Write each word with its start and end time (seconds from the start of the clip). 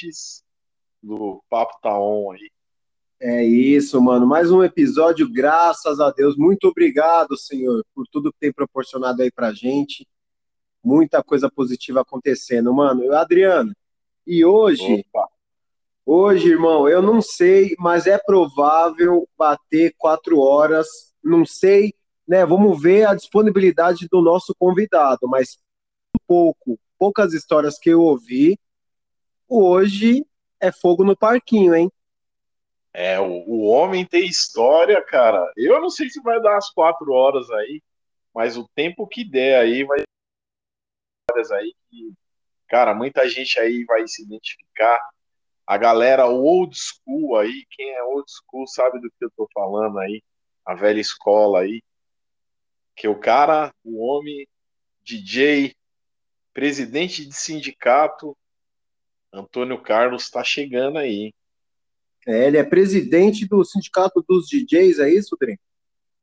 ouvintes 0.00 0.42
do 1.02 1.42
Papo 1.48 1.78
Tá 1.82 1.98
On 1.98 2.32
aí. 2.32 2.50
É 3.20 3.44
isso, 3.44 4.00
mano. 4.00 4.26
Mais 4.26 4.50
um 4.50 4.64
episódio, 4.64 5.30
graças 5.30 6.00
a 6.00 6.10
Deus. 6.10 6.36
Muito 6.36 6.68
obrigado, 6.68 7.36
Senhor, 7.36 7.84
por 7.94 8.06
tudo 8.10 8.32
que 8.32 8.38
tem 8.38 8.52
proporcionado 8.52 9.22
aí 9.22 9.30
pra 9.30 9.52
gente. 9.52 10.08
Muita 10.82 11.22
coisa 11.22 11.50
positiva 11.50 12.00
acontecendo, 12.00 12.72
mano. 12.72 13.12
Adriano, 13.12 13.74
e 14.26 14.44
hoje, 14.44 15.04
Opa. 15.14 15.28
hoje, 16.06 16.48
irmão, 16.48 16.88
eu 16.88 17.02
não 17.02 17.20
sei, 17.20 17.74
mas 17.78 18.06
é 18.06 18.16
provável 18.16 19.28
bater 19.36 19.94
quatro 19.98 20.38
horas. 20.38 20.88
Não 21.22 21.44
sei, 21.44 21.92
né? 22.26 22.46
Vamos 22.46 22.80
ver 22.80 23.06
a 23.06 23.14
disponibilidade 23.14 24.08
do 24.10 24.22
nosso 24.22 24.54
convidado, 24.58 25.28
mas 25.28 25.58
pouco, 26.26 26.78
poucas 26.98 27.34
histórias 27.34 27.78
que 27.78 27.90
eu 27.90 28.00
ouvi, 28.00 28.58
hoje 29.50 30.24
é 30.60 30.70
fogo 30.70 31.04
no 31.04 31.16
parquinho, 31.16 31.74
hein? 31.74 31.90
É, 32.92 33.18
o, 33.20 33.44
o 33.46 33.66
homem 33.66 34.06
tem 34.06 34.26
história, 34.26 35.02
cara. 35.02 35.50
Eu 35.56 35.80
não 35.80 35.90
sei 35.90 36.08
se 36.08 36.20
vai 36.22 36.40
dar 36.40 36.56
as 36.56 36.70
quatro 36.70 37.12
horas 37.12 37.50
aí, 37.50 37.82
mas 38.34 38.56
o 38.56 38.68
tempo 38.74 39.06
que 39.06 39.24
der 39.24 39.60
aí 39.60 39.84
vai 39.84 40.02
horas 41.30 41.50
aí 41.50 41.74
que, 41.88 42.12
cara, 42.68 42.94
muita 42.94 43.28
gente 43.28 43.58
aí 43.58 43.84
vai 43.84 44.06
se 44.06 44.22
identificar. 44.22 45.00
A 45.66 45.76
galera 45.76 46.26
old 46.26 46.76
school 46.76 47.36
aí, 47.36 47.64
quem 47.70 47.90
é 47.90 48.02
old 48.02 48.28
school 48.28 48.66
sabe 48.66 49.00
do 49.00 49.10
que 49.10 49.24
eu 49.24 49.30
tô 49.36 49.48
falando 49.54 49.98
aí, 49.98 50.22
a 50.64 50.74
velha 50.74 51.00
escola 51.00 51.60
aí, 51.60 51.82
que 52.96 53.06
o 53.06 53.18
cara, 53.18 53.72
o 53.84 54.04
homem, 54.04 54.46
DJ, 55.02 55.74
presidente 56.52 57.24
de 57.24 57.34
sindicato, 57.34 58.36
Antônio 59.32 59.80
Carlos 59.80 60.24
está 60.24 60.42
chegando 60.42 60.98
aí. 60.98 61.32
É, 62.26 62.46
ele 62.46 62.58
é 62.58 62.64
presidente 62.64 63.46
do 63.46 63.64
sindicato 63.64 64.24
dos 64.28 64.48
DJs, 64.48 64.98
é 64.98 65.10
isso, 65.10 65.36
Dren? 65.40 65.56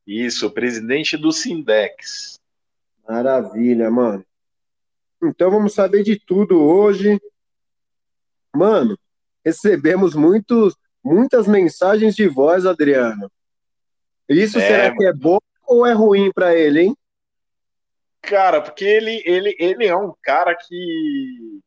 Isso, 0.06 0.50
presidente 0.52 1.18
do 1.18 1.32
Sindex. 1.32 2.40
Maravilha, 3.08 3.90
mano. 3.90 4.26
Então 5.24 5.50
vamos 5.50 5.74
saber 5.74 6.04
de 6.04 6.20
tudo 6.20 6.62
hoje. 6.62 7.20
Mano, 8.56 8.98
recebemos 9.44 10.14
muitos, 10.14 10.76
muitas 11.04 11.48
mensagens 11.48 12.16
de 12.16 12.28
voz, 12.28 12.66
Adriano. 12.66 13.32
Isso 14.30 14.60
é, 14.60 14.68
será 14.68 14.96
que 14.96 15.06
é 15.06 15.14
bom 15.14 15.40
ou 15.66 15.86
é 15.86 15.94
ruim 15.94 16.32
para 16.32 16.56
ele, 16.56 16.82
hein? 16.82 16.98
Cara, 18.22 18.62
porque 18.62 18.86
ele, 18.86 19.22
ele, 19.26 19.56
ele 19.60 19.86
é 19.86 19.96
um 19.96 20.14
cara 20.22 20.56
que. 20.56 21.60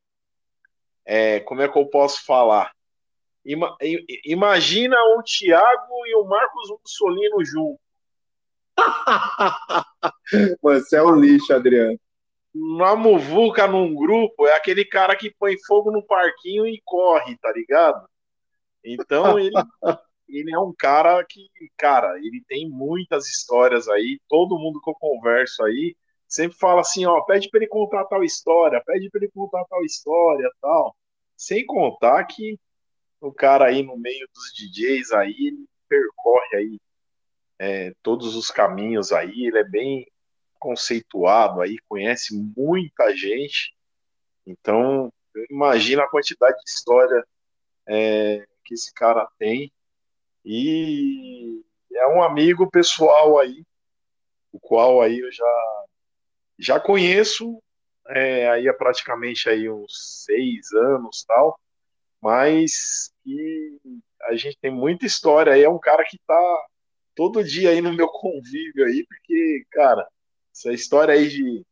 É, 1.13 1.41
como 1.41 1.61
é 1.61 1.69
que 1.69 1.77
eu 1.77 1.87
posso 1.87 2.25
falar? 2.25 2.71
Ima, 3.45 3.77
imagina 4.25 4.95
o 5.17 5.23
Thiago 5.25 6.07
e 6.07 6.15
o 6.15 6.25
Marcos 6.25 6.71
Mussolino 6.71 7.45
junto. 7.45 7.81
Você 10.63 10.99
é 10.99 11.03
um 11.03 11.17
lixo, 11.17 11.53
Adriano. 11.53 11.99
Na 12.55 12.95
muvuca, 12.95 13.67
num 13.67 13.93
grupo, 13.93 14.47
é 14.47 14.55
aquele 14.55 14.85
cara 14.85 15.17
que 15.17 15.35
põe 15.37 15.57
fogo 15.67 15.91
no 15.91 16.01
parquinho 16.01 16.65
e 16.65 16.81
corre, 16.85 17.37
tá 17.39 17.51
ligado? 17.51 18.09
Então 18.85 19.37
ele, 19.37 19.51
ele 20.29 20.55
é 20.55 20.59
um 20.61 20.73
cara 20.73 21.27
que, 21.29 21.51
cara, 21.77 22.19
ele 22.19 22.41
tem 22.47 22.71
muitas 22.71 23.27
histórias 23.27 23.89
aí. 23.89 24.21
Todo 24.29 24.61
mundo 24.61 24.81
que 24.81 24.89
eu 24.89 24.95
converso 24.95 25.65
aí 25.65 25.97
sempre 26.29 26.57
fala 26.57 26.83
assim, 26.83 27.05
ó, 27.05 27.21
pede 27.23 27.51
para 27.51 27.59
ele 27.59 27.67
contar 27.69 28.05
tal 28.05 28.23
história, 28.23 28.81
pede 28.87 29.11
para 29.11 29.23
ele 29.23 29.33
contar 29.35 29.65
tal 29.65 29.85
história, 29.85 30.49
tal. 30.61 30.95
Sem 31.41 31.65
contar 31.65 32.23
que 32.25 32.61
o 33.19 33.33
cara 33.33 33.65
aí 33.65 33.83
no 33.83 33.97
meio 33.97 34.29
dos 34.35 34.53
DJs 34.53 35.11
aí, 35.13 35.35
ele 35.39 35.67
percorre 35.89 36.55
aí 36.55 36.81
é, 37.59 37.95
todos 38.03 38.37
os 38.37 38.51
caminhos 38.51 39.11
aí, 39.11 39.47
ele 39.47 39.59
é 39.59 39.65
bem 39.65 40.07
conceituado 40.59 41.63
aí, 41.63 41.79
conhece 41.89 42.35
muita 42.35 43.17
gente. 43.17 43.75
Então, 44.47 45.11
imagina 45.51 46.03
a 46.03 46.11
quantidade 46.11 46.59
de 46.63 46.71
história 46.71 47.27
é, 47.89 48.47
que 48.63 48.75
esse 48.75 48.93
cara 48.93 49.27
tem. 49.39 49.73
E 50.45 51.65
é 51.95 52.07
um 52.07 52.23
amigo 52.23 52.71
pessoal 52.71 53.39
aí, 53.39 53.65
o 54.53 54.61
qual 54.61 55.01
aí 55.01 55.21
eu 55.21 55.33
já 55.33 55.85
já 56.59 56.79
conheço 56.79 57.63
é, 58.11 58.51
aí 58.51 58.69
há 58.69 58.75
praticamente 58.75 59.49
aí 59.49 59.71
uns 59.71 60.25
seis 60.25 60.73
anos 60.73 61.25
tal, 61.27 61.59
mas 62.21 63.13
que 63.25 63.79
a 64.23 64.35
gente 64.37 64.59
tem 64.61 64.71
muita 64.71 65.07
história 65.07 65.53
aí, 65.53 65.63
é 65.63 65.69
um 65.69 65.79
cara 65.79 66.05
que 66.05 66.19
tá 66.27 66.67
todo 67.15 67.45
dia 67.45 67.71
aí 67.71 67.81
no 67.81 67.93
meu 67.93 68.09
convívio 68.13 68.85
aí, 68.85 69.07
porque, 69.07 69.65
cara, 69.71 70.07
essa 70.55 70.73
história 70.73 71.15
aí 71.15 71.29
de 71.29 71.65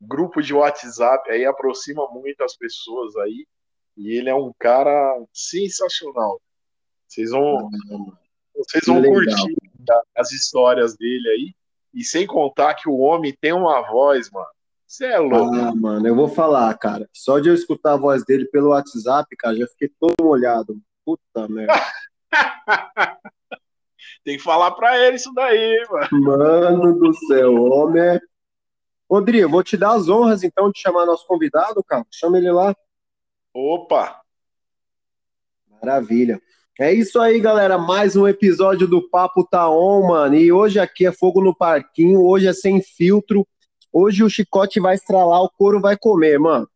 grupo 0.00 0.42
de 0.42 0.52
WhatsApp 0.52 1.30
aí 1.30 1.44
aproxima 1.44 2.06
muito 2.10 2.42
as 2.42 2.56
pessoas 2.56 3.16
aí, 3.16 3.46
e 3.96 4.16
ele 4.16 4.28
é 4.28 4.34
um 4.34 4.52
cara 4.58 5.24
sensacional. 5.32 6.40
Vocês 7.08 7.30
vão, 7.30 7.70
vocês 8.54 8.84
vão 8.86 9.02
curtir 9.02 9.56
as 10.14 10.32
histórias 10.32 10.96
dele 10.96 11.28
aí. 11.28 11.54
E 11.94 12.04
sem 12.04 12.26
contar 12.26 12.74
que 12.74 12.88
o 12.88 12.98
homem 12.98 13.34
tem 13.40 13.52
uma 13.52 13.80
voz, 13.80 14.30
mano. 14.30 14.46
Você 14.86 15.06
é 15.06 15.18
louco. 15.18 15.54
Ah, 15.56 15.74
mano, 15.74 16.06
eu 16.06 16.14
vou 16.14 16.28
falar, 16.28 16.72
cara. 16.78 17.08
Só 17.12 17.40
de 17.40 17.48
eu 17.48 17.54
escutar 17.54 17.94
a 17.94 17.96
voz 17.96 18.24
dele 18.24 18.44
pelo 18.46 18.68
WhatsApp, 18.68 19.34
cara, 19.36 19.56
já 19.56 19.66
fiquei 19.66 19.90
todo 19.98 20.24
molhado. 20.24 20.78
Puta 21.04 21.48
merda. 21.48 21.74
tem 24.24 24.36
que 24.36 24.42
falar 24.42 24.70
pra 24.72 24.96
ele 24.98 25.16
isso 25.16 25.32
daí, 25.34 25.86
mano. 25.90 26.08
Mano 26.22 26.98
do 26.98 27.12
céu, 27.26 27.54
homem 27.54 28.02
é. 28.02 28.20
Rodrigo, 29.10 29.48
vou 29.48 29.62
te 29.62 29.76
dar 29.76 29.92
as 29.94 30.08
honras 30.08 30.42
então 30.42 30.70
de 30.70 30.80
chamar 30.80 31.06
nosso 31.06 31.26
convidado, 31.26 31.82
cara. 31.82 32.04
Chama 32.10 32.38
ele 32.38 32.50
lá. 32.50 32.74
Opa! 33.52 34.20
Maravilha. 35.68 36.40
É 36.78 36.92
isso 36.92 37.20
aí, 37.20 37.40
galera. 37.40 37.78
Mais 37.78 38.16
um 38.16 38.28
episódio 38.28 38.86
do 38.86 39.08
Papo 39.08 39.46
Tá 39.46 39.68
On, 39.70 40.08
mano. 40.08 40.34
E 40.34 40.52
hoje 40.52 40.78
aqui 40.78 41.06
é 41.06 41.12
fogo 41.12 41.42
no 41.42 41.56
parquinho, 41.56 42.22
hoje 42.22 42.46
é 42.48 42.52
sem 42.52 42.82
filtro. 42.82 43.46
Hoje 43.98 44.22
o 44.22 44.28
chicote 44.28 44.78
vai 44.78 44.94
estralar, 44.94 45.40
o 45.40 45.48
couro 45.48 45.80
vai 45.80 45.96
comer, 45.96 46.38
mano. 46.38 46.68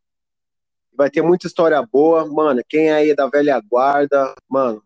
Vai 0.97 1.10
ter 1.10 1.20
muita 1.20 1.47
história 1.47 1.82
boa, 1.82 2.25
mano. 2.26 2.62
Quem 2.66 2.88
é 2.88 2.94
aí 2.94 3.10
é 3.10 3.14
da 3.14 3.26
velha 3.28 3.60
guarda, 3.60 4.34
mano. 4.48 4.82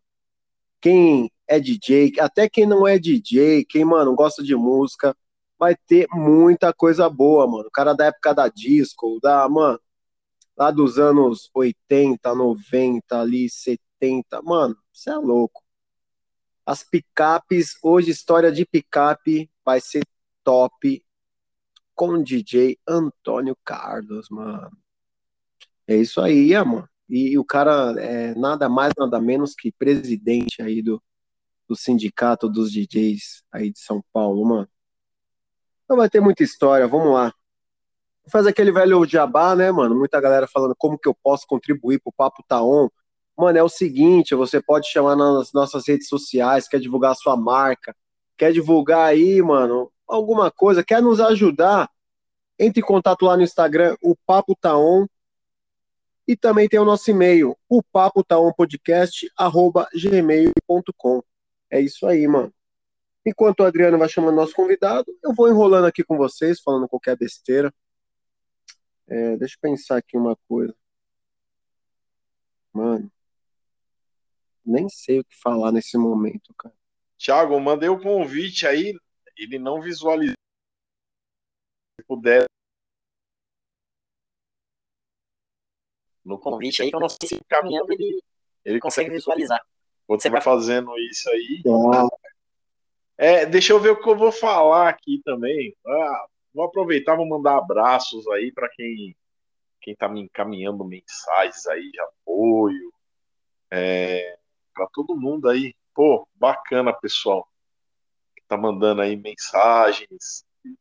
Quem 0.81 1.31
é 1.47 1.61
DJ, 1.61 2.15
até 2.19 2.49
quem 2.49 2.67
não 2.67 2.89
é 2.89 2.99
DJ, 2.99 3.65
quem, 3.65 3.85
mano, 3.85 4.17
gosta 4.17 4.43
de 4.43 4.57
música, 4.57 5.17
vai 5.57 5.77
ter 5.77 6.09
muita 6.11 6.73
coisa 6.73 7.09
boa, 7.09 7.47
mano. 7.47 7.69
O 7.69 7.71
cara 7.71 7.95
da 7.95 8.07
época 8.07 8.35
da 8.35 8.49
disco, 8.49 9.21
da, 9.23 9.49
mano, 9.49 9.79
lá 10.57 10.73
dos 10.73 10.99
anos 10.99 11.49
80, 11.55 12.35
90, 12.35 13.21
ali, 13.21 13.49
70, 13.49 14.43
mano 14.43 14.77
você 14.93 15.11
é 15.11 15.15
louco. 15.15 15.63
As 16.67 16.83
picapes, 16.83 17.79
hoje 17.81 18.11
história 18.11 18.51
de 18.51 18.67
picape 18.67 19.49
vai 19.65 19.81
ser 19.81 20.03
top 20.43 21.01
com 21.95 22.23
DJ 22.23 22.79
Antônio 22.87 23.57
Carlos, 23.65 24.29
mano. 24.31 24.71
É 25.87 25.97
isso 25.97 26.21
aí, 26.21 26.53
mano. 26.65 26.89
E, 27.09 27.39
o 27.39 27.45
cara 27.45 27.95
é 28.01 28.35
nada 28.35 28.69
mais, 28.69 28.93
nada 28.99 29.21
menos 29.21 29.55
que 29.55 29.71
presidente 29.73 30.63
aí 30.63 30.83
do, 30.83 31.03
do 31.69 31.77
sindicato 31.77 32.49
dos 32.49 32.73
DJs 32.73 33.43
aí 33.53 33.71
de 33.71 33.79
São 33.79 34.03
Paulo, 34.13 34.45
mano. 34.45 34.69
Então 35.85 35.97
vai 35.97 36.09
ter 36.09 36.21
muita 36.21 36.43
história, 36.43 36.89
vamos 36.89 37.13
lá. 37.13 37.33
Faz 38.31 38.47
aquele 38.47 38.73
velho 38.73 39.05
jabá, 39.05 39.55
né, 39.55 39.71
mano? 39.71 39.95
Muita 39.95 40.21
galera 40.21 40.49
falando 40.49 40.75
como 40.79 40.99
que 40.99 41.09
eu 41.09 41.15
posso 41.15 41.47
contribuir 41.47 42.01
pro 42.01 42.13
Papo 42.13 42.43
Taon. 42.49 42.89
Tá 42.89 42.95
Mano, 43.37 43.59
é 43.59 43.63
o 43.63 43.69
seguinte, 43.69 44.35
você 44.35 44.63
pode 44.63 44.89
chamar 44.89 45.17
nas 45.17 45.53
nossas 45.53 45.89
redes 45.89 46.09
sociais, 46.09 46.69
quer 46.69 46.79
divulgar 46.79 47.13
a 47.13 47.17
sua 47.17 47.37
marca, 47.37 47.95
quer 48.37 48.53
divulgar 48.53 49.07
aí, 49.09 49.41
mano, 49.43 49.91
alguma 50.07 50.51
coisa, 50.51 50.85
quer 50.85 51.03
nos 51.03 51.21
ajudar, 51.21 51.91
entre 52.59 52.81
em 52.81 52.85
contato 52.85 53.25
lá 53.25 53.37
no 53.37 53.43
Instagram, 53.43 53.97
o 54.03 54.15
Papo 54.27 54.55
Taon, 54.55 55.07
e 56.27 56.37
também 56.37 56.69
tem 56.69 56.81
o 56.81 56.85
nosso 56.85 57.11
e-mail, 57.11 57.57
o 57.69 57.83
papo 57.83 58.25
podcast, 58.57 59.31
arroba 59.37 59.87
gmail.com. 59.95 61.23
É 61.71 61.81
isso 61.81 62.07
aí, 62.07 62.27
mano. 62.27 62.53
Enquanto 63.27 63.61
o 63.61 63.65
Adriano 63.65 63.99
vai 63.99 64.09
chamando 64.09 64.37
nosso 64.37 64.55
convidado, 64.55 65.15
eu 65.23 65.35
vou 65.35 65.51
enrolando 65.51 65.87
aqui 65.87 66.03
com 66.03 66.17
vocês, 66.17 66.61
falando 66.61 66.89
qualquer 66.89 67.17
besteira. 67.17 67.73
É, 69.07 69.37
deixa 69.37 69.57
eu 69.57 69.61
pensar 69.61 69.99
aqui 69.99 70.17
uma 70.17 70.35
coisa. 70.49 70.75
Mano 72.73 73.11
nem 74.65 74.89
sei 74.89 75.21
o 75.21 75.25
que 75.25 75.37
falar 75.37 75.71
nesse 75.73 75.99
momento, 75.99 76.55
cara. 76.55 76.75
Thiago, 77.25 77.59
mandei 77.59 77.89
o 77.89 77.99
convite 77.99 78.67
aí, 78.67 78.95
ele 79.39 79.59
não 79.59 79.81
visualizou. 79.81 80.35
Se 81.99 82.07
puder. 82.07 82.45
no 86.25 86.39
convite 86.39 86.83
aí, 86.83 86.91
que 86.91 86.97
eu 86.97 87.01
não 87.01 87.09
sei 87.09 87.29
se 87.29 87.45
caminhando 87.47 87.93
ele, 87.93 88.23
ele 88.65 88.81
consegue 88.81 89.11
visualizar. 89.11 89.63
Você 90.09 90.31
vai 90.31 90.41
fazendo 90.41 90.97
isso 90.99 91.29
aí. 91.31 91.63
É, 93.17 93.47
deixa 93.47 93.73
eu 93.73 93.81
ver 93.81 93.91
o 93.91 94.01
que 94.01 94.09
eu 94.09 94.17
vou 94.17 94.33
falar 94.33 94.89
aqui 94.89 95.21
também. 95.25 95.77
Ah, 95.87 96.27
vou 96.53 96.65
aproveitar, 96.65 97.15
vou 97.15 97.29
mandar 97.29 97.59
abraços 97.59 98.27
aí 98.29 98.51
para 98.53 98.69
quem 98.71 99.15
quem 99.81 99.95
tá 99.95 100.09
me 100.09 100.23
encaminhando 100.23 100.83
mensagens 100.83 101.67
aí 101.67 101.91
de 101.91 102.01
apoio. 102.01 102.91
É, 103.71 104.39
para 104.75 104.87
todo 104.95 105.15
mundo 105.15 105.49
aí. 105.49 105.75
Pô, 105.95 106.27
bacana, 106.35 106.93
pessoal. 106.93 107.49
Que 108.37 108.43
tá 108.49 108.57
mandando 108.57 109.03
aí 109.03 109.17
mensagens 109.17 110.45
de, 110.65 110.77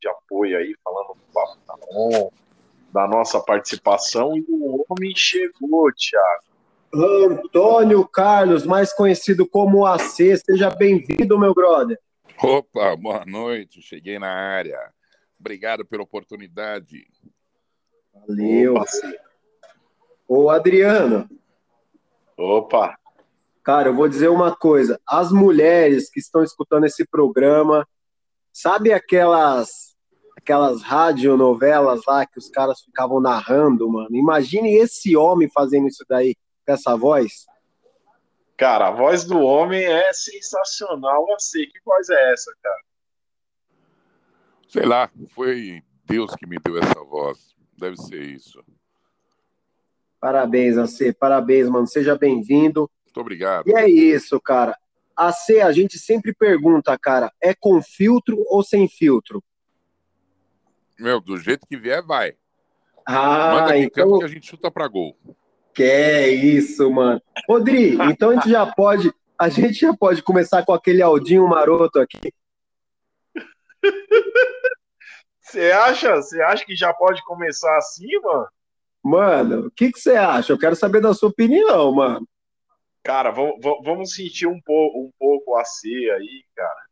de 0.00 0.08
apoio 0.08 0.58
aí, 0.58 0.74
falando 0.82 1.14
do 1.14 1.32
papo 1.32 1.58
tá 1.66 1.76
bom, 1.92 2.32
da 2.92 3.06
nossa 3.06 3.40
participação 3.40 4.36
e 4.36 4.44
o 4.48 4.84
homem 4.88 5.12
chegou, 5.14 5.90
Thiago. 5.92 6.46
Antônio 6.92 8.06
Carlos, 8.08 8.64
mais 8.64 8.92
conhecido 8.92 9.46
como 9.46 9.84
AC, 9.84 10.36
seja 10.38 10.70
bem-vindo, 10.70 11.38
meu 11.38 11.52
brother. 11.52 11.98
Opa, 12.42 12.96
boa 12.96 13.24
noite, 13.24 13.82
cheguei 13.82 14.18
na 14.18 14.30
área. 14.30 14.78
Obrigado 15.38 15.84
pela 15.84 16.02
oportunidade. 16.02 17.06
Valeu. 18.12 18.76
Opa. 18.76 18.84
Ô, 20.28 20.50
Adriano. 20.50 21.28
Opa. 22.36 22.98
Cara, 23.66 23.88
eu 23.88 23.94
vou 23.96 24.08
dizer 24.08 24.28
uma 24.28 24.54
coisa. 24.54 24.96
As 25.04 25.32
mulheres 25.32 26.08
que 26.08 26.20
estão 26.20 26.44
escutando 26.44 26.86
esse 26.86 27.04
programa, 27.04 27.84
sabe 28.52 28.92
aquelas 28.92 29.96
aquelas 30.36 30.82
radionovelas 30.82 32.02
lá 32.06 32.24
que 32.24 32.38
os 32.38 32.48
caras 32.48 32.80
ficavam 32.80 33.20
narrando, 33.20 33.90
mano? 33.90 34.14
Imagine 34.14 34.72
esse 34.76 35.16
homem 35.16 35.50
fazendo 35.52 35.88
isso 35.88 36.04
daí 36.08 36.36
com 36.64 36.72
essa 36.72 36.96
voz. 36.96 37.44
Cara, 38.56 38.86
a 38.86 38.92
voz 38.92 39.24
do 39.24 39.40
homem 39.40 39.82
é 39.82 40.12
sensacional. 40.12 41.26
Sei. 41.40 41.66
Que 41.66 41.80
voz 41.84 42.08
é 42.08 42.32
essa, 42.32 42.54
cara? 42.62 42.82
Sei 44.68 44.86
lá, 44.86 45.10
foi 45.30 45.82
Deus 46.04 46.36
que 46.36 46.46
me 46.46 46.60
deu 46.60 46.78
essa 46.78 47.02
voz. 47.02 47.56
Deve 47.76 47.96
ser 47.96 48.22
isso. 48.22 48.62
Parabéns, 50.20 50.78
AC. 50.78 51.12
Parabéns, 51.18 51.68
mano. 51.68 51.88
Seja 51.88 52.16
bem-vindo. 52.16 52.88
Muito 53.16 53.20
obrigado. 53.20 53.68
E 53.68 53.74
é 53.74 53.88
isso, 53.88 54.38
cara. 54.38 54.76
AC, 55.16 55.60
a 55.62 55.72
gente 55.72 55.98
sempre 55.98 56.34
pergunta, 56.34 56.96
cara, 56.98 57.32
é 57.40 57.54
com 57.54 57.80
filtro 57.80 58.44
ou 58.48 58.62
sem 58.62 58.86
filtro? 58.86 59.42
Meu, 60.98 61.18
do 61.20 61.38
jeito 61.38 61.66
que 61.66 61.78
vier, 61.78 62.04
vai. 62.04 62.34
Ah, 63.06 63.54
Manda 63.54 63.78
então... 63.78 64.18
que 64.18 64.24
a 64.24 64.28
gente 64.28 64.46
chuta 64.46 64.70
pra 64.70 64.86
gol. 64.86 65.16
Que 65.72 65.82
é 65.82 66.28
isso, 66.28 66.90
mano. 66.90 67.22
Rodri, 67.48 67.96
então 68.10 68.30
a 68.30 68.34
gente 68.34 68.50
já 68.50 68.66
pode, 68.66 69.10
a 69.38 69.48
gente 69.48 69.80
já 69.80 69.96
pode 69.96 70.22
começar 70.22 70.64
com 70.66 70.74
aquele 70.74 71.00
Aldinho 71.00 71.48
maroto 71.48 71.98
aqui. 71.98 72.32
Você 75.40 75.70
acha? 75.70 76.16
Você 76.16 76.42
acha 76.42 76.66
que 76.66 76.74
já 76.76 76.92
pode 76.92 77.22
começar 77.24 77.78
assim, 77.78 78.08
mano? 78.22 78.48
Mano, 79.02 79.66
o 79.66 79.70
que 79.70 79.90
você 79.90 80.16
acha? 80.16 80.52
Eu 80.52 80.58
quero 80.58 80.76
saber 80.76 81.00
da 81.00 81.14
sua 81.14 81.28
opinião, 81.30 81.92
mano. 81.92 82.26
Cara, 83.06 83.30
vamos 83.30 84.14
sentir 84.16 84.48
um 84.48 84.60
pouco, 84.60 84.98
um 84.98 85.12
pouco 85.16 85.54
a 85.54 85.62
aí, 85.62 86.44
cara. 86.56 86.86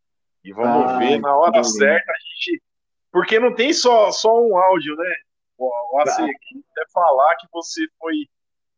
E 0.45 0.53
vamos 0.53 0.93
Ai, 0.93 0.99
ver 0.99 1.21
na 1.21 1.37
hora 1.37 1.65
certa 1.65 2.13
a 2.13 2.15
gente. 2.15 2.63
Porque 3.11 3.41
não 3.41 3.53
tem 3.53 3.73
só, 3.73 4.13
só 4.13 4.41
um 4.41 4.57
áudio, 4.57 4.95
né? 4.95 5.13
O 5.59 5.99
AC 5.99 6.17
tá. 6.17 6.23
aqui 6.23 6.65
quer 6.73 6.87
falar 6.93 7.35
que 7.35 7.49
você 7.53 7.89
foi 7.99 8.29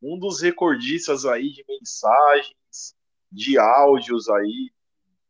um 0.02 0.18
dos 0.18 0.40
recordistas 0.40 1.26
aí 1.26 1.52
de 1.52 1.62
mensagens, 1.68 2.94
de 3.30 3.58
áudios 3.58 4.30
aí, 4.30 4.70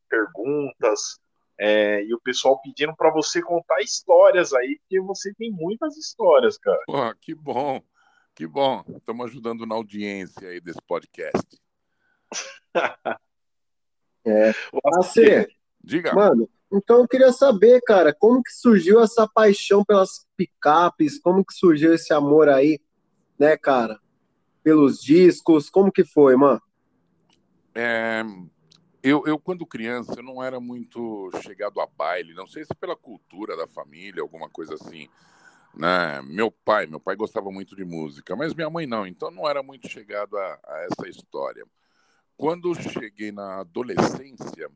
perguntas, 0.09 1.19
é, 1.59 2.05
e 2.05 2.15
o 2.15 2.21
pessoal 2.21 2.61
pedindo 2.63 2.95
para 2.95 3.11
você 3.11 3.43
contar 3.43 3.81
histórias 3.81 4.53
aí, 4.53 4.79
porque 4.79 5.01
você 5.01 5.35
tem 5.35 5.51
muitas 5.51 5.97
histórias, 5.97 6.57
cara. 6.57 6.83
Pô, 6.87 7.15
que 7.21 7.35
bom, 7.35 7.83
que 8.33 8.47
bom. 8.47 8.85
Estamos 8.97 9.27
ajudando 9.27 9.67
na 9.67 9.75
audiência 9.75 10.49
aí 10.49 10.61
desse 10.61 10.81
podcast. 10.87 11.66
é. 14.27 14.53
Você, 14.85 15.49
diga. 15.83 16.15
Mano, 16.15 16.49
então 16.73 16.99
eu 16.99 17.09
queria 17.09 17.33
saber, 17.33 17.81
cara, 17.83 18.15
como 18.15 18.43
que 18.43 18.53
surgiu 18.53 19.01
essa 19.01 19.29
paixão 19.29 19.85
pelas 19.85 20.27
picapes? 20.37 21.19
Como 21.19 21.45
que 21.45 21.55
surgiu 21.55 21.95
esse 21.95 22.13
amor 22.13 22.49
aí, 22.49 22.81
né, 23.39 23.57
cara? 23.57 23.99
pelos 24.67 25.01
discos? 25.01 25.71
Como 25.71 25.93
que 25.93 26.03
foi, 26.05 26.35
mano? 26.35 26.61
É, 27.73 28.25
eu, 29.01 29.23
eu, 29.25 29.39
quando 29.39 29.65
criança, 29.65 30.15
eu 30.17 30.25
não 30.25 30.43
era 30.43 30.59
muito 30.59 31.31
chegado 31.41 31.81
a 31.81 31.87
baile, 31.87 32.35
não 32.35 32.49
sei 32.49 32.65
se 32.65 32.75
pela 32.75 32.97
cultura 32.97 33.57
da 33.57 33.69
família, 33.69 34.21
alguma 34.21 34.51
coisa 34.51 34.75
assim. 34.75 35.09
Né? 35.73 36.21
Meu 36.23 36.51
pai, 36.51 36.87
meu 36.87 36.99
pai 36.99 37.15
gostava 37.15 37.49
muito 37.53 37.77
de 37.77 37.85
música, 37.85 38.35
mas 38.35 38.55
minha 38.55 38.69
mãe 38.69 38.89
não, 38.89 39.07
então 39.07 39.31
não 39.31 39.49
era 39.49 39.63
muito 39.63 39.89
chegado 39.89 40.37
a, 40.37 40.59
a 40.67 40.89
essa 40.91 41.09
história. 41.09 41.65
Quando 42.37 42.75
cheguei 42.75 43.33
na 43.33 43.61
adolescência, 43.61 44.71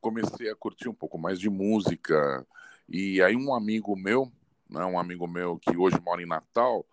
comecei 0.00 0.50
a 0.50 0.56
curtir 0.56 0.88
um 0.88 0.94
pouco 0.94 1.18
mais 1.18 1.40
de 1.40 1.48
música, 1.48 2.46
e 2.88 3.22
aí 3.22 3.34
um 3.34 3.54
amigo 3.54 3.96
meu, 3.96 4.30
né, 4.68 4.84
um 4.84 4.98
amigo 4.98 5.26
meu 5.26 5.58
que 5.58 5.76
hoje 5.76 5.98
mora 6.00 6.22
em 6.22 6.26
Natal, 6.26 6.86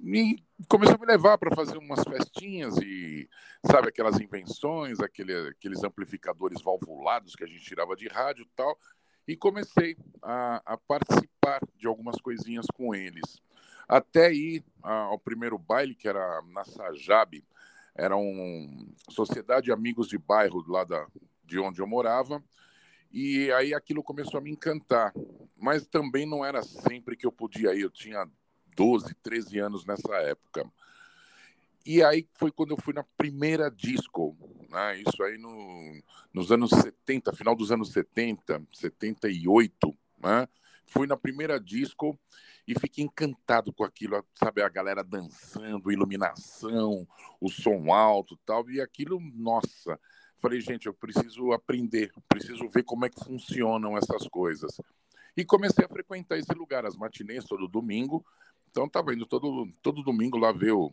me 0.00 0.44
começou 0.68 0.96
a 0.96 0.98
me 0.98 1.06
levar 1.06 1.38
para 1.38 1.54
fazer 1.54 1.78
umas 1.78 2.02
festinhas 2.02 2.76
e 2.78 3.28
sabe 3.64 3.88
aquelas 3.88 4.20
invenções, 4.20 5.00
aquele, 5.00 5.48
aqueles 5.48 5.82
amplificadores 5.84 6.60
valvulados 6.60 7.36
que 7.36 7.44
a 7.44 7.46
gente 7.46 7.62
tirava 7.62 7.94
de 7.94 8.08
rádio 8.08 8.42
e 8.44 8.48
tal, 8.56 8.78
e 9.26 9.36
comecei 9.36 9.96
a, 10.22 10.60
a 10.66 10.76
participar 10.76 11.60
de 11.76 11.86
algumas 11.86 12.16
coisinhas 12.20 12.66
com 12.74 12.94
eles. 12.94 13.40
Até 13.88 14.32
ir 14.32 14.64
ao 14.82 15.18
primeiro 15.18 15.58
baile, 15.58 15.94
que 15.94 16.08
era 16.08 16.42
na 16.52 16.64
Sajab, 16.64 17.42
era 17.94 18.16
uma 18.16 18.86
sociedade 19.10 19.66
de 19.66 19.72
amigos 19.72 20.08
de 20.08 20.18
bairro 20.18 20.64
lá 20.68 20.84
da, 20.84 21.06
de 21.44 21.58
onde 21.58 21.80
eu 21.80 21.86
morava, 21.86 22.42
e 23.12 23.50
aí 23.52 23.72
aquilo 23.72 24.02
começou 24.02 24.38
a 24.38 24.40
me 24.40 24.50
encantar. 24.50 25.12
Mas 25.56 25.86
também 25.86 26.26
não 26.26 26.44
era 26.44 26.62
sempre 26.62 27.16
que 27.16 27.24
eu 27.24 27.32
podia 27.32 27.74
ir, 27.74 27.82
eu 27.82 27.90
tinha 27.90 28.28
12, 28.76 29.14
13 29.22 29.58
anos 29.60 29.86
nessa 29.86 30.14
época. 30.16 30.68
E 31.86 32.02
aí 32.02 32.26
foi 32.32 32.50
quando 32.50 32.70
eu 32.70 32.80
fui 32.80 32.94
na 32.94 33.04
primeira 33.16 33.70
disco, 33.70 34.36
né? 34.70 34.98
isso 35.06 35.22
aí 35.22 35.36
no, 35.36 36.02
nos 36.32 36.50
anos 36.50 36.70
70, 36.70 37.32
final 37.34 37.54
dos 37.54 37.70
anos 37.70 37.92
70, 37.92 38.62
78, 38.72 39.96
né? 40.18 40.48
Fui 40.86 41.06
na 41.06 41.16
primeira 41.16 41.60
disco 41.60 42.18
e 42.66 42.78
fiquei 42.78 43.04
encantado 43.04 43.72
com 43.72 43.84
aquilo, 43.84 44.24
sabe, 44.34 44.62
a 44.62 44.68
galera 44.68 45.04
dançando, 45.04 45.92
iluminação, 45.92 47.06
o 47.40 47.50
som 47.50 47.92
alto 47.92 48.38
tal, 48.44 48.68
e 48.70 48.80
aquilo, 48.80 49.20
nossa, 49.34 49.98
falei, 50.38 50.60
gente, 50.60 50.86
eu 50.86 50.94
preciso 50.94 51.52
aprender, 51.52 52.10
preciso 52.28 52.68
ver 52.68 52.82
como 52.82 53.04
é 53.04 53.10
que 53.10 53.22
funcionam 53.22 53.96
essas 53.96 54.26
coisas. 54.28 54.80
E 55.36 55.44
comecei 55.44 55.84
a 55.84 55.88
frequentar 55.88 56.38
esse 56.38 56.54
lugar, 56.54 56.86
as 56.86 56.96
matinês, 56.96 57.44
todo 57.44 57.68
domingo, 57.68 58.24
então 58.70 58.88
tava 58.88 59.12
indo 59.12 59.26
todo, 59.26 59.68
todo 59.82 60.02
domingo 60.02 60.38
lá 60.38 60.52
ver 60.52 60.72
o, 60.72 60.92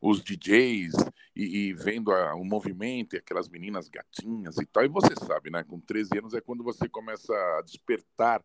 os 0.00 0.22
DJs 0.22 0.94
e, 1.34 1.68
e 1.68 1.72
vendo 1.74 2.12
a, 2.12 2.34
o 2.34 2.44
movimento 2.44 3.14
e 3.14 3.18
aquelas 3.18 3.48
meninas 3.48 3.88
gatinhas 3.88 4.56
e 4.58 4.66
tal. 4.66 4.84
E 4.84 4.88
você 4.88 5.14
sabe, 5.26 5.50
né? 5.50 5.64
Com 5.64 5.80
13 5.80 6.18
anos 6.18 6.34
é 6.34 6.40
quando 6.40 6.62
você 6.62 6.88
começa 6.88 7.32
a 7.32 7.62
despertar 7.62 8.42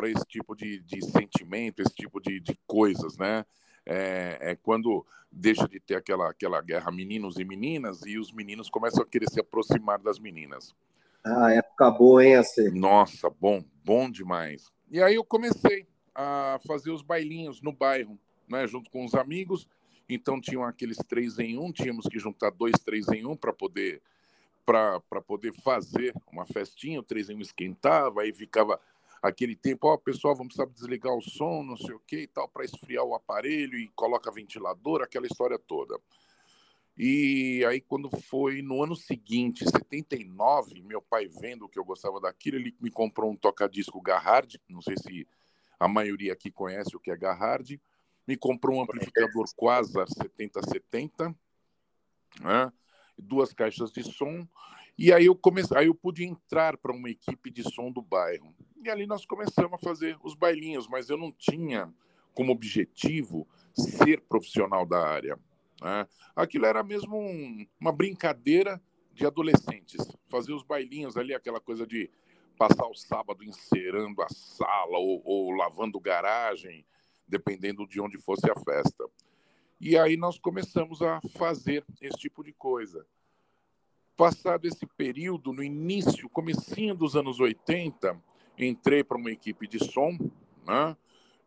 para 0.00 0.08
esse 0.08 0.24
tipo 0.24 0.56
de, 0.56 0.80
de 0.80 1.04
sentimento, 1.04 1.82
esse 1.82 1.94
tipo 1.94 2.18
de, 2.22 2.40
de 2.40 2.58
coisas, 2.66 3.18
né? 3.18 3.44
É, 3.84 4.38
é, 4.40 4.56
quando 4.56 5.04
deixa 5.30 5.68
de 5.68 5.78
ter 5.78 5.94
aquela, 5.94 6.30
aquela 6.30 6.62
guerra 6.62 6.90
meninos 6.90 7.38
e 7.38 7.44
meninas 7.44 8.00
e 8.06 8.18
os 8.18 8.32
meninos 8.32 8.70
começam 8.70 9.02
a 9.02 9.06
querer 9.06 9.28
se 9.28 9.38
aproximar 9.38 9.98
das 9.98 10.18
meninas. 10.18 10.74
Ah, 11.22 11.52
época 11.52 11.90
boa, 11.90 12.24
hein, 12.24 12.36
assim? 12.36 12.70
Nossa, 12.70 13.28
bom, 13.28 13.62
bom 13.84 14.10
demais. 14.10 14.72
E 14.90 15.02
aí 15.02 15.16
eu 15.16 15.24
comecei 15.24 15.86
a 16.14 16.58
fazer 16.66 16.90
os 16.90 17.02
bailinhos 17.02 17.60
no 17.60 17.70
bairro, 17.70 18.18
né, 18.48 18.66
junto 18.66 18.90
com 18.90 19.04
os 19.04 19.14
amigos. 19.14 19.68
Então 20.08 20.40
tinham 20.40 20.64
aqueles 20.64 20.96
três 20.96 21.38
em 21.38 21.58
um, 21.58 21.70
tínhamos 21.70 22.06
que 22.06 22.18
juntar 22.18 22.50
dois, 22.52 22.72
três 22.82 23.06
em 23.08 23.26
um 23.26 23.36
para 23.36 23.52
poder 23.52 24.00
para 24.64 25.20
poder 25.26 25.52
fazer 25.52 26.14
uma 26.30 26.46
festinha, 26.46 27.00
o 27.00 27.02
três 27.02 27.28
em 27.28 27.34
um 27.34 27.40
esquentava, 27.40 28.22
aí 28.22 28.32
ficava 28.32 28.80
aquele 29.22 29.54
tempo, 29.54 29.86
ó, 29.88 29.94
oh, 29.94 29.98
pessoal, 29.98 30.34
vamos 30.34 30.54
precisar 30.54 30.72
desligar 30.72 31.14
o 31.14 31.20
som, 31.20 31.62
não 31.62 31.76
sei 31.76 31.94
o 31.94 32.00
que 32.00 32.20
e 32.20 32.26
tal, 32.26 32.48
para 32.48 32.64
esfriar 32.64 33.04
o 33.04 33.14
aparelho 33.14 33.78
e 33.78 33.88
coloca 33.88 34.30
ventilador, 34.32 35.02
aquela 35.02 35.26
história 35.26 35.58
toda. 35.58 35.98
E 36.96 37.64
aí, 37.66 37.80
quando 37.80 38.10
foi 38.10 38.60
no 38.62 38.82
ano 38.82 38.94
seguinte, 38.94 39.64
79, 39.64 40.82
meu 40.82 41.00
pai 41.00 41.28
vendo 41.28 41.68
que 41.68 41.78
eu 41.78 41.84
gostava 41.84 42.20
daquilo, 42.20 42.56
ele 42.56 42.76
me 42.80 42.90
comprou 42.90 43.30
um 43.30 43.36
toca-disco 43.36 44.00
Garrard, 44.00 44.60
não 44.68 44.82
sei 44.82 44.96
se 44.96 45.26
a 45.78 45.88
maioria 45.88 46.32
aqui 46.32 46.50
conhece 46.50 46.94
o 46.94 47.00
que 47.00 47.10
é 47.10 47.16
Garrard, 47.16 47.80
me 48.26 48.36
comprou 48.36 48.76
um 48.76 48.82
amplificador 48.82 49.46
Quasar 49.56 50.06
7070, 50.08 51.34
né? 52.40 52.72
duas 53.16 53.52
caixas 53.52 53.90
de 53.92 54.02
som, 54.02 54.46
e 55.02 55.14
aí 55.14 55.24
eu 55.24 55.34
comecei, 55.34 55.74
aí 55.78 55.86
eu 55.86 55.94
pude 55.94 56.26
entrar 56.26 56.76
para 56.76 56.92
uma 56.92 57.08
equipe 57.08 57.50
de 57.50 57.62
som 57.62 57.90
do 57.90 58.02
bairro. 58.02 58.54
E 58.84 58.90
ali 58.90 59.06
nós 59.06 59.24
começamos 59.24 59.72
a 59.72 59.78
fazer 59.78 60.18
os 60.22 60.34
bailinhos, 60.34 60.86
mas 60.86 61.08
eu 61.08 61.16
não 61.16 61.32
tinha 61.32 61.90
como 62.34 62.52
objetivo 62.52 63.48
ser 63.72 64.20
profissional 64.20 64.84
da 64.84 65.00
área. 65.02 65.38
Né? 65.80 66.06
Aquilo 66.36 66.66
era 66.66 66.82
mesmo 66.82 67.16
um, 67.18 67.66
uma 67.80 67.90
brincadeira 67.90 68.78
de 69.14 69.24
adolescentes, 69.24 70.06
fazer 70.26 70.52
os 70.52 70.62
bailinhos 70.62 71.16
ali, 71.16 71.34
aquela 71.34 71.60
coisa 71.60 71.86
de 71.86 72.10
passar 72.58 72.86
o 72.86 72.94
sábado 72.94 73.42
encerando 73.42 74.20
a 74.20 74.28
sala 74.28 74.98
ou, 74.98 75.22
ou 75.24 75.50
lavando 75.52 75.98
garagem, 75.98 76.84
dependendo 77.26 77.86
de 77.86 78.02
onde 78.02 78.18
fosse 78.18 78.50
a 78.50 78.54
festa. 78.54 79.08
E 79.80 79.96
aí 79.96 80.18
nós 80.18 80.38
começamos 80.38 81.00
a 81.00 81.22
fazer 81.38 81.86
esse 82.02 82.18
tipo 82.18 82.44
de 82.44 82.52
coisa. 82.52 83.06
Passado 84.20 84.66
esse 84.66 84.84
período, 84.84 85.50
no 85.50 85.62
início, 85.62 86.28
comecinho 86.28 86.94
dos 86.94 87.16
anos 87.16 87.40
80, 87.40 88.22
entrei 88.58 89.02
para 89.02 89.16
uma 89.16 89.30
equipe 89.30 89.66
de 89.66 89.82
som, 89.82 90.10
né? 90.66 90.94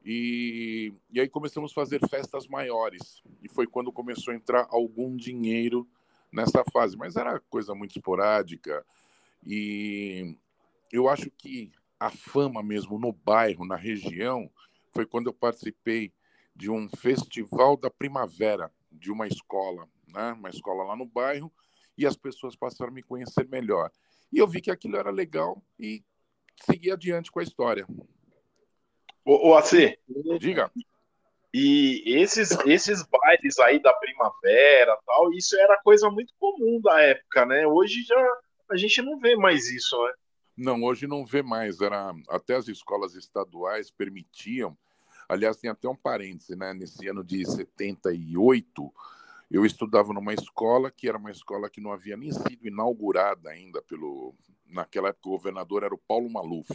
E, 0.04 0.92
e 1.12 1.22
aí 1.22 1.30
começamos 1.30 1.70
a 1.70 1.76
fazer 1.76 2.00
festas 2.10 2.48
maiores. 2.48 3.22
E 3.44 3.48
foi 3.48 3.68
quando 3.68 3.92
começou 3.92 4.34
a 4.34 4.36
entrar 4.36 4.66
algum 4.72 5.16
dinheiro 5.16 5.88
nessa 6.32 6.64
fase. 6.74 6.98
Mas 6.98 7.16
era 7.16 7.40
coisa 7.42 7.76
muito 7.76 7.96
esporádica. 7.96 8.84
E 9.46 10.36
eu 10.92 11.08
acho 11.08 11.30
que 11.30 11.72
a 12.00 12.10
fama 12.10 12.64
mesmo 12.64 12.98
no 12.98 13.14
bairro, 13.14 13.68
na 13.68 13.76
região, 13.76 14.50
foi 14.92 15.06
quando 15.06 15.28
eu 15.28 15.34
participei 15.34 16.12
de 16.56 16.72
um 16.72 16.90
festival 16.90 17.78
da 17.78 17.92
primavera 17.92 18.72
de 18.92 19.12
uma 19.12 19.28
escola, 19.28 19.88
né? 20.08 20.34
uma 20.34 20.50
escola 20.50 20.84
lá 20.84 20.96
no 20.96 21.06
bairro, 21.06 21.54
e 21.98 22.06
as 22.06 22.16
pessoas 22.16 22.56
passaram 22.56 22.92
a 22.92 22.94
me 22.94 23.04
conhecer 23.04 23.48
melhor. 23.48 23.92
E 24.32 24.38
eu 24.38 24.48
vi 24.48 24.62
que 24.62 24.72
aquilo 24.72 24.98
era 24.98 25.12
legal 25.12 25.62
e 25.80 26.04
segui 26.66 26.92
adiante 26.92 27.32
com 27.32 27.40
a 27.40 27.44
história. 27.44 27.88
O, 29.26 29.56
AC. 29.56 29.98
Diga. 30.40 30.72
E 31.54 32.04
esses, 32.08 32.52
esses 32.66 33.04
bailes 33.04 33.60
aí 33.60 33.80
da 33.80 33.94
primavera 33.94 34.98
tal, 35.06 35.32
isso 35.34 35.56
era 35.56 35.80
coisa 35.84 36.10
muito 36.10 36.34
comum 36.40 36.82
da 36.82 37.00
época, 37.00 37.46
né? 37.46 37.68
Hoje 37.68 38.04
já 38.04 38.38
a 38.70 38.76
gente 38.76 39.02
não 39.02 39.20
vê 39.20 39.36
mais 39.36 39.70
isso, 39.70 39.96
né? 40.04 40.14
Não, 40.58 40.84
hoje 40.84 41.08
não 41.08 41.24
vê 41.24 41.44
mais. 41.44 41.80
Era, 41.80 42.14
até 42.30 42.56
as 42.56 42.68
escolas 42.68 43.14
estaduais 43.16 43.92
permitiam. 43.92 44.76
Aliás, 45.30 45.58
tem 45.58 45.70
até 45.70 45.88
um 45.88 45.96
parêntese, 45.96 46.56
né? 46.56 46.74
Nesse 46.74 47.08
ano 47.08 47.24
de 47.24 47.46
78, 47.46 48.94
eu 49.54 49.64
estudava 49.68 50.12
numa 50.12 50.34
escola 50.34 50.90
que 50.90 51.08
era 51.08 51.16
uma 51.16 51.30
escola 51.30 51.70
que 51.70 51.80
não 51.80 51.92
havia 51.92 52.18
nem 52.18 52.32
sido 52.32 52.68
inaugurada 52.68 53.52
ainda 53.52 53.84
pelo. 53.84 54.34
Naquela 54.68 55.10
época, 55.10 55.30
o 55.30 55.34
governador 55.34 55.84
era 55.84 55.94
o 55.94 56.00
Paulo 56.00 56.28
Maluf. 56.28 56.72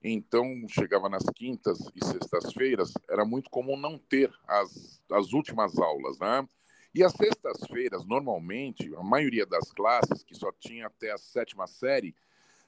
Então, 0.00 0.44
chegava 0.68 1.08
nas 1.08 1.24
quintas 1.34 1.80
e 1.96 2.04
sextas-feiras, 2.04 2.92
era 3.10 3.24
muito 3.24 3.50
comum 3.50 3.76
não 3.76 3.98
ter 3.98 4.32
as, 4.46 5.02
as 5.10 5.32
últimas 5.32 5.76
aulas, 5.76 6.16
né? 6.20 6.48
E 6.94 7.02
as 7.02 7.12
sextas-feiras, 7.12 8.06
normalmente, 8.06 8.94
a 8.94 9.02
maioria 9.02 9.44
das 9.44 9.72
classes, 9.72 10.22
que 10.22 10.36
só 10.36 10.52
tinha 10.52 10.86
até 10.86 11.10
a 11.10 11.18
sétima 11.18 11.66
série, 11.66 12.14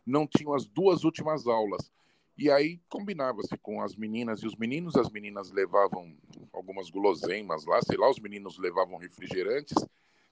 não 0.05 0.27
tinham 0.27 0.53
as 0.53 0.67
duas 0.67 1.05
últimas 1.05 1.47
aulas. 1.47 1.93
E 2.39 2.49
aí 2.53 2.81
combinava-se 2.89 3.59
com 3.59 3.83
as 3.83 3.97
meninas 3.97 4.41
e 4.43 4.47
os 4.47 4.55
meninos, 4.55 4.95
as 4.95 5.11
meninas 5.11 5.51
levavam 5.51 6.17
algumas 6.53 6.89
guloseimas 6.89 7.67
lá, 7.67 7.83
sei 7.83 7.99
lá, 7.99 8.09
os 8.09 8.21
meninos 8.21 8.57
levavam 8.59 8.97
refrigerantes, 8.97 9.77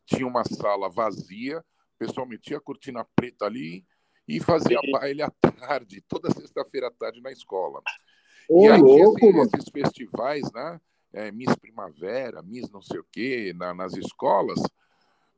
tinha 0.04 0.24
uma 0.24 0.44
sala 0.44 0.88
vazia, 0.88 1.58
o 1.58 1.98
pessoal 1.98 2.24
metia 2.24 2.58
a 2.58 2.60
cortina 2.60 3.04
preta 3.16 3.46
ali 3.46 3.84
e 4.28 4.38
fazia 4.38 4.78
baile 4.92 5.22
à 5.22 5.30
tarde, 5.30 6.00
toda 6.06 6.30
sexta-feira 6.30 6.86
à 6.86 6.90
tarde 6.92 7.20
na 7.20 7.32
escola. 7.32 7.82
Ô, 8.48 8.66
e 8.66 8.68
aí 8.68 8.80
louco, 8.80 9.32
mano. 9.32 9.50
esses 9.52 9.68
festivais, 9.68 10.44
né? 10.52 10.80
É, 11.12 11.32
Miss 11.32 11.56
Primavera, 11.56 12.40
Miss 12.40 12.70
não 12.70 12.82
sei 12.82 13.00
o 13.00 13.06
quê, 13.10 13.52
na, 13.56 13.74
nas 13.74 13.94
escolas, 13.94 14.60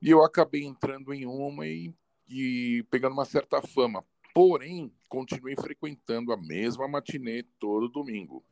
e 0.03 0.11
eu 0.11 0.23
acabei 0.23 0.65
entrando 0.65 1.15
em 1.15 1.25
uma 1.25 1.67
e, 1.67 1.95
e 2.29 2.85
pegando 2.91 3.15
uma 3.15 3.25
certa 3.25 3.63
fama. 3.63 4.05
Porém, 4.35 4.93
continuei 5.09 5.55
frequentando 5.57 6.33
a 6.33 6.37
mesma 6.37 6.87
matinê 6.87 7.45
todo 7.59 7.89
domingo. 7.89 8.45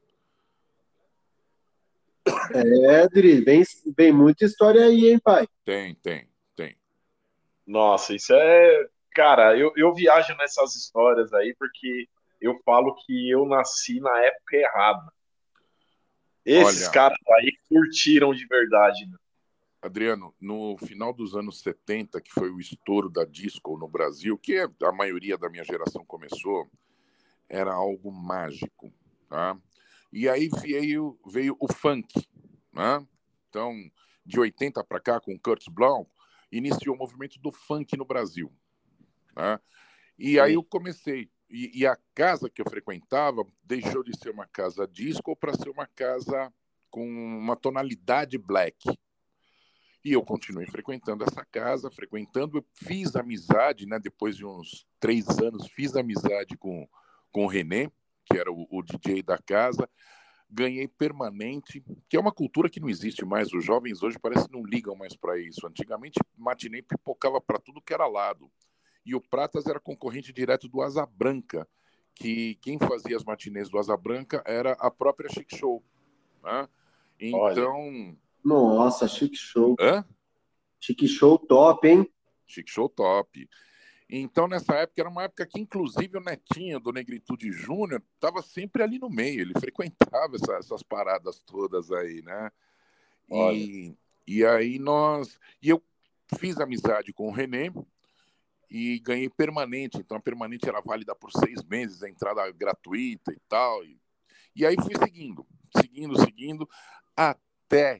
É, 2.53 3.09
Dri, 3.09 3.41
vem, 3.43 3.63
vem 3.97 4.13
muita 4.13 4.45
história 4.45 4.85
aí, 4.85 5.11
hein, 5.11 5.19
pai? 5.19 5.47
Tem, 5.65 5.95
tem, 5.97 6.29
tem. 6.57 6.77
Nossa, 7.67 8.15
isso 8.15 8.35
é. 8.35 8.89
Cara, 9.15 9.57
eu, 9.57 9.73
eu 9.77 9.95
viajo 9.95 10.35
nessas 10.37 10.75
histórias 10.75 11.33
aí 11.33 11.55
porque 11.59 12.09
eu 12.41 12.59
falo 12.65 12.95
que 12.95 13.31
eu 13.31 13.47
nasci 13.47 14.01
na 14.01 14.19
época 14.25 14.57
errada. 14.57 15.13
Esses 16.45 16.85
Olha. 16.85 16.93
caras 16.93 17.19
aí 17.39 17.53
curtiram 17.69 18.35
de 18.35 18.47
verdade. 18.47 19.07
né? 19.07 19.17
Adriano, 19.87 20.35
no 20.41 20.77
final 20.79 21.13
dos 21.13 21.35
anos 21.35 21.61
70, 21.61 22.21
que 22.21 22.31
foi 22.33 22.51
o 22.51 22.61
estouro 22.61 23.09
da 23.09 23.25
disco 23.25 23.79
no 23.79 23.89
Brasil, 23.89 24.37
que 24.39 24.59
a 24.59 24.93
maioria 24.93 25.39
da 25.39 25.49
minha 25.49 25.65
geração 25.65 26.05
começou, 26.05 26.69
era 27.49 27.73
algo 27.73 28.11
mágico, 28.11 28.93
tá? 29.29 29.57
E 30.13 30.29
aí 30.29 30.49
veio, 30.61 31.19
veio 31.27 31.57
o 31.61 31.73
funk, 31.73 32.27
né? 32.73 33.07
Então, 33.49 33.73
de 34.25 34.39
80 34.39 34.83
para 34.85 35.01
cá, 35.01 35.21
com 35.21 35.39
Curtis 35.39 35.69
Blow, 35.69 36.09
iniciou 36.51 36.95
o 36.95 36.99
movimento 36.99 37.39
do 37.41 37.53
funk 37.53 37.97
no 37.97 38.05
Brasil, 38.05 38.53
né? 39.35 39.61
E 40.19 40.41
aí 40.41 40.55
eu 40.55 40.65
comecei, 40.65 41.31
e, 41.49 41.81
e 41.81 41.87
a 41.87 41.97
casa 42.15 42.49
que 42.49 42.61
eu 42.61 42.69
frequentava 42.69 43.47
deixou 43.63 44.03
de 44.03 44.17
ser 44.19 44.31
uma 44.31 44.47
casa 44.47 44.87
disco 44.87 45.37
para 45.37 45.55
ser 45.55 45.69
uma 45.69 45.87
casa 45.87 46.53
com 46.91 47.07
uma 47.07 47.55
tonalidade 47.55 48.39
black. 48.39 48.89
E 50.07 50.13
eu 50.13 50.23
continuei 50.23 50.69
frequentando 50.69 51.25
essa 51.25 51.45
casa, 51.45 51.91
frequentando, 51.91 52.59
eu 52.59 52.65
fiz 52.75 53.17
amizade, 53.17 53.87
né? 53.87 53.99
Depois 53.99 54.37
de 54.37 54.47
uns 54.47 54.87
três 55.01 55.29
anos, 55.41 55.67
fiz 55.67 55.97
amizade 55.97 56.57
com, 56.57 56.89
com 57.33 57.45
o 57.45 57.49
René, 57.49 57.91
que 58.25 58.39
era 58.39 58.53
o, 58.53 58.69
o 58.71 58.85
DJ 58.85 59.21
da 59.21 59.37
casa. 59.37 59.91
Ganhei 60.49 60.87
permanente, 60.87 61.85
que 62.09 62.17
é 62.17 62.21
uma 62.21 62.31
cultura 62.31 62.71
que 62.71 62.79
não 62.79 62.89
existe 62.89 63.25
mais. 63.25 63.53
Os 63.53 63.65
jovens 63.65 64.01
hoje 64.01 64.17
parece 64.17 64.47
que 64.47 64.53
não 64.53 64.65
ligam 64.65 64.95
mais 64.95 65.17
para 65.17 65.41
isso. 65.41 65.67
Antigamente, 65.67 66.21
matinê 66.37 66.83
pipocava 66.83 67.41
para 67.41 67.59
tudo 67.59 67.83
que 67.83 67.93
era 67.93 68.07
lado. 68.07 68.49
E 69.05 69.13
o 69.13 69.21
Pratas 69.21 69.67
era 69.67 69.81
concorrente 69.81 70.33
direto 70.33 70.69
do 70.69 70.83
Asa 70.83 71.05
Branca, 71.05 71.67
que 72.15 72.55
quem 72.63 72.79
fazia 72.79 73.17
as 73.17 73.25
matinês 73.25 73.69
do 73.69 73.77
Asa 73.77 73.97
Branca 73.97 74.41
era 74.47 74.71
a 74.75 74.89
própria 74.89 75.29
Chic 75.29 75.53
Show. 75.57 75.83
Né? 76.45 76.69
Então. 77.19 78.17
Nossa, 78.47 79.09
chique 79.09 79.37
show. 79.37 79.75
Hã? 79.81 80.05
Chique 80.79 81.09
show 81.09 81.37
top, 81.37 81.89
hein? 81.89 82.09
Chic 82.47 82.69
Show 82.71 82.89
top. 82.89 83.49
Então, 84.09 84.47
nessa 84.47 84.73
época, 84.77 85.03
era 85.03 85.11
uma 85.11 85.25
época 85.25 85.45
que, 85.45 85.59
inclusive, 85.59 86.17
o 86.17 86.21
Netinho 86.21 86.79
do 86.79 86.93
Negritude 86.93 87.51
Júnior 87.51 88.01
estava 88.15 88.41
sempre 88.41 88.85
ali 88.85 89.01
no 89.01 89.11
meio, 89.11 89.41
ele 89.41 89.53
frequentava 89.59 90.37
essa, 90.37 90.53
essas 90.59 90.81
paradas 90.85 91.41
todas 91.41 91.91
aí, 91.91 92.23
né? 92.23 92.53
E, 93.29 93.97
e 94.25 94.45
aí 94.45 94.79
nós. 94.79 95.41
E 95.61 95.69
eu 95.69 95.83
fiz 96.39 96.61
amizade 96.61 97.13
com 97.13 97.27
o 97.27 97.33
René 97.33 97.73
e 98.71 99.01
ganhei 99.01 99.29
permanente. 99.29 99.99
Então, 99.99 100.19
a 100.19 100.23
permanente 100.23 100.69
era 100.69 100.81
válida 100.81 101.17
por 101.17 101.33
seis 101.33 101.65
meses, 101.65 102.01
a 102.05 102.09
entrada 102.09 102.49
gratuita 102.53 103.33
e 103.33 103.41
tal. 103.49 103.85
E, 103.85 103.99
e 104.55 104.65
aí 104.65 104.77
fui 104.77 104.97
seguindo, 104.97 105.45
seguindo, 105.77 106.17
seguindo, 106.21 106.69
até 107.17 107.46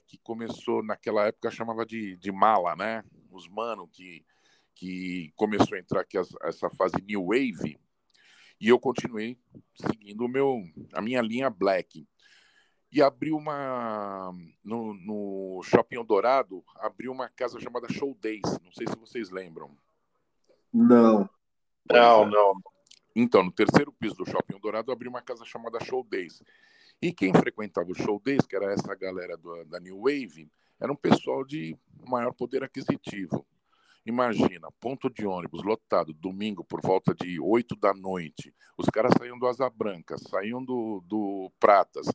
que 0.07 0.19
começou, 0.19 0.83
naquela 0.83 1.27
época, 1.27 1.51
chamava 1.51 1.85
de, 1.85 2.17
de 2.17 2.33
mala, 2.33 2.77
né? 2.77 3.03
Os 3.31 3.49
mano 3.49 3.89
que 3.89 4.25
que 4.77 5.33
começou 5.35 5.75
a 5.75 5.81
entrar 5.81 6.03
aqui 6.03 6.19
essa 6.19 6.69
fase 6.69 6.97
New 7.03 7.29
Wave, 7.29 7.81
e 8.61 8.69
eu 8.69 8.79
continuei 8.79 9.39
seguindo 9.75 10.25
o 10.25 10.29
meu, 10.29 10.63
a 10.93 11.01
minha 11.01 11.21
linha 11.21 11.51
Black. 11.51 12.07
E 12.93 13.03
abriu 13.03 13.37
uma. 13.37 14.33
No, 14.63 14.95
no 14.95 15.61
Shopping 15.65 15.97
Eldorado, 15.97 16.63
abriu 16.77 17.11
uma 17.11 17.29
casa 17.29 17.59
chamada 17.59 17.93
Show 17.93 18.17
Days. 18.21 18.59
Não 18.63 18.73
sei 18.73 18.87
se 18.87 18.97
vocês 18.97 19.31
lembram. 19.31 19.77
Não. 20.73 21.29
Pois 21.87 22.01
Não, 22.01 22.23
é. 22.23 22.31
não. 22.31 22.55
Então, 23.15 23.43
no 23.43 23.53
terceiro 23.53 23.93
piso 23.93 24.15
do 24.15 24.25
Shopping 24.25 24.55
Eldorado, 24.55 24.93
abriu 24.93 25.11
uma 25.11 25.21
casa 25.21 25.45
chamada 25.45 25.81
Show 25.81 26.05
Days. 26.05 26.43
E 27.01 27.13
quem 27.13 27.33
frequentava 27.33 27.91
o 27.91 27.95
Show 27.95 28.21
Days, 28.25 28.47
que 28.47 28.57
era 28.57 28.73
essa 28.73 28.95
galera 28.95 29.37
do, 29.37 29.65
da 29.65 29.79
New 29.79 30.01
Wave, 30.01 30.51
era 30.81 30.93
um 30.93 30.97
pessoal 30.97 31.45
de 31.45 31.77
maior 32.07 32.33
poder 32.33 32.63
aquisitivo. 32.63 33.47
Imagina, 34.05 34.71
ponto 34.81 35.11
de 35.11 35.27
ônibus 35.27 35.65
lotado, 35.65 36.13
domingo 36.13 36.65
por 36.65 36.81
volta 36.81 37.15
de 37.15 37.41
8 37.41 37.75
da 37.77 37.93
noite. 37.93 38.55
Os 38.79 38.87
caras 38.87 39.13
saíam 39.19 39.39
do 39.39 39.47
Asa 39.47 39.69
Branca, 39.69 40.17
saíam 40.17 40.65
do, 40.65 41.03
do 41.07 41.51
Pratas 41.59 42.07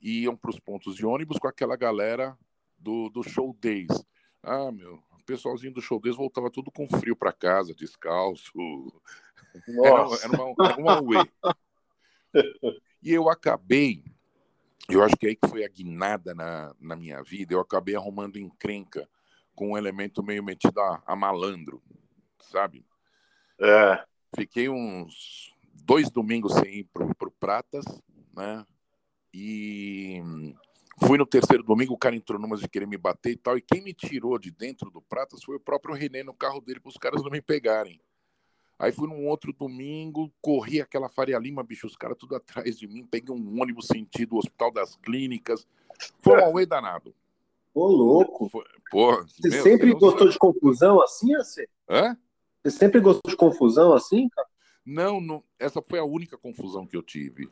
iam 0.00 0.36
para 0.36 0.50
os 0.50 0.60
pontos 0.60 0.96
de 0.96 1.04
ônibus 1.04 1.38
com 1.38 1.48
aquela 1.48 1.76
galera 1.76 2.36
do, 2.78 3.08
do 3.10 3.22
show 3.22 3.56
days. 3.60 4.04
Ah, 4.42 4.70
meu, 4.70 4.94
o 4.94 5.24
pessoalzinho 5.24 5.74
do 5.74 5.82
show 5.82 6.00
days 6.00 6.16
voltava 6.16 6.50
tudo 6.50 6.70
com 6.70 6.88
frio 6.88 7.16
para 7.16 7.32
casa, 7.32 7.74
descalço. 7.74 8.52
Nossa. 9.68 10.26
Era, 10.26 10.34
era 10.34 10.44
uma, 10.44 10.68
era 10.68 10.80
uma. 10.80 11.28
E 13.06 13.12
eu 13.12 13.30
acabei, 13.30 14.02
eu 14.88 15.00
acho 15.00 15.14
que 15.16 15.28
aí 15.28 15.36
que 15.36 15.46
foi 15.46 15.64
a 15.64 15.68
guinada 15.68 16.34
na, 16.34 16.74
na 16.80 16.96
minha 16.96 17.22
vida, 17.22 17.54
eu 17.54 17.60
acabei 17.60 17.94
arrumando 17.94 18.36
encrenca 18.36 19.08
com 19.54 19.70
um 19.70 19.78
elemento 19.78 20.24
meio 20.24 20.42
metido 20.42 20.80
a, 20.80 21.00
a 21.06 21.14
malandro, 21.14 21.80
sabe? 22.40 22.84
É. 23.60 24.04
Fiquei 24.34 24.68
uns 24.68 25.54
dois 25.72 26.10
domingos 26.10 26.54
sem 26.54 26.80
ir 26.80 26.84
pro, 26.92 27.14
pro 27.14 27.30
Pratas, 27.30 27.84
né? 28.34 28.66
E 29.32 30.20
fui 30.98 31.16
no 31.16 31.26
terceiro 31.26 31.62
domingo, 31.62 31.94
o 31.94 31.98
cara 31.98 32.16
entrou 32.16 32.40
numas 32.40 32.58
de 32.58 32.68
querer 32.68 32.88
me 32.88 32.98
bater 32.98 33.30
e 33.30 33.36
tal. 33.36 33.56
E 33.56 33.62
quem 33.62 33.84
me 33.84 33.94
tirou 33.94 34.36
de 34.36 34.50
dentro 34.50 34.90
do 34.90 35.00
Pratas 35.00 35.44
foi 35.44 35.54
o 35.54 35.60
próprio 35.60 35.94
René 35.94 36.24
no 36.24 36.34
carro 36.34 36.60
dele 36.60 36.80
para 36.80 36.90
os 36.90 36.96
caras 36.96 37.22
não 37.22 37.30
me 37.30 37.40
pegarem. 37.40 38.00
Aí 38.78 38.92
fui 38.92 39.08
num 39.08 39.26
outro 39.26 39.52
domingo, 39.52 40.30
corri 40.40 40.80
aquela 40.80 41.08
Faria 41.08 41.38
Lima, 41.38 41.62
bicho, 41.62 41.86
os 41.86 41.96
caras 41.96 42.16
tudo 42.18 42.36
atrás 42.36 42.78
de 42.78 42.86
mim. 42.86 43.06
Peguei 43.06 43.34
um 43.34 43.60
ônibus 43.60 43.86
sentido 43.86 44.36
Hospital 44.36 44.70
das 44.70 44.96
Clínicas. 44.96 45.66
Foi 46.18 46.38
um 46.38 46.44
auê 46.44 46.66
danado. 46.66 47.14
Ô, 47.74 47.86
louco. 47.86 48.48
Foi, 48.50 48.64
pô, 48.90 49.16
você 49.24 49.48
meu, 49.48 49.62
sempre 49.62 49.92
gostou 49.94 50.28
de 50.28 50.38
confusão 50.38 51.02
assim, 51.02 51.34
assim? 51.34 51.64
Hã? 51.88 52.16
Você 52.62 52.70
sempre 52.70 53.00
gostou 53.00 53.30
de 53.30 53.36
confusão 53.36 53.94
assim, 53.94 54.28
cara? 54.28 54.48
Não, 54.84 55.20
não, 55.20 55.42
essa 55.58 55.82
foi 55.82 55.98
a 55.98 56.04
única 56.04 56.36
confusão 56.36 56.86
que 56.86 56.96
eu 56.96 57.02
tive. 57.02 57.50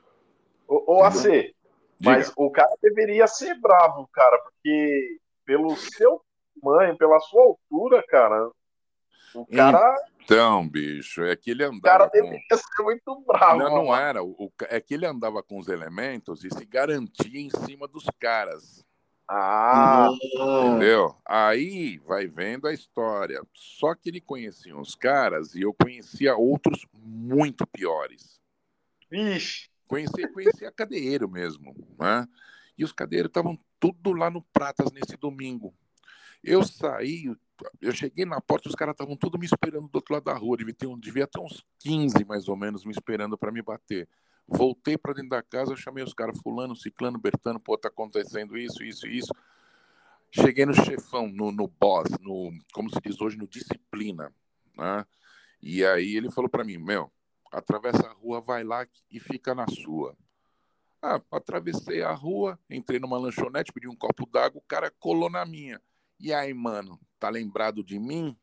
Ô, 0.68 0.98
ô 0.98 1.02
AC, 1.04 1.54
mas 2.00 2.32
o 2.36 2.50
cara 2.50 2.74
deveria 2.82 3.26
ser 3.26 3.54
bravo, 3.60 4.08
cara, 4.12 4.38
porque 4.38 5.18
pelo 5.44 5.74
seu 5.76 6.22
tamanho, 6.60 6.96
pela 6.96 7.18
sua 7.20 7.42
altura, 7.42 8.04
cara, 8.08 8.50
o 9.34 9.46
cara. 9.46 9.94
Então, 10.24 10.66
bicho, 10.66 11.22
é 11.22 11.36
que 11.36 11.50
ele 11.50 11.64
andava. 11.64 11.78
O 11.78 11.82
cara 11.82 12.06
deveria 12.06 12.40
com... 12.50 12.56
ser 12.56 12.82
muito 12.82 13.24
bravo. 13.26 13.58
Não, 13.58 13.70
não 13.70 13.96
era. 13.96 14.22
O, 14.22 14.50
é 14.62 14.80
que 14.80 14.94
ele 14.94 15.06
andava 15.06 15.42
com 15.42 15.58
os 15.58 15.68
elementos 15.68 16.44
e 16.44 16.50
se 16.50 16.64
garantia 16.64 17.40
em 17.40 17.50
cima 17.50 17.86
dos 17.86 18.06
caras. 18.18 18.84
Ah, 19.28 20.08
entendeu? 20.22 21.14
Aí 21.26 21.98
vai 21.98 22.26
vendo 22.26 22.66
a 22.66 22.72
história. 22.72 23.42
Só 23.52 23.94
que 23.94 24.08
ele 24.08 24.20
conhecia 24.20 24.76
uns 24.76 24.94
caras 24.94 25.54
e 25.54 25.62
eu 25.62 25.74
conhecia 25.74 26.36
outros 26.36 26.86
muito 26.92 27.66
piores. 27.66 28.40
Vixe. 29.10 29.68
Conhecia, 29.86 30.30
conhecia 30.32 30.72
cadeiro 30.72 31.28
mesmo, 31.28 31.74
né? 31.98 32.26
E 32.76 32.84
os 32.84 32.92
cadeiros 32.92 33.28
estavam 33.28 33.58
tudo 33.78 34.12
lá 34.12 34.30
no 34.30 34.42
Pratas 34.42 34.90
nesse 34.90 35.16
domingo. 35.16 35.74
Eu 36.42 36.62
saí, 36.62 37.34
eu 37.80 37.92
cheguei 37.92 38.24
na 38.24 38.40
porta, 38.40 38.68
os 38.68 38.74
caras 38.74 38.94
estavam 38.94 39.16
tudo 39.16 39.38
me 39.38 39.46
esperando 39.46 39.88
do 39.88 39.96
outro 39.96 40.14
lado 40.14 40.24
da 40.24 40.34
rua. 40.34 40.56
Devia 40.56 40.74
ter, 40.74 40.88
devia 40.98 41.26
ter 41.26 41.40
uns 41.40 41.64
15 41.80 42.24
mais 42.24 42.48
ou 42.48 42.56
menos 42.56 42.84
me 42.84 42.92
esperando 42.92 43.38
para 43.38 43.52
me 43.52 43.62
bater. 43.62 44.08
Voltei 44.46 44.98
para 44.98 45.14
dentro 45.14 45.30
da 45.30 45.42
casa, 45.42 45.74
chamei 45.76 46.04
os 46.04 46.12
caras, 46.12 46.38
fulano, 46.40 46.76
ciclano, 46.76 47.18
bertano, 47.18 47.58
pô, 47.58 47.78
tá 47.78 47.88
acontecendo 47.88 48.58
isso, 48.58 48.82
isso, 48.82 49.06
isso. 49.06 49.32
Cheguei 50.30 50.66
no 50.66 50.74
chefão, 50.74 51.28
no, 51.28 51.50
no 51.50 51.68
boss, 51.68 52.10
no, 52.20 52.52
como 52.72 52.90
se 52.90 53.00
diz 53.00 53.20
hoje, 53.20 53.38
no 53.38 53.46
disciplina, 53.46 54.34
né? 54.76 55.06
E 55.62 55.84
aí 55.84 56.16
ele 56.16 56.30
falou 56.30 56.50
para 56.50 56.64
mim, 56.64 56.76
meu, 56.76 57.10
atravessa 57.50 58.06
a 58.06 58.12
rua, 58.12 58.40
vai 58.40 58.64
lá 58.64 58.86
e 59.10 59.18
fica 59.18 59.54
na 59.54 59.66
sua. 59.68 60.14
Ah, 61.00 61.20
atravessei 61.30 62.02
a 62.02 62.12
rua, 62.12 62.58
entrei 62.68 62.98
numa 62.98 63.18
lanchonete, 63.18 63.72
pedi 63.72 63.88
um 63.88 63.96
copo 63.96 64.26
d'água, 64.26 64.58
o 64.58 64.68
cara 64.68 64.90
colou 64.98 65.30
na 65.30 65.46
minha. 65.46 65.80
E 66.18 66.32
aí, 66.32 66.52
mano, 66.52 66.98
tá 67.24 67.30
lembrado 67.30 67.82
de 67.82 67.98
mim? 67.98 68.36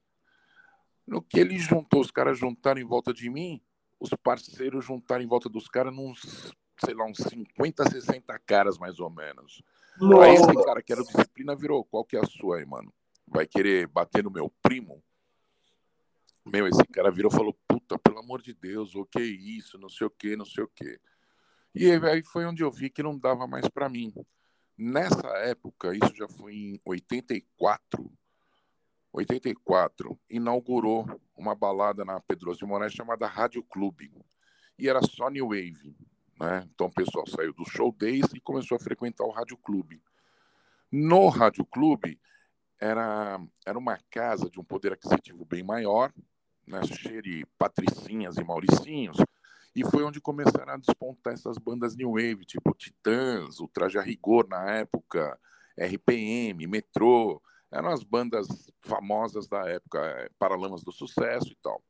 No 1.06 1.22
que 1.22 1.40
ele 1.40 1.60
juntou, 1.60 2.02
os 2.02 2.10
caras 2.10 2.40
juntaram 2.40 2.82
em 2.82 2.86
volta 2.86 3.14
de 3.14 3.30
mim, 3.30 3.62
os 4.00 4.10
parceiros 4.24 4.84
juntarem 4.84 5.26
em 5.26 5.30
volta 5.30 5.48
dos 5.48 5.68
caras 5.68 5.94
uns, 5.96 6.52
sei 6.84 6.96
lá, 6.96 7.06
uns 7.06 7.18
50, 7.18 7.90
60 7.92 8.40
caras 8.40 8.80
mais 8.80 9.00
ou 9.00 9.10
menos. 9.10 9.62
Nossa. 10.00 10.24
Aí 10.24 10.34
esse 10.34 10.66
cara 10.66 10.82
que 10.82 10.92
era 10.92 11.04
disciplina 11.04 11.56
virou, 11.56 11.86
qual 11.86 12.04
que 12.04 12.18
é 12.18 12.20
a 12.22 12.26
sua 12.26 12.58
aí, 12.58 12.66
mano? 12.66 12.92
Vai 13.28 13.46
querer 13.46 13.88
bater 13.88 14.24
no 14.24 14.32
meu 14.32 14.52
primo? 14.64 15.04
Meu, 16.44 16.68
esse 16.68 16.84
cara 16.86 17.12
virou 17.12 17.32
e 17.32 17.36
falou, 17.36 17.56
puta, 17.68 18.00
pelo 18.00 18.18
amor 18.18 18.42
de 18.42 18.54
Deus, 18.54 18.96
o 18.96 19.06
que 19.06 19.20
é 19.20 19.24
isso, 19.24 19.78
não 19.78 19.90
sei 19.90 20.08
o 20.08 20.10
que, 20.10 20.36
não 20.36 20.46
sei 20.46 20.64
o 20.64 20.68
que. 20.68 21.00
E 21.76 21.92
aí 21.92 22.24
foi 22.24 22.46
onde 22.46 22.64
eu 22.64 22.72
vi 22.72 22.90
que 22.90 23.04
não 23.04 23.16
dava 23.16 23.46
mais 23.46 23.68
para 23.70 23.88
mim. 23.88 24.12
Nessa 24.76 25.28
época, 25.38 25.94
isso 25.94 26.16
já 26.16 26.28
foi 26.28 26.56
em 26.56 26.82
84, 26.84 28.12
84, 29.14 30.18
inaugurou 30.30 31.06
uma 31.36 31.54
balada 31.54 32.06
na 32.06 32.20
Pedroso 32.22 32.60
de 32.60 32.66
Moraes 32.66 32.94
chamada 32.94 33.28
Rádio 33.28 33.64
Clube. 33.64 34.14
E 34.78 34.88
era 34.88 35.02
só 35.02 35.30
New 35.30 35.50
Wave. 35.50 35.96
Né? 36.40 36.68
Então 36.74 36.88
o 36.88 36.94
pessoal 36.94 37.28
saiu 37.28 37.54
do 37.54 37.66
show 37.70 37.92
days 37.92 38.26
e 38.34 38.40
começou 38.40 38.76
a 38.76 38.80
frequentar 38.80 39.26
o 39.26 39.32
Rádio 39.32 39.58
Clube. 39.58 40.02
No 40.92 41.30
Rádio 41.30 41.66
Clube, 41.66 42.20
era, 42.80 43.40
era 43.66 43.78
uma 43.78 44.00
casa 44.10 44.50
de 44.50 44.60
um 44.60 44.64
poder 44.64 44.94
aquisitivo 44.94 45.46
bem 45.46 45.62
maior, 45.62 46.12
né? 46.66 46.82
cheia 46.84 47.22
de 47.22 47.46
patricinhas 47.58 48.38
e 48.38 48.44
mauricinhos, 48.44 49.18
e 49.76 49.86
foi 49.86 50.04
onde 50.04 50.20
começaram 50.20 50.74
a 50.74 50.78
despontar 50.78 51.34
essas 51.34 51.58
bandas 51.58 51.96
New 51.96 52.14
Wave, 52.14 52.44
tipo 52.44 52.74
Titãs, 52.74 53.60
o 53.60 53.68
Traje 53.68 54.00
Rigor 54.00 54.48
na 54.50 54.70
época, 54.72 55.40
RPM, 55.78 56.66
Metrô, 56.68 57.42
eram 57.72 57.90
as 57.90 58.04
bandas 58.04 58.48
famosas 58.82 59.48
da 59.48 59.68
época, 59.70 60.00
é, 60.00 60.30
Paralamas 60.38 60.84
do 60.84 60.92
Sucesso 60.92 61.52
e 61.52 61.56
tal. 61.62 61.82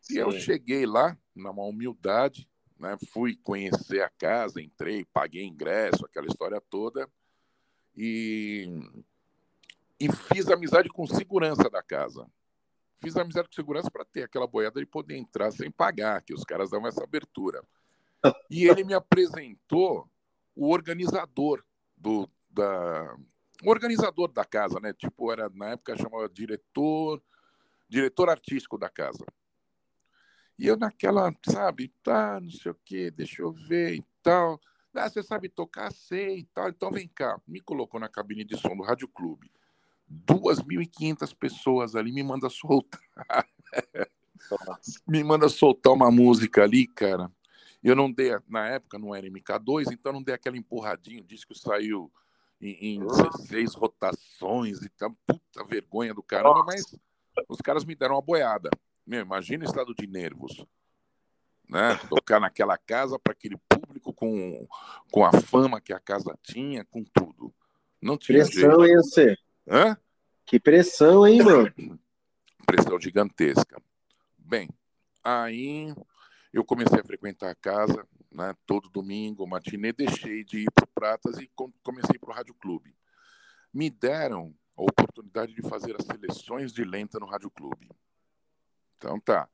Sim. 0.00 0.14
E 0.14 0.18
eu 0.18 0.32
cheguei 0.32 0.84
lá, 0.84 1.16
numa 1.34 1.62
humildade, 1.62 2.48
né, 2.78 2.96
fui 3.12 3.36
conhecer 3.36 4.02
a 4.02 4.10
casa, 4.10 4.60
entrei, 4.60 5.04
paguei 5.04 5.44
ingresso, 5.44 6.04
aquela 6.04 6.26
história 6.26 6.60
toda, 6.68 7.08
e, 7.96 8.68
e 10.00 10.10
fiz 10.10 10.48
amizade 10.48 10.88
com 10.88 11.06
segurança 11.06 11.70
da 11.70 11.82
casa. 11.82 12.26
Fiz 12.98 13.16
amizade 13.16 13.48
com 13.48 13.54
segurança 13.54 13.90
para 13.90 14.04
ter 14.04 14.24
aquela 14.24 14.46
boiada 14.46 14.80
e 14.80 14.86
poder 14.86 15.16
entrar 15.16 15.52
sem 15.52 15.70
pagar, 15.70 16.22
que 16.22 16.34
os 16.34 16.44
caras 16.44 16.70
davam 16.70 16.88
essa 16.88 17.04
abertura. 17.04 17.62
E 18.50 18.64
ele 18.64 18.84
me 18.84 18.94
apresentou 18.94 20.08
o 20.54 20.70
organizador 20.70 21.64
do, 21.96 22.28
da, 22.50 23.16
o 23.62 23.70
organizador 23.70 24.32
da 24.32 24.44
casa, 24.44 24.80
né? 24.80 24.92
Tipo, 24.92 25.32
era 25.32 25.48
na 25.54 25.70
época 25.70 25.96
chamava 25.96 26.28
diretor, 26.28 27.22
diretor 27.88 28.28
artístico 28.28 28.76
da 28.76 28.88
casa. 28.88 29.24
E 30.58 30.66
eu 30.66 30.76
naquela, 30.76 31.32
sabe, 31.44 31.92
tá, 32.02 32.40
não 32.40 32.50
sei 32.50 32.72
o 32.72 32.76
quê, 32.84 33.10
deixa 33.10 33.42
eu 33.42 33.52
ver 33.52 33.94
e 33.94 34.04
tal. 34.22 34.60
Ah, 34.94 35.08
você 35.08 35.22
sabe 35.22 35.48
tocar? 35.48 35.90
Sei 35.92 36.40
e 36.40 36.44
tal. 36.44 36.68
Então 36.68 36.90
vem 36.90 37.08
cá. 37.08 37.40
Me 37.46 37.60
colocou 37.60 37.98
na 37.98 38.08
cabine 38.08 38.44
de 38.44 38.56
som 38.56 38.76
do 38.76 38.82
Rádio 38.82 39.08
Clube. 39.08 39.50
2.500 40.10 41.34
pessoas 41.34 41.96
ali 41.96 42.12
me 42.12 42.22
manda 42.22 42.50
soltar. 42.50 43.00
me 45.08 45.24
manda 45.24 45.48
soltar 45.48 45.92
uma 45.92 46.10
música 46.10 46.62
ali, 46.62 46.86
cara. 46.86 47.32
Eu 47.82 47.96
não 47.96 48.12
dei, 48.12 48.30
na 48.46 48.68
época 48.68 48.98
não 48.98 49.14
era 49.14 49.26
MK2, 49.26 49.90
então 49.90 50.12
não 50.12 50.22
dei 50.22 50.34
aquela 50.34 50.56
empurradinha. 50.56 51.22
O 51.22 51.26
disco 51.26 51.54
saiu 51.54 52.12
em, 52.62 52.96
em 52.96 53.06
16 53.06 53.74
rotações 53.74 54.80
e 54.82 54.88
tal. 54.90 55.14
Puta 55.26 55.64
vergonha 55.64 56.14
do 56.14 56.22
caramba, 56.22 56.64
mas 56.64 56.96
os 57.48 57.58
caras 57.58 57.84
me 57.84 57.94
deram 57.94 58.14
uma 58.14 58.22
boiada. 58.22 58.70
Meu, 59.04 59.20
imagina 59.20 59.64
o 59.64 59.68
estado 59.68 59.92
de 59.94 60.06
nervos. 60.06 60.64
Né? 61.68 61.96
Tocar 62.08 62.38
naquela 62.38 62.78
casa 62.78 63.18
para 63.18 63.32
aquele 63.32 63.56
público 63.68 64.12
com, 64.12 64.66
com 65.10 65.24
a 65.24 65.32
fama 65.32 65.80
que 65.80 65.92
a 65.92 65.98
casa 65.98 66.38
tinha, 66.42 66.84
com 66.84 67.02
tudo. 67.02 67.52
Não 68.00 68.16
tinha 68.16 68.44
pressão, 68.44 68.80
jeito. 68.80 68.84
hein, 68.84 68.96
você? 68.96 69.36
Hã? 69.68 69.96
Que 70.44 70.60
pressão, 70.60 71.26
hein, 71.26 71.42
mano? 71.42 71.72
Pressão 72.66 73.00
gigantesca. 73.00 73.82
Bem, 74.38 74.68
aí 75.22 75.94
eu 76.52 76.64
comecei 76.64 77.00
a 77.00 77.04
frequentar 77.04 77.50
a 77.50 77.54
casa, 77.54 78.06
né, 78.32 78.54
todo 78.66 78.88
domingo, 78.88 79.46
matinê, 79.46 79.92
deixei 79.92 80.44
de 80.44 80.60
ir 80.60 80.70
para 80.72 80.84
o 80.84 80.88
Pratas 80.88 81.38
e 81.38 81.50
comecei 81.82 82.18
para 82.18 82.30
o 82.30 82.34
Rádio 82.34 82.54
Clube. 82.54 82.94
Me 83.72 83.90
deram 83.90 84.54
a 84.76 84.82
oportunidade 84.82 85.54
de 85.54 85.62
fazer 85.62 85.94
as 85.98 86.06
seleções 86.06 86.72
de 86.72 86.84
lenta 86.84 87.18
no 87.18 87.26
Rádio 87.26 87.50
Clube. 87.50 87.90
Então 88.96 89.18
tá. 89.20 89.48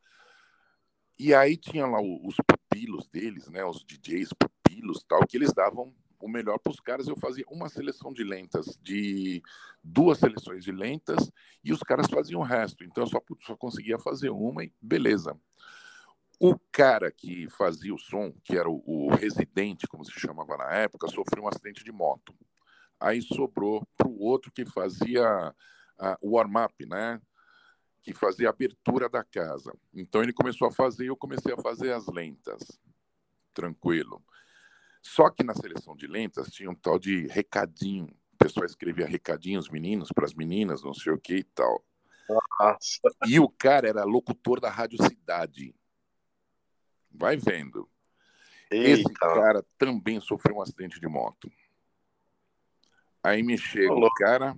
E 1.18 1.34
aí 1.34 1.56
tinha 1.56 1.86
lá 1.86 2.00
os 2.00 2.36
pupilos 2.46 3.08
deles, 3.08 3.48
né, 3.48 3.64
os 3.64 3.84
DJs 3.84 4.30
pupilos 4.32 5.02
tal, 5.02 5.26
que 5.26 5.36
eles 5.36 5.52
davam 5.52 5.92
o 6.20 6.28
melhor 6.28 6.58
para 6.58 6.70
os 6.70 6.80
caras. 6.80 7.08
Eu 7.08 7.16
fazia 7.16 7.44
uma 7.48 7.68
seleção 7.68 8.12
de 8.12 8.22
lentas, 8.22 8.78
de 8.82 9.42
duas 9.82 10.18
seleções 10.18 10.64
de 10.64 10.72
lentas, 10.72 11.30
e 11.64 11.72
os 11.72 11.80
caras 11.80 12.06
faziam 12.08 12.40
o 12.40 12.44
resto. 12.44 12.84
Então 12.84 13.04
eu 13.04 13.08
só, 13.08 13.20
só 13.40 13.56
conseguia 13.56 13.98
fazer 13.98 14.30
uma 14.30 14.64
e 14.64 14.72
beleza. 14.80 15.36
O 16.40 16.56
cara 16.70 17.10
que 17.10 17.48
fazia 17.50 17.92
o 17.92 17.98
som, 17.98 18.32
que 18.44 18.56
era 18.56 18.68
o, 18.68 18.82
o 18.86 19.08
residente, 19.14 19.88
como 19.88 20.04
se 20.04 20.12
chamava 20.12 20.56
na 20.56 20.72
época, 20.72 21.08
sofreu 21.08 21.44
um 21.44 21.48
acidente 21.48 21.82
de 21.82 21.90
moto. 21.90 22.34
Aí 23.00 23.20
sobrou 23.22 23.86
para 23.96 24.08
o 24.08 24.20
outro 24.20 24.52
que 24.52 24.64
fazia 24.64 25.54
o 26.20 26.36
warm-up, 26.36 26.86
né? 26.86 27.20
Que 28.02 28.14
fazia 28.14 28.48
a 28.48 28.50
abertura 28.50 29.08
da 29.08 29.24
casa. 29.24 29.72
Então 29.92 30.22
ele 30.22 30.32
começou 30.32 30.68
a 30.68 30.72
fazer 30.72 31.04
e 31.04 31.08
eu 31.08 31.16
comecei 31.16 31.52
a 31.52 31.60
fazer 31.60 31.92
as 31.92 32.06
lentas. 32.06 32.80
Tranquilo. 33.52 34.22
Só 35.02 35.30
que 35.30 35.42
na 35.42 35.54
seleção 35.54 35.96
de 35.96 36.06
lentas 36.06 36.50
tinha 36.50 36.70
um 36.70 36.74
tal 36.74 36.98
de 36.98 37.26
recadinho. 37.26 38.06
O 38.34 38.36
pessoal 38.36 38.66
escrevia 38.66 39.06
recadinhos 39.06 39.68
meninos 39.68 40.10
para 40.12 40.24
as 40.24 40.34
meninas, 40.34 40.82
não 40.82 40.94
sei 40.94 41.12
o 41.12 41.18
que 41.18 41.36
e 41.36 41.44
tal. 41.44 41.84
Nossa. 42.28 43.00
E 43.26 43.40
o 43.40 43.48
cara 43.48 43.88
era 43.88 44.04
locutor 44.04 44.60
da 44.60 44.70
Rádio 44.70 45.02
Cidade. 45.02 45.74
Vai 47.18 47.36
vendo. 47.36 47.88
Eita. 48.70 49.00
Esse 49.00 49.12
cara 49.14 49.64
também 49.76 50.20
sofreu 50.20 50.56
um 50.56 50.62
acidente 50.62 51.00
de 51.00 51.08
moto. 51.08 51.50
Aí 53.22 53.42
me 53.42 53.58
chega 53.58 53.92
o 53.92 54.14
cara, 54.14 54.56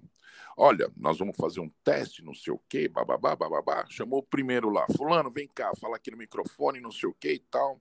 olha, 0.57 0.93
nós 0.97 1.19
vamos 1.19 1.37
fazer 1.37 1.61
um 1.61 1.71
teste, 1.83 2.23
não 2.23 2.35
sei 2.35 2.53
o 2.53 2.61
quê, 2.69 2.87
bababá, 2.87 3.35
bababá. 3.35 3.87
Chamou 3.89 4.19
o 4.19 4.23
primeiro 4.23 4.69
lá, 4.69 4.87
fulano, 4.97 5.31
vem 5.31 5.49
cá, 5.49 5.73
fala 5.81 5.97
aqui 5.97 6.11
no 6.11 6.19
microfone, 6.19 6.81
não 6.81 6.93
sei 6.93 7.09
o 7.09 7.15
quê 7.15 7.35
e 7.35 7.39
tal. 7.39 7.81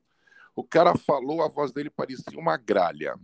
O 0.55 0.63
cara 0.63 0.95
falou, 0.97 1.43
a 1.43 1.47
voz 1.49 1.71
dele 1.71 1.89
parecia 1.89 2.39
uma 2.39 2.55
gralha. 2.57 3.19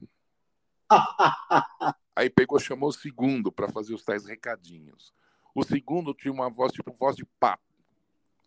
Aí 2.15 2.29
pegou, 2.29 2.59
chamou 2.59 2.89
o 2.89 2.93
segundo 2.93 3.51
para 3.51 3.69
fazer 3.69 3.93
os 3.93 4.03
tais 4.03 4.25
recadinhos. 4.25 5.13
O 5.53 5.63
segundo 5.63 6.13
tinha 6.13 6.33
uma 6.33 6.49
voz 6.49 6.73
tipo 6.73 6.91
voz 6.91 7.15
de 7.15 7.25
papo. 7.39 7.63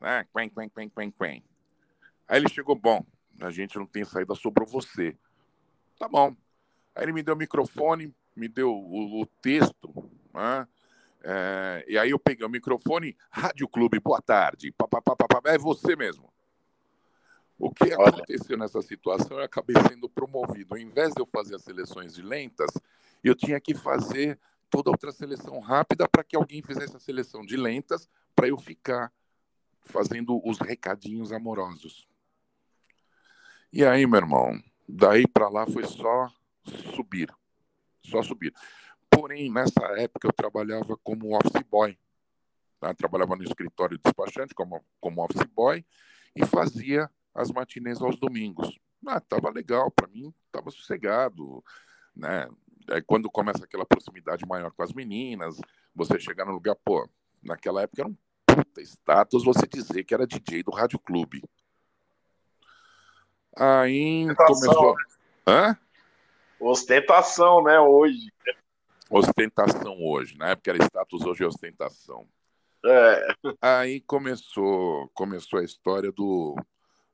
Né? 0.00 0.26
Quen, 0.32 0.50
quen, 0.50 0.68
quen, 0.68 0.90
quen, 0.90 1.10
quen. 1.10 1.44
Aí 2.28 2.38
ele 2.38 2.48
chegou, 2.48 2.76
bom, 2.76 3.04
a 3.40 3.50
gente 3.50 3.78
não 3.78 3.86
tem 3.86 4.04
saída, 4.04 4.34
sobrou 4.34 4.66
você. 4.66 5.16
Tá 5.98 6.06
bom. 6.08 6.36
Aí 6.94 7.04
ele 7.04 7.12
me 7.12 7.22
deu 7.22 7.34
o 7.34 7.38
microfone, 7.38 8.14
me 8.36 8.48
deu 8.48 8.70
o, 8.70 9.22
o 9.22 9.26
texto, 9.40 9.92
né? 10.34 10.68
É, 11.22 11.84
e 11.88 11.98
aí 11.98 12.10
eu 12.10 12.18
peguei 12.18 12.46
o 12.46 12.50
microfone, 12.50 13.16
Rádio 13.30 13.66
Clube, 13.66 13.98
boa 13.98 14.22
tarde, 14.22 14.70
pá, 14.70 14.86
pá, 14.86 15.00
pá, 15.00 15.16
pá, 15.16 15.40
é 15.46 15.58
você 15.58 15.96
mesmo. 15.96 16.32
O 17.58 17.72
que 17.72 17.92
aconteceu 17.92 18.56
nessa 18.56 18.80
situação? 18.82 19.38
Eu 19.38 19.44
acabei 19.44 19.74
sendo 19.88 20.08
promovido. 20.08 20.74
Ao 20.74 20.78
invés 20.78 21.12
de 21.12 21.20
eu 21.20 21.26
fazer 21.26 21.56
as 21.56 21.62
seleções 21.62 22.14
de 22.14 22.22
lentas, 22.22 22.70
eu 23.22 23.34
tinha 23.34 23.60
que 23.60 23.74
fazer 23.74 24.38
toda 24.70 24.90
outra 24.90 25.10
seleção 25.10 25.58
rápida 25.58 26.08
para 26.08 26.22
que 26.22 26.36
alguém 26.36 26.62
fizesse 26.62 26.96
a 26.96 27.00
seleção 27.00 27.44
de 27.44 27.56
lentas 27.56 28.08
para 28.34 28.46
eu 28.46 28.56
ficar 28.56 29.12
fazendo 29.80 30.40
os 30.48 30.58
recadinhos 30.60 31.32
amorosos. 31.32 32.06
E 33.70 33.84
aí, 33.84 34.06
meu 34.06 34.18
irmão, 34.18 34.58
daí 34.88 35.26
para 35.26 35.48
lá 35.48 35.66
foi 35.66 35.84
só 35.84 36.32
subir, 36.94 37.30
só 38.02 38.22
subir. 38.22 38.54
Porém, 39.10 39.50
nessa 39.52 39.84
época 39.98 40.26
eu 40.26 40.32
trabalhava 40.32 40.96
como 41.02 41.36
office 41.36 41.62
boy. 41.70 41.98
Né? 42.80 42.94
Trabalhava 42.94 43.36
no 43.36 43.44
escritório 43.44 43.98
de 43.98 44.02
despachante 44.02 44.54
como, 44.54 44.82
como 45.00 45.22
office 45.22 45.44
boy 45.54 45.84
e 46.34 46.46
fazia 46.46 47.10
as 47.34 47.50
matinês 47.50 48.00
aos 48.00 48.18
domingos. 48.18 48.78
Ah, 49.06 49.20
tava 49.20 49.50
legal, 49.50 49.90
para 49.90 50.08
mim 50.08 50.32
tava 50.50 50.70
sossegado, 50.70 51.62
né? 52.14 52.48
Aí 52.90 53.02
quando 53.02 53.30
começa 53.30 53.64
aquela 53.64 53.84
proximidade 53.84 54.46
maior 54.46 54.72
com 54.72 54.82
as 54.82 54.92
meninas, 54.92 55.60
você 55.94 56.18
chegar 56.18 56.46
no 56.46 56.52
lugar, 56.52 56.74
pô, 56.76 57.08
naquela 57.42 57.82
época 57.82 58.02
era 58.02 58.08
um 58.08 58.16
puta 58.46 58.80
status 58.80 59.44
você 59.44 59.66
dizer 59.66 60.04
que 60.04 60.14
era 60.14 60.26
DJ 60.26 60.62
do 60.62 60.70
Rádio 60.70 60.98
Clube. 60.98 61.42
Aí 63.56 64.24
Ostentação, 64.24 64.74
começou. 64.74 64.94
Né? 64.94 65.02
Hã? 65.46 65.78
Ostentação, 66.60 67.62
né? 67.62 67.80
Hoje. 67.80 68.32
Ostentação 69.10 69.96
hoje. 70.00 70.36
Na 70.36 70.50
época 70.50 70.70
era 70.70 70.84
status, 70.84 71.24
hoje 71.24 71.44
é 71.44 71.46
ostentação. 71.46 72.26
É. 72.84 73.34
Aí 73.60 74.00
começou, 74.00 75.08
começou 75.14 75.58
a 75.58 75.64
história 75.64 76.12
do, 76.12 76.56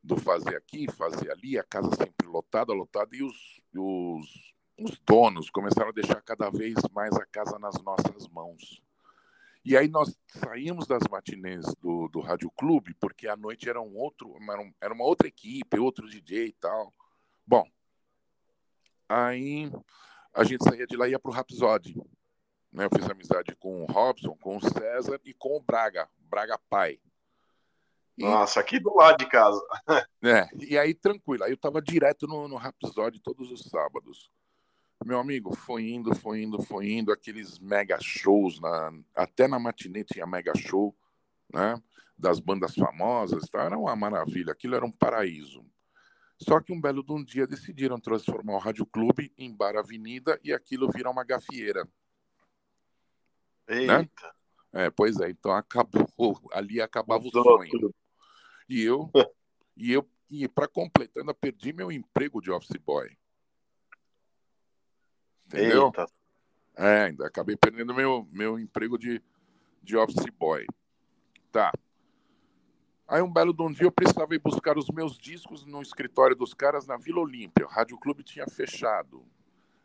do 0.02 0.16
fazer 0.16 0.56
aqui, 0.56 0.90
fazer 0.92 1.30
ali, 1.30 1.58
a 1.58 1.64
casa 1.64 1.90
sempre 1.96 2.26
lotada, 2.26 2.72
lotada, 2.72 3.16
e 3.16 3.22
os, 3.22 3.60
os, 3.74 4.54
os 4.78 4.98
donos 5.06 5.48
começaram 5.50 5.88
a 5.88 5.92
deixar 5.92 6.20
cada 6.20 6.50
vez 6.50 6.74
mais 6.92 7.14
a 7.16 7.24
casa 7.24 7.58
nas 7.58 7.80
nossas 7.82 8.28
mãos. 8.28 8.82
E 9.64 9.76
aí 9.76 9.88
nós 9.88 10.14
saímos 10.28 10.86
das 10.86 11.02
matinês 11.10 11.64
do, 11.80 12.06
do 12.08 12.20
Rádio 12.20 12.50
Clube, 12.50 12.94
porque 13.00 13.26
à 13.26 13.34
noite 13.34 13.68
era 13.68 13.80
um 13.80 13.96
outro, 13.96 14.36
era 14.78 14.92
uma 14.92 15.04
outra 15.04 15.26
equipe, 15.26 15.78
outro 15.78 16.06
DJ 16.06 16.48
e 16.48 16.52
tal. 16.52 16.92
Bom, 17.46 17.66
aí 19.08 19.72
a 20.34 20.44
gente 20.44 20.62
saía 20.64 20.86
de 20.86 20.96
lá 20.96 21.08
e 21.08 21.12
ia 21.12 21.18
para 21.18 21.30
o 21.30 21.34
Rapsod. 21.34 21.94
Né? 22.70 22.84
Eu 22.84 22.90
fiz 22.94 23.08
amizade 23.08 23.56
com 23.56 23.84
o 23.84 23.86
Robson, 23.86 24.36
com 24.36 24.58
o 24.58 24.60
César 24.60 25.18
e 25.24 25.32
com 25.32 25.56
o 25.56 25.62
Braga, 25.62 26.10
Braga 26.18 26.58
Pai. 26.68 27.00
E... 28.18 28.24
Nossa, 28.24 28.60
aqui 28.60 28.78
do 28.78 28.94
lado 28.94 29.16
de 29.16 29.26
casa. 29.26 29.60
É, 30.22 30.48
e 30.58 30.78
aí 30.78 30.94
tranquilo. 30.94 31.44
Aí 31.44 31.52
eu 31.52 31.56
tava 31.56 31.82
direto 31.82 32.26
no, 32.26 32.48
no 32.48 32.58
todos 33.22 33.50
os 33.50 33.68
sábados. 33.68 34.30
Meu 35.04 35.18
amigo, 35.18 35.54
foi 35.54 35.90
indo, 35.90 36.14
foi 36.14 36.42
indo, 36.42 36.62
foi 36.62 36.90
indo, 36.90 37.12
aqueles 37.12 37.58
mega 37.58 37.98
shows, 38.00 38.58
na, 38.58 38.90
até 39.14 39.46
na 39.46 39.58
matinê 39.58 40.02
tinha 40.02 40.26
mega 40.26 40.56
show, 40.56 40.96
né? 41.52 41.80
Das 42.16 42.40
bandas 42.40 42.74
famosas, 42.74 43.46
tá? 43.50 43.64
era 43.64 43.76
uma 43.76 43.94
maravilha, 43.94 44.52
aquilo 44.52 44.74
era 44.74 44.84
um 44.84 44.90
paraíso. 44.90 45.62
Só 46.40 46.58
que 46.58 46.72
um 46.72 46.80
belo 46.80 47.02
de 47.02 47.12
um 47.12 47.22
dia 47.22 47.46
decidiram 47.46 48.00
transformar 48.00 48.54
o 48.54 48.58
Rádio 48.58 48.86
Clube 48.86 49.30
em 49.36 49.54
Bar 49.54 49.76
Avenida 49.76 50.40
e 50.42 50.54
aquilo 50.54 50.90
vira 50.90 51.10
uma 51.10 51.22
gafieira. 51.22 51.84
Né? 53.68 53.76
Eita. 53.80 53.98
Né? 53.98 54.86
É, 54.86 54.90
pois 54.90 55.20
é, 55.20 55.28
então 55.28 55.52
acabou, 55.52 56.08
ali 56.50 56.80
acabava 56.80 57.24
o 57.24 57.30
sonho. 57.30 57.94
E 58.66 58.80
eu, 58.80 59.10
e 59.76 59.92
eu, 59.92 60.08
e 60.30 60.48
para 60.48 60.66
completar, 60.66 61.20
ainda 61.20 61.34
perdi 61.34 61.70
meu 61.70 61.92
emprego 61.92 62.40
de 62.40 62.50
office 62.50 62.80
boy. 62.82 63.14
Entendeu? 65.54 65.86
Eita. 65.86 66.06
É, 66.76 67.04
ainda 67.04 67.26
acabei 67.26 67.56
perdendo 67.56 67.94
meu, 67.94 68.26
meu 68.32 68.58
emprego 68.58 68.98
de, 68.98 69.22
de 69.82 69.96
office 69.96 70.26
boy. 70.36 70.66
Tá. 71.52 71.72
Aí 73.06 73.22
um 73.22 73.32
belo 73.32 73.52
de 73.52 73.62
um 73.62 73.70
dia 73.70 73.86
eu 73.86 73.92
precisava 73.92 74.34
ir 74.34 74.40
buscar 74.40 74.76
os 74.76 74.88
meus 74.88 75.16
discos 75.16 75.64
no 75.64 75.80
escritório 75.80 76.34
dos 76.34 76.52
caras 76.52 76.86
na 76.86 76.96
Vila 76.96 77.20
Olímpia. 77.20 77.64
O 77.64 77.68
Rádio 77.68 77.96
Clube 77.98 78.24
tinha 78.24 78.46
fechado. 78.48 79.24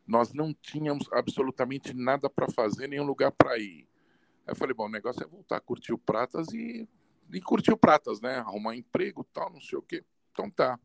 Nós 0.08 0.34
não 0.34 0.51
tínhamos 0.51 1.08
absolutamente 1.12 1.93
nada 1.93 2.27
para 2.27 2.49
fazer, 2.49 2.88
nenhum 2.88 3.03
lugar 3.03 3.32
para 3.32 3.60
ir. 3.60 3.88
Aí 4.47 4.53
eu 4.53 4.55
falei, 4.55 4.73
bom, 4.73 4.86
o 4.86 4.89
negócio 4.89 5.23
é 5.23 5.27
voltar 5.27 5.58
a 5.58 5.62
curtir 5.62 5.93
o 5.93 5.97
Pratas 5.97 6.47
e, 6.51 6.89
e 7.32 7.39
curtir 7.39 7.71
o 7.71 7.77
Pratas, 7.77 8.19
né? 8.19 8.38
Arrumar 8.38 8.75
emprego 8.75 9.23
tal, 9.32 9.51
não 9.51 9.62
sei 9.62 9.77
o 9.77 9.84
quê. 9.84 10.03
Então 10.32 10.49
tá. 10.49 10.79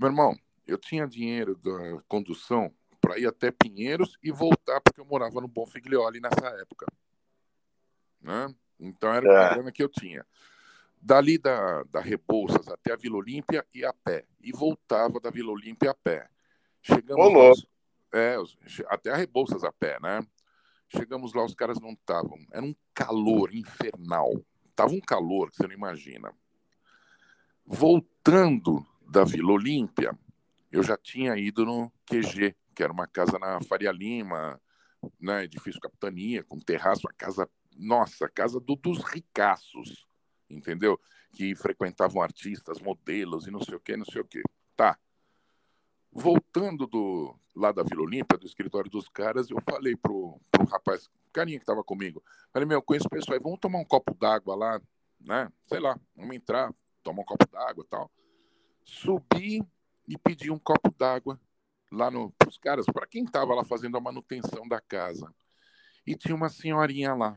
Meu 0.00 0.08
irmão, 0.08 0.36
eu 0.66 0.78
tinha 0.78 1.06
dinheiro 1.06 1.54
da 1.56 2.02
condução 2.08 2.74
para 3.10 3.18
ir 3.18 3.26
até 3.26 3.50
Pinheiros 3.50 4.16
e 4.22 4.30
voltar, 4.30 4.80
porque 4.80 5.00
eu 5.00 5.04
morava 5.04 5.40
no 5.40 5.48
Bom 5.48 5.66
Figlioli 5.66 6.20
nessa 6.20 6.46
época. 6.60 6.86
Né? 8.20 8.54
Então 8.78 9.12
era 9.12 9.26
é. 9.26 9.36
a 9.36 9.54
grana 9.54 9.72
que 9.72 9.82
eu 9.82 9.88
tinha. 9.88 10.24
Dali 11.02 11.36
da, 11.36 11.82
da 11.84 12.00
Rebouças 12.00 12.68
até 12.68 12.92
a 12.92 12.96
Vila 12.96 13.16
Olímpia 13.16 13.66
e 13.74 13.84
a 13.84 13.92
pé. 13.92 14.26
E 14.40 14.52
voltava 14.52 15.18
da 15.18 15.28
Vila 15.28 15.50
Olímpia 15.50 15.90
a 15.90 15.94
pé. 15.94 16.28
Chegamos 16.80 17.34
lá, 17.34 17.52
é, 18.12 18.36
até 18.86 19.10
a 19.10 19.16
Rebouças 19.16 19.64
a 19.64 19.72
pé, 19.72 19.98
né? 20.00 20.24
Chegamos 20.88 21.34
lá, 21.34 21.44
os 21.44 21.54
caras 21.54 21.80
não 21.80 21.92
estavam. 21.92 22.38
Era 22.52 22.64
um 22.64 22.74
calor 22.94 23.52
infernal. 23.52 24.30
Tava 24.76 24.92
um 24.92 25.00
calor 25.00 25.50
que 25.50 25.56
você 25.56 25.66
não 25.66 25.74
imagina. 25.74 26.32
Voltando 27.66 28.86
da 29.08 29.24
Vila 29.24 29.52
Olímpia, 29.52 30.16
eu 30.70 30.82
já 30.82 30.96
tinha 30.96 31.36
ido 31.36 31.64
no 31.64 31.90
QG, 32.06 32.54
que 32.80 32.84
era 32.84 32.92
uma 32.94 33.06
casa 33.06 33.38
na 33.38 33.60
Faria 33.60 33.92
Lima, 33.92 34.58
né, 35.20 35.44
edifício 35.44 35.78
capitania, 35.78 36.42
com 36.42 36.58
terraço, 36.58 37.02
uma 37.06 37.12
casa, 37.12 37.46
nossa, 37.76 38.26
casa 38.26 38.58
do, 38.58 38.74
dos 38.74 39.04
ricaços, 39.04 40.06
entendeu? 40.48 40.98
Que 41.30 41.54
frequentavam 41.54 42.22
artistas, 42.22 42.80
modelos 42.80 43.46
e 43.46 43.50
não 43.50 43.62
sei 43.62 43.74
o 43.74 43.80
que, 43.80 43.98
não 43.98 44.06
sei 44.06 44.22
o 44.22 44.24
que. 44.24 44.42
Tá. 44.74 44.98
Voltando 46.10 46.86
do 46.86 47.38
lá 47.54 47.70
da 47.70 47.82
Vila 47.82 48.00
Olímpia, 48.00 48.38
do 48.38 48.46
escritório 48.46 48.90
dos 48.90 49.10
caras, 49.10 49.50
eu 49.50 49.60
falei 49.60 49.94
pro, 49.94 50.40
pro 50.50 50.64
rapaz, 50.64 51.10
carinha 51.34 51.58
que 51.58 51.66
tava 51.66 51.84
comigo, 51.84 52.24
falei, 52.50 52.66
meu, 52.66 52.80
conheço 52.80 53.08
o 53.08 53.10
pessoal 53.10 53.38
vamos 53.42 53.60
tomar 53.60 53.78
um 53.78 53.84
copo 53.84 54.14
d'água 54.14 54.56
lá, 54.56 54.80
né? 55.20 55.52
Sei 55.66 55.80
lá, 55.80 56.00
vamos 56.16 56.34
entrar, 56.34 56.74
tomar 57.02 57.20
um 57.20 57.26
copo 57.26 57.46
d'água 57.52 57.84
e 57.84 57.88
tal. 57.90 58.10
Subi 58.86 59.62
e 60.08 60.16
pedi 60.16 60.50
um 60.50 60.58
copo 60.58 60.90
d'água 60.96 61.38
lá 61.90 62.10
no, 62.10 62.32
os 62.46 62.58
caras, 62.58 62.86
para 62.86 63.06
quem 63.06 63.24
estava 63.24 63.54
lá 63.54 63.64
fazendo 63.64 63.96
a 63.96 64.00
manutenção 64.00 64.66
da 64.68 64.80
casa. 64.80 65.32
E 66.06 66.16
tinha 66.16 66.34
uma 66.34 66.48
senhorinha 66.48 67.14
lá. 67.14 67.34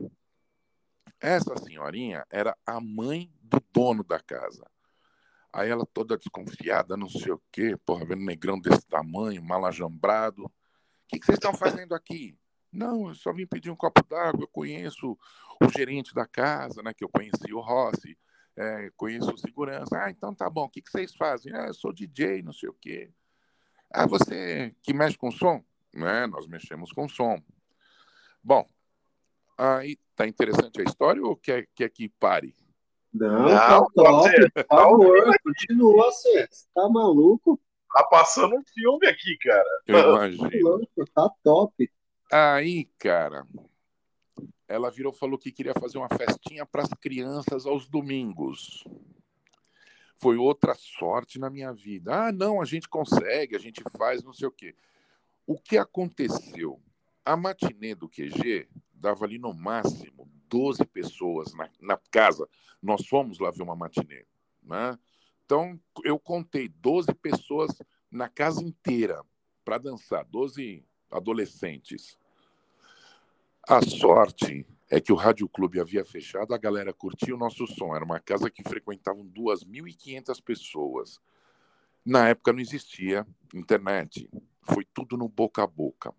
Essa 1.20 1.56
senhorinha 1.56 2.24
era 2.30 2.56
a 2.66 2.80
mãe 2.80 3.32
do 3.42 3.62
dono 3.72 4.04
da 4.04 4.20
casa. 4.20 4.64
Aí 5.52 5.70
ela 5.70 5.86
toda 5.86 6.18
desconfiada, 6.18 6.96
não 6.96 7.08
sei 7.08 7.32
o 7.32 7.42
quê, 7.52 7.76
porra, 7.86 8.04
vendo 8.04 8.24
negrão 8.24 8.60
desse 8.60 8.86
tamanho, 8.86 9.42
mal 9.42 9.64
ajambrado. 9.64 10.44
O 10.44 10.50
que, 11.06 11.18
que 11.18 11.26
vocês 11.26 11.36
estão 11.36 11.54
fazendo 11.54 11.94
aqui? 11.94 12.36
Não, 12.72 13.08
eu 13.08 13.14
só 13.14 13.32
vim 13.32 13.46
pedir 13.46 13.70
um 13.70 13.76
copo 13.76 14.02
d'água, 14.08 14.42
eu 14.42 14.48
conheço 14.48 15.16
o 15.62 15.68
gerente 15.68 16.12
da 16.12 16.26
casa, 16.26 16.82
né, 16.82 16.92
que 16.92 17.04
eu 17.04 17.08
conheci 17.08 17.52
o 17.52 17.60
Rossi, 17.60 18.18
é, 18.56 18.90
conheço 18.96 19.32
o 19.32 19.38
segurança. 19.38 19.96
Ah, 19.96 20.10
então 20.10 20.34
tá 20.34 20.50
bom, 20.50 20.64
o 20.64 20.68
que, 20.68 20.82
que 20.82 20.90
vocês 20.90 21.14
fazem? 21.14 21.54
Ah, 21.54 21.68
eu 21.68 21.74
sou 21.74 21.92
DJ, 21.92 22.42
não 22.42 22.52
sei 22.52 22.68
o 22.68 22.74
quê. 22.74 23.12
Ah, 23.96 24.08
você 24.08 24.74
que 24.82 24.92
mexe 24.92 25.16
com 25.16 25.30
som? 25.30 25.62
Né, 25.92 26.26
nós 26.26 26.48
mexemos 26.48 26.90
com 26.90 27.08
som. 27.08 27.40
Bom, 28.42 28.66
aí 29.56 29.96
tá 30.16 30.26
interessante 30.26 30.80
a 30.80 30.84
história 30.84 31.22
ou 31.22 31.36
quer, 31.36 31.68
quer 31.72 31.88
que 31.88 32.08
pare? 32.08 32.56
Não, 33.12 33.42
não 33.42 33.48
tá 33.48 33.86
top, 33.94 34.30
favor, 34.68 35.36
continua, 35.44 36.10
você 36.10 36.48
tá 36.74 36.88
maluco? 36.88 37.60
Tá 37.92 38.02
passando 38.10 38.56
um 38.56 38.64
filme 38.64 39.06
aqui, 39.06 39.38
cara. 39.38 39.82
Eu 39.86 40.10
imagino. 40.10 40.88
Tá 41.14 41.30
top. 41.44 41.88
Aí, 42.32 42.86
cara, 42.98 43.46
ela 44.66 44.90
virou 44.90 45.12
falou 45.12 45.38
que 45.38 45.52
queria 45.52 45.74
fazer 45.74 45.98
uma 45.98 46.08
festinha 46.08 46.66
para 46.66 46.82
as 46.82 46.90
crianças 47.00 47.64
aos 47.64 47.86
domingos. 47.86 48.82
Foi 50.24 50.38
outra 50.38 50.74
sorte 50.74 51.38
na 51.38 51.50
minha 51.50 51.70
vida. 51.70 52.28
Ah, 52.28 52.32
não, 52.32 52.62
a 52.62 52.64
gente 52.64 52.88
consegue, 52.88 53.54
a 53.54 53.58
gente 53.58 53.82
faz, 53.94 54.22
não 54.22 54.32
sei 54.32 54.48
o 54.48 54.50
quê. 54.50 54.74
O 55.46 55.58
que 55.58 55.76
aconteceu? 55.76 56.80
A 57.22 57.36
matinê 57.36 57.94
do 57.94 58.08
QG 58.08 58.66
dava 58.94 59.26
ali 59.26 59.38
no 59.38 59.52
máximo 59.52 60.26
12 60.48 60.82
pessoas 60.86 61.52
na, 61.52 61.68
na 61.78 61.98
casa. 62.10 62.48
Nós 62.82 63.06
fomos 63.06 63.38
lá 63.38 63.50
ver 63.50 63.64
uma 63.64 63.76
matinê. 63.76 64.24
Né? 64.62 64.98
Então, 65.44 65.78
eu 66.02 66.18
contei 66.18 66.70
12 66.70 67.12
pessoas 67.16 67.76
na 68.10 68.26
casa 68.26 68.62
inteira 68.62 69.22
para 69.62 69.76
dançar, 69.76 70.24
12 70.24 70.82
adolescentes. 71.10 72.16
A 73.68 73.82
sorte 73.82 74.66
é 74.94 75.00
que 75.00 75.12
o 75.12 75.16
Rádio 75.16 75.48
Clube 75.48 75.80
havia 75.80 76.04
fechado, 76.04 76.54
a 76.54 76.58
galera 76.58 76.92
curtia 76.92 77.34
o 77.34 77.38
nosso 77.38 77.66
som. 77.66 77.96
Era 77.96 78.04
uma 78.04 78.20
casa 78.20 78.48
que 78.48 78.62
frequentavam 78.62 79.24
2.500 79.26 80.40
pessoas. 80.40 81.20
Na 82.06 82.28
época 82.28 82.52
não 82.52 82.60
existia 82.60 83.26
internet, 83.52 84.30
foi 84.62 84.84
tudo 84.94 85.16
no 85.16 85.28
boca 85.28 85.64
a 85.64 85.66
boca. 85.66 86.14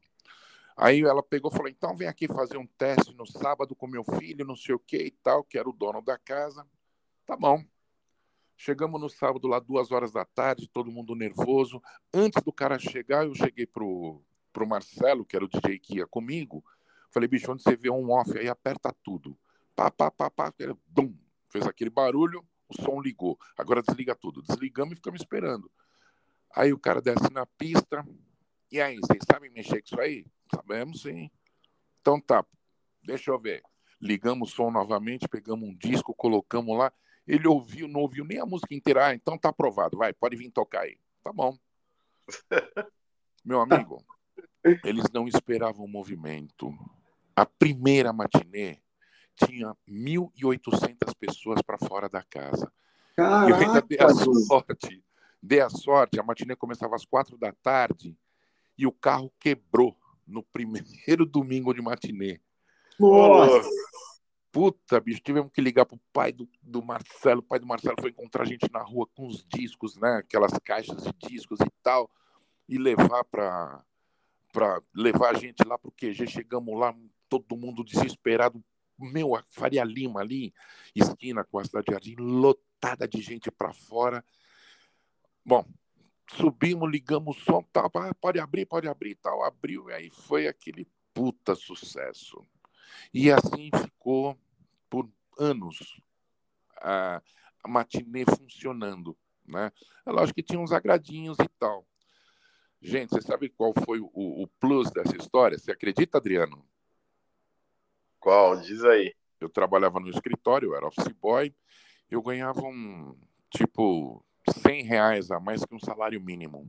Aí 0.76 1.02
ela 1.04 1.24
pegou 1.24 1.50
e 1.50 1.56
falou: 1.56 1.70
então 1.70 1.96
vem 1.96 2.10
aqui 2.10 2.28
fazer 2.28 2.58
um 2.58 2.68
teste 2.68 3.14
no 3.14 3.26
sábado 3.26 3.74
com 3.74 3.88
meu 3.88 4.04
filho, 4.04 4.46
não 4.46 4.58
sei 4.58 4.76
o 4.76 4.80
que 4.80 4.98
e 4.98 5.12
tal, 5.12 5.42
que 5.42 5.58
era 5.58 5.70
o 5.70 5.74
dono 5.74 6.02
da 6.02 6.18
casa. 6.18 6.68
Tá 7.26 7.38
bom. 7.38 7.64
Chegamos 8.58 9.00
no 9.00 9.10
sábado 9.10 9.48
lá, 9.48 9.58
duas 9.58 9.90
horas 9.90 10.12
da 10.12 10.26
tarde, 10.26 10.68
todo 10.68 10.92
mundo 10.92 11.16
nervoso. 11.16 11.82
Antes 12.14 12.44
do 12.44 12.52
cara 12.52 12.78
chegar, 12.78 13.26
eu 13.26 13.34
cheguei 13.36 13.66
pro, 13.66 14.22
pro 14.52 14.68
Marcelo, 14.68 15.24
que 15.24 15.38
era 15.38 15.46
o 15.46 15.48
DJ 15.48 15.80
que 15.80 15.98
ia 16.00 16.08
comigo. 16.08 16.62
Falei, 17.16 17.30
bicho, 17.30 17.50
onde 17.50 17.64
você 17.64 17.78
vê 17.78 17.90
um 17.90 18.12
off 18.12 18.38
aí, 18.38 18.50
aperta 18.50 18.94
tudo. 19.02 19.40
Pá, 19.74 19.90
pá, 19.90 20.12
pá, 20.12 20.30
pá, 20.30 20.54
fez 21.48 21.66
aquele 21.66 21.90
barulho, 21.90 22.46
o 22.68 22.82
som 22.82 23.00
ligou. 23.00 23.40
Agora 23.58 23.82
desliga 23.82 24.14
tudo. 24.14 24.42
Desligamos 24.42 24.92
e 24.92 24.96
ficamos 24.98 25.22
esperando. 25.22 25.72
Aí 26.54 26.74
o 26.74 26.78
cara 26.78 27.02
desce 27.02 27.32
na 27.32 27.46
pista. 27.46 28.06
E 28.70 28.82
aí, 28.82 28.98
vocês 28.98 29.24
sabem 29.32 29.50
mexer 29.50 29.82
com 29.82 29.86
isso 29.86 30.02
aí? 30.02 30.26
Sabemos 30.54 31.04
sim. 31.04 31.32
Então 32.02 32.20
tá, 32.20 32.46
deixa 33.02 33.32
eu 33.32 33.40
ver. 33.40 33.64
Ligamos 34.02 34.52
o 34.52 34.54
som 34.54 34.70
novamente, 34.70 35.26
pegamos 35.30 35.70
um 35.70 35.74
disco, 35.74 36.14
colocamos 36.14 36.78
lá. 36.78 36.92
Ele 37.26 37.48
ouviu, 37.48 37.88
não 37.88 38.02
ouviu 38.02 38.26
nem 38.26 38.42
a 38.42 38.46
música 38.46 38.76
inteira. 38.76 39.08
Ah, 39.08 39.14
então 39.16 39.38
tá 39.38 39.48
aprovado, 39.48 39.98
vai, 39.98 40.12
pode 40.12 40.36
vir 40.36 40.52
tocar 40.52 40.82
aí. 40.82 41.00
Tá 41.24 41.32
bom. 41.32 41.58
Meu 43.46 43.62
amigo, 43.62 44.04
eles 44.84 45.06
não 45.14 45.30
esperavam 45.30 45.86
o 45.86 45.90
movimento. 45.90 46.78
A 47.36 47.46
primeira 47.46 48.14
matinê 48.14 48.80
tinha 49.36 49.76
1.800 49.88 51.14
pessoas 51.20 51.62
para 51.62 51.78
fora 51.78 52.08
da 52.08 52.24
casa. 52.24 52.72
Caraca, 53.16 53.50
eu 53.50 53.56
ainda 53.56 53.82
dei 53.82 54.00
a 54.00 54.10
sorte. 54.10 55.04
Dei 55.42 55.60
a 55.60 55.70
sorte, 55.70 56.20
a 56.20 56.24
matinê 56.24 56.56
começava 56.56 56.96
às 56.96 57.06
quatro 57.06 57.38
da 57.38 57.52
tarde 57.52 58.18
e 58.78 58.88
o 58.88 58.92
carro 58.92 59.32
quebrou 59.40 59.96
no 60.26 60.42
primeiro 60.42 61.26
domingo 61.28 61.74
de 61.74 61.82
matinê. 61.82 62.40
Nossa! 63.00 63.70
Puta, 64.52 65.02
bicho, 65.02 65.20
tivemos 65.22 65.52
que 65.52 65.60
ligar 65.60 65.86
pro 65.86 66.00
pai 66.14 66.32
do, 66.32 66.48
do 66.62 66.82
Marcelo. 66.82 67.42
O 67.42 67.44
pai 67.44 67.60
do 67.60 67.68
Marcelo 67.68 67.98
foi 68.00 68.10
encontrar 68.10 68.44
a 68.44 68.48
gente 68.48 68.72
na 68.72 68.82
rua 68.82 69.06
com 69.14 69.28
os 69.28 69.46
discos, 69.46 69.98
né? 69.98 70.16
Aquelas 70.16 70.54
caixas 70.64 71.04
de 71.04 71.12
discos 71.28 71.60
e 71.60 71.70
tal, 71.84 72.10
e 72.68 72.78
levar 72.78 73.26
para 73.26 73.84
para 74.54 74.82
levar 74.94 75.32
a 75.32 75.38
gente 75.38 75.62
lá 75.68 75.78
pro 75.78 75.92
QG. 75.92 76.28
Chegamos 76.28 76.80
lá, 76.80 76.96
todo 77.30 77.58
mundo 77.58 77.84
desesperado. 77.84 78.64
Meu, 78.98 79.36
a 79.36 79.44
Faria 79.50 79.84
Lima 79.84 80.22
ali, 80.22 80.54
esquina 80.96 81.44
com 81.44 81.60
a 81.60 81.66
cidade 81.66 81.86
de 81.88 81.92
Jardim, 81.92 82.16
lotada 82.18 83.08
de 83.08 83.22
gente 83.22 83.52
para 83.52 83.74
fora. 83.74 84.24
Bom, 85.46 85.66
subimos, 86.32 86.90
ligamos 86.90 87.38
o 87.38 87.40
som, 87.42 87.64
tal, 87.74 87.92
pode 88.20 88.40
abrir, 88.40 88.66
pode 88.66 88.88
abrir, 88.88 89.16
tal, 89.16 89.44
abriu, 89.44 89.90
e 89.90 89.94
aí 89.94 90.10
foi 90.10 90.48
aquele 90.48 90.88
puta 91.14 91.56
sucesso. 91.56 92.46
E 93.14 93.32
assim 93.32 93.70
ficou 93.82 94.38
por 94.90 95.10
anos 95.38 96.00
a, 96.78 97.22
a 97.64 97.68
matinê 97.68 98.26
funcionando, 98.26 99.18
né? 99.46 99.72
É 100.06 100.12
lógico 100.12 100.36
que 100.36 100.44
tinha 100.44 100.60
uns 100.60 100.72
agradinhos 100.72 101.38
e 101.40 101.48
tal. 101.60 101.86
Gente, 102.82 103.10
você 103.10 103.22
sabe 103.22 103.50
qual 103.50 103.74
foi 103.86 104.00
o, 104.00 104.10
o 104.14 104.48
plus 104.60 104.92
dessa 104.92 105.16
história? 105.18 105.58
Você 105.58 105.72
acredita, 105.72 106.18
Adriano? 106.18 106.64
Qual? 108.26 108.58
Diz 108.58 108.84
aí. 108.84 109.14
Eu 109.40 109.48
trabalhava 109.48 110.00
no 110.00 110.10
escritório, 110.10 110.70
eu 110.70 110.76
era 110.76 110.88
office 110.88 111.14
boy, 111.22 111.54
eu 112.10 112.24
ganhava 112.24 112.62
um, 112.62 113.16
tipo, 113.52 114.26
100 114.64 114.84
reais 114.84 115.30
a 115.30 115.40
mais 115.40 115.64
que 115.64 115.76
um 115.76 115.80
salário 115.80 116.20
mínimo. 116.20 116.66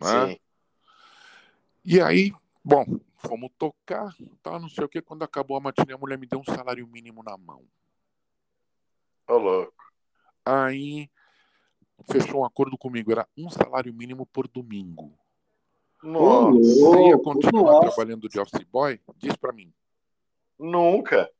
Né? 0.00 0.28
Sim. 0.28 0.38
E 1.84 2.00
aí, 2.00 2.32
bom, 2.64 2.84
fomos 3.16 3.50
tocar, 3.58 4.14
tá, 4.44 4.60
não 4.60 4.68
sei 4.68 4.84
o 4.84 4.88
que, 4.88 5.02
quando 5.02 5.24
acabou 5.24 5.56
a 5.56 5.60
matinê, 5.60 5.94
a 5.94 5.98
mulher 5.98 6.18
me 6.18 6.28
deu 6.28 6.38
um 6.38 6.54
salário 6.54 6.86
mínimo 6.86 7.24
na 7.24 7.36
mão. 7.36 7.64
Ô, 9.26 9.38
louco. 9.38 9.74
Aí, 10.44 11.10
fechou 12.08 12.42
um 12.42 12.44
acordo 12.44 12.78
comigo, 12.78 13.10
era 13.10 13.26
um 13.36 13.50
salário 13.50 13.92
mínimo 13.92 14.24
por 14.24 14.46
domingo. 14.46 15.18
Nossa. 16.00 16.60
Você 16.60 17.08
ia 17.08 17.18
continuar 17.18 17.72
Nossa. 17.72 17.88
trabalhando 17.88 18.28
de 18.28 18.38
office 18.38 18.62
boy? 18.70 19.00
Diz 19.16 19.34
para 19.34 19.52
mim. 19.52 19.74
Nunca. 20.58 21.30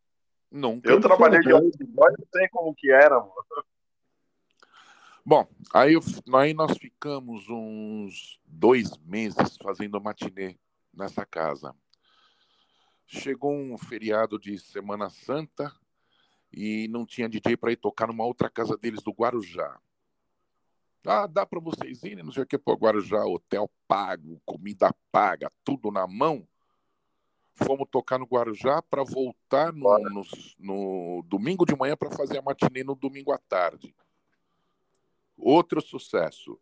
Nunca. 0.51 0.91
Eu 0.91 1.01
trabalhei 1.01 1.41
de 1.41 1.53
office 1.53 1.77
boy, 1.89 2.11
não 2.19 2.27
sei 2.33 2.49
como 2.49 2.75
que 2.75 2.91
era, 2.91 3.19
mano. 3.19 3.33
Bom, 5.25 5.49
aí, 5.75 5.95
eu, 5.95 6.01
aí 6.35 6.55
nós 6.55 6.79
ficamos 6.79 7.49
uns 7.49 8.41
dois 8.47 8.97
meses 8.99 9.57
fazendo 9.61 10.01
matinê 10.01 10.57
nessa 10.95 11.27
casa. 11.27 11.75
Chegou 13.07 13.53
um 13.53 13.77
feriado 13.77 14.39
de 14.39 14.57
Semana 14.59 15.11
Santa 15.11 15.73
e 16.53 16.87
não 16.89 17.05
tinha 17.05 17.29
DJ 17.29 17.57
para 17.57 17.73
ir 17.73 17.77
tocar 17.77 18.07
numa 18.07 18.25
outra 18.25 18.49
casa 18.49 18.77
deles 18.77 19.03
do 19.03 19.11
Guarujá. 19.11 19.81
Ah, 21.05 21.27
dá 21.27 21.45
para 21.45 21.61
vocês 21.61 22.03
irem, 22.05 22.25
não 22.25 22.33
sei 22.33 22.45
o 22.45 22.47
que, 22.47 22.59
pô, 22.59 22.75
Guarujá, 22.75 23.25
hotel 23.25 23.71
pago, 23.87 24.41
comida 24.45 24.95
paga, 25.11 25.51
tudo 25.65 25.91
na 25.91 26.07
mão 26.07 26.47
fomos 27.57 27.89
tocar 27.91 28.19
no 28.19 28.27
Guarujá 28.27 28.83
para 28.83 29.03
voltar 29.03 29.73
no, 29.73 29.99
no, 29.99 30.23
no, 30.59 31.23
domingo 31.27 31.65
de 31.65 31.75
manhã 31.75 31.97
para 31.97 32.11
fazer 32.11 32.39
a 32.39 32.43
matinê 32.43 32.85
no 32.85 32.95
domingo 32.95 33.33
à 33.33 33.39
tarde. 33.39 33.95
Outro 35.37 35.81
sucesso. 35.81 36.59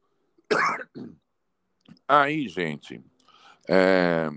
Aí, 2.09 2.49
gente, 2.49 3.03
é, 3.69 4.29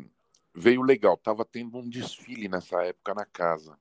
veio 0.53 0.81
legal. 0.81 1.15
Tava 1.17 1.45
tendo 1.45 1.77
um 1.77 1.87
desfile 1.87 2.47
nessa 2.47 2.83
época 2.83 3.13
na 3.13 3.25
casa. 3.25 3.77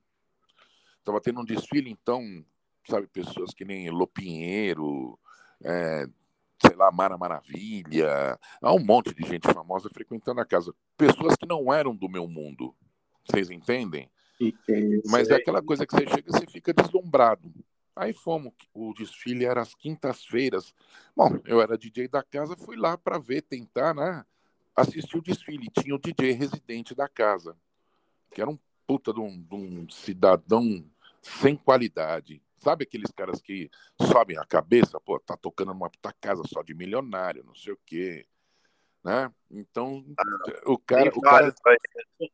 Tava 1.03 1.19
tendo 1.21 1.41
um 1.41 1.45
desfile, 1.45 1.89
então, 1.89 2.45
sabe, 2.87 3.07
pessoas 3.07 3.53
que 3.53 3.65
nem 3.65 3.89
Lopinheiro, 3.89 5.17
é, 5.63 6.07
sei 6.65 6.75
lá, 6.75 6.91
Mara 6.91 7.17
Maravilha, 7.17 8.39
há 8.61 8.73
um 8.73 8.83
monte 8.83 9.13
de 9.13 9.27
gente 9.27 9.51
famosa 9.51 9.89
frequentando 9.89 10.41
a 10.41 10.45
casa. 10.45 10.73
Pessoas 10.97 11.35
que 11.35 11.47
não 11.47 11.71
eram 11.73 11.95
do 11.95 12.09
meu 12.09 12.27
mundo. 12.27 12.75
Vocês 13.25 13.49
entendem? 13.49 14.09
Entendi. 14.39 15.01
Mas 15.05 15.29
é 15.29 15.35
aquela 15.35 15.61
coisa 15.61 15.85
que 15.85 15.95
você 15.95 16.07
chega 16.07 16.29
e 16.29 16.31
você 16.31 16.45
fica 16.47 16.73
deslumbrado. 16.73 17.51
Aí 17.95 18.13
fomos, 18.13 18.53
o 18.73 18.93
desfile 18.93 19.45
era 19.45 19.61
às 19.61 19.73
quintas-feiras. 19.73 20.73
Bom, 21.15 21.39
eu 21.45 21.59
era 21.61 21.77
DJ 21.77 22.07
da 22.07 22.21
casa, 22.21 22.55
fui 22.55 22.77
lá 22.77 22.95
para 22.97 23.17
ver, 23.17 23.41
tentar, 23.41 23.93
né? 23.93 24.23
Assistir 24.75 25.17
o 25.17 25.21
desfile. 25.21 25.67
Tinha 25.71 25.95
o 25.95 25.99
DJ 25.99 26.31
residente 26.31 26.93
da 26.93 27.07
casa, 27.07 27.57
que 28.31 28.39
era 28.39 28.49
um 28.49 28.59
puta 28.85 29.11
de 29.11 29.19
um, 29.19 29.41
de 29.41 29.55
um 29.55 29.89
cidadão 29.89 30.85
sem 31.21 31.55
qualidade. 31.55 32.41
Sabe 32.59 32.83
aqueles 32.83 33.11
caras 33.11 33.41
que 33.41 33.69
sobem 34.01 34.37
a 34.37 34.45
cabeça, 34.45 34.99
pô, 34.99 35.19
tá 35.19 35.37
tocando 35.37 35.73
numa 35.73 35.89
puta 35.89 36.13
casa 36.19 36.41
só 36.47 36.63
de 36.63 36.73
milionário, 36.73 37.43
não 37.43 37.55
sei 37.55 37.73
o 37.73 37.79
quê. 37.85 38.25
Né? 39.03 39.31
Então, 39.49 40.03
ah, 40.17 40.23
o 40.65 40.77
cara. 40.77 41.03
Tem 41.03 41.11
o 41.15 41.21
cara... 41.21 41.55
Aí. 41.65 42.31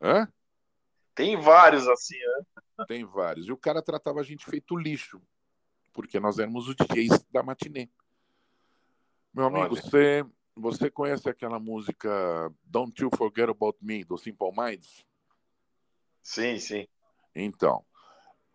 Hã? 0.00 0.32
Tem 1.14 1.40
vários 1.40 1.88
assim, 1.88 2.18
né? 2.18 2.84
Tem 2.86 3.04
vários. 3.04 3.46
E 3.46 3.52
o 3.52 3.56
cara 3.56 3.82
tratava 3.82 4.20
a 4.20 4.22
gente 4.22 4.44
feito 4.44 4.76
lixo, 4.76 5.20
porque 5.92 6.20
nós 6.20 6.38
éramos 6.38 6.68
os 6.68 6.76
DJs 6.76 7.24
da 7.32 7.42
matinê. 7.42 7.88
Meu 9.32 9.46
amigo, 9.46 9.74
você, 9.74 10.24
você 10.54 10.90
conhece 10.90 11.28
aquela 11.28 11.58
música 11.58 12.52
Don't 12.64 13.02
You 13.02 13.10
Forget 13.16 13.48
About 13.48 13.78
Me, 13.80 14.04
do 14.04 14.18
Simple 14.18 14.50
Minds? 14.54 15.06
Sim, 16.22 16.58
sim. 16.58 16.86
Então, 17.34 17.84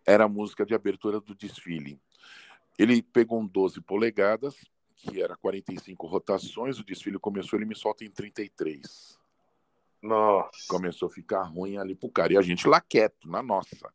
era 0.06 0.24
a 0.24 0.28
música 0.28 0.64
de 0.64 0.74
abertura 0.74 1.20
do 1.20 1.34
desfile. 1.34 2.00
Ele 2.78 3.02
pegou 3.02 3.40
um 3.40 3.46
12 3.46 3.80
polegadas, 3.80 4.56
que 4.96 5.20
era 5.22 5.36
45 5.36 6.06
rotações, 6.06 6.78
o 6.78 6.84
desfile 6.84 7.18
começou, 7.18 7.58
ele 7.58 7.66
me 7.66 7.74
solta 7.74 8.04
em 8.04 8.10
33. 8.10 9.18
Nossa. 10.00 10.50
Começou 10.68 11.08
a 11.08 11.10
ficar 11.10 11.42
ruim 11.42 11.76
ali 11.76 11.94
pro 11.94 12.10
cara. 12.10 12.32
E 12.32 12.36
a 12.36 12.42
gente 12.42 12.66
lá 12.66 12.80
quieto, 12.80 13.28
na 13.28 13.42
nossa. 13.42 13.92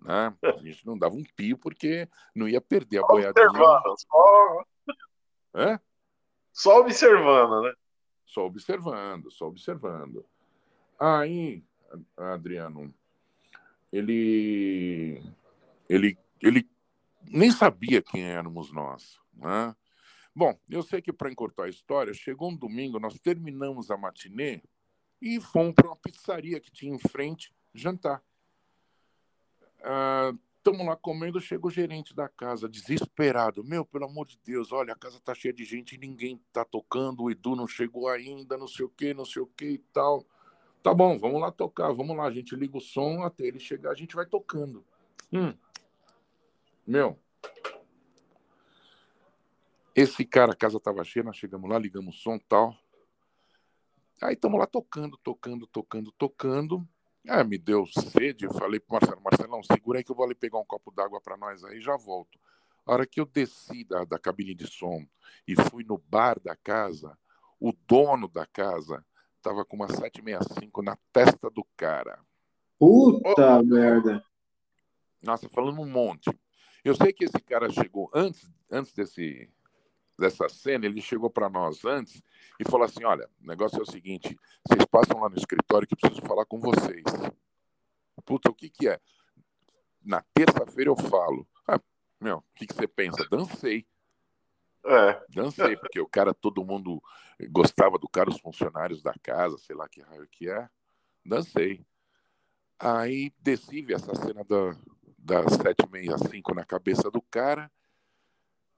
Né? 0.00 0.34
A 0.42 0.62
gente 0.62 0.86
não 0.86 0.96
dava 0.96 1.14
um 1.14 1.24
pio 1.36 1.58
porque 1.58 2.08
não 2.34 2.48
ia 2.48 2.60
perder 2.60 2.98
a 2.98 3.00
só 3.00 3.06
boiadinha. 3.08 3.48
Observando, 3.48 3.94
só... 3.98 4.64
É? 5.54 5.80
só 6.52 6.80
observando, 6.80 7.62
né? 7.62 7.72
Só 8.26 8.44
observando, 8.46 9.30
só 9.30 9.46
observando. 9.46 10.24
Aí, 10.98 11.62
Adriano, 12.16 12.92
ele, 13.92 15.22
ele, 15.88 16.18
ele 16.40 16.68
nem 17.30 17.50
sabia 17.50 18.02
quem 18.02 18.22
éramos 18.22 18.72
nós. 18.72 19.18
Né? 19.32 19.74
Bom, 20.34 20.58
eu 20.68 20.82
sei 20.82 21.00
que 21.00 21.12
para 21.12 21.30
encurtar 21.30 21.64
a 21.64 21.68
história, 21.68 22.12
chegou 22.14 22.50
um 22.50 22.56
domingo, 22.56 23.00
nós 23.00 23.18
terminamos 23.18 23.90
a 23.90 23.96
matinê 23.96 24.62
e 25.20 25.40
fomos 25.40 25.74
para 25.74 25.88
uma 25.88 25.96
pizzaria 25.96 26.60
que 26.60 26.70
tinha 26.70 26.94
em 26.94 26.98
frente 26.98 27.52
jantar. 27.74 28.22
Estamos 29.76 30.80
ah, 30.80 30.90
lá 30.90 30.96
comendo, 30.96 31.40
chega 31.40 31.66
o 31.66 31.70
gerente 31.70 32.14
da 32.14 32.28
casa, 32.28 32.68
desesperado. 32.68 33.64
Meu, 33.64 33.84
pelo 33.84 34.04
amor 34.04 34.26
de 34.26 34.38
Deus, 34.44 34.72
olha, 34.72 34.92
a 34.92 34.96
casa 34.96 35.20
tá 35.20 35.34
cheia 35.34 35.52
de 35.52 35.64
gente 35.64 35.94
e 35.94 35.98
ninguém 35.98 36.40
tá 36.52 36.64
tocando, 36.64 37.24
o 37.24 37.30
Edu 37.30 37.56
não 37.56 37.66
chegou 37.66 38.08
ainda, 38.08 38.56
não 38.56 38.68
sei 38.68 38.84
o 38.84 38.88
que, 38.88 39.14
não 39.14 39.24
sei 39.24 39.42
o 39.42 39.46
que 39.46 39.70
e 39.70 39.78
tal. 39.92 40.24
Tá 40.82 40.94
bom, 40.94 41.18
vamos 41.18 41.40
lá 41.40 41.50
tocar, 41.50 41.92
vamos 41.92 42.16
lá, 42.16 42.24
a 42.24 42.32
gente 42.32 42.54
liga 42.54 42.76
o 42.76 42.80
som, 42.80 43.22
até 43.22 43.44
ele 43.44 43.58
chegar, 43.58 43.90
a 43.90 43.94
gente 43.94 44.14
vai 44.14 44.26
tocando. 44.26 44.84
Hum. 45.32 45.52
Meu, 46.88 47.20
esse 49.94 50.24
cara, 50.24 50.52
a 50.52 50.56
casa 50.56 50.80
tava 50.80 51.04
cheia, 51.04 51.22
nós 51.22 51.36
chegamos 51.36 51.68
lá, 51.68 51.78
ligamos 51.78 52.16
o 52.16 52.18
som 52.18 52.36
e 52.36 52.40
tal. 52.40 52.74
Aí 54.22 54.32
estamos 54.32 54.58
lá 54.58 54.66
tocando, 54.66 55.18
tocando, 55.18 55.66
tocando, 55.66 56.10
tocando. 56.12 56.88
Ah, 57.28 57.44
me 57.44 57.58
deu 57.58 57.84
sede, 57.84 58.46
eu 58.46 58.54
falei 58.54 58.80
pro 58.80 58.94
Marcelo, 58.94 59.20
Marcelão, 59.20 59.62
segura 59.62 59.98
aí 59.98 60.04
que 60.04 60.10
eu 60.10 60.16
vou 60.16 60.24
ali 60.24 60.34
pegar 60.34 60.58
um 60.58 60.64
copo 60.64 60.90
d'água 60.90 61.20
para 61.20 61.36
nós 61.36 61.62
aí 61.62 61.78
já 61.78 61.94
volto. 61.94 62.40
A 62.86 62.92
hora 62.94 63.06
que 63.06 63.20
eu 63.20 63.26
desci 63.26 63.84
da, 63.84 64.06
da 64.06 64.18
cabine 64.18 64.54
de 64.54 64.66
som 64.66 65.06
e 65.46 65.54
fui 65.68 65.84
no 65.84 65.98
bar 65.98 66.40
da 66.40 66.56
casa, 66.56 67.18
o 67.60 67.70
dono 67.86 68.28
da 68.28 68.46
casa 68.46 69.04
tava 69.42 69.62
com 69.62 69.76
uma 69.76 69.88
765 69.88 70.80
na 70.80 70.96
testa 71.12 71.50
do 71.50 71.66
cara. 71.76 72.18
Puta 72.78 73.58
oh. 73.58 73.62
merda. 73.62 74.24
Nossa, 75.22 75.50
falando 75.50 75.82
um 75.82 75.86
monte. 75.86 76.30
Eu 76.84 76.94
sei 76.94 77.12
que 77.12 77.24
esse 77.24 77.40
cara 77.40 77.68
chegou 77.70 78.10
antes, 78.14 78.48
antes 78.70 78.92
desse, 78.92 79.50
dessa 80.18 80.48
cena, 80.48 80.86
ele 80.86 81.00
chegou 81.00 81.30
para 81.30 81.48
nós 81.48 81.84
antes 81.84 82.22
e 82.58 82.64
falou 82.68 82.84
assim: 82.84 83.04
Olha, 83.04 83.28
o 83.42 83.46
negócio 83.46 83.78
é 83.78 83.82
o 83.82 83.90
seguinte, 83.90 84.36
vocês 84.66 84.84
passam 84.86 85.20
lá 85.20 85.28
no 85.28 85.36
escritório 85.36 85.86
que 85.86 85.94
eu 85.94 85.98
preciso 85.98 86.26
falar 86.26 86.44
com 86.44 86.58
vocês. 86.58 87.04
Puta, 88.24 88.50
o 88.50 88.54
que, 88.54 88.68
que 88.68 88.88
é? 88.88 89.00
Na 90.04 90.22
terça-feira 90.34 90.90
eu 90.90 90.96
falo. 90.96 91.46
Ah, 91.66 91.80
meu, 92.20 92.38
o 92.38 92.44
que, 92.54 92.66
que 92.66 92.74
você 92.74 92.86
pensa? 92.86 93.26
Dancei. 93.30 93.86
É. 94.84 95.24
Dancei, 95.34 95.76
porque 95.78 96.00
o 96.00 96.08
cara, 96.08 96.34
todo 96.34 96.64
mundo 96.64 97.02
gostava 97.50 97.98
do 97.98 98.08
cara, 98.08 98.30
os 98.30 98.40
funcionários 98.40 99.02
da 99.02 99.14
casa, 99.22 99.56
sei 99.58 99.76
lá 99.76 99.88
que 99.88 100.00
raio 100.02 100.28
que 100.28 100.50
é. 100.50 100.68
Dancei. 101.24 101.84
Aí 102.78 103.32
desci, 103.38 103.82
vi 103.82 103.94
essa 103.94 104.14
cena 104.14 104.44
da, 104.44 104.76
da 105.28 105.48
765 105.48 106.54
na 106.54 106.64
cabeça 106.64 107.10
do 107.10 107.20
cara 107.20 107.70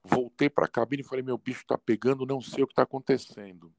Voltei 0.03 0.49
para 0.49 0.65
a 0.65 0.69
cabine 0.69 1.03
e 1.03 1.05
falei: 1.05 1.23
meu 1.23 1.37
bicho 1.37 1.61
está 1.61 1.77
pegando, 1.77 2.25
não 2.25 2.41
sei 2.41 2.63
o 2.63 2.67
que 2.67 2.73
está 2.73 2.83
acontecendo. 2.83 3.71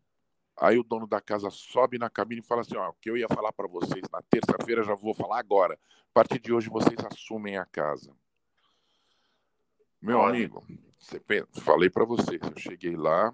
Aí 0.56 0.78
o 0.78 0.84
dono 0.84 1.06
da 1.06 1.20
casa 1.20 1.50
sobe 1.50 1.98
na 1.98 2.08
cabine 2.08 2.40
e 2.40 2.44
fala 2.44 2.60
assim: 2.60 2.76
ó, 2.76 2.90
o 2.90 2.94
que 2.94 3.10
eu 3.10 3.16
ia 3.16 3.28
falar 3.28 3.52
para 3.52 3.66
vocês 3.66 4.02
na 4.12 4.22
terça-feira 4.22 4.84
já 4.84 4.94
vou 4.94 5.14
falar 5.14 5.38
agora. 5.38 5.74
A 5.74 6.12
partir 6.14 6.38
de 6.38 6.52
hoje 6.52 6.68
vocês 6.68 6.98
assumem 7.04 7.56
a 7.56 7.64
casa. 7.64 8.14
Meu 10.00 10.18
Olha. 10.18 10.36
amigo, 10.36 10.64
pensa, 11.26 11.46
falei 11.60 11.88
para 11.88 12.04
vocês, 12.04 12.40
eu 12.42 12.58
cheguei 12.58 12.96
lá, 12.96 13.32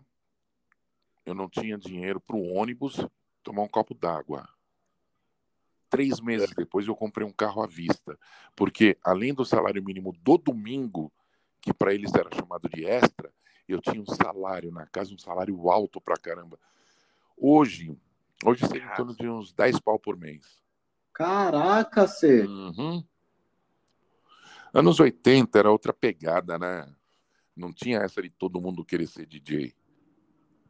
eu 1.24 1.34
não 1.34 1.48
tinha 1.48 1.78
dinheiro 1.78 2.20
para 2.20 2.36
o 2.36 2.52
ônibus 2.52 3.04
tomar 3.42 3.62
um 3.62 3.68
copo 3.68 3.94
d'água. 3.94 4.46
Três 5.90 6.20
meses 6.20 6.50
depois 6.54 6.86
eu 6.86 6.94
comprei 6.94 7.26
um 7.26 7.32
carro 7.32 7.62
à 7.62 7.66
vista, 7.66 8.18
porque 8.54 8.98
além 9.02 9.32
do 9.32 9.44
salário 9.44 9.82
mínimo 9.82 10.12
do 10.20 10.36
domingo, 10.36 11.10
que 11.60 11.72
para 11.72 11.94
eles 11.94 12.14
era 12.14 12.28
chamado 12.34 12.68
de 12.68 12.84
extra, 12.84 13.32
eu 13.66 13.80
tinha 13.80 14.00
um 14.00 14.06
salário 14.06 14.70
na 14.70 14.86
casa, 14.86 15.14
um 15.14 15.18
salário 15.18 15.70
alto 15.70 16.00
pra 16.00 16.16
caramba. 16.16 16.58
Hoje, 17.36 17.96
hoje 18.44 18.66
seria 18.66 18.84
em 18.84 18.94
torno 18.96 19.14
de 19.14 19.28
uns 19.28 19.52
10 19.52 19.80
pau 19.80 19.98
por 19.98 20.16
mês. 20.16 20.62
Caraca, 21.12 22.06
você. 22.06 22.42
Uhum. 22.42 23.04
Anos 24.72 25.00
80 25.00 25.58
era 25.58 25.70
outra 25.70 25.92
pegada, 25.92 26.58
né? 26.58 26.86
Não 27.56 27.72
tinha 27.72 27.98
essa 27.98 28.22
de 28.22 28.30
todo 28.30 28.60
mundo 28.60 28.84
querer 28.84 29.06
ser 29.06 29.26
DJ. 29.26 29.74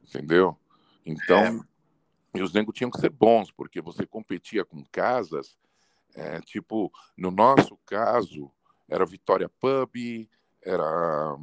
Entendeu? 0.03 0.57
Então, 1.05 1.39
é. 1.39 1.61
E 2.39 2.43
os 2.43 2.53
negros 2.53 2.77
tinham 2.77 2.91
que 2.91 3.01
ser 3.01 3.11
bons, 3.11 3.51
porque 3.51 3.81
você 3.81 4.07
competia 4.07 4.65
com 4.65 4.85
casas, 4.93 5.59
é, 6.15 6.41
tipo, 6.41 6.93
no 7.17 7.33
nosso 7.33 7.77
caso, 7.85 8.51
era 8.89 9.05
Vitória 9.05 9.49
Pub, 9.49 10.29
era, 10.63 11.37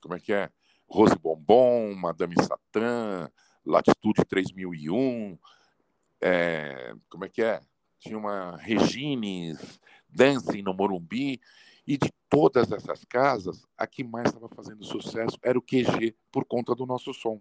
como 0.00 0.14
é 0.14 0.18
que 0.18 0.32
é? 0.32 0.50
Rose 0.88 1.16
Bombom, 1.16 1.94
Madame 1.94 2.34
Satã, 2.42 3.30
Latitude 3.64 4.24
3001, 4.24 5.38
é, 6.20 6.94
como 7.08 7.24
é 7.24 7.28
que 7.28 7.42
é? 7.42 7.62
Tinha 8.00 8.18
uma 8.18 8.56
Regines, 8.56 9.80
Dancing 10.08 10.62
no 10.62 10.74
Morumbi, 10.74 11.40
e 11.86 11.96
de 11.96 12.12
todas 12.28 12.72
essas 12.72 13.04
casas, 13.04 13.64
a 13.78 13.86
que 13.86 14.02
mais 14.02 14.26
estava 14.26 14.48
fazendo 14.48 14.84
sucesso 14.84 15.38
era 15.44 15.56
o 15.56 15.62
QG, 15.62 16.16
por 16.32 16.44
conta 16.44 16.74
do 16.74 16.86
nosso 16.86 17.14
som. 17.14 17.40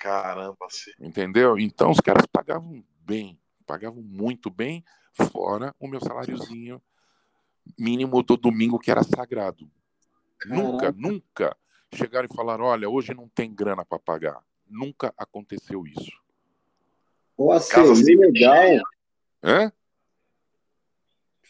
Caramba, 0.00 0.66
sim. 0.70 0.92
Entendeu? 1.00 1.58
Então 1.58 1.90
os 1.90 2.00
caras 2.00 2.24
pagavam 2.26 2.84
bem, 3.00 3.40
pagavam 3.66 4.02
muito 4.02 4.50
bem, 4.50 4.84
fora 5.12 5.74
o 5.78 5.88
meu 5.88 6.00
saláriozinho 6.00 6.80
mínimo 7.78 8.22
do 8.22 8.36
domingo 8.36 8.78
que 8.78 8.90
era 8.90 9.02
sagrado. 9.02 9.70
Nunca, 10.46 10.92
nunca 10.92 11.56
chegaram 11.92 12.28
e 12.30 12.34
falaram: 12.34 12.64
olha, 12.64 12.88
hoje 12.88 13.12
não 13.12 13.28
tem 13.28 13.52
grana 13.52 13.84
para 13.84 13.98
pagar. 13.98 14.42
Nunca 14.66 15.12
aconteceu 15.16 15.86
isso. 15.86 16.12
Pô, 17.36 17.52
assim, 17.52 17.72
legal. 18.16 18.82
Hã? 19.42 19.72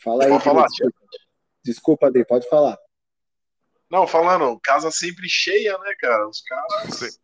Fala 0.03 0.25
aí. 0.25 0.41
Falar, 0.41 0.67
desculpa. 0.67 0.99
desculpa, 1.65 2.11
Dê, 2.11 2.25
pode 2.25 2.49
falar. 2.49 2.79
Não, 3.91 4.07
falando, 4.07 4.61
casa 4.61 4.91
sempre 4.91 5.29
cheia, 5.29 5.77
né, 5.79 5.95
cara? 5.99 6.29
Os 6.29 6.43
caras. 6.43 7.19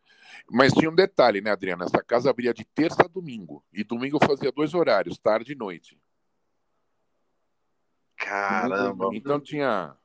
Mas 0.49 0.73
tinha 0.73 0.89
um 0.89 0.95
detalhe, 0.95 1.41
né, 1.41 1.51
Adriana? 1.51 1.85
Essa 1.85 2.03
casa 2.03 2.29
abria 2.29 2.53
de 2.53 2.63
terça 2.63 3.03
a 3.03 3.07
domingo. 3.07 3.63
E 3.73 3.83
domingo 3.83 4.19
fazia 4.23 4.51
dois 4.51 4.73
horários, 4.73 5.17
tarde 5.17 5.53
e 5.53 5.55
noite. 5.55 5.99
Caramba. 8.15 9.09
Então 9.13 9.39
tinha. 9.39 9.95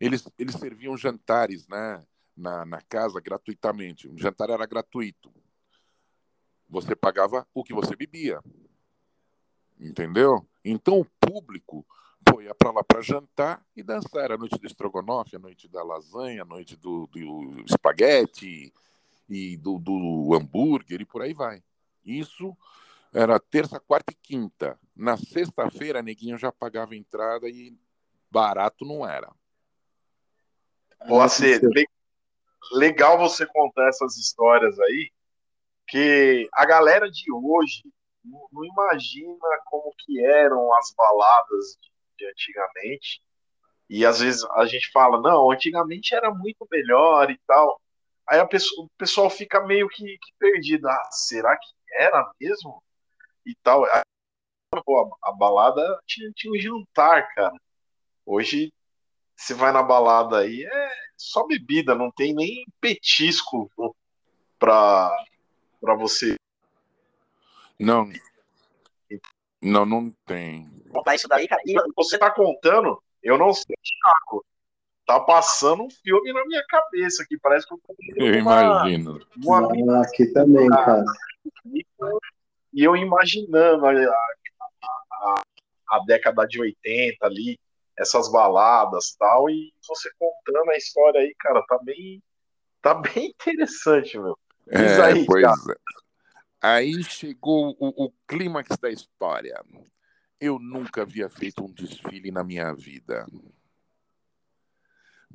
Eles, 0.00 0.28
eles 0.38 0.54
serviam 0.56 0.96
jantares 0.96 1.68
né, 1.68 2.04
na, 2.36 2.64
na 2.64 2.80
casa 2.82 3.20
gratuitamente. 3.20 4.08
O 4.08 4.18
jantar 4.18 4.50
era 4.50 4.66
gratuito. 4.66 5.32
Você 6.68 6.96
pagava 6.96 7.46
o 7.54 7.62
que 7.62 7.72
você 7.72 7.94
bebia. 7.94 8.42
Entendeu? 9.78 10.46
Então 10.64 11.00
o 11.00 11.04
público 11.04 11.86
pô, 12.24 12.42
ia 12.42 12.54
para 12.54 12.72
lá 12.72 12.82
para 12.82 13.00
jantar 13.00 13.64
e 13.76 13.82
dançar. 13.82 14.24
Era 14.24 14.34
a 14.34 14.38
noite 14.38 14.58
do 14.58 14.66
estrogonofe, 14.66 15.36
a 15.36 15.38
noite 15.38 15.68
da 15.68 15.82
lasanha, 15.82 16.42
a 16.42 16.46
noite 16.46 16.76
do, 16.76 17.06
do 17.06 17.64
espaguete 17.64 18.72
e 19.28 19.56
do, 19.56 19.78
do 19.78 20.34
hambúrguer 20.34 21.00
e 21.00 21.04
por 21.04 21.22
aí 21.22 21.34
vai. 21.34 21.62
Isso 22.04 22.56
era 23.12 23.40
terça, 23.40 23.80
quarta 23.80 24.12
e 24.12 24.14
quinta. 24.14 24.78
Na 24.94 25.16
sexta-feira, 25.16 26.02
neguinho 26.02 26.38
já 26.38 26.52
pagava 26.52 26.94
entrada 26.94 27.48
e 27.48 27.76
barato 28.30 28.84
não 28.84 29.08
era. 29.08 29.30
Pô, 31.06 31.20
assim, 31.20 31.52
legal 32.72 33.18
você 33.18 33.46
contar 33.46 33.88
essas 33.88 34.16
histórias 34.16 34.78
aí, 34.80 35.10
que 35.88 36.48
a 36.52 36.66
galera 36.66 37.10
de 37.10 37.30
hoje 37.32 37.84
não, 38.24 38.48
não 38.52 38.64
imagina 38.64 39.38
como 39.66 39.94
que 39.98 40.24
eram 40.24 40.74
as 40.74 40.92
baladas 40.96 41.78
de, 41.80 41.90
de, 42.18 42.30
antigamente. 42.30 43.22
E 43.88 44.04
às 44.04 44.18
vezes 44.18 44.44
a 44.52 44.66
gente 44.66 44.90
fala, 44.90 45.20
não, 45.20 45.50
antigamente 45.50 46.14
era 46.14 46.32
muito 46.34 46.66
melhor 46.70 47.30
e 47.30 47.38
tal. 47.46 47.80
Aí 48.28 48.40
a 48.40 48.46
pessoa, 48.46 48.86
o 48.86 48.90
pessoal 48.98 49.30
fica 49.30 49.64
meio 49.64 49.88
que, 49.88 50.04
que 50.04 50.32
perdido. 50.38 50.88
Ah, 50.88 51.08
será 51.10 51.56
que 51.56 51.68
era 51.92 52.30
mesmo? 52.40 52.82
E 53.44 53.54
tal. 53.62 53.84
Aí, 53.84 54.02
pô, 54.84 55.18
a, 55.22 55.30
a, 55.30 55.32
balada 55.32 56.00
tinha, 56.06 56.30
tinha 56.34 56.52
um 56.52 56.58
jantar, 56.58 57.32
cara. 57.34 57.56
Hoje 58.24 58.72
você 59.36 59.54
vai 59.54 59.70
na 59.70 59.82
balada 59.82 60.38
aí, 60.38 60.64
é 60.64 60.90
só 61.16 61.46
bebida, 61.46 61.94
não 61.94 62.10
tem 62.10 62.34
nem 62.34 62.64
petisco 62.80 63.70
pra, 64.58 65.14
pra 65.80 65.94
você. 65.94 66.34
Não. 67.78 68.10
Não, 69.62 69.84
não 69.84 70.10
tem. 70.26 70.68
Contar 70.90 71.14
isso 71.14 71.28
daí, 71.28 71.46
cara. 71.46 71.62
Você 71.94 72.18
tá 72.18 72.30
contando, 72.30 73.02
eu 73.22 73.36
não 73.36 73.52
sei, 73.52 73.76
Thiago. 73.76 74.44
Tá 75.06 75.20
passando 75.20 75.84
um 75.84 75.90
filme 75.90 76.32
na 76.32 76.44
minha 76.46 76.64
cabeça 76.68 77.24
que 77.28 77.38
parece 77.38 77.66
que 77.66 77.74
eu 77.74 77.78
tô 77.86 77.94
Eu 78.16 78.40
uma, 78.42 78.62
imagino. 78.62 79.20
Uma... 79.36 79.98
Ah, 79.98 80.02
aqui 80.02 80.26
também, 80.32 80.68
cara. 80.68 81.04
E 82.74 82.82
eu 82.82 82.96
imaginando 82.96 83.86
a, 83.86 83.92
a, 83.92 85.42
a, 85.90 85.98
década 86.06 86.44
de 86.46 86.60
80 86.60 87.24
ali, 87.24 87.58
essas 87.96 88.30
baladas 88.30 89.14
tal, 89.16 89.48
e 89.48 89.72
você 89.86 90.10
contando 90.18 90.70
a 90.70 90.76
história 90.76 91.20
aí, 91.20 91.32
cara, 91.38 91.62
tá 91.68 91.78
bem, 91.82 92.20
tá 92.82 92.94
bem 92.94 93.28
interessante, 93.28 94.18
meu. 94.18 94.36
é, 94.68 95.02
aí, 95.02 95.24
pois 95.24 95.44
cara. 95.44 95.56
é. 95.72 95.76
Aí 96.60 97.04
chegou 97.04 97.76
o, 97.78 98.06
o 98.06 98.12
clímax 98.26 98.76
da 98.76 98.90
história. 98.90 99.62
Eu 100.40 100.58
nunca 100.58 101.02
havia 101.02 101.28
feito 101.28 101.64
um 101.64 101.72
desfile 101.72 102.32
na 102.32 102.42
minha 102.42 102.74
vida. 102.74 103.24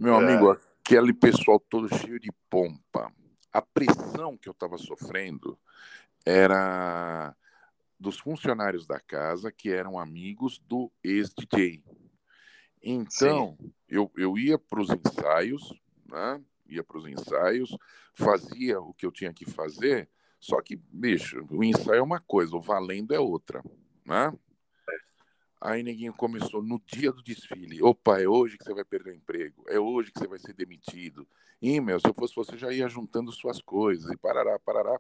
Meu 0.02 0.16
é. 0.16 0.18
amigo, 0.18 0.50
aquele 0.50 1.14
pessoal 1.14 1.60
todo 1.60 1.88
cheio 1.88 2.20
de 2.20 2.32
pompa. 2.50 3.14
A 3.54 3.62
pressão 3.62 4.36
que 4.36 4.50
eu 4.50 4.52
estava 4.52 4.76
sofrendo 4.76 5.56
era 6.26 7.36
dos 8.00 8.18
funcionários 8.18 8.88
da 8.88 9.00
casa 9.00 9.52
que 9.52 9.70
eram 9.70 10.00
amigos 10.00 10.58
do 10.58 10.92
ex-DJ. 11.04 11.84
Então, 12.82 13.56
eu, 13.88 14.12
eu 14.18 14.40
ia 14.40 14.58
para 14.58 14.82
os 14.82 14.90
ensaios, 14.90 15.72
né? 16.08 16.42
ia 16.68 16.84
para 16.84 16.98
os 16.98 17.06
ensaios, 17.06 17.78
fazia 18.16 18.82
o 18.82 18.96
que 18.96 19.06
eu 19.06 19.12
tinha 19.12 19.32
que 19.32 19.46
fazer, 19.46 20.10
só 20.40 20.60
que, 20.64 20.78
bicho, 20.92 21.46
o 21.52 21.64
ensaio 21.64 22.00
é 22.00 22.02
uma 22.02 22.20
coisa, 22.20 22.56
o 22.56 22.60
valendo 22.60 23.14
é 23.14 23.20
outra, 23.20 23.64
né? 24.04 24.34
Aí 25.62 25.84
ninguém 25.84 26.12
começou 26.12 26.64
no 26.64 26.82
dia 26.88 27.12
do 27.12 27.22
desfile. 27.22 27.84
Opa, 27.84 28.20
é 28.20 28.28
hoje 28.28 28.58
que 28.58 28.64
você 28.64 28.74
vai 28.74 28.84
perder 28.84 29.12
o 29.12 29.16
emprego. 29.16 29.64
É 29.68 29.80
hoje 29.80 30.12
que 30.12 30.20
você 30.20 30.28
vai 30.28 30.40
ser 30.40 30.54
demitido. 30.54 31.28
E, 31.62 31.80
meu, 31.80 32.00
se 32.00 32.08
eu 32.08 32.14
fosse 32.16 32.36
você, 32.36 32.58
já 32.58 32.74
ia 32.74 32.90
juntando 32.90 33.32
suas 33.32 33.62
coisas 33.62 34.12
e 34.12 34.18
parará, 34.18 34.58
parará. 34.58 35.00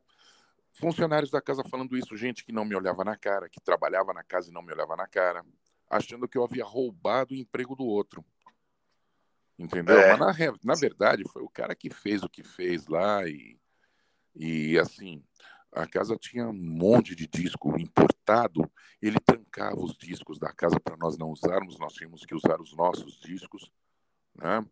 Funcionários 0.73 1.31
da 1.31 1.41
casa 1.41 1.63
falando 1.63 1.97
isso, 1.97 2.15
gente 2.15 2.45
que 2.45 2.51
não 2.51 2.63
me 2.63 2.75
olhava 2.75 3.03
na 3.03 3.17
cara, 3.17 3.49
que 3.49 3.59
trabalhava 3.59 4.13
na 4.13 4.23
casa 4.23 4.49
e 4.49 4.53
não 4.53 4.61
me 4.61 4.71
olhava 4.71 4.95
na 4.95 5.07
cara 5.07 5.43
achando 5.91 6.27
que 6.27 6.37
eu 6.37 6.43
havia 6.43 6.63
roubado 6.63 7.33
o 7.33 7.37
emprego 7.37 7.75
do 7.75 7.83
outro. 7.83 8.23
Entendeu? 9.59 9.99
É. 9.99 10.15
Mas 10.15 10.37
na, 10.39 10.53
na 10.63 10.75
verdade 10.75 11.23
foi 11.31 11.43
o 11.43 11.49
cara 11.49 11.75
que 11.75 11.89
fez 11.89 12.23
o 12.23 12.29
que 12.29 12.43
fez 12.43 12.87
lá 12.87 13.27
e, 13.27 13.59
e 14.33 14.79
assim, 14.79 15.21
a 15.71 15.85
casa 15.85 16.15
tinha 16.15 16.47
um 16.47 16.53
monte 16.53 17.13
de 17.13 17.27
disco 17.27 17.77
importado, 18.21 18.71
ele 19.01 19.19
trancava 19.19 19.79
os 19.79 19.97
discos 19.97 20.37
da 20.37 20.53
casa 20.53 20.79
para 20.79 20.95
nós 20.97 21.17
não 21.17 21.31
usarmos, 21.31 21.79
nós 21.79 21.93
tínhamos 21.93 22.23
que 22.23 22.35
usar 22.35 22.61
os 22.61 22.75
nossos 22.75 23.19
discos, 23.19 23.71
né? 24.35 24.65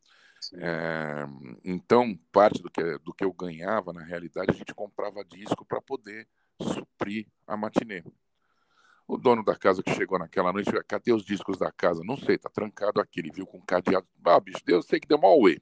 É, 0.53 1.25
então, 1.65 2.17
parte 2.31 2.61
do 2.61 2.71
que, 2.71 2.97
do 2.99 3.13
que 3.13 3.25
eu 3.25 3.33
ganhava, 3.33 3.91
na 3.91 4.03
realidade, 4.03 4.51
a 4.51 4.53
gente 4.55 4.73
comprava 4.73 5.25
disco 5.25 5.65
para 5.65 5.81
poder 5.81 6.27
suprir 6.61 7.27
a 7.45 7.57
matinê. 7.57 8.03
O 9.05 9.17
dono 9.17 9.43
da 9.43 9.55
casa 9.55 9.83
que 9.83 9.93
chegou 9.93 10.17
naquela 10.17 10.53
noite, 10.53 10.71
cadê 10.87 11.11
os 11.11 11.25
discos 11.25 11.57
da 11.57 11.71
casa? 11.71 12.03
Não 12.05 12.15
sei, 12.15 12.37
tá 12.37 12.47
trancado 12.47 13.01
aqui. 13.01 13.19
Ele 13.19 13.31
viu 13.31 13.45
com 13.45 13.59
cadeado. 13.59 14.07
Ah, 14.23 14.39
bicho, 14.39 14.59
Deus 14.63 14.85
sei 14.85 14.99
que 14.99 15.07
deu 15.07 15.17
mal 15.17 15.37
uê. 15.41 15.59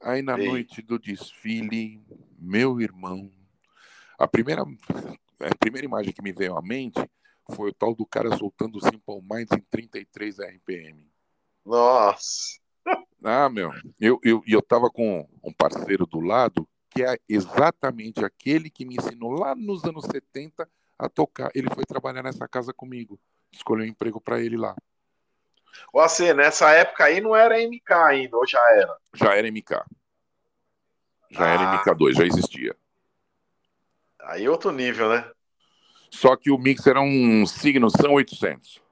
Aí 0.00 0.22
na 0.22 0.38
Ei. 0.38 0.46
noite 0.46 0.80
do 0.80 0.98
desfile, 0.98 2.00
meu 2.38 2.80
irmão, 2.80 3.30
a 4.16 4.28
primeira, 4.28 4.64
a 5.40 5.54
primeira 5.58 5.86
imagem 5.86 6.12
que 6.12 6.22
me 6.22 6.32
veio 6.32 6.56
à 6.56 6.62
mente 6.62 7.00
foi 7.54 7.70
o 7.70 7.74
tal 7.74 7.94
do 7.94 8.06
cara 8.06 8.36
soltando 8.36 8.76
o 8.76 8.80
Simple 8.80 9.20
Minds 9.22 9.52
em 9.52 9.60
33 9.70 10.38
RPM. 10.38 11.10
Nossa! 11.64 12.60
Ah, 13.22 13.48
meu, 13.48 13.70
eu, 14.00 14.18
eu, 14.24 14.42
eu 14.46 14.62
tava 14.62 14.88
com 14.90 15.28
um 15.42 15.52
parceiro 15.52 16.06
do 16.06 16.20
lado 16.20 16.66
que 16.90 17.04
é 17.04 17.18
exatamente 17.28 18.24
aquele 18.24 18.70
que 18.70 18.84
me 18.84 18.96
ensinou 18.96 19.32
lá 19.32 19.54
nos 19.54 19.84
anos 19.84 20.04
70 20.06 20.68
a 20.98 21.08
tocar. 21.08 21.50
Ele 21.54 21.68
foi 21.72 21.84
trabalhar 21.84 22.22
nessa 22.22 22.48
casa 22.48 22.72
comigo. 22.72 23.20
Escolheu 23.52 23.84
um 23.84 23.88
emprego 23.88 24.20
para 24.20 24.40
ele 24.40 24.56
lá. 24.56 24.74
Você, 25.92 26.34
nessa 26.34 26.70
época 26.72 27.04
aí 27.04 27.20
não 27.20 27.34
era 27.34 27.58
MK 27.62 27.92
ainda, 27.92 28.36
ou 28.36 28.46
já 28.46 28.60
era? 28.74 28.96
Já 29.14 29.36
era 29.36 29.48
MK. 29.48 29.70
Já 31.30 31.44
ah. 31.44 31.48
era 31.48 31.84
MK2, 31.84 32.14
já 32.14 32.26
existia. 32.26 32.76
Aí 34.24 34.48
outro 34.48 34.70
nível, 34.70 35.08
né? 35.08 35.30
Só 36.10 36.36
que 36.36 36.50
o 36.50 36.58
mix 36.58 36.86
era 36.86 37.00
um 37.00 37.46
signo 37.46 37.88
São 37.90 38.12
800. 38.12 38.82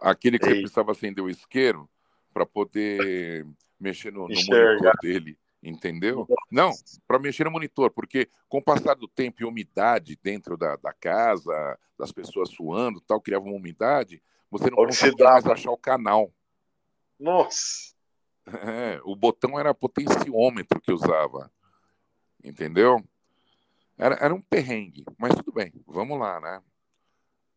Aquele 0.00 0.38
que 0.38 0.46
Ei. 0.46 0.54
você 0.54 0.60
precisava 0.60 0.92
acender 0.92 1.24
o 1.24 1.30
isqueiro 1.30 1.88
para 2.32 2.46
poder 2.46 3.46
mexer 3.78 4.12
no, 4.12 4.28
no 4.28 4.34
monitor 4.34 4.92
dele. 5.02 5.38
Entendeu? 5.62 6.28
Não, 6.50 6.70
para 7.08 7.18
mexer 7.18 7.44
no 7.44 7.50
monitor, 7.50 7.90
porque 7.90 8.28
com 8.48 8.58
o 8.58 8.62
passar 8.62 8.94
do 8.94 9.08
tempo 9.08 9.42
e 9.42 9.44
umidade 9.44 10.18
dentro 10.22 10.56
da, 10.56 10.76
da 10.76 10.92
casa, 10.92 11.78
das 11.98 12.12
pessoas 12.12 12.50
suando 12.50 13.00
tal, 13.00 13.20
criava 13.20 13.46
uma 13.46 13.56
umidade, 13.56 14.22
você 14.50 14.70
não 14.70 14.76
conseguia 14.76 15.24
mais 15.24 15.46
achar 15.46 15.72
o 15.72 15.78
canal. 15.78 16.32
Nossa! 17.18 17.94
É, 18.46 19.00
o 19.04 19.16
botão 19.16 19.58
era 19.58 19.74
potenciômetro 19.74 20.80
que 20.80 20.92
usava. 20.92 21.50
Entendeu? 22.44 23.02
Era, 23.98 24.16
era 24.16 24.34
um 24.34 24.40
perrengue, 24.40 25.04
mas 25.18 25.34
tudo 25.34 25.52
bem, 25.52 25.72
vamos 25.86 26.18
lá, 26.18 26.40
né? 26.40 26.62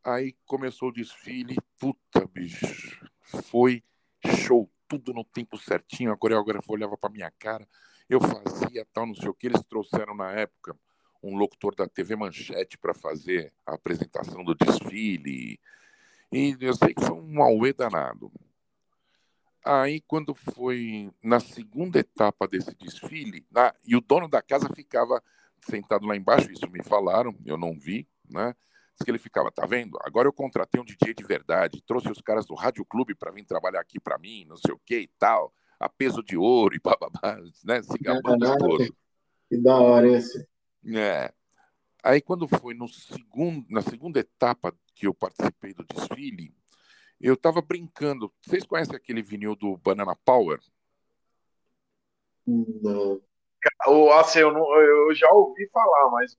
Aí 0.03 0.33
começou 0.45 0.89
o 0.89 0.93
desfile, 0.93 1.57
puta, 1.77 2.25
bicho, 2.25 3.05
foi 3.21 3.83
show, 4.25 4.71
tudo 4.87 5.13
no 5.13 5.23
tempo 5.23 5.57
certinho. 5.57 6.11
A 6.11 6.17
coreógrafa 6.17 6.71
olhava 6.71 6.97
para 6.97 7.09
minha 7.09 7.29
cara, 7.31 7.67
eu 8.09 8.19
fazia 8.21 8.85
tal, 8.93 9.05
não 9.05 9.15
sei 9.15 9.29
o 9.29 9.33
que. 9.33 9.47
Eles 9.47 9.63
trouxeram 9.63 10.15
na 10.15 10.31
época 10.31 10.75
um 11.21 11.35
locutor 11.35 11.75
da 11.75 11.87
TV 11.87 12.15
Manchete 12.15 12.77
para 12.77 12.93
fazer 12.93 13.53
a 13.65 13.75
apresentação 13.75 14.43
do 14.43 14.55
desfile. 14.55 15.59
E 16.31 16.57
eu 16.59 16.73
sei 16.73 16.93
que 16.93 17.05
foi 17.05 17.15
um 17.15 17.43
auê 17.43 17.73
danado. 17.73 18.31
Aí, 19.63 20.01
quando 20.01 20.33
foi 20.33 21.11
na 21.21 21.39
segunda 21.39 21.99
etapa 21.99 22.47
desse 22.47 22.73
desfile, 22.75 23.45
na, 23.51 23.75
e 23.85 23.95
o 23.95 24.01
dono 24.01 24.27
da 24.27 24.41
casa 24.41 24.69
ficava 24.73 25.21
sentado 25.61 26.05
lá 26.05 26.15
embaixo, 26.15 26.51
isso 26.51 26.69
me 26.69 26.83
falaram, 26.83 27.35
eu 27.45 27.57
não 27.57 27.77
vi, 27.77 28.07
né? 28.29 28.55
Diz 28.95 29.05
que 29.05 29.11
ele 29.11 29.17
ficava, 29.17 29.51
tá 29.51 29.65
vendo? 29.65 29.97
Agora 30.03 30.27
eu 30.27 30.33
contratei 30.33 30.79
um 30.79 30.85
DJ 30.85 31.13
de 31.13 31.23
verdade, 31.23 31.81
trouxe 31.85 32.09
os 32.11 32.21
caras 32.21 32.45
do 32.45 32.55
Rádio 32.55 32.85
Clube 32.85 33.15
para 33.15 33.31
vir 33.31 33.45
trabalhar 33.45 33.79
aqui 33.79 33.99
para 33.99 34.17
mim, 34.17 34.45
não 34.45 34.57
sei 34.57 34.73
o 34.73 34.79
que 34.85 34.99
e 34.99 35.07
tal 35.17 35.53
a 35.79 35.87
peso 35.87 36.21
de 36.21 36.35
ouro 36.35 36.75
e 36.75 36.79
bababá, 36.79 37.37
né? 37.63 37.81
Se 37.81 37.97
gabando 37.99 38.45
é, 38.45 38.57
todo. 38.57 38.95
Que 39.47 39.57
da 39.57 39.77
hora 39.77 40.07
esse. 40.09 40.45
É. 40.93 41.33
Aí 42.03 42.21
quando 42.21 42.47
foi 42.47 42.73
no 42.73 42.87
segundo, 42.87 43.65
na 43.69 43.81
segunda 43.81 44.19
etapa 44.19 44.75
que 44.93 45.07
eu 45.07 45.13
participei 45.13 45.73
do 45.73 45.85
desfile, 45.85 46.53
eu 47.19 47.33
estava 47.33 47.61
brincando. 47.61 48.31
Vocês 48.41 48.65
conhecem 48.65 48.95
aquele 48.95 49.21
vinil 49.21 49.55
do 49.55 49.77
Banana 49.77 50.15
Power? 50.15 50.59
Não. 52.45 53.21
Assim, 54.19 54.39
eu, 54.39 54.53
não, 54.53 54.73
eu 54.75 55.13
já 55.15 55.29
ouvi 55.31 55.67
falar, 55.69 56.09
mas 56.11 56.35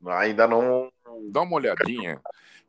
não, 0.00 0.12
ainda 0.12 0.46
não. 0.46 0.92
Dá 1.30 1.42
uma 1.42 1.56
olhadinha, 1.56 2.20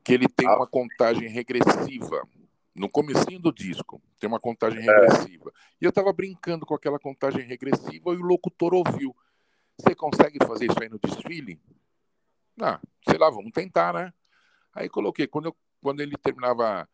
que 0.03 0.13
ele 0.13 0.27
tem 0.27 0.47
uma 0.47 0.67
contagem 0.67 1.27
regressiva 1.27 2.27
no 2.75 2.89
comecinho 2.89 3.39
do 3.39 3.53
disco, 3.53 4.01
tem 4.19 4.27
uma 4.27 4.39
contagem 4.39 4.79
é. 4.79 4.91
regressiva. 4.91 5.51
E 5.81 5.85
eu 5.85 5.89
estava 5.89 6.11
brincando 6.13 6.65
com 6.65 6.75
aquela 6.75 6.99
contagem 6.99 7.45
regressiva 7.45 8.13
e 8.13 8.17
o 8.17 8.21
locutor 8.21 8.73
ouviu. 8.73 9.15
Você 9.77 9.95
consegue 9.95 10.37
fazer 10.45 10.69
isso 10.69 10.81
aí 10.81 10.89
no 10.89 10.99
desfile? 10.99 11.59
Ah, 12.61 12.79
sei 13.07 13.17
lá, 13.17 13.29
vamos 13.29 13.51
tentar, 13.51 13.93
né? 13.93 14.13
Aí 14.73 14.89
coloquei, 14.89 15.27
quando 15.27 15.45
eu 15.45 15.55
quando 15.85 16.01
ele 16.01 16.17
terminava 16.17 16.89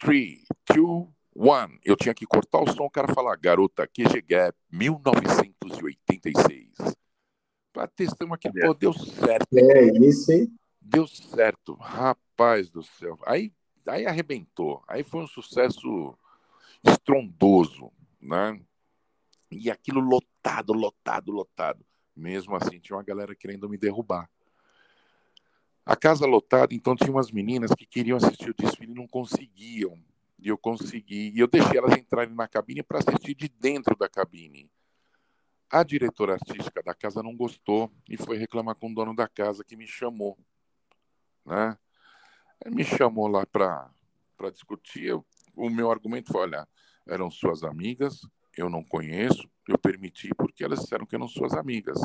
3, 0.00 0.44
2, 0.74 1.08
1, 1.34 1.78
eu 1.84 1.96
tinha 1.96 2.14
que 2.14 2.26
cortar 2.26 2.60
o 2.60 2.72
som, 2.72 2.84
o 2.84 2.90
cara 2.90 3.12
falar, 3.14 3.36
garota, 3.36 3.86
QG 3.86 4.22
Gap, 4.22 4.58
1986. 4.70 6.70
Pra 7.72 7.86
testamos 7.86 8.34
aqui, 8.34 8.50
pô, 8.52 8.74
deu 8.74 8.92
certo. 8.92 9.56
É 9.56 9.96
isso, 9.98 10.32
hein? 10.32 10.52
Deu 10.80 11.06
certo. 11.06 11.74
Rapaz 11.74 12.70
do 12.70 12.82
céu. 12.82 13.18
Aí, 13.24 13.52
aí 13.86 14.06
arrebentou. 14.06 14.82
Aí 14.88 15.04
foi 15.04 15.22
um 15.22 15.26
sucesso 15.26 16.18
estrondoso, 16.82 17.92
né? 18.20 18.60
E 19.50 19.70
aquilo 19.70 20.00
lotado, 20.00 20.72
lotado, 20.72 21.30
lotado. 21.30 21.84
Mesmo 22.16 22.56
assim, 22.56 22.80
tinha 22.80 22.96
uma 22.96 23.04
galera 23.04 23.34
querendo 23.34 23.68
me 23.68 23.78
derrubar. 23.78 24.28
A 25.86 25.96
casa 25.96 26.26
lotada, 26.26 26.74
então 26.74 26.96
tinha 26.96 27.10
umas 27.10 27.30
meninas 27.30 27.70
que 27.76 27.86
queriam 27.86 28.16
assistir 28.16 28.50
o 28.50 28.54
desfile 28.54 28.92
e 28.92 28.94
não 28.94 29.06
conseguiam. 29.06 29.98
E 30.40 30.48
eu 30.48 30.58
consegui. 30.58 31.32
E 31.34 31.40
eu 31.40 31.46
deixei 31.46 31.78
elas 31.78 31.96
entrarem 31.96 32.34
na 32.34 32.48
cabine 32.48 32.82
para 32.82 32.98
assistir 32.98 33.34
de 33.34 33.48
dentro 33.48 33.96
da 33.96 34.08
cabine. 34.08 34.70
A 35.70 35.82
diretora 35.84 36.34
artística 36.34 36.82
da 36.82 36.94
casa 36.94 37.22
não 37.22 37.36
gostou 37.36 37.92
e 38.08 38.16
foi 38.16 38.36
reclamar 38.36 38.74
com 38.74 38.90
o 38.90 38.94
dono 38.94 39.14
da 39.14 39.28
casa 39.28 39.64
que 39.64 39.76
me 39.76 39.86
chamou. 39.86 40.36
Né? 41.44 41.78
Ele 42.64 42.74
me 42.74 42.84
chamou 42.84 43.28
lá 43.28 43.46
para 43.46 43.90
discutir. 44.50 45.04
Eu, 45.04 45.24
o 45.56 45.70
meu 45.70 45.90
argumento 45.90 46.32
foi: 46.32 46.42
olha, 46.42 46.66
eram 47.06 47.30
suas 47.30 47.62
amigas, 47.62 48.20
eu 48.56 48.68
não 48.68 48.82
conheço, 48.82 49.48
eu 49.68 49.78
permiti 49.78 50.34
porque 50.34 50.64
elas 50.64 50.80
disseram 50.80 51.06
que 51.06 51.14
eram 51.14 51.28
suas 51.28 51.54
amigas. 51.54 52.00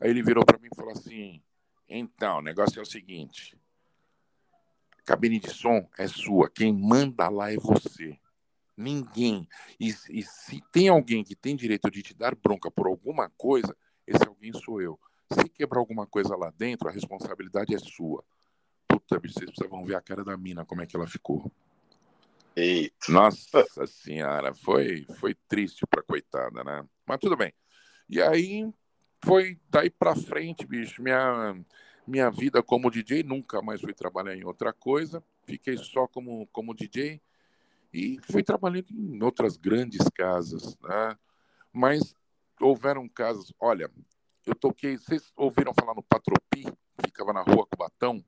Aí 0.00 0.10
ele 0.10 0.22
virou 0.22 0.44
para 0.44 0.58
mim 0.58 0.68
e 0.70 0.76
falou 0.76 0.92
assim: 0.92 1.42
então, 1.88 2.38
o 2.38 2.42
negócio 2.42 2.78
é 2.78 2.82
o 2.82 2.86
seguinte: 2.86 3.58
cabine 5.04 5.38
de 5.38 5.50
som 5.50 5.88
é 5.98 6.06
sua, 6.06 6.50
quem 6.50 6.72
manda 6.72 7.28
lá 7.28 7.52
é 7.52 7.56
você. 7.56 8.18
Ninguém. 8.76 9.48
E, 9.78 9.88
e, 10.10 10.22
se 10.22 10.62
tem 10.72 10.88
alguém 10.88 11.22
que 11.22 11.36
tem 11.36 11.54
direito 11.54 11.90
de 11.90 12.02
te 12.02 12.14
dar 12.14 12.34
bronca 12.34 12.70
por 12.70 12.86
alguma 12.86 13.30
coisa, 13.36 13.76
esse 14.06 14.26
alguém 14.26 14.52
sou 14.52 14.80
eu. 14.80 14.98
Se 15.32 15.48
quebrar 15.48 15.78
alguma 15.78 16.06
coisa 16.06 16.34
lá 16.36 16.50
dentro, 16.56 16.88
a 16.88 16.92
responsabilidade 16.92 17.74
é 17.74 17.78
sua. 17.78 18.24
Puta, 18.88 19.18
vocês 19.18 19.50
precisavam 19.50 19.84
ver 19.84 19.96
a 19.96 20.00
cara 20.00 20.24
da 20.24 20.36
mina, 20.36 20.64
como 20.64 20.82
é 20.82 20.86
que 20.86 20.96
ela 20.96 21.06
ficou. 21.06 21.50
Eita. 22.54 23.10
Nossa 23.10 23.64
senhora, 23.86 24.54
foi, 24.54 25.06
foi 25.18 25.34
triste 25.48 25.86
pra 25.86 26.02
coitada, 26.02 26.62
né? 26.62 26.84
Mas 27.06 27.18
tudo 27.18 27.36
bem. 27.36 27.52
E 28.08 28.20
aí 28.20 28.70
foi 29.24 29.58
daí 29.70 29.88
pra 29.88 30.14
frente, 30.14 30.66
bicho. 30.66 31.02
Minha, 31.02 31.54
minha 32.06 32.30
vida 32.30 32.62
como 32.62 32.90
DJ, 32.90 33.22
nunca 33.22 33.62
mais 33.62 33.80
fui 33.80 33.94
trabalhar 33.94 34.34
em 34.34 34.44
outra 34.44 34.72
coisa. 34.72 35.22
Fiquei 35.44 35.76
só 35.76 36.06
como, 36.06 36.46
como 36.48 36.74
DJ 36.74 37.20
e 37.92 38.18
fui 38.30 38.42
trabalhando 38.42 38.86
em 38.90 39.22
outras 39.22 39.56
grandes 39.56 40.08
casas, 40.14 40.78
né? 40.80 41.18
Mas 41.72 42.14
houveram 42.60 43.08
casos, 43.08 43.52
olha, 43.60 43.90
eu 44.46 44.54
toquei, 44.54 44.96
vocês 44.96 45.32
ouviram 45.36 45.74
falar 45.74 45.94
no 45.94 46.02
Patropi, 46.02 46.64
que 46.64 47.06
ficava 47.06 47.32
na 47.32 47.42
rua 47.42 47.66
Cubatão? 47.66 48.24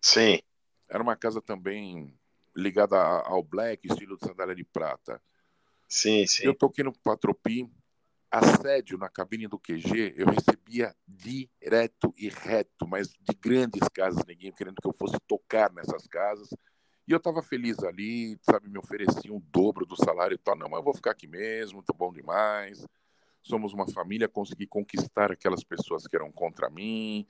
Sim. 0.00 0.40
Era 0.88 1.02
uma 1.02 1.16
casa 1.16 1.42
também 1.42 2.16
ligada 2.54 2.96
ao 2.98 3.42
black, 3.42 3.86
estilo 3.86 4.16
de 4.16 4.26
sandália 4.26 4.54
de 4.54 4.64
prata. 4.64 5.20
Sim, 5.88 6.26
sim. 6.26 6.44
Eu 6.44 6.54
toquei 6.54 6.84
no 6.84 6.92
Patropi, 6.92 7.70
assédio 8.30 8.98
na 8.98 9.08
cabine 9.08 9.46
do 9.46 9.58
QG, 9.58 10.14
eu 10.16 10.26
recebia 10.26 10.94
direto 11.06 12.12
e 12.16 12.28
reto, 12.28 12.86
mas 12.86 13.08
de 13.08 13.34
grandes 13.34 13.88
casas, 13.88 14.24
ninguém 14.26 14.52
querendo 14.52 14.76
que 14.80 14.88
eu 14.88 14.92
fosse 14.92 15.16
tocar 15.26 15.72
nessas 15.72 16.06
casas. 16.06 16.48
E 17.08 17.12
eu 17.12 17.18
estava 17.18 17.40
feliz 17.40 17.78
ali, 17.84 18.36
sabe, 18.42 18.68
me 18.68 18.78
ofereciam 18.78 19.36
o 19.36 19.40
dobro 19.40 19.86
do 19.86 19.96
salário 19.96 20.34
e 20.34 20.38
tal. 20.38 20.56
Não, 20.56 20.68
mas 20.68 20.78
eu 20.78 20.84
vou 20.84 20.94
ficar 20.94 21.12
aqui 21.12 21.28
mesmo, 21.28 21.82
tá 21.82 21.92
bom 21.96 22.12
demais. 22.12 22.84
Somos 23.42 23.72
uma 23.72 23.88
família, 23.92 24.28
consegui 24.28 24.66
conquistar 24.66 25.30
aquelas 25.30 25.62
pessoas 25.62 26.06
que 26.06 26.16
eram 26.16 26.32
contra 26.32 26.68
mim, 26.68 27.24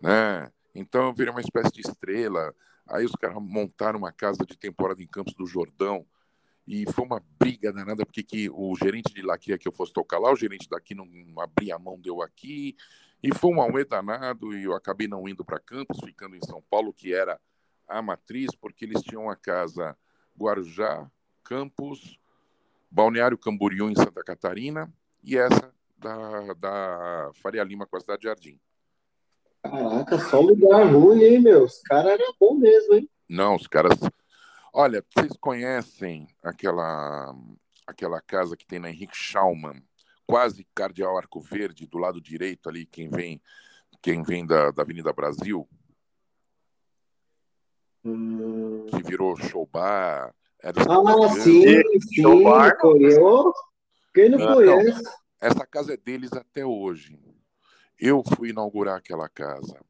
né? 0.00 0.52
Então 0.72 1.06
eu 1.06 1.12
virei 1.12 1.32
uma 1.32 1.40
espécie 1.40 1.72
de 1.72 1.80
estrela. 1.80 2.54
Aí 2.86 3.04
os 3.04 3.12
caras 3.12 3.36
montaram 3.40 3.98
uma 3.98 4.12
casa 4.12 4.46
de 4.46 4.56
temporada 4.56 5.02
em 5.02 5.08
Campos 5.08 5.34
do 5.34 5.44
Jordão. 5.44 6.06
E 6.72 6.86
foi 6.92 7.04
uma 7.04 7.20
briga 7.36 7.72
danada, 7.72 8.06
porque 8.06 8.22
que 8.22 8.48
o 8.48 8.76
gerente 8.76 9.12
de 9.12 9.22
lá 9.22 9.36
queria 9.36 9.58
que 9.58 9.66
eu 9.66 9.72
fosse 9.72 9.92
tocar 9.92 10.20
lá, 10.20 10.32
o 10.32 10.36
gerente 10.36 10.68
daqui 10.70 10.94
não 10.94 11.04
abria 11.40 11.74
a 11.74 11.78
mão, 11.80 11.98
deu 12.00 12.22
aqui. 12.22 12.76
E 13.20 13.34
foi 13.34 13.50
um 13.50 13.60
auê 13.60 13.84
danado, 13.84 14.56
e 14.56 14.62
eu 14.62 14.72
acabei 14.72 15.08
não 15.08 15.28
indo 15.28 15.44
para 15.44 15.58
Campos, 15.58 15.98
ficando 15.98 16.36
em 16.36 16.46
São 16.46 16.62
Paulo, 16.70 16.92
que 16.92 17.12
era 17.12 17.40
a 17.88 18.00
matriz, 18.00 18.54
porque 18.54 18.84
eles 18.84 19.02
tinham 19.02 19.28
a 19.28 19.34
casa 19.34 19.98
Guarujá, 20.38 21.10
Campos, 21.42 22.20
Balneário 22.88 23.36
Camboriú, 23.36 23.90
em 23.90 23.96
Santa 23.96 24.22
Catarina, 24.22 24.88
e 25.24 25.36
essa 25.36 25.74
da, 25.98 26.54
da 26.54 27.30
Faria 27.42 27.64
Lima, 27.64 27.84
com 27.84 27.96
a 27.96 28.00
cidade 28.00 28.20
de 28.20 28.28
Jardim. 28.28 28.60
Caraca, 29.64 30.20
só 30.20 30.38
lugar 30.38 30.84
ruim, 30.86 31.20
hein, 31.20 31.40
meu? 31.40 31.64
Os 31.64 31.82
caras 31.82 32.12
eram 32.12 32.32
bom 32.38 32.54
mesmo, 32.54 32.94
hein? 32.94 33.10
Não, 33.28 33.56
os 33.56 33.66
caras. 33.66 33.98
Olha, 34.72 35.04
vocês 35.12 35.32
conhecem 35.40 36.28
aquela, 36.42 37.34
aquela 37.86 38.20
casa 38.20 38.56
que 38.56 38.66
tem 38.66 38.78
na 38.78 38.90
Henrique 38.90 39.16
Schaumann, 39.16 39.82
quase 40.26 40.66
Cardeal 40.74 41.16
Arco 41.16 41.40
Verde, 41.40 41.86
do 41.86 41.98
lado 41.98 42.20
direito 42.20 42.68
ali, 42.68 42.86
quem 42.86 43.10
vem, 43.10 43.42
quem 44.00 44.22
vem 44.22 44.46
da, 44.46 44.70
da 44.70 44.82
Avenida 44.82 45.12
Brasil? 45.12 45.68
Hum... 48.04 48.86
Que 48.86 49.02
virou 49.02 49.36
showbar. 49.36 50.34
Era 50.62 50.82
ah, 50.82 51.28
sim, 51.40 51.62
sim, 52.00 52.22
showbar. 52.22 52.76
Quem 54.14 54.28
não 54.28 54.48
ah, 54.48 54.54
conhece? 54.54 55.02
Não, 55.02 55.12
essa 55.40 55.66
casa 55.66 55.94
é 55.94 55.96
deles 55.96 56.32
até 56.32 56.64
hoje. 56.64 57.18
Eu 57.98 58.22
fui 58.36 58.50
inaugurar 58.50 58.98
aquela 58.98 59.28
casa. 59.28 59.80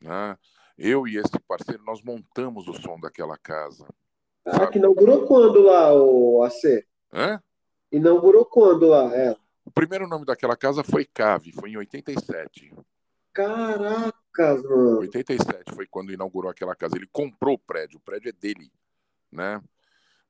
Né? 0.00 0.38
Eu 0.78 1.08
e 1.08 1.16
esse 1.16 1.38
parceiro, 1.40 1.82
nós 1.84 2.00
montamos 2.02 2.68
o 2.68 2.72
som 2.72 3.00
daquela 3.00 3.36
casa. 3.36 3.84
Ah, 4.44 4.52
sabe? 4.52 4.72
que 4.72 4.78
inaugurou 4.78 5.26
quando 5.26 5.60
lá, 5.62 5.92
o 5.92 6.44
AC? 6.44 6.86
Hã? 7.12 7.42
Inaugurou 7.90 8.44
quando 8.44 8.86
lá, 8.86 9.12
é? 9.14 9.36
O 9.64 9.70
primeiro 9.70 10.06
nome 10.06 10.24
daquela 10.24 10.56
casa 10.56 10.84
foi 10.84 11.04
Cave, 11.04 11.52
foi 11.52 11.70
em 11.70 11.76
87. 11.76 12.72
Caracas, 13.32 14.62
mano. 14.62 15.00
87 15.00 15.74
foi 15.74 15.86
quando 15.86 16.12
inaugurou 16.12 16.50
aquela 16.50 16.74
casa. 16.76 16.96
Ele 16.96 17.08
comprou 17.10 17.54
o 17.56 17.58
prédio, 17.58 17.98
o 17.98 18.00
prédio 18.00 18.28
é 18.28 18.32
dele, 18.32 18.70
né? 19.30 19.60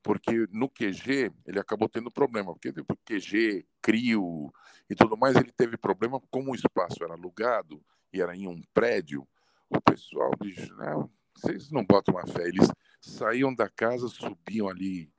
Porque 0.03 0.47
no 0.51 0.69
QG 0.69 1.31
ele 1.47 1.61
acabou 1.61 1.89
tendo 1.89 2.11
problema, 2.11 2.53
porque 2.53 2.71
o 2.71 2.97
QG, 3.05 3.67
CRIO 3.83 4.53
e 4.89 4.95
tudo 4.95 5.17
mais, 5.17 5.37
ele 5.37 5.53
teve 5.53 5.77
problema 5.77 6.21
como 6.31 6.53
o 6.53 6.55
espaço 6.55 7.05
era 7.05 7.13
alugado 7.13 7.83
e 8.13 8.23
era 8.23 8.35
em 8.35 8.49
um 8.49 8.63
prédio. 8.73 9.27
O 9.71 9.81
pessoal, 9.81 10.31
bicho, 10.39 10.75
né? 10.77 10.95
Vocês 11.35 11.71
não 11.71 11.85
botam 11.85 12.15
uma 12.15 12.27
fé, 12.27 12.49
eles 12.49 12.69
saíam 13.01 13.55
da 13.55 13.69
casa, 13.69 14.09
subiam 14.09 14.69
ali 14.69 15.13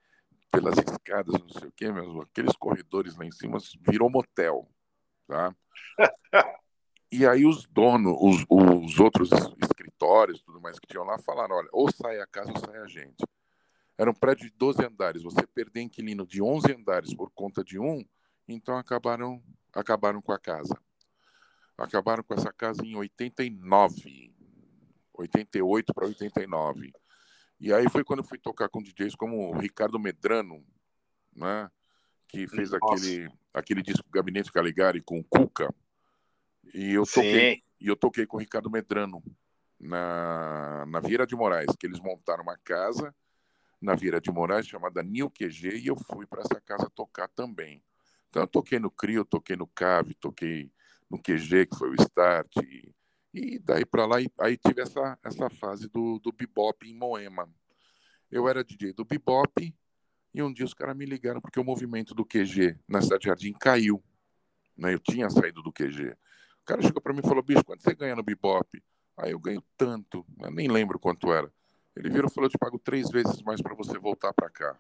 pelas 0.51 0.77
escadas, 0.77 1.39
não 1.39 1.49
sei 1.49 1.69
o 1.69 1.71
quê, 1.71 1.91
mesmo, 1.91 2.21
aqueles 2.21 2.55
corredores 2.57 3.15
lá 3.15 3.25
em 3.25 3.31
cima 3.31 3.57
virou 3.81 4.09
motel, 4.09 4.67
tá? 5.27 5.55
E 7.11 7.25
aí 7.25 7.43
os 7.43 7.65
donos, 7.65 8.15
os, 8.21 8.45
os 8.47 8.99
outros 8.99 9.31
escritórios, 9.63 10.43
tudo 10.43 10.61
mais 10.61 10.77
que 10.77 10.85
tinham 10.85 11.03
lá, 11.03 11.17
falaram, 11.17 11.55
olha, 11.55 11.67
ou 11.71 11.91
sai 11.91 12.19
a 12.19 12.27
casa 12.27 12.51
ou 12.51 12.59
sai 12.59 12.77
a 12.77 12.85
gente. 12.85 13.25
Era 13.97 14.11
um 14.11 14.13
prédio 14.13 14.45
de 14.47 14.55
12 14.55 14.85
andares, 14.85 15.23
você 15.23 15.45
perder 15.47 15.81
inquilino 15.81 16.23
de 16.27 16.39
11 16.39 16.71
andares 16.71 17.13
por 17.15 17.31
conta 17.31 17.63
de 17.63 17.79
um, 17.79 18.05
então 18.47 18.77
acabaram, 18.77 19.41
acabaram 19.73 20.21
com 20.21 20.31
a 20.31 20.37
casa. 20.37 20.79
Acabaram 21.75 22.23
com 22.23 22.35
essa 22.35 22.53
casa 22.53 22.85
em 22.85 22.95
89, 22.95 24.31
88 25.19 25.93
para 25.93 26.07
89. 26.07 26.91
E 27.59 27.73
aí 27.73 27.89
foi 27.89 28.03
quando 28.03 28.19
eu 28.19 28.25
fui 28.25 28.37
tocar 28.37 28.69
com 28.69 28.81
DJs 28.81 29.15
como 29.15 29.49
o 29.49 29.57
Ricardo 29.57 29.99
Medrano, 29.99 30.65
né? 31.35 31.69
que 32.29 32.47
fez 32.47 32.71
aquele, 32.73 33.29
aquele 33.53 33.81
disco 33.81 34.07
Gabinete 34.09 34.51
Caligari 34.51 35.01
com 35.01 35.19
o 35.19 35.23
Cuca. 35.23 35.73
E 36.73 36.93
eu 36.93 37.03
toquei, 37.03 37.55
Sim. 37.55 37.61
e 37.81 37.87
eu 37.87 37.95
toquei 37.95 38.25
com 38.27 38.37
o 38.37 38.39
Ricardo 38.39 38.69
Medrano 38.69 39.21
na, 39.79 40.85
na 40.85 40.99
Vieira 40.99 41.25
de 41.25 41.35
Moraes, 41.35 41.75
que 41.77 41.87
eles 41.87 41.99
montaram 41.99 42.43
uma 42.43 42.57
casa 42.57 43.13
na 43.81 43.95
Vieira 43.95 44.21
de 44.21 44.31
Moraes 44.31 44.67
chamada 44.67 45.01
New 45.01 45.29
QG 45.31 45.79
e 45.79 45.87
eu 45.87 45.95
fui 45.95 46.27
para 46.27 46.41
essa 46.41 46.61
casa 46.61 46.89
tocar 46.93 47.27
também. 47.29 47.83
Então 48.29 48.43
eu 48.43 48.47
toquei 48.47 48.77
no 48.77 48.91
Crio, 48.91 49.25
toquei 49.25 49.55
no 49.55 49.65
Cave, 49.65 50.13
toquei 50.13 50.71
no 51.09 51.17
QG, 51.17 51.65
que 51.65 51.75
foi 51.75 51.89
o 51.89 51.95
Start, 51.95 52.57
e, 52.57 52.93
e 53.33 53.59
daí 53.59 53.85
para 53.85 54.05
lá, 54.05 54.17
aí 54.39 54.57
tive 54.57 54.81
essa, 54.81 55.17
essa 55.23 55.49
fase 55.49 55.87
do, 55.87 56.19
do 56.19 56.31
bebop 56.31 56.87
em 56.87 56.95
Moema. 56.95 57.47
Eu 58.31 58.47
era 58.47 58.63
DJ 58.63 58.93
do 58.93 59.05
bebop 59.05 59.73
e 60.33 60.43
um 60.43 60.51
dia 60.53 60.65
os 60.65 60.73
caras 60.73 60.95
me 60.95 61.05
ligaram 61.05 61.41
porque 61.41 61.59
o 61.59 61.63
movimento 61.63 62.13
do 62.13 62.25
QG 62.25 62.77
na 62.87 63.01
cidade 63.01 63.21
de 63.21 63.27
Jardim 63.27 63.53
caiu. 63.53 64.03
Né? 64.77 64.93
Eu 64.93 64.99
tinha 64.99 65.29
saído 65.29 65.61
do 65.61 65.71
QG 65.71 66.15
cara 66.69 66.83
chegou 66.83 67.01
para 67.01 67.13
mim 67.13 67.21
e 67.23 67.27
falou: 67.27 67.41
bicho, 67.41 67.63
quanto 67.65 67.81
você 67.81 67.95
ganha 67.95 68.15
no 68.15 68.21
bebop? 68.21 68.67
Aí 69.17 69.31
eu 69.31 69.39
ganho 69.39 69.63
tanto, 69.75 70.23
eu 70.39 70.51
nem 70.51 70.67
lembro 70.67 70.99
quanto 70.99 71.33
era. 71.33 71.51
Ele 71.95 72.09
virou 72.09 72.29
e 72.29 72.33
falou: 72.33 72.45
Eu 72.45 72.51
te 72.51 72.57
pago 72.59 72.77
três 72.77 73.09
vezes 73.09 73.41
mais 73.41 73.59
para 73.59 73.73
você 73.73 73.97
voltar 73.97 74.31
para 74.33 74.49
cá. 74.49 74.77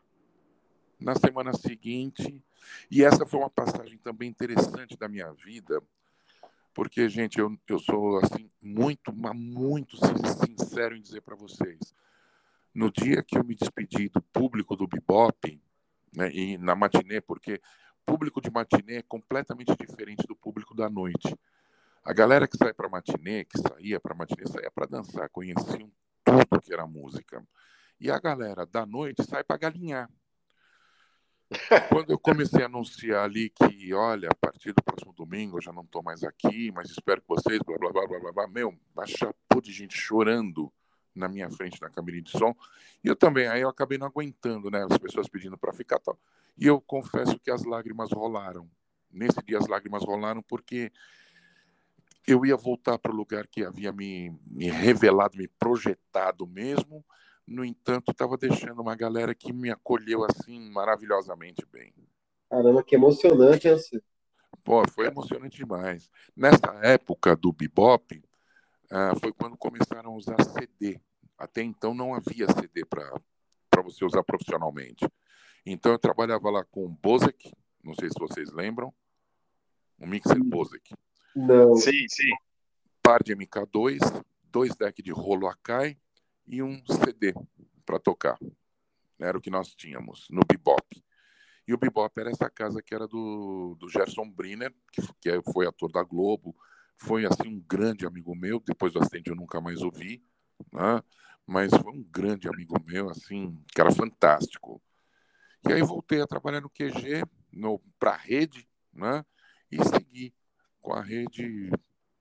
Na 0.99 1.15
semana 1.15 1.53
seguinte, 1.53 2.43
e 2.91 3.03
essa 3.03 3.25
foi 3.25 3.39
uma 3.39 3.49
passagem 3.49 3.97
também 3.97 4.29
interessante 4.29 4.97
da 4.97 5.07
minha 5.07 5.31
vida, 5.31 5.81
porque, 6.73 7.09
gente, 7.09 7.39
eu, 7.39 7.57
eu 7.67 7.79
sou 7.79 8.17
assim 8.19 8.49
muito, 8.61 9.13
mas 9.13 9.35
muito 9.35 9.97
sincero 9.97 10.95
em 10.95 11.01
dizer 11.01 11.21
para 11.21 11.35
vocês. 11.35 11.93
No 12.73 12.91
dia 12.91 13.23
que 13.23 13.37
eu 13.37 13.43
me 13.43 13.55
despedi 13.55 14.09
do 14.09 14.21
público 14.21 14.75
do 14.75 14.87
Bebop, 14.87 15.61
né, 16.15 16.31
e 16.31 16.57
na 16.57 16.75
matinê, 16.75 17.21
porque 17.21 17.61
público 18.05 18.41
de 18.41 18.49
matinê 18.49 18.97
é 18.97 19.01
completamente 19.03 19.75
diferente 19.75 20.25
do 20.27 20.35
público 20.35 20.75
da 20.75 20.89
noite. 20.89 21.35
A 22.03 22.13
galera 22.13 22.47
que 22.47 22.57
sai 22.57 22.73
para 22.73 22.89
matinê, 22.89 23.45
que 23.45 23.59
saía 23.59 23.99
para 23.99 24.15
matinê, 24.15 24.47
saía 24.47 24.71
para 24.71 24.87
dançar, 24.87 25.29
conheciam 25.29 25.91
tudo 26.23 26.61
que 26.61 26.73
era 26.73 26.87
música. 26.87 27.43
E 27.99 28.09
a 28.09 28.19
galera 28.19 28.65
da 28.65 28.85
noite 28.85 29.23
sai 29.23 29.43
para 29.43 29.57
galinhar. 29.57 30.09
Quando 31.89 32.11
eu 32.11 32.19
comecei 32.19 32.61
a 32.61 32.67
anunciar 32.67 33.23
ali 33.23 33.49
que, 33.49 33.93
olha, 33.93 34.29
a 34.29 34.35
partir 34.35 34.71
do 34.71 34.83
próximo 34.83 35.13
domingo 35.13 35.57
eu 35.57 35.61
já 35.61 35.73
não 35.73 35.81
estou 35.81 36.03
mais 36.03 36.23
aqui, 36.23 36.71
mas 36.71 36.91
espero 36.91 37.21
que 37.21 37.27
vocês, 37.27 37.59
blá, 37.65 37.77
blá, 37.77 37.91
blá, 37.91 38.07
blá, 38.07 38.19
blá, 38.19 38.31
blá, 38.31 38.47
meu, 38.47 38.77
uma 38.95 39.07
chapô 39.07 39.59
de 39.61 39.71
gente 39.71 39.97
chorando 39.97 40.71
na 41.15 41.27
minha 41.27 41.49
frente 41.49 41.81
na 41.81 41.89
cabine 41.89 42.21
de 42.21 42.31
som. 42.31 42.55
E 43.03 43.07
eu 43.07 43.15
também, 43.15 43.47
aí 43.47 43.61
eu 43.61 43.69
acabei 43.69 43.97
não 43.97 44.07
aguentando, 44.07 44.69
né, 44.69 44.85
as 44.89 44.97
pessoas 44.97 45.27
pedindo 45.27 45.57
para 45.57 45.73
ficar 45.73 45.99
tal. 45.99 46.17
E 46.57 46.67
eu 46.67 46.79
confesso 46.79 47.39
que 47.39 47.49
as 47.49 47.63
lágrimas 47.63 48.11
rolaram. 48.11 48.69
Nesse 49.11 49.41
dia 49.43 49.57
as 49.57 49.67
lágrimas 49.67 50.03
rolaram 50.03 50.43
porque 50.43 50.91
eu 52.27 52.45
ia 52.45 52.55
voltar 52.55 52.99
para 52.99 53.11
o 53.11 53.15
lugar 53.15 53.47
que 53.47 53.65
havia 53.65 53.91
me, 53.91 54.31
me 54.45 54.69
revelado, 54.69 55.35
me 55.35 55.47
projetado 55.47 56.45
mesmo, 56.45 57.03
no 57.49 57.65
entanto, 57.65 58.11
estava 58.11 58.37
deixando 58.37 58.79
uma 58.79 58.95
galera 58.95 59.33
que 59.33 59.51
me 59.51 59.71
acolheu 59.71 60.23
assim 60.23 60.69
maravilhosamente 60.69 61.65
bem. 61.71 61.91
Caramba, 62.47 62.83
que 62.83 62.95
emocionante, 62.95 63.67
assim. 63.67 63.99
Pô, 64.63 64.87
foi 64.87 65.07
emocionante 65.07 65.57
demais. 65.57 66.09
Nessa 66.35 66.79
época 66.83 67.35
do 67.35 67.51
bebop, 67.51 68.21
uh, 68.91 69.19
foi 69.19 69.33
quando 69.33 69.57
começaram 69.57 70.11
a 70.11 70.15
usar 70.15 70.37
CD. 70.43 71.01
Até 71.37 71.63
então 71.63 71.93
não 71.93 72.13
havia 72.13 72.45
CD 72.53 72.85
para 72.85 73.81
você 73.81 74.05
usar 74.05 74.23
profissionalmente. 74.23 75.07
Então 75.65 75.91
eu 75.91 75.99
trabalhava 75.99 76.51
lá 76.51 76.63
com 76.63 76.85
o 76.85 76.89
Bozek, 76.89 77.51
não 77.83 77.95
sei 77.95 78.09
se 78.09 78.19
vocês 78.19 78.51
lembram, 78.51 78.93
um 79.99 80.05
mixer 80.05 80.41
Bozek. 80.43 80.93
Não. 81.35 81.75
Sim, 81.75 82.07
sim. 82.07 82.31
Par 83.01 83.23
de 83.23 83.35
MK2, 83.35 83.99
dois 84.51 84.75
decks 84.75 85.03
de 85.03 85.11
rolo 85.11 85.47
Akai 85.47 85.97
e 86.49 86.63
um 86.63 86.81
CD 86.85 87.33
para 87.85 87.99
tocar. 87.99 88.37
Era 89.19 89.37
o 89.37 89.41
que 89.41 89.51
nós 89.51 89.75
tínhamos 89.75 90.27
no 90.29 90.41
Bebop. 90.45 91.03
E 91.67 91.73
o 91.73 91.77
Bebop 91.77 92.19
era 92.19 92.31
essa 92.31 92.49
casa 92.49 92.81
que 92.81 92.95
era 92.95 93.07
do, 93.07 93.77
do 93.79 93.87
Gerson 93.87 94.29
Briner, 94.29 94.73
que, 94.91 95.01
que 95.21 95.41
foi 95.53 95.67
ator 95.67 95.91
da 95.91 96.01
Globo, 96.01 96.55
foi 96.97 97.25
assim 97.25 97.47
um 97.47 97.59
grande 97.59 98.07
amigo 98.07 98.35
meu. 98.35 98.59
Depois 98.59 98.91
do 98.91 98.99
acidente 98.99 99.29
eu 99.29 99.35
nunca 99.35 99.61
mais 99.61 99.81
ouvi, 99.81 100.23
né? 100.73 101.01
mas 101.45 101.71
foi 101.71 101.93
um 101.93 102.03
grande 102.03 102.47
amigo 102.47 102.75
meu, 102.85 103.09
assim, 103.09 103.57
que 103.73 103.79
era 103.79 103.91
fantástico. 103.91 104.81
E 105.67 105.73
aí 105.73 105.81
voltei 105.81 106.21
a 106.21 106.27
trabalhar 106.27 106.61
no 106.61 106.69
QG, 106.69 107.23
para 107.99 108.11
a 108.11 108.17
rede, 108.17 108.67
né? 108.93 109.25
E 109.71 109.77
segui 109.83 110.33
com 110.81 110.93
a 110.93 111.01
rede, 111.01 111.69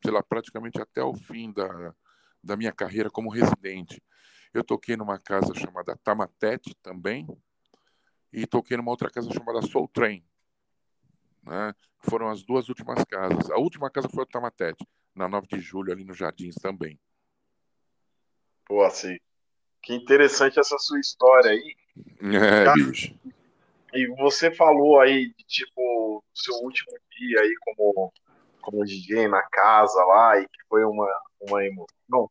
sei 0.03 0.13
lá, 0.13 0.23
praticamente 0.23 0.81
até 0.81 1.03
o 1.03 1.15
fim 1.15 1.53
da, 1.53 1.95
da 2.43 2.57
minha 2.57 2.73
carreira 2.73 3.11
como 3.11 3.31
residente. 3.31 4.03
Eu 4.53 4.65
toquei 4.65 4.97
numa 4.97 5.19
casa 5.19 5.55
chamada 5.55 5.97
Tamatete 6.03 6.75
também, 6.83 7.27
e 8.33 8.47
toquei 8.47 8.77
numa 8.77 8.91
outra 8.91 9.11
casa 9.11 9.31
chamada 9.33 9.63
Soul 9.63 9.89
Train. 9.89 10.25
Né? 11.43 11.75
Foram 12.01 12.29
as 12.29 12.43
duas 12.43 12.69
últimas 12.69 13.03
casas. 13.05 13.51
A 13.51 13.57
última 13.57 13.91
casa 13.91 14.09
foi 14.09 14.23
o 14.23 14.27
Tamatete, 14.27 14.87
na 15.15 15.29
9 15.29 15.47
de 15.49 15.61
julho, 15.61 15.93
ali 15.93 16.05
no 16.05 16.15
Jardins 16.15 16.55
também. 16.57 16.99
Pô, 18.67 18.83
assim, 18.85 19.17
que 19.83 19.95
interessante 19.95 20.61
essa 20.61 20.77
sua 20.79 21.01
história 21.01 21.51
aí. 21.51 21.77
É, 22.21 22.65
Cara, 22.65 22.75
bicho. 22.75 23.15
E 23.95 24.07
você 24.17 24.55
falou 24.55 25.01
aí, 25.01 25.29
de, 25.29 25.45
tipo, 25.45 26.23
seu 26.35 26.55
último 26.57 26.93
dia 27.19 27.41
aí 27.41 27.55
como, 27.61 28.13
como 28.69 28.85
DJ 28.85 29.29
na 29.29 29.43
casa 29.43 30.05
lá, 30.05 30.39
e 30.39 30.45
que 30.45 30.59
foi 30.69 30.85
uma, 30.85 31.09
uma 31.41 31.65
emoção. 31.65 32.31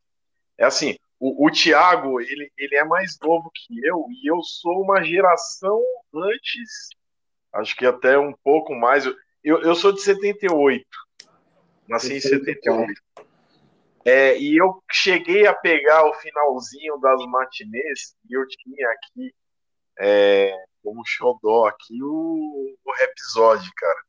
É 0.57 0.65
assim, 0.65 0.95
o, 1.19 1.47
o 1.47 1.51
Thiago, 1.51 2.21
ele, 2.21 2.51
ele 2.57 2.75
é 2.75 2.83
mais 2.83 3.17
novo 3.21 3.51
que 3.53 3.85
eu, 3.85 4.05
e 4.09 4.31
eu 4.31 4.41
sou 4.43 4.81
uma 4.83 5.03
geração 5.03 5.81
antes, 6.13 6.89
acho 7.53 7.75
que 7.75 7.85
até 7.85 8.17
um 8.19 8.33
pouco 8.43 8.75
mais. 8.75 9.05
Eu, 9.43 9.61
eu 9.61 9.75
sou 9.75 9.91
de 9.91 10.01
78, 10.01 10.85
nasci 11.87 12.13
em 12.13 12.19
78. 12.19 13.01
É, 14.05 14.37
e 14.37 14.55
eu 14.55 14.81
cheguei 14.89 15.47
a 15.47 15.53
pegar 15.53 16.07
o 16.07 16.13
finalzinho 16.13 16.97
das 16.99 17.19
matinês, 17.25 18.15
e 18.29 18.33
eu 18.33 18.47
tinha 18.47 18.89
aqui, 18.91 19.33
é, 19.99 20.55
como 20.83 21.01
xodó 21.05 21.65
aqui, 21.65 22.01
o, 22.01 22.75
o 22.85 22.95
episódio, 23.03 23.69
cara. 23.75 24.06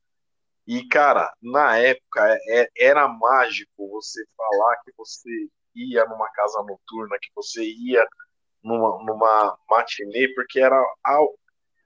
E, 0.69 0.87
cara, 0.87 1.33
na 1.41 1.79
época 1.79 2.39
é, 2.47 2.69
era 2.77 3.09
mágico 3.09 3.89
você 3.89 4.23
falar 4.37 4.77
que 4.85 4.93
você 4.99 5.49
ia 5.75 6.05
numa 6.05 6.29
casa 6.29 6.63
noturna, 6.63 7.17
que 7.19 7.31
você 7.35 7.65
ia 7.65 8.07
numa, 8.63 9.03
numa 9.03 9.59
matinê, 9.67 10.29
porque 10.35 10.61
era. 10.61 10.79
A, 11.07 11.19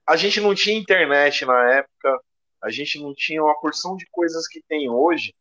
a 0.05 0.17
gente 0.17 0.41
não 0.41 0.53
tinha 0.53 0.77
internet 0.77 1.45
na 1.45 1.75
época, 1.75 2.19
a 2.61 2.69
gente 2.69 3.01
não 3.01 3.13
tinha 3.15 3.41
uma 3.41 3.57
porção 3.61 3.95
de 3.95 4.05
coisas 4.11 4.45
que 4.49 4.61
tem 4.67 4.89
hoje. 4.89 5.33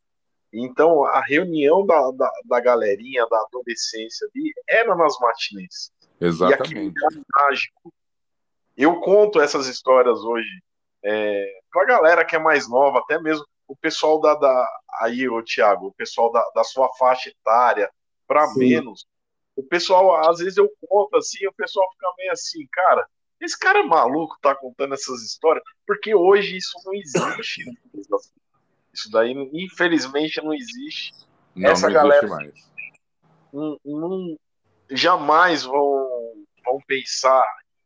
Então, 0.53 1.05
a 1.05 1.21
reunião 1.21 1.85
da, 1.85 2.13
da, 2.13 2.31
da 2.45 2.61
galerinha, 2.61 3.27
da 3.29 3.41
adolescência 3.41 4.29
ali, 4.33 4.53
era 4.69 4.95
nas 4.95 5.19
matinês. 5.19 5.91
Exatamente. 6.21 6.95
E 6.97 7.05
aquilo 7.07 7.27
mágico. 7.35 7.93
Eu 8.77 9.01
conto 9.01 9.41
essas 9.41 9.67
histórias 9.67 10.21
hoje 10.21 10.63
é, 11.05 11.61
pra 11.71 11.85
galera 11.85 12.25
que 12.25 12.37
é 12.37 12.39
mais 12.39 12.69
nova, 12.69 13.01
até 13.01 13.21
mesmo 13.21 13.45
o 13.67 13.77
pessoal 13.77 14.21
da, 14.21 14.35
da 14.35 14.69
aí, 15.01 15.29
o 15.29 15.43
Thiago, 15.43 15.87
o 15.87 15.95
pessoal 15.95 16.31
da, 16.31 16.45
da 16.55 16.65
sua 16.65 16.89
faixa 16.99 17.31
etária, 17.31 17.91
para 18.27 18.53
menos. 18.55 19.07
O 19.57 19.63
pessoal, 19.63 20.29
às 20.29 20.39
vezes 20.39 20.57
eu 20.57 20.71
conto 20.89 21.17
assim, 21.17 21.47
o 21.47 21.53
pessoal 21.53 21.87
fica 21.93 22.13
meio 22.19 22.33
assim, 22.33 22.67
cara, 22.71 23.07
esse 23.41 23.59
cara 23.59 23.81
é 23.81 23.83
maluco 23.83 24.39
tá 24.41 24.55
contando 24.55 24.95
essas 24.95 25.23
histórias, 25.23 25.65
porque 25.87 26.15
hoje 26.15 26.57
isso 26.57 26.73
não 26.85 26.95
existe. 26.95 27.65
isso 28.93 29.11
daí, 29.11 29.33
infelizmente, 29.53 30.41
não 30.43 30.55
existe. 30.55 31.13
Não, 31.55 31.71
Essa 31.71 31.89
não 31.89 31.95
galera 31.95 32.27
mais. 32.29 32.73
Não, 33.53 33.79
não, 33.85 34.39
jamais 34.91 35.65
vão, 35.65 36.45
vão 36.65 36.79
pensar 36.87 37.45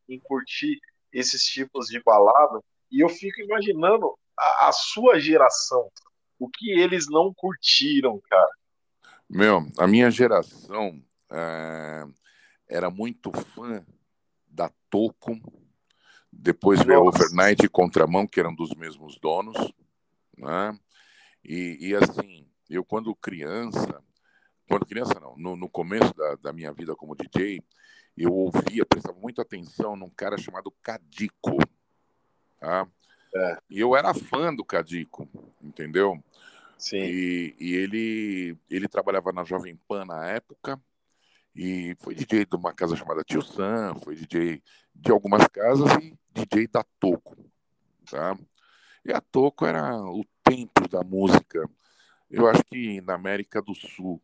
em 0.09 0.21
curtir 0.21 0.79
esses 1.13 1.43
tipos 1.43 1.87
de 1.87 2.03
balada. 2.03 2.61
E 2.91 3.03
eu 3.03 3.09
fico 3.09 3.41
imaginando 3.41 4.17
a, 4.39 4.69
a 4.69 4.73
sua 4.73 5.19
geração, 5.19 5.91
o 6.39 6.49
que 6.49 6.71
eles 6.71 7.07
não 7.09 7.33
curtiram, 7.35 8.21
cara. 8.29 8.51
Meu, 9.29 9.67
a 9.77 9.87
minha 9.87 10.11
geração 10.11 11.03
é, 11.31 12.05
era 12.69 12.91
muito 12.91 13.33
fã 13.33 13.85
da 14.47 14.71
Toco, 14.89 15.37
depois 16.33 16.83
veio 16.83 17.01
a 17.01 17.03
Overnight 17.03 17.65
e 17.65 17.69
Contramão, 17.69 18.27
que 18.27 18.39
eram 18.39 18.55
dos 18.55 18.75
mesmos 18.75 19.19
donos, 19.19 19.57
né? 20.37 20.79
E, 21.45 21.79
e, 21.81 21.95
assim, 21.95 22.47
eu 22.69 22.85
quando 22.85 23.15
criança, 23.15 24.03
quando 24.69 24.87
criança 24.87 25.19
não, 25.21 25.37
no, 25.37 25.57
no 25.57 25.69
começo 25.69 26.13
da, 26.15 26.35
da, 26.37 26.53
minha 26.53 26.73
vida 26.73 26.95
como 26.95 27.15
DJ, 27.15 27.63
eu 28.17 28.33
ouvia, 28.33 28.85
prestava 28.85 29.19
muita 29.19 29.43
atenção 29.43 29.95
num 29.97 30.11
cara 30.11 30.37
chamado 30.37 30.75
Cadico, 30.83 31.57
tá? 32.59 32.87
É. 33.35 33.59
E 33.69 33.81
eu 33.81 33.97
era 33.97 34.15
fã 34.15 34.55
do 34.55 34.65
Cadico, 34.65 35.29
entendeu? 35.63 36.23
Sim. 36.79 36.99
E, 36.99 37.55
e 37.59 37.75
ele, 37.75 38.59
ele 38.71 38.89
trabalhava 38.89 39.33
na 39.33 39.45
Jovem 39.45 39.77
Pan 39.89 40.05
na 40.05 40.27
época 40.27 40.81
e 41.55 41.97
foi 42.01 42.15
DJ 42.15 42.45
de 42.45 42.57
uma 42.57 42.73
casa 42.73 42.97
chamada 42.97 43.25
Tio 43.25 43.43
Sam, 43.43 43.97
foi 44.03 44.15
DJ 44.15 44.63
de 44.95 45.11
algumas 45.11 45.47
casas 45.49 45.91
e 46.03 46.15
DJ 46.35 46.67
da 46.69 46.85
Toco, 47.01 47.37
tá? 48.11 48.37
E 49.05 49.13
a 49.13 49.21
Toco 49.21 49.65
era 49.65 49.97
o 50.03 50.25
templo 50.43 50.89
da 50.89 51.03
música, 51.03 51.69
eu 52.31 52.49
acho 52.49 52.63
que 52.65 53.01
na 53.01 53.15
América 53.15 53.63
do 53.63 53.75
Sul, 53.75 54.23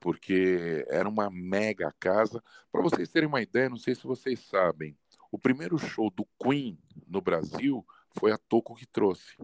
porque 0.00 0.84
era 0.88 1.08
uma 1.08 1.30
mega 1.30 1.94
casa. 2.00 2.42
Para 2.70 2.82
vocês 2.82 3.08
terem 3.08 3.28
uma 3.28 3.42
ideia, 3.42 3.68
não 3.68 3.76
sei 3.76 3.94
se 3.94 4.04
vocês 4.04 4.40
sabem, 4.40 4.96
o 5.32 5.38
primeiro 5.38 5.78
show 5.78 6.10
do 6.10 6.26
Queen 6.40 6.78
no 7.08 7.22
Brasil 7.22 7.84
foi 8.18 8.30
a 8.30 8.38
Toco 8.38 8.74
que 8.74 8.86
trouxe. 8.86 9.34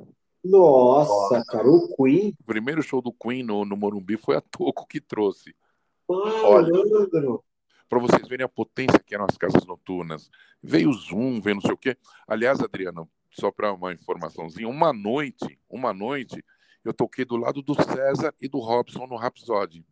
Nossa, 0.44 1.42
cara, 1.46 1.66
o 1.66 1.96
Queen. 1.96 2.34
O 2.38 2.44
primeiro 2.44 2.82
show 2.82 3.00
do 3.00 3.10
Queen 3.10 3.42
no, 3.42 3.64
no 3.64 3.74
Morumbi 3.74 4.18
foi 4.18 4.36
a 4.36 4.40
Toco 4.42 4.86
que 4.86 5.00
trouxe. 5.00 5.56
Malandro. 6.06 7.42
Para 7.88 7.98
vocês 7.98 8.28
verem 8.28 8.44
a 8.44 8.48
potência 8.48 8.98
que 8.98 9.14
eram 9.14 9.26
as 9.28 9.38
casas 9.38 9.64
noturnas. 9.64 10.30
Veio 10.62 10.90
o 10.90 10.92
Zoom, 10.92 11.40
veio 11.40 11.54
não 11.54 11.62
sei 11.62 11.72
o 11.72 11.78
quê. 11.78 11.96
Aliás, 12.26 12.60
Adriano, 12.60 13.10
só 13.30 13.50
para 13.50 13.72
uma 13.72 13.92
informaçãozinha, 13.92 14.68
uma 14.68 14.92
noite, 14.92 15.58
uma 15.70 15.94
noite, 15.94 16.44
eu 16.84 16.92
toquei 16.92 17.24
do 17.24 17.36
lado 17.36 17.62
do 17.62 17.74
César 17.74 18.34
e 18.42 18.46
do 18.46 18.58
Robson 18.58 19.06
no 19.06 19.16
Rhapsody. 19.16 19.86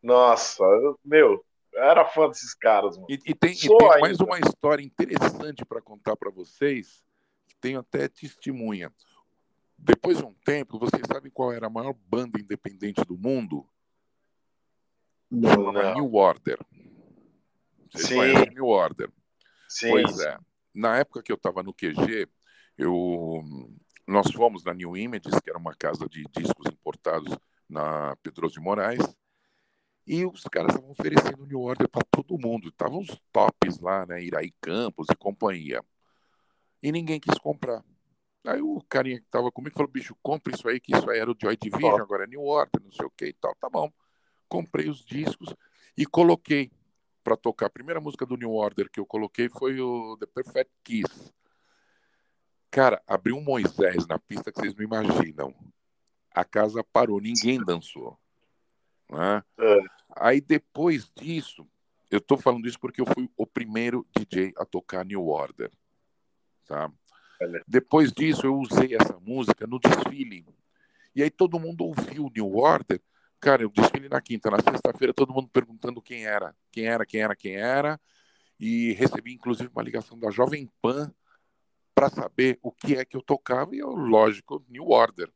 Nossa, 0.00 0.64
meu, 1.04 1.32
eu 1.32 1.44
era 1.74 2.04
fã 2.04 2.28
desses 2.28 2.54
caras, 2.54 2.96
mano. 2.96 3.06
E, 3.08 3.14
e 3.14 3.34
tem, 3.34 3.52
e 3.52 3.68
tem 3.68 4.00
mais 4.00 4.20
uma 4.20 4.38
história 4.38 4.82
interessante 4.82 5.64
para 5.64 5.80
contar 5.80 6.16
para 6.16 6.30
vocês, 6.30 7.04
que 7.46 7.56
tenho 7.56 7.80
até 7.80 8.08
testemunha. 8.08 8.92
Depois 9.76 10.18
de 10.18 10.24
um 10.24 10.34
tempo, 10.44 10.78
vocês 10.78 11.02
sabem 11.06 11.30
qual 11.30 11.52
era 11.52 11.66
a 11.68 11.70
maior 11.70 11.92
banda 11.92 12.40
independente 12.40 13.04
do 13.04 13.16
mundo? 13.16 13.64
Não, 15.30 15.72
não. 15.72 15.94
New 15.94 16.14
Order. 16.14 16.58
Vocês 17.92 18.38
Sim. 18.38 18.50
New 18.54 18.66
Order? 18.66 19.10
Sim. 19.68 19.90
Pois 19.90 20.18
é. 20.20 20.38
Na 20.74 20.96
época 20.98 21.22
que 21.22 21.30
eu 21.30 21.36
estava 21.36 21.62
no 21.62 21.72
QG, 21.72 22.28
eu, 22.76 23.42
nós 24.06 24.30
fomos 24.32 24.64
na 24.64 24.74
New 24.74 24.96
Images, 24.96 25.38
que 25.40 25.50
era 25.50 25.58
uma 25.58 25.74
casa 25.74 26.08
de 26.08 26.24
discos 26.32 26.66
importados 26.66 27.36
na 27.68 28.16
Pedroso 28.22 28.54
de 28.54 28.60
Moraes, 28.60 29.04
e 30.08 30.24
os 30.24 30.42
caras 30.44 30.74
estavam 30.74 30.90
oferecendo 30.90 31.44
New 31.44 31.60
Order 31.60 31.86
para 31.86 32.00
todo 32.10 32.38
mundo. 32.38 32.70
Estavam 32.70 33.00
os 33.00 33.20
tops 33.30 33.78
lá, 33.78 34.06
né? 34.06 34.24
Iraí 34.24 34.54
Campos 34.58 35.06
e 35.12 35.14
companhia. 35.14 35.84
E 36.82 36.90
ninguém 36.90 37.20
quis 37.20 37.38
comprar. 37.38 37.84
Aí 38.46 38.62
o 38.62 38.80
carinha 38.88 39.18
que 39.18 39.26
estava 39.26 39.52
comigo 39.52 39.76
falou: 39.76 39.92
bicho, 39.92 40.16
compra 40.22 40.54
isso 40.54 40.66
aí, 40.66 40.80
que 40.80 40.96
isso 40.96 41.10
aí 41.10 41.18
era 41.18 41.30
o 41.30 41.36
Joy 41.38 41.54
Division, 41.58 42.00
agora 42.00 42.24
é 42.24 42.26
New 42.26 42.42
Order, 42.42 42.82
não 42.82 42.90
sei 42.90 43.04
o 43.04 43.10
que 43.10 43.26
e 43.26 43.32
tal. 43.34 43.54
Tá 43.56 43.68
bom. 43.68 43.92
Comprei 44.48 44.88
os 44.88 45.04
discos 45.04 45.54
e 45.94 46.06
coloquei 46.06 46.72
para 47.22 47.36
tocar. 47.36 47.66
A 47.66 47.70
primeira 47.70 48.00
música 48.00 48.24
do 48.24 48.38
New 48.38 48.52
Order 48.52 48.90
que 48.90 48.98
eu 48.98 49.04
coloquei 49.04 49.50
foi 49.50 49.78
o 49.78 50.16
The 50.16 50.26
Perfect 50.26 50.72
Kiss. 50.82 51.34
Cara, 52.70 53.02
abriu 53.06 53.36
um 53.36 53.44
Moisés 53.44 54.06
na 54.06 54.18
pista 54.18 54.50
que 54.50 54.58
vocês 54.58 54.74
não 54.74 54.82
imaginam. 54.82 55.54
A 56.30 56.44
casa 56.44 56.82
parou, 56.82 57.20
ninguém 57.20 57.62
dançou. 57.62 58.18
Né? 59.10 59.42
É. 59.58 59.78
Aí 60.16 60.40
depois 60.40 61.10
disso, 61.14 61.66
eu 62.10 62.18
estou 62.18 62.38
falando 62.38 62.66
isso 62.66 62.78
porque 62.78 63.00
eu 63.00 63.06
fui 63.06 63.28
o 63.36 63.46
primeiro 63.46 64.06
DJ 64.16 64.52
a 64.56 64.64
tocar 64.64 65.04
New 65.04 65.26
Order. 65.26 65.70
Tá? 66.66 66.90
É. 67.40 67.62
Depois 67.66 68.12
disso, 68.12 68.46
eu 68.46 68.56
usei 68.56 68.94
essa 68.94 69.18
música 69.20 69.66
no 69.66 69.78
desfile. 69.78 70.44
E 71.14 71.22
aí 71.22 71.30
todo 71.30 71.60
mundo 71.60 71.84
ouviu 71.84 72.30
New 72.34 72.56
Order. 72.56 73.00
Cara, 73.40 73.62
eu 73.62 73.70
desfile 73.70 74.08
na 74.08 74.20
quinta, 74.20 74.50
na 74.50 74.60
sexta-feira, 74.60 75.14
todo 75.14 75.32
mundo 75.32 75.48
perguntando 75.48 76.02
quem 76.02 76.26
era, 76.26 76.54
quem 76.72 76.86
era, 76.86 77.06
quem 77.06 77.20
era, 77.20 77.36
quem 77.36 77.54
era. 77.54 78.00
E 78.58 78.92
recebi, 78.94 79.32
inclusive, 79.32 79.70
uma 79.72 79.82
ligação 79.82 80.18
da 80.18 80.30
Jovem 80.30 80.68
Pan 80.82 81.12
para 81.94 82.08
saber 82.08 82.58
o 82.62 82.72
que 82.72 82.96
é 82.96 83.04
que 83.04 83.16
eu 83.16 83.22
tocava. 83.22 83.74
E 83.74 83.78
eu, 83.78 83.90
lógico, 83.90 84.64
New 84.68 84.88
Order. 84.88 85.30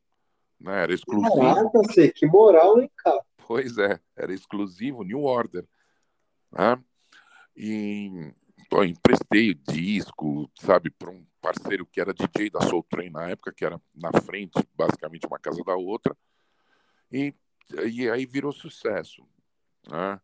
Né? 0.59 0.83
Era 0.83 0.93
exclusivo. 0.93 1.39
Caraca, 1.39 2.11
que 2.13 2.25
moral, 2.25 2.81
hein, 2.81 2.91
cara? 2.97 3.21
Pois 3.45 3.77
é, 3.77 3.99
era 4.15 4.33
exclusivo 4.33 5.03
New 5.03 5.23
Order. 5.23 5.67
Né? 6.51 6.81
E 7.55 8.33
pô, 8.69 8.83
emprestei 8.83 9.53
disco, 9.53 10.49
sabe, 10.59 10.89
para 10.89 11.09
um 11.09 11.25
parceiro 11.41 11.85
que 11.85 11.99
era 11.99 12.13
DJ 12.13 12.49
da 12.49 12.61
Soul 12.61 12.83
Train 12.83 13.09
na 13.09 13.29
época, 13.29 13.53
que 13.53 13.65
era 13.65 13.79
na 13.93 14.11
frente, 14.21 14.53
basicamente 14.75 15.27
uma 15.27 15.39
casa 15.39 15.63
da 15.63 15.75
outra. 15.75 16.15
E, 17.11 17.33
e 17.85 18.09
aí 18.09 18.25
virou 18.25 18.51
sucesso. 18.51 19.27
Né? 19.89 20.19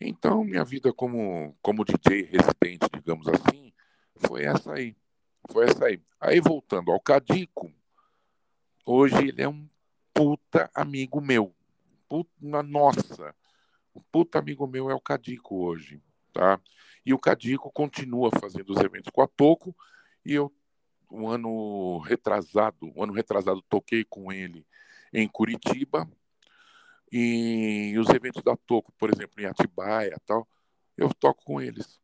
Então, 0.00 0.44
minha 0.44 0.64
vida 0.64 0.92
como, 0.92 1.56
como 1.62 1.84
DJ 1.84 2.22
residente, 2.22 2.86
digamos 2.92 3.26
assim, 3.28 3.72
foi 4.16 4.44
essa 4.44 4.74
aí. 4.74 4.96
Foi 5.50 5.64
essa 5.64 5.86
aí. 5.86 6.00
Aí, 6.20 6.40
voltando 6.40 6.92
ao 6.92 7.00
Cadico, 7.00 7.72
hoje 8.84 9.28
ele 9.28 9.42
é 9.42 9.48
um 9.48 9.68
puta 10.14 10.70
amigo 10.74 11.20
meu 11.20 11.54
puta, 12.12 12.62
nossa, 12.62 13.34
o 13.94 14.00
puta 14.02 14.38
amigo 14.38 14.66
meu 14.66 14.90
é 14.90 14.94
o 14.94 15.00
Cadico 15.00 15.64
hoje, 15.64 16.02
tá? 16.30 16.60
E 17.06 17.14
o 17.14 17.18
Cadico 17.18 17.72
continua 17.72 18.30
fazendo 18.38 18.68
os 18.68 18.80
eventos 18.80 19.10
com 19.10 19.22
a 19.22 19.26
Toco 19.26 19.74
e 20.22 20.34
eu 20.34 20.52
um 21.10 21.26
ano 21.26 21.98
retrasado, 22.00 22.92
um 22.94 23.02
ano 23.02 23.14
retrasado 23.14 23.62
toquei 23.62 24.04
com 24.04 24.30
ele 24.30 24.66
em 25.10 25.26
Curitiba 25.26 26.06
e 27.10 27.96
os 27.98 28.10
eventos 28.10 28.42
da 28.42 28.58
Toco, 28.58 28.92
por 28.98 29.10
exemplo, 29.10 29.40
em 29.40 29.46
Atibaia, 29.46 30.20
tal, 30.26 30.46
eu 30.98 31.08
toco 31.14 31.42
com 31.44 31.62
eles. 31.62 31.98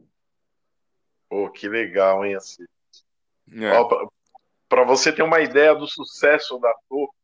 Pô, 1.28 1.50
que 1.50 1.68
legal, 1.68 2.24
hein, 2.24 2.34
assim. 2.34 2.64
É. 3.52 3.72
Para 4.70 4.84
você 4.84 5.12
ter 5.12 5.22
uma 5.22 5.40
ideia 5.40 5.74
do 5.74 5.86
sucesso 5.86 6.58
da 6.58 6.74
Toco, 6.88 7.14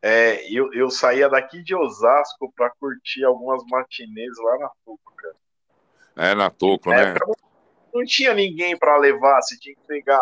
é, 0.00 0.46
eu, 0.52 0.72
eu 0.72 0.90
saía 0.90 1.28
daqui 1.28 1.62
de 1.62 1.74
Osasco 1.74 2.52
para 2.54 2.70
curtir 2.78 3.24
algumas 3.24 3.62
matinês 3.66 4.32
lá 4.38 4.58
na 4.58 4.70
Toco, 4.84 5.14
cara. 5.16 5.36
É, 6.16 6.34
na 6.34 6.50
Toco, 6.50 6.90
né? 6.90 7.14
Não, 7.14 7.34
não 7.94 8.04
tinha 8.04 8.32
ninguém 8.32 8.76
para 8.76 8.96
levar, 8.96 9.40
você 9.42 9.58
tinha 9.58 9.74
que 9.74 9.82
pegar 9.86 10.20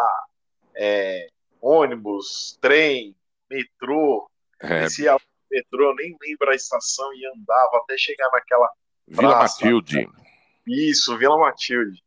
é, 0.75 1.29
ônibus, 1.61 2.59
trem, 2.61 3.15
metrô. 3.51 4.31
É. 4.61 4.83
Descia 4.83 5.17
metrô, 5.51 5.95
nem 5.95 6.17
lembro 6.23 6.51
a 6.51 6.55
estação 6.55 7.13
e 7.15 7.27
andava 7.27 7.79
até 7.79 7.97
chegar 7.99 8.31
naquela. 8.31 8.71
Vila 9.07 9.39
praça, 9.39 9.65
Matilde. 9.65 10.09
Isso, 10.67 11.17
Vila 11.19 11.39
Matilde. 11.39 12.03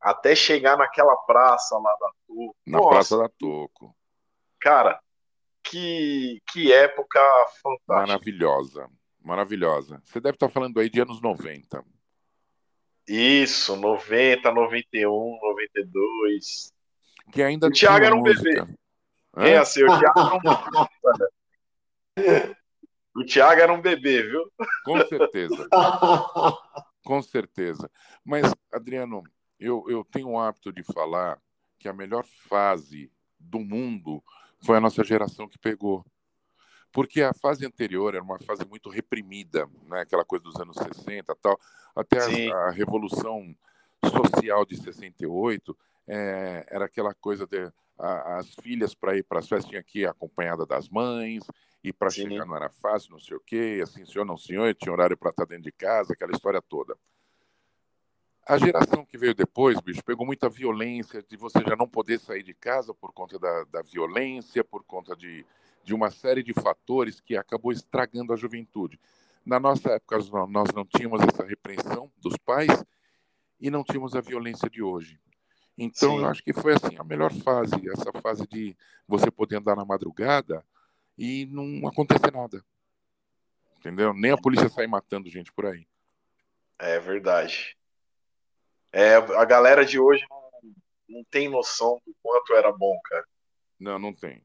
Até 0.00 0.34
chegar 0.34 0.76
naquela 0.76 1.14
praça 1.16 1.76
lá 1.78 1.96
da 2.00 2.10
Toco. 2.26 2.56
Na 2.66 2.78
Nossa, 2.78 2.88
Praça 2.88 3.18
da 3.18 3.28
Toco. 3.28 3.94
Cara, 4.60 5.00
que, 5.62 6.40
que 6.52 6.72
época 6.72 7.20
fantástica. 7.62 7.94
Maravilhosa, 7.94 8.88
maravilhosa. 9.20 10.02
Você 10.04 10.20
deve 10.20 10.36
estar 10.36 10.48
falando 10.48 10.78
aí 10.80 10.90
de 10.90 11.00
anos 11.00 11.20
90. 11.20 11.84
Isso, 13.08 13.76
90, 13.76 14.50
91, 14.50 15.38
92. 15.40 16.72
Que 17.32 17.42
ainda 17.42 17.66
o 17.66 17.70
Thiago 17.70 18.04
era 18.04 18.14
um 18.14 18.20
música. 18.20 18.64
bebê. 18.64 18.74
Hã? 19.36 19.44
É 19.44 19.58
assim, 19.58 19.82
o 19.82 19.86
Thiago 19.86 20.20
era 20.20 20.34
um 20.34 20.40
bebê. 22.16 22.56
O 23.14 23.24
Thiago 23.26 23.60
era 23.60 23.72
um 23.72 23.80
bebê, 23.80 24.22
viu? 24.22 24.50
Com 24.84 25.06
certeza. 25.06 25.68
Com 27.04 27.20
certeza. 27.22 27.90
Mas, 28.24 28.50
Adriano, 28.72 29.22
eu, 29.60 29.84
eu 29.86 30.02
tenho 30.02 30.30
o 30.30 30.40
hábito 30.40 30.72
de 30.72 30.82
falar 30.82 31.38
que 31.78 31.88
a 31.88 31.92
melhor 31.92 32.24
fase 32.24 33.12
do 33.38 33.60
mundo 33.60 34.22
foi 34.64 34.76
a 34.76 34.80
nossa 34.80 35.02
geração 35.04 35.48
que 35.48 35.58
pegou. 35.58 36.04
Porque 36.92 37.22
a 37.22 37.32
fase 37.32 37.64
anterior 37.64 38.14
era 38.14 38.22
uma 38.22 38.38
fase 38.38 38.64
muito 38.66 38.90
reprimida, 38.90 39.66
né? 39.86 40.00
aquela 40.00 40.24
coisa 40.24 40.44
dos 40.44 40.56
anos 40.56 40.76
60 40.76 41.34
tal, 41.40 41.58
até 41.96 42.50
a, 42.50 42.68
a, 42.68 42.70
Revolução 42.70 43.54
Social 44.04 44.66
de 44.66 44.76
68, 44.76 45.76
é, 46.06 46.66
era 46.68 46.84
aquela 46.84 47.14
coisa 47.14 47.46
de 47.46 47.72
a, 47.98 48.38
as 48.38 48.54
filhas 48.56 48.94
para 48.94 49.16
ir 49.16 49.22
para 49.22 49.38
as 49.38 49.48
festas 49.48 49.70
tinham 49.70 49.82
que 49.82 50.00
ir 50.00 50.08
acompanhada 50.08 50.66
das 50.66 50.88
mães, 50.88 51.44
e 51.82 51.92
para 51.92 52.10
chegar 52.10 52.44
não 52.44 52.56
era 52.56 52.68
fácil, 52.68 53.12
não 53.12 53.18
sei 53.18 53.36
o 53.36 53.40
quê, 53.40 53.80
assim, 53.82 54.04
senhor, 54.04 54.24
não 54.24 54.36
senhor, 54.36 54.74
tinha 54.74 54.92
horário 54.92 55.16
para 55.16 55.30
estar 55.30 55.46
dentro 55.46 55.64
de 55.64 55.72
casa, 55.72 56.12
aquela 56.12 56.32
história 56.32 56.60
toda. 56.60 56.96
A 58.44 58.58
geração 58.58 59.04
que 59.04 59.16
veio 59.16 59.34
depois, 59.34 59.80
bicho, 59.80 60.02
pegou 60.04 60.26
muita 60.26 60.48
violência, 60.48 61.22
de 61.22 61.36
você 61.36 61.60
já 61.60 61.76
não 61.76 61.88
poder 61.88 62.18
sair 62.18 62.42
de 62.42 62.52
casa 62.52 62.92
por 62.92 63.12
conta 63.12 63.38
da, 63.38 63.64
da 63.64 63.82
violência, 63.82 64.64
por 64.64 64.82
conta 64.82 65.14
de, 65.14 65.46
de 65.84 65.94
uma 65.94 66.10
série 66.10 66.42
de 66.42 66.52
fatores 66.52 67.20
que 67.20 67.36
acabou 67.36 67.70
estragando 67.70 68.32
a 68.32 68.36
juventude. 68.36 68.98
Na 69.46 69.60
nossa 69.60 69.90
época, 69.90 70.18
nós 70.48 70.68
não 70.74 70.84
tínhamos 70.84 71.20
essa 71.22 71.44
repressão 71.44 72.10
dos 72.18 72.36
pais 72.36 72.84
e 73.60 73.70
não 73.70 73.84
tínhamos 73.84 74.16
a 74.16 74.20
violência 74.20 74.68
de 74.68 74.82
hoje. 74.82 75.20
Então, 75.78 76.16
Sim. 76.16 76.18
eu 76.18 76.26
acho 76.26 76.42
que 76.42 76.52
foi 76.52 76.74
assim 76.74 76.96
a 76.98 77.04
melhor 77.04 77.32
fase, 77.32 77.74
essa 77.90 78.12
fase 78.20 78.46
de 78.46 78.76
você 79.06 79.30
poder 79.30 79.56
andar 79.56 79.76
na 79.76 79.84
madrugada 79.84 80.64
e 81.16 81.46
não 81.46 81.88
acontecer 81.88 82.32
nada. 82.32 82.62
Entendeu? 83.78 84.12
Nem 84.12 84.32
a 84.32 84.36
polícia 84.36 84.68
sair 84.68 84.86
matando 84.86 85.30
gente 85.30 85.52
por 85.52 85.66
aí. 85.66 85.86
É 86.78 86.98
verdade. 86.98 87.76
É, 88.92 89.14
a 89.14 89.44
galera 89.44 89.84
de 89.84 89.98
hoje 89.98 90.24
não, 90.28 90.42
não 91.08 91.24
tem 91.30 91.48
noção 91.48 92.00
do 92.06 92.14
quanto 92.22 92.54
era 92.54 92.70
bom, 92.70 92.98
cara. 93.04 93.26
Não, 93.80 93.98
não 93.98 94.12
tem. 94.12 94.44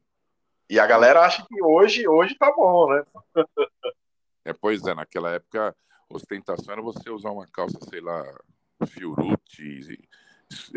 E 0.70 0.80
a 0.80 0.86
galera 0.86 1.20
acha 1.20 1.44
que 1.46 1.62
hoje, 1.62 2.08
hoje 2.08 2.34
tá 2.34 2.52
bom, 2.52 2.92
né? 2.92 3.04
é, 4.44 4.52
pois 4.52 4.86
é, 4.86 4.94
naquela 4.94 5.32
época, 5.32 5.76
ostentação 6.10 6.72
era 6.72 6.82
você 6.82 7.10
usar 7.10 7.30
uma 7.30 7.46
calça, 7.46 7.78
sei 7.88 8.00
lá, 8.00 8.22
Fiorucci, 8.86 9.98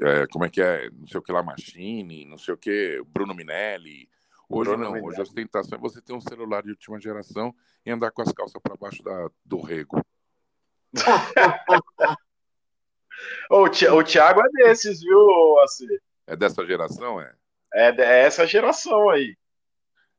é, 0.01 0.28
como 0.28 0.45
é 0.45 0.49
que 0.49 0.61
é, 0.61 0.89
não 0.91 1.07
sei 1.07 1.19
o 1.19 1.24
que 1.24 1.32
lá, 1.32 1.41
Machine, 1.41 2.26
não 2.26 2.38
sei 2.38 2.53
o 2.53 2.57
que, 2.57 3.01
Bruno 3.07 3.34
Minelli. 3.34 4.09
Hoje 4.49 4.69
Bruno 4.69 4.84
não, 4.84 4.91
Minelli. 4.91 5.07
hoje 5.07 5.19
a 5.19 5.24
ostentação 5.24 5.78
é 5.78 5.82
você 5.82 6.01
ter 6.01 6.13
um 6.13 6.22
celular 6.22 6.61
de 6.63 6.72
última 6.72 6.99
geração 6.99 7.55
e 7.86 7.91
andar 7.91 8.11
com 8.11 8.22
as 8.22 8.32
calças 8.32 8.61
para 8.61 8.76
baixo 8.76 9.01
da, 9.03 9.30
do 9.45 9.61
rego. 9.61 10.01
o, 13.49 13.63
o 13.63 14.03
Thiago 14.03 14.41
é 14.41 14.49
desses, 14.49 15.01
viu, 15.01 15.59
assim? 15.59 15.88
É 16.28 16.36
dessa 16.36 16.65
geração, 16.65 17.19
é? 17.19 17.34
É, 17.74 17.89
é 17.89 18.19
essa 18.24 18.45
geração 18.45 19.09
aí. 19.09 19.36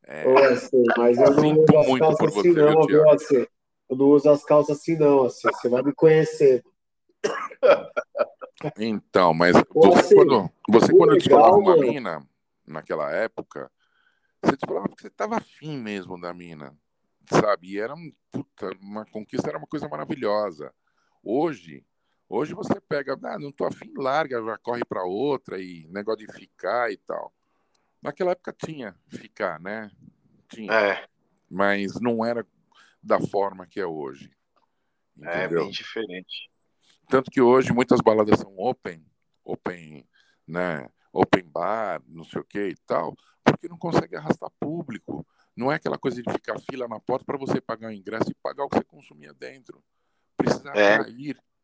É. 0.05 0.27
Ô, 0.27 0.37
assim, 0.39 0.83
mas 0.97 1.19
eu, 1.19 1.31
não 1.31 1.53
uso 1.53 1.79
as 1.79 1.87
muito 1.87 2.17
por 2.17 2.29
assim, 2.29 2.53
você, 2.53 2.63
não, 2.63 2.83
viu, 2.83 3.11
assim. 3.11 3.47
Eu 3.89 3.97
não 3.97 4.07
uso 4.07 4.31
as 4.31 4.45
calças 4.45 4.79
assim, 4.79 4.97
não, 4.97 5.27
assim. 5.27 5.49
Você 5.49 5.69
vai 5.69 5.83
me 5.83 5.93
conhecer. 5.93 6.63
Então, 8.79 9.35
mas 9.35 9.53
você, 9.53 9.99
assim, 9.99 10.15
quando, 10.15 10.51
você 10.69 10.93
quando 10.93 11.15
descolava 11.15 11.57
uma 11.57 11.77
mina, 11.77 12.25
naquela 12.67 13.11
época, 13.11 13.71
você 14.43 14.57
descolava 14.57 14.89
porque 14.89 15.03
você 15.03 15.09
estava 15.09 15.37
afim 15.37 15.79
mesmo 15.79 16.21
da 16.21 16.33
mina, 16.33 16.77
sabe? 17.29 17.73
E 17.73 17.79
era 17.79 17.95
um, 17.95 18.13
puta, 18.31 18.71
uma 18.81 19.05
conquista, 19.07 19.49
era 19.49 19.59
uma 19.59 19.67
coisa 19.67 19.89
maravilhosa. 19.89 20.73
Hoje, 21.23 21.85
hoje 22.33 22.55
você 22.55 22.81
pega, 22.81 23.19
ah, 23.23 23.39
não 23.39 23.53
tô 23.53 23.67
afim, 23.67 23.93
larga, 23.95 24.43
já 24.43 24.57
corre 24.59 24.85
para 24.85 25.05
outra 25.05 25.61
e 25.61 25.87
negócio 25.89 26.27
de 26.27 26.33
ficar 26.33 26.91
e 26.91 26.97
tal. 26.97 27.33
Naquela 28.01 28.33
época 28.33 28.53
tinha 28.53 28.97
ficar, 29.09 29.61
né? 29.61 29.91
Tinha. 30.49 30.73
É. 30.73 31.09
Mas 31.49 32.01
não 32.01 32.25
era 32.25 32.47
da 33.03 33.21
forma 33.21 33.67
que 33.67 33.79
é 33.79 33.87
hoje. 33.87 34.33
Entendeu? 35.15 35.61
É 35.61 35.65
bem 35.65 35.71
diferente. 35.71 36.51
Tanto 37.09 37.31
que 37.31 37.41
hoje 37.41 37.73
muitas 37.73 38.01
baladas 38.01 38.41
são 38.41 38.57
open, 38.59 39.05
open, 39.45 40.09
né? 40.49 40.89
Open 41.13 41.45
bar, 41.45 42.03
não 42.09 42.25
sei 42.25 42.41
o 42.41 42.45
que 42.45 42.69
e 42.69 42.77
tal, 42.87 43.15
porque 43.45 43.69
não 43.69 43.77
consegue 43.77 44.17
arrastar 44.17 44.51
público. 44.59 45.27
Não 45.55 45.71
é 45.71 45.75
aquela 45.75 45.99
coisa 45.99 46.23
de 46.23 46.33
ficar 46.33 46.59
fila 46.59 46.89
na 46.89 46.99
porta 46.99 47.27
para 47.27 47.37
você 47.37 47.61
pagar 47.61 47.89
o 47.89 47.93
ingresso 47.93 48.31
e 48.31 48.35
pagar 48.43 48.65
o 48.65 48.69
que 48.71 48.79
você 48.79 48.85
consumia 48.85 49.35
dentro. 49.35 49.85
Precisa 50.39 50.71
é. 50.71 50.97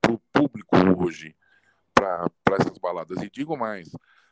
Para 0.08 0.14
o 0.14 0.18
público 0.32 0.76
hoje 0.98 1.36
para 1.94 2.56
essas 2.60 2.78
baladas. 2.78 3.20
E 3.22 3.30
digo 3.30 3.56
mais, 3.56 3.90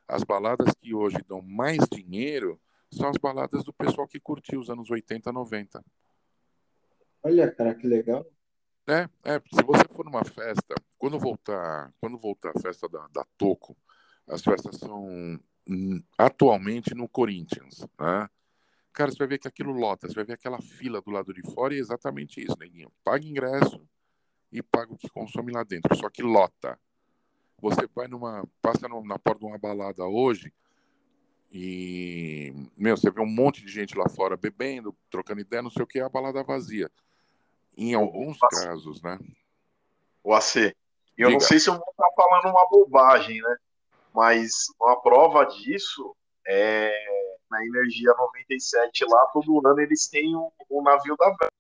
as 0.09 0.25
baladas 0.25 0.73
que 0.81 0.95
hoje 0.95 1.19
dão 1.29 1.43
mais 1.43 1.79
dinheiro 1.93 2.61
são 2.91 3.09
as 3.09 3.17
baladas 3.19 3.65
do 3.65 3.73
pessoal 3.73 4.09
que 4.09 4.21
curtiu 4.21 4.61
os 4.61 4.71
anos 4.71 4.91
80, 4.91 5.31
90. 5.31 5.85
Olha, 7.23 7.51
cara, 7.51 7.75
que 7.75 7.87
legal. 7.87 8.25
É, 8.89 9.09
é, 9.25 9.43
se 9.53 9.63
você 9.65 9.83
for 9.93 10.05
numa 10.05 10.25
festa, 10.25 10.75
quando 10.97 11.19
voltar, 11.19 11.93
quando 12.01 12.17
voltar 12.17 12.53
a 12.57 12.61
festa 12.61 12.89
da, 12.89 13.07
da 13.09 13.27
Toco, 13.37 13.77
as 14.29 14.43
festas 14.43 14.77
são 14.77 15.39
hum, 15.69 16.01
atualmente 16.17 16.95
no 16.95 17.09
Corinthians, 17.09 17.81
né? 17.99 18.29
Cara, 18.93 19.11
você 19.11 19.19
vai 19.19 19.27
ver 19.27 19.39
que 19.39 19.49
aquilo 19.49 19.73
lota, 19.73 20.09
você 20.09 20.15
vai 20.15 20.25
ver 20.25 20.35
aquela 20.35 20.63
fila 20.63 21.03
do 21.03 21.11
lado 21.11 21.35
de 21.35 21.43
fora 21.53 21.75
e 21.75 21.79
é 21.79 21.81
exatamente 21.81 22.41
isso, 22.41 22.57
neguinho. 22.59 22.91
Paga 23.05 23.27
ingresso 23.27 23.87
e 24.53 24.63
paga 24.63 24.93
o 24.93 24.97
que 24.97 25.09
consome 25.09 25.53
lá 25.53 25.63
dentro, 25.63 25.95
só 25.97 26.09
que 26.09 26.23
lota. 26.23 26.79
Você 27.59 27.89
vai 27.95 28.07
numa, 28.07 28.45
passa 28.61 28.87
na 28.89 29.19
porta 29.19 29.41
de 29.41 29.47
uma 29.47 29.59
balada 29.59 30.05
hoje 30.05 30.53
e, 31.51 32.53
meu, 32.77 32.97
você 32.97 33.11
vê 33.11 33.21
um 33.21 33.27
monte 33.27 33.63
de 33.63 33.73
gente 33.73 33.97
lá 33.97 34.09
fora 34.09 34.37
bebendo, 34.37 34.95
trocando 35.11 35.41
ideia, 35.41 35.63
não 35.63 35.71
sei 35.71 35.83
o 35.83 35.87
que, 35.87 35.99
é 35.99 36.03
a 36.03 36.09
balada 36.09 36.43
vazia. 36.43 36.91
Em 37.77 37.95
alguns 37.95 38.37
o 38.37 38.49
casos, 38.49 39.01
né? 39.03 39.19
O 40.23 40.35
AC. 40.35 40.75
Eu 41.17 41.29
Diga. 41.29 41.33
não 41.33 41.41
sei 41.41 41.59
se 41.59 41.69
eu 41.69 41.75
vou 41.75 41.91
estar 41.91 42.11
falando 42.15 42.53
uma 42.53 42.69
bobagem, 42.69 43.41
né? 43.41 43.57
Mas 44.15 44.53
uma 44.81 45.01
prova 45.01 45.45
disso 45.45 46.15
é 46.47 46.91
na 47.51 47.65
Energia 47.65 48.13
97 48.19 49.05
lá, 49.05 49.27
todo 49.33 49.67
ano 49.67 49.81
eles 49.81 50.09
têm 50.09 50.35
o, 50.35 50.53
o 50.69 50.83
navio 50.83 51.17
da 51.17 51.27
véia. 51.27 51.51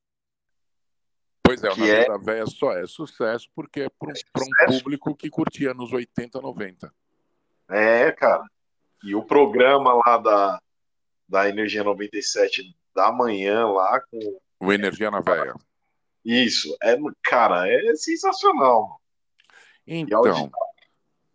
Pois 1.46 1.62
é, 1.62 1.68
o 1.68 1.76
navio 1.76 1.94
é... 1.94 2.06
da 2.06 2.16
véia 2.16 2.46
só 2.46 2.72
é 2.72 2.86
sucesso 2.86 3.48
porque 3.54 3.82
é 3.82 3.88
para 3.88 4.10
um, 4.10 4.12
é 4.12 4.70
um 4.70 4.78
público 4.78 5.14
que 5.14 5.30
curtia 5.30 5.72
nos 5.72 5.92
80, 5.92 6.40
90. 6.40 6.92
É, 7.68 8.12
cara. 8.12 8.44
E 9.04 9.14
o 9.14 9.24
programa 9.24 9.94
lá 9.94 10.18
da, 10.18 10.60
da 11.28 11.48
Energia 11.48 11.84
97 11.84 12.74
da 12.94 13.12
manhã 13.12 13.66
lá 13.66 14.00
com. 14.00 14.40
O 14.58 14.72
Energia 14.72 15.10
na 15.10 15.20
Véia. 15.20 15.54
Isso, 16.24 16.76
é, 16.82 16.96
cara, 17.22 17.68
é 17.68 17.94
sensacional. 17.94 19.00
Então, 19.86 20.50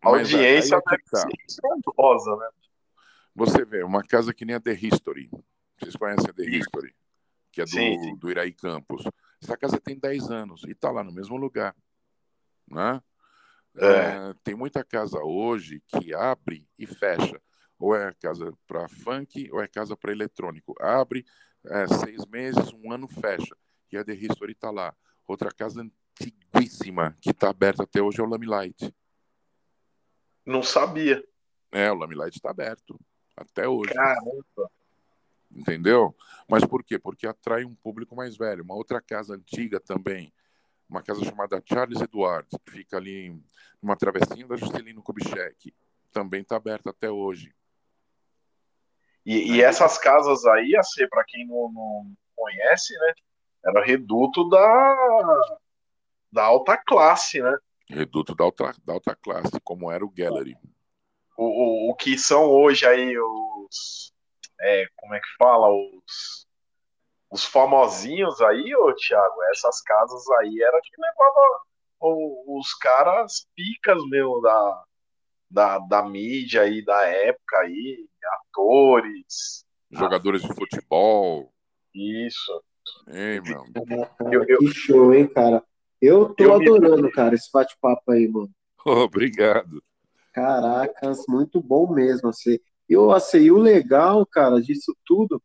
a, 0.01 0.09
audiência 0.09 0.75
é 0.75 0.81
deve 0.89 1.03
tá. 1.09 1.19
ser 1.19 2.37
né? 2.37 2.49
Você 3.33 3.63
vê, 3.63 3.83
uma 3.83 4.03
casa 4.03 4.33
que 4.33 4.43
nem 4.43 4.55
a 4.55 4.59
The 4.59 4.73
History. 4.73 5.29
Vocês 5.79 5.95
conhecem 5.95 6.29
a 6.29 6.33
The 6.33 6.43
History? 6.43 6.93
Que 7.51 7.61
é 7.61 7.63
do, 7.63 7.69
sim, 7.69 7.99
sim. 7.99 8.15
do 8.17 8.29
Iraí 8.29 8.51
Campos. 8.51 9.03
Essa 9.41 9.57
casa 9.57 9.79
tem 9.79 9.97
10 9.97 10.29
anos 10.29 10.63
e 10.63 10.71
está 10.71 10.91
lá 10.91 11.03
no 11.03 11.11
mesmo 11.11 11.35
lugar. 11.35 11.75
Né? 12.67 13.01
É. 13.77 13.87
É, 13.87 14.33
tem 14.43 14.55
muita 14.55 14.83
casa 14.83 15.19
hoje 15.19 15.81
que 15.87 16.13
abre 16.13 16.67
e 16.77 16.85
fecha. 16.85 17.41
Ou 17.79 17.95
é 17.95 18.13
casa 18.21 18.53
para 18.67 18.87
funk 18.87 19.49
ou 19.51 19.61
é 19.61 19.67
casa 19.67 19.97
para 19.97 20.11
eletrônico. 20.11 20.75
Abre 20.79 21.25
é, 21.65 21.87
seis 21.87 22.25
meses, 22.25 22.71
um 22.73 22.91
ano 22.91 23.07
fecha 23.07 23.55
e 23.91 23.97
a 23.97 24.03
The 24.03 24.13
History 24.13 24.53
está 24.53 24.69
lá. 24.69 24.95
Outra 25.27 25.51
casa 25.51 25.81
antiguíssima 25.81 27.17
que 27.19 27.31
está 27.31 27.49
aberta 27.49 27.83
até 27.83 28.01
hoje 28.01 28.19
é 28.19 28.23
o 28.23 28.27
Lamilight. 28.27 28.93
Não 30.45 30.63
sabia. 30.63 31.23
É, 31.71 31.91
o 31.91 31.95
Lamilight 31.95 32.35
está 32.35 32.51
aberto 32.51 32.99
até 33.35 33.67
hoje. 33.67 33.93
Caramba. 33.93 34.71
Entendeu? 35.53 36.15
Mas 36.47 36.65
por 36.65 36.83
quê? 36.83 36.97
Porque 36.97 37.27
atrai 37.27 37.65
um 37.65 37.75
público 37.75 38.15
mais 38.15 38.37
velho. 38.37 38.63
Uma 38.63 38.75
outra 38.75 39.01
casa 39.01 39.35
antiga 39.35 39.79
também, 39.79 40.33
uma 40.89 41.01
casa 41.01 41.23
chamada 41.23 41.61
Charles 41.65 42.01
Edward, 42.01 42.47
que 42.65 42.71
fica 42.71 42.97
ali 42.97 43.41
numa 43.81 43.95
travessinha 43.95 44.47
da 44.47 44.55
Juscelino 44.55 45.01
Kubitschek, 45.01 45.73
também 46.11 46.41
está 46.41 46.55
aberta 46.55 46.89
até 46.89 47.09
hoje. 47.09 47.53
E, 49.25 49.55
e, 49.55 49.61
essas 49.61 49.97
casas 49.97 50.45
aí, 50.45 50.75
a 50.75 50.83
ser 50.83 51.07
para 51.07 51.23
quem 51.23 51.45
não, 51.45 51.71
não 51.71 52.13
conhece, 52.35 52.93
né? 52.93 53.13
Era 53.63 53.85
reduto 53.85 54.49
da, 54.49 55.57
da 56.31 56.43
alta 56.43 56.75
classe, 56.75 57.39
né? 57.39 57.55
Reduto 57.87 58.33
da 58.33 58.43
alta, 58.43 58.73
da 58.83 58.93
alta 58.93 59.15
classe, 59.15 59.51
como 59.63 59.91
era 59.91 60.03
o 60.03 60.09
Gallery. 60.09 60.55
O, 61.37 61.45
o, 61.45 61.91
o 61.91 61.95
que 61.95 62.17
são 62.17 62.45
hoje 62.45 62.85
aí 62.85 63.15
os. 63.17 64.10
É, 64.61 64.85
como 64.95 65.13
é 65.15 65.19
que 65.19 65.35
fala? 65.37 65.67
Os, 65.69 66.47
os 67.31 67.45
famosinhos 67.45 68.41
aí, 68.41 68.75
ô 68.75 68.93
Thiago, 68.93 69.43
essas 69.51 69.81
casas 69.81 70.29
aí 70.39 70.61
era 70.61 70.79
que 70.81 71.01
levava 71.01 71.61
os 72.47 72.73
caras 72.75 73.47
picas, 73.55 74.01
meu, 74.09 74.41
da, 74.41 74.83
da, 75.49 75.79
da 75.79 76.03
mídia 76.03 76.63
aí, 76.63 76.83
da 76.83 77.03
época 77.05 77.59
aí, 77.59 78.07
atores. 78.49 79.65
Jogadores 79.91 80.41
de 80.41 80.53
futebol. 80.53 81.53
Isso. 81.93 82.63
Ei, 83.07 83.39
meu. 83.41 83.63
eu, 84.31 84.45
eu... 84.47 84.59
Que 84.59 84.67
show, 84.73 85.13
hein, 85.13 85.27
cara? 85.27 85.63
Eu 86.01 86.33
tô 86.33 86.43
eu 86.43 86.53
adorando, 86.55 87.03
me... 87.03 87.11
cara, 87.11 87.35
esse 87.35 87.51
bate-papo 87.51 88.11
aí, 88.11 88.27
mano. 88.27 88.49
obrigado. 88.85 89.83
Caracas, 90.33 91.23
muito 91.27 91.61
bom 91.61 91.93
mesmo. 91.93 92.29
Assim. 92.29 92.57
E 92.93 93.51
o 93.51 93.57
legal, 93.57 94.25
cara, 94.25 94.61
disso 94.61 94.95
tudo 95.05 95.41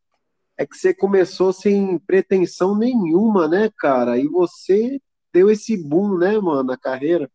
é 0.56 0.66
que 0.66 0.76
você 0.76 0.94
começou 0.94 1.52
sem 1.52 1.98
pretensão 1.98 2.76
nenhuma, 2.76 3.46
né, 3.46 3.70
cara? 3.76 4.18
E 4.18 4.26
você 4.26 5.00
deu 5.32 5.50
esse 5.50 5.76
boom, 5.76 6.16
né, 6.18 6.38
mano, 6.38 6.64
na 6.64 6.76
carreira. 6.76 7.30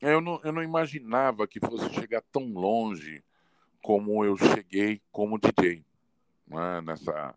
Eu 0.00 0.20
não, 0.20 0.40
eu 0.42 0.52
não 0.52 0.62
imaginava 0.62 1.46
que 1.46 1.60
fosse 1.60 1.88
chegar 1.94 2.22
tão 2.32 2.52
longe 2.52 3.24
como 3.82 4.24
eu 4.24 4.36
cheguei 4.36 5.00
como 5.12 5.38
DJ. 5.38 5.84
Né, 6.48 6.80
nessa, 6.82 7.34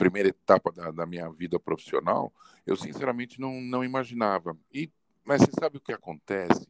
primeira 0.00 0.30
etapa 0.30 0.72
da, 0.72 0.90
da, 0.90 1.04
minha 1.04 1.28
vida 1.30 1.60
profissional, 1.60 2.32
eu 2.66 2.74
sinceramente 2.74 3.38
não, 3.38 3.60
não 3.60 3.84
imaginava. 3.84 4.56
E, 4.72 4.90
mas 5.24 5.42
você 5.42 5.50
sabe 5.58 5.76
o 5.76 5.80
que 5.80 5.92
acontece? 5.92 6.66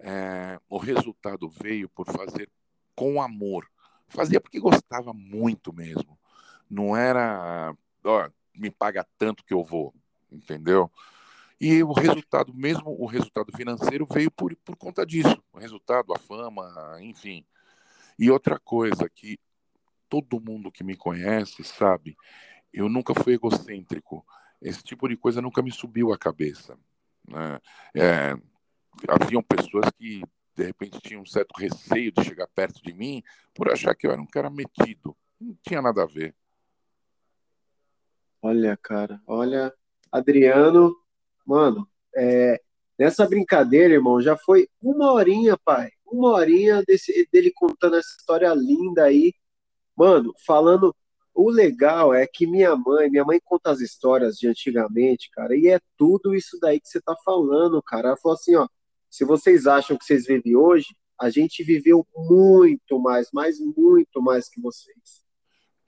É, 0.00 0.60
o 0.68 0.76
resultado 0.76 1.48
veio 1.48 1.88
por 1.88 2.06
fazer 2.06 2.50
com 2.96 3.22
amor. 3.22 3.64
Fazia 4.08 4.40
porque 4.40 4.58
gostava 4.58 5.12
muito 5.12 5.72
mesmo. 5.72 6.18
Não 6.68 6.96
era, 6.96 7.74
ó, 8.04 8.30
me 8.54 8.70
paga 8.70 9.06
tanto 9.16 9.44
que 9.44 9.54
eu 9.54 9.62
vou, 9.62 9.94
entendeu? 10.30 10.90
E 11.60 11.82
o 11.82 11.92
resultado, 11.92 12.54
mesmo 12.54 12.94
o 12.98 13.06
resultado 13.06 13.50
financeiro, 13.56 14.06
veio 14.06 14.30
por, 14.30 14.54
por 14.56 14.76
conta 14.76 15.04
disso. 15.04 15.42
O 15.52 15.58
resultado, 15.58 16.12
a 16.14 16.18
fama, 16.18 16.98
enfim. 17.00 17.44
E 18.18 18.30
outra 18.30 18.58
coisa 18.58 19.08
que 19.08 19.38
todo 20.08 20.40
mundo 20.40 20.70
que 20.70 20.84
me 20.84 20.96
conhece 20.96 21.64
sabe, 21.64 22.16
eu 22.72 22.88
nunca 22.88 23.12
fui 23.14 23.34
egocêntrico. 23.34 24.24
Esse 24.60 24.82
tipo 24.82 25.08
de 25.08 25.16
coisa 25.16 25.42
nunca 25.42 25.62
me 25.62 25.72
subiu 25.72 26.12
à 26.12 26.18
cabeça. 26.18 26.78
Né? 27.26 27.60
É, 27.94 28.36
haviam 29.08 29.42
pessoas 29.42 29.90
que, 29.96 30.22
de 30.58 30.66
repente, 30.66 31.00
tinham 31.00 31.22
um 31.22 31.26
certo 31.26 31.52
receio 31.56 32.12
de 32.12 32.24
chegar 32.24 32.46
perto 32.48 32.82
de 32.82 32.92
mim 32.92 33.22
por 33.54 33.70
achar 33.70 33.94
que 33.94 34.06
eu 34.06 34.10
era 34.10 34.20
um 34.20 34.26
cara 34.26 34.50
metido. 34.50 35.16
Não 35.40 35.56
tinha 35.62 35.80
nada 35.80 36.02
a 36.02 36.06
ver. 36.06 36.34
Olha, 38.42 38.76
cara, 38.76 39.20
olha, 39.26 39.72
Adriano, 40.12 40.94
mano, 41.44 41.88
é, 42.14 42.60
Nessa 42.98 43.28
brincadeira, 43.28 43.94
irmão, 43.94 44.20
já 44.20 44.36
foi 44.36 44.68
uma 44.82 45.12
horinha, 45.12 45.56
pai. 45.56 45.90
Uma 46.04 46.30
horinha 46.30 46.82
desse, 46.84 47.28
dele 47.32 47.52
contando 47.54 47.96
essa 47.96 48.16
história 48.18 48.52
linda 48.54 49.04
aí. 49.04 49.32
Mano, 49.96 50.34
falando. 50.44 50.94
O 51.32 51.48
legal 51.48 52.12
é 52.12 52.26
que 52.26 52.48
minha 52.48 52.74
mãe, 52.74 53.08
minha 53.08 53.24
mãe 53.24 53.38
conta 53.44 53.70
as 53.70 53.80
histórias 53.80 54.36
de 54.36 54.48
antigamente, 54.48 55.30
cara, 55.30 55.56
e 55.56 55.68
é 55.68 55.78
tudo 55.96 56.34
isso 56.34 56.58
daí 56.60 56.80
que 56.80 56.88
você 56.88 57.00
tá 57.00 57.14
falando, 57.24 57.80
cara. 57.80 58.08
Ela 58.08 58.16
falou 58.16 58.34
assim, 58.34 58.56
ó, 58.56 58.66
se 59.10 59.24
vocês 59.24 59.66
acham 59.66 59.96
que 59.96 60.04
vocês 60.04 60.26
vivem 60.26 60.56
hoje, 60.56 60.96
a 61.20 61.30
gente 61.30 61.64
viveu 61.64 62.06
muito 62.14 62.98
mais, 62.98 63.28
mas 63.32 63.58
muito 63.58 64.22
mais 64.22 64.48
que 64.48 64.60
vocês. 64.60 65.24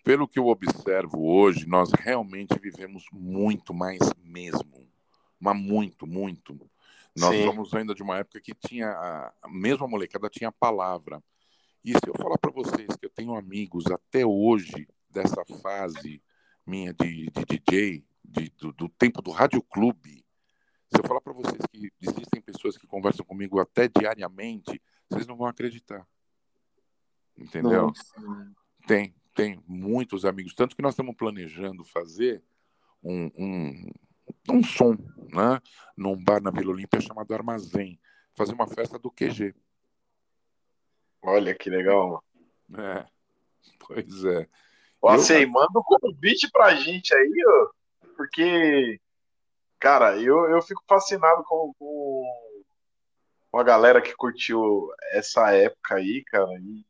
Pelo 0.03 0.27
que 0.27 0.39
eu 0.39 0.47
observo 0.47 1.25
hoje, 1.25 1.67
nós 1.67 1.91
realmente 1.93 2.59
vivemos 2.59 3.05
muito 3.13 3.73
mais 3.73 4.01
mesmo. 4.25 4.89
Mas 5.39 5.57
muito, 5.57 6.07
muito. 6.07 6.59
Nós 7.17 7.37
Sim. 7.37 7.45
somos 7.45 7.75
ainda 7.75 7.95
de 7.95 8.03
uma 8.03 8.19
época 8.19 8.41
que 8.41 8.55
tinha, 8.55 8.91
a 8.91 9.49
mesma 9.49 9.87
molecada 9.87 10.29
tinha 10.29 10.51
palavra. 10.51 11.23
E 11.85 11.93
se 11.93 12.07
eu 12.07 12.15
falar 12.15 12.39
para 12.39 12.51
vocês 12.51 12.89
que 12.97 13.07
eu 13.07 13.11
tenho 13.11 13.35
amigos 13.35 13.87
até 13.87 14.25
hoje 14.25 14.89
dessa 15.09 15.45
fase 15.63 16.23
minha 16.67 16.93
de, 16.93 17.31
de 17.31 17.45
DJ, 17.45 18.05
de, 18.25 18.51
do, 18.59 18.73
do, 18.73 18.89
tempo 18.89 19.21
do 19.23 19.31
Rádio 19.31 19.63
Clube, 19.63 20.25
se 20.93 21.01
eu 21.01 21.07
falar 21.07 21.21
para 21.21 21.33
vocês 21.33 21.61
que 21.71 21.93
existem 22.01 22.41
pessoas 22.41 22.77
que 22.77 22.87
conversam 22.87 23.25
comigo 23.25 23.61
até 23.61 23.89
diariamente, 23.89 24.81
vocês 25.09 25.27
não 25.27 25.37
vão 25.37 25.47
acreditar. 25.47 26.07
Entendeu? 27.37 27.87
Nossa. 27.87 28.55
Tem, 28.87 29.15
tem 29.35 29.63
muitos 29.67 30.25
amigos. 30.25 30.55
Tanto 30.55 30.75
que 30.75 30.83
nós 30.83 30.93
estamos 30.93 31.15
planejando 31.15 31.85
fazer 31.85 32.43
um, 33.03 33.31
um, 33.39 33.91
um 34.51 34.63
som, 34.63 34.97
né? 35.33 35.61
Num 35.97 36.23
bar 36.23 36.43
na 36.43 36.51
Vila 36.51 36.73
Olímpia 36.73 37.01
chamado 37.01 37.33
Armazém. 37.33 37.99
Fazer 38.35 38.53
uma 38.53 38.67
festa 38.67 38.99
do 38.99 39.11
QG. 39.11 39.55
Olha 41.23 41.55
que 41.55 41.71
legal. 41.71 42.25
É, 42.77 43.07
pois 43.79 44.25
é. 44.25 44.49
Ó, 45.03 45.15
eu... 45.15 45.51
manda 45.51 45.79
um 45.79 45.83
convite 45.83 46.51
pra 46.51 46.75
gente 46.75 47.15
aí, 47.15 47.45
ó, 47.47 47.71
porque, 48.17 49.01
cara, 49.81 50.17
eu, 50.19 50.49
eu 50.51 50.61
fico 50.61 50.83
fascinado 50.87 51.43
com, 51.45 51.73
com, 51.79 52.65
com 53.51 53.59
a 53.59 53.65
galera 53.65 54.03
que 54.03 54.15
curtiu 54.15 54.89
essa 55.13 55.51
época 55.53 55.97
aí, 55.97 56.23
cara. 56.27 56.53
E... 56.61 56.85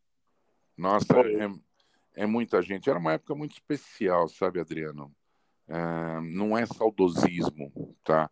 Nossa, 0.76 1.06
é, 1.20 2.22
é 2.22 2.26
muita 2.26 2.60
gente. 2.60 2.90
Era 2.90 2.98
uma 2.98 3.12
época 3.12 3.34
muito 3.34 3.52
especial, 3.52 4.28
sabe, 4.28 4.60
Adriano? 4.60 5.14
É, 5.68 6.20
não 6.20 6.58
é 6.58 6.66
saudosismo, 6.66 7.96
tá? 8.02 8.28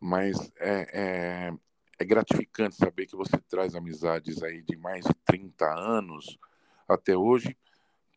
Mas 0.00 0.52
é, 0.58 0.86
é, 0.92 1.52
é, 2.00 2.04
gratificante 2.04 2.74
saber 2.74 3.06
que 3.06 3.14
você 3.14 3.38
traz 3.48 3.76
amizades 3.76 4.42
aí 4.42 4.60
de 4.62 4.76
mais 4.76 5.04
de 5.04 5.14
30 5.24 5.66
anos 5.66 6.36
até 6.88 7.16
hoje 7.16 7.56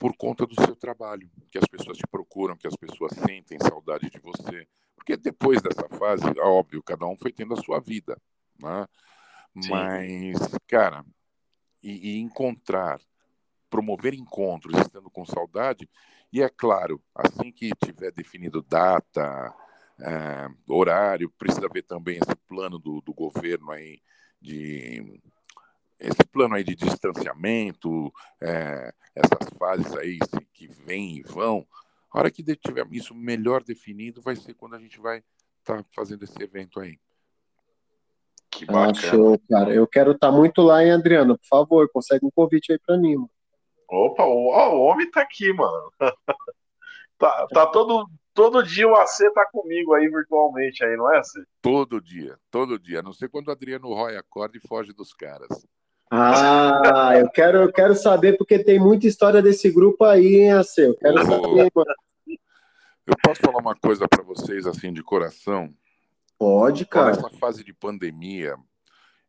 por 0.04 0.18
conta 0.18 0.46
do 0.46 0.54
seu 0.56 0.76
trabalho, 0.76 1.32
que 1.50 1.58
as 1.58 1.64
pessoas 1.64 1.98
te 1.98 2.06
procuram, 2.06 2.58
que 2.58 2.68
as 2.68 2.76
pessoas 2.76 3.14
sentem 3.26 3.58
saudade 3.58 4.10
de 4.10 4.20
você. 4.20 4.68
Porque 4.98 5.16
depois 5.16 5.62
dessa 5.62 5.88
fase, 5.88 6.26
óbvio, 6.42 6.84
cada 6.84 7.06
um 7.06 7.16
foi 7.16 7.32
tendo 7.32 7.54
a 7.54 7.64
sua 7.64 7.80
vida, 7.80 8.22
né? 8.62 8.86
Mas, 9.70 10.38
cara, 10.68 11.06
e, 11.82 12.18
e 12.18 12.20
encontrar, 12.20 13.00
promover 13.70 14.14
encontros 14.14 14.78
estando 14.78 15.10
com 15.10 15.26
saudade, 15.26 15.90
e 16.34 16.42
é 16.42 16.50
claro, 16.50 17.02
assim 17.16 17.50
que 17.50 17.72
tiver 17.86 18.12
definido 18.12 18.62
data, 18.62 19.56
é, 20.02 20.50
horário, 20.68 21.30
precisa 21.38 21.70
ver 21.70 21.84
também 21.84 22.18
esse 22.18 22.36
plano 22.46 22.78
do, 22.78 23.00
do 23.00 23.14
governo 23.14 23.72
aí 23.72 24.02
de 24.42 25.22
esse 26.00 26.24
plano 26.32 26.56
aí 26.56 26.64
de 26.64 26.76
distanciamento, 26.76 28.12
é, 28.42 28.94
essas 29.16 29.50
fases 29.58 29.96
aí 29.96 30.20
que 30.54 30.68
vêm 30.68 31.18
e 31.18 31.22
vão. 31.22 31.66
A 32.12 32.20
hora 32.20 32.32
que 32.32 32.44
tiver 32.56 32.86
isso 32.92 33.16
melhor 33.16 33.64
definido, 33.64 34.22
vai 34.22 34.36
ser 34.36 34.54
quando 34.54 34.76
a 34.76 34.80
gente 34.80 35.00
vai 35.00 35.24
estar 35.60 35.78
tá 35.78 35.86
fazendo 35.96 36.24
esse 36.24 36.42
evento 36.42 36.80
aí. 36.80 37.00
Que 38.52 38.66
bacana. 38.66 38.92
Ah, 38.92 38.94
show, 38.94 39.42
cara. 39.50 39.74
Eu 39.74 39.88
quero 39.88 40.12
estar 40.12 40.32
tá 40.32 40.38
muito 40.38 40.62
lá, 40.62 40.84
hein, 40.84 40.92
Adriano? 40.92 41.38
Por 41.38 41.48
favor, 41.48 41.90
consegue 41.92 42.26
um 42.26 42.32
convite 42.32 42.72
aí 42.72 42.80
para 42.80 42.98
mim. 42.98 43.16
Mano. 43.16 43.30
Opa, 43.90 44.24
o, 44.24 44.50
o 44.50 44.82
homem 44.82 45.10
tá 45.10 45.22
aqui, 45.22 45.52
mano. 45.54 45.92
tá, 47.18 47.48
tá 47.48 47.66
todo, 47.68 48.08
todo 48.34 48.64
dia 48.64 48.88
o 48.88 48.96
AC 48.96 49.32
tá 49.34 49.46
comigo 49.52 49.94
aí 49.94 50.08
virtualmente 50.08 50.84
aí, 50.84 50.96
não 50.96 51.12
é, 51.12 51.20
AC? 51.20 51.44
Todo 51.62 52.02
dia, 52.02 52.38
todo 52.52 52.80
dia. 52.80 53.00
A 53.00 53.04
não 53.04 53.14
sei 53.14 53.28
quando 53.28 53.48
o 53.48 53.52
Adriano 53.52 53.94
Roy 53.94 54.18
acorda 54.18 54.58
e 54.58 54.68
foge 54.68 54.94
dos 54.94 55.14
caras. 55.14 55.66
Ah, 56.16 57.14
eu 57.18 57.28
quero, 57.32 57.58
eu 57.64 57.74
quero 57.74 57.96
saber 57.96 58.38
porque 58.38 58.64
tem 58.64 58.80
muita 58.80 59.08
história 59.08 59.42
desse 59.42 59.72
grupo 59.72 60.06
aí, 60.06 60.42
hein, 60.42 60.52
AC? 60.52 60.78
Eu 60.78 60.96
quero 60.96 61.16
oh. 61.16 61.26
saber, 61.26 61.72
mano. 61.74 61.96
Eu 63.08 63.16
posso 63.24 63.42
falar 63.42 63.58
uma 63.58 63.76
coisa 63.76 64.08
para 64.08 64.22
vocês 64.22 64.68
assim 64.68 64.94
de 64.94 65.02
coração? 65.02 65.74
Pode, 66.38 66.86
cara. 66.86 67.08
Nessa 67.08 67.32
fase 67.32 67.64
de 67.64 67.74
pandemia, 67.74 68.56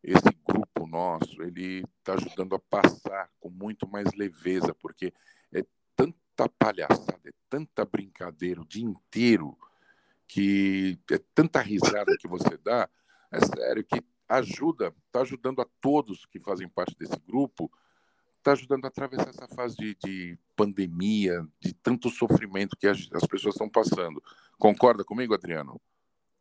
esse 0.02 0.28
grupo 0.46 0.86
nosso, 0.86 1.42
ele 1.42 1.84
está 1.98 2.12
ajudando 2.12 2.54
a 2.54 2.58
passar 2.58 3.30
com 3.40 3.48
muito 3.48 3.88
mais 3.88 4.12
leveza, 4.14 4.74
porque 4.74 5.10
é 5.54 5.64
tanta 5.96 6.50
palhaçada, 6.58 7.18
é 7.24 7.32
tanta 7.48 7.86
brincadeira 7.86 8.60
o 8.60 8.68
dia 8.68 8.84
inteiro, 8.84 9.56
que 10.28 10.98
é 11.10 11.18
tanta 11.34 11.62
risada 11.62 12.14
que 12.20 12.28
você 12.28 12.58
dá, 12.62 12.86
é 13.32 13.40
sério, 13.40 13.82
que 13.82 14.04
ajuda, 14.28 14.94
está 15.06 15.20
ajudando 15.20 15.60
a 15.60 15.66
todos 15.80 16.26
que 16.26 16.40
fazem 16.40 16.68
parte 16.68 16.96
desse 16.98 17.18
grupo, 17.26 17.70
está 18.38 18.52
ajudando 18.52 18.84
a 18.84 18.88
atravessar 18.88 19.30
essa 19.30 19.48
fase 19.48 19.76
de, 19.76 19.94
de, 19.96 20.38
pandemia, 20.54 21.46
de 21.60 21.72
tanto 21.74 22.10
sofrimento 22.10 22.76
que 22.76 22.86
as, 22.86 23.08
as 23.12 23.26
pessoas 23.26 23.54
estão 23.54 23.68
passando. 23.68 24.22
Concorda 24.58 25.04
comigo, 25.04 25.34
Adriano? 25.34 25.80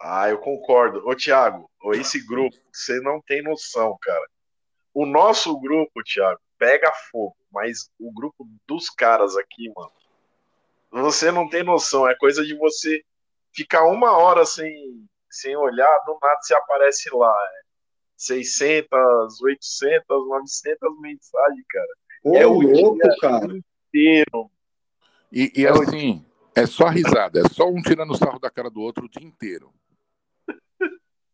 Ah, 0.01 0.29
eu 0.29 0.37
concordo. 0.39 1.07
Ô, 1.07 1.15
Thiago, 1.15 1.69
esse 1.93 2.25
grupo, 2.25 2.57
você 2.71 2.99
não 2.99 3.21
tem 3.21 3.41
noção, 3.41 3.97
cara. 4.01 4.27
O 4.93 5.05
nosso 5.05 5.57
grupo, 5.59 6.03
Thiago, 6.03 6.41
pega 6.57 6.91
fogo, 7.09 7.35
mas 7.51 7.89
o 7.97 8.11
grupo 8.11 8.47
dos 8.67 8.89
caras 8.89 9.37
aqui, 9.37 9.71
mano, 9.75 9.91
você 10.91 11.31
não 11.31 11.49
tem 11.49 11.63
noção. 11.63 12.07
É 12.07 12.15
coisa 12.15 12.45
de 12.45 12.53
você 12.55 13.01
ficar 13.53 13.85
uma 13.85 14.11
hora 14.17 14.45
sem, 14.45 15.07
sem 15.29 15.55
olhar, 15.55 15.99
do 16.05 16.17
nada 16.21 16.39
você 16.41 16.53
aparece 16.53 17.09
lá. 17.13 17.33
É 18.31 18.35
600, 18.35 19.41
800, 19.41 20.05
900 20.07 21.01
mensagens, 21.01 21.65
cara. 21.69 21.87
Ô, 22.23 22.35
é 22.35 22.47
o 22.47 22.61
louco, 22.61 22.99
cara. 23.19 23.45
inteiro. 23.45 24.49
E, 25.31 25.51
e 25.55 25.65
é 25.65 25.69
assim, 25.69 26.25
é 26.55 26.65
só 26.65 26.87
risada, 26.87 27.41
é 27.41 27.49
só 27.49 27.67
um 27.67 27.81
tirando 27.81 28.15
sarro 28.15 28.39
da 28.39 28.49
cara 28.49 28.69
do 28.69 28.81
outro 28.81 29.05
o 29.05 29.09
dia 29.09 29.27
inteiro. 29.27 29.73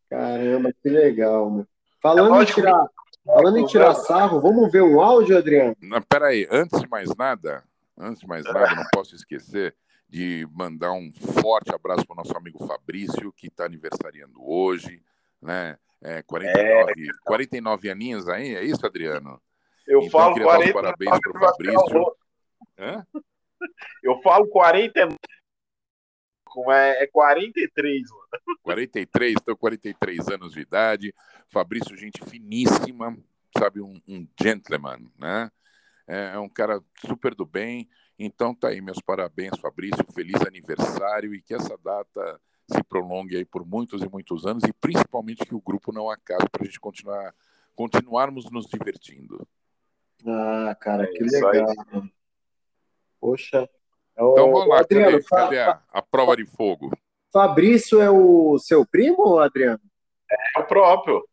Caramba, 0.08 0.72
que 0.82 0.88
legal, 0.88 1.50
meu. 1.50 1.66
Falando, 2.02 2.34
é 2.36 2.42
em, 2.42 2.46
tirar, 2.46 2.86
falando 3.24 3.58
em 3.58 3.66
tirar 3.66 3.94
sarro, 3.94 4.40
vamos 4.40 4.72
ver 4.72 4.82
um 4.82 5.00
áudio, 5.00 5.36
Adriano? 5.36 5.76
Não, 5.80 6.00
peraí, 6.02 6.48
antes 6.50 6.80
de 6.80 6.88
mais 6.88 7.14
nada, 7.14 7.62
antes 7.96 8.20
de 8.20 8.26
mais 8.26 8.44
nada, 8.44 8.74
não 8.74 8.84
posso 8.92 9.14
esquecer 9.14 9.76
de 10.08 10.48
mandar 10.52 10.92
um 10.92 11.12
forte 11.12 11.72
abraço 11.72 12.04
para 12.04 12.14
o 12.14 12.16
nosso 12.16 12.36
amigo 12.36 12.66
Fabrício, 12.66 13.32
que 13.32 13.46
está 13.46 13.66
aniversariando 13.66 14.42
hoje, 14.42 15.02
né? 15.40 15.78
É, 16.02 16.22
49, 16.22 16.92
é, 16.92 16.94
49 17.24 17.90
aninhos 17.90 18.28
aí, 18.28 18.54
é 18.54 18.64
isso, 18.64 18.84
Adriano? 18.86 19.40
Eu 19.86 20.00
então, 20.00 20.10
falo 20.10 20.40
40. 20.40 20.72
Parabéns 20.72 21.20
para 21.20 21.30
o 21.30 21.38
Fabrício. 21.38 22.16
Hã? 22.78 23.06
Eu 24.02 24.20
falo 24.22 24.46
49 24.48 25.16
é, 26.68 27.04
é 27.04 27.06
43, 27.06 28.10
mano. 28.10 28.58
43, 28.62 29.34
estou 29.34 29.56
43 29.56 30.28
anos 30.28 30.52
de 30.52 30.60
idade. 30.60 31.14
Fabrício, 31.48 31.96
gente 31.96 32.24
finíssima, 32.24 33.16
sabe, 33.56 33.80
um, 33.80 34.00
um 34.08 34.26
gentleman, 34.40 35.10
né? 35.18 35.50
É, 36.06 36.32
é 36.34 36.38
um 36.38 36.48
cara 36.48 36.82
super 37.06 37.34
do 37.34 37.46
bem. 37.46 37.88
Então 38.18 38.54
tá 38.54 38.68
aí, 38.68 38.80
meus 38.80 39.00
parabéns, 39.00 39.58
Fabrício. 39.60 40.04
Feliz 40.12 40.40
aniversário 40.42 41.34
e 41.34 41.40
que 41.40 41.54
essa 41.54 41.78
data 41.78 42.40
se 42.72 42.82
prolongue 42.82 43.36
aí 43.36 43.44
por 43.44 43.66
muitos 43.66 44.02
e 44.02 44.08
muitos 44.08 44.46
anos 44.46 44.64
e 44.64 44.72
principalmente 44.72 45.44
que 45.44 45.54
o 45.54 45.60
grupo 45.60 45.92
não 45.92 46.10
acabe 46.10 46.48
para 46.50 46.62
a 46.62 46.66
gente 46.66 46.80
continuar 46.80 47.34
continuarmos 47.74 48.50
nos 48.50 48.66
divertindo. 48.66 49.46
Ah, 50.26 50.76
cara, 50.78 51.06
que 51.06 51.22
é 51.22 51.26
legal. 51.26 51.66
Poxa, 53.18 53.68
então 54.12 54.52
vamos 54.52 54.68
lá, 54.68 54.80
Adriano, 54.80 55.22
cadê, 55.24 55.24
cadê 55.24 55.58
a, 55.60 55.82
a, 55.90 56.02
prova 56.02 56.36
de 56.36 56.44
fogo? 56.44 56.90
Fabrício 57.32 58.00
é 58.00 58.10
o 58.10 58.58
seu 58.58 58.84
primo, 58.84 59.38
Adriano? 59.38 59.80
É 60.56 60.60
o 60.60 60.64
próprio. 60.64 61.26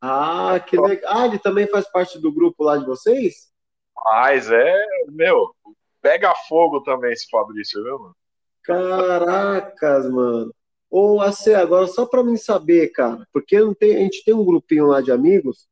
Ah, 0.00 0.58
que 0.58 0.76
legal. 0.76 1.12
Ah, 1.16 1.26
ele 1.26 1.38
também 1.38 1.66
faz 1.68 1.88
parte 1.88 2.18
do 2.20 2.32
grupo 2.32 2.64
lá 2.64 2.76
de 2.76 2.84
vocês? 2.84 3.52
Mas 4.04 4.50
é, 4.50 4.86
meu, 5.08 5.54
pega 6.02 6.34
fogo 6.48 6.82
também 6.82 7.12
esse 7.12 7.28
Fabrício, 7.30 7.82
viu, 7.82 7.98
mano? 7.98 8.16
Caracas, 8.62 10.10
mano. 10.10 10.52
Ô, 10.96 11.20
AC, 11.20 11.52
agora 11.52 11.88
só 11.88 12.06
para 12.06 12.22
mim 12.22 12.36
saber, 12.36 12.92
cara, 12.92 13.26
porque 13.32 13.56
tem, 13.74 13.96
a 13.96 13.98
gente 13.98 14.24
tem 14.24 14.32
um 14.32 14.44
grupinho 14.44 14.86
lá 14.86 15.00
de 15.00 15.10
amigos, 15.10 15.66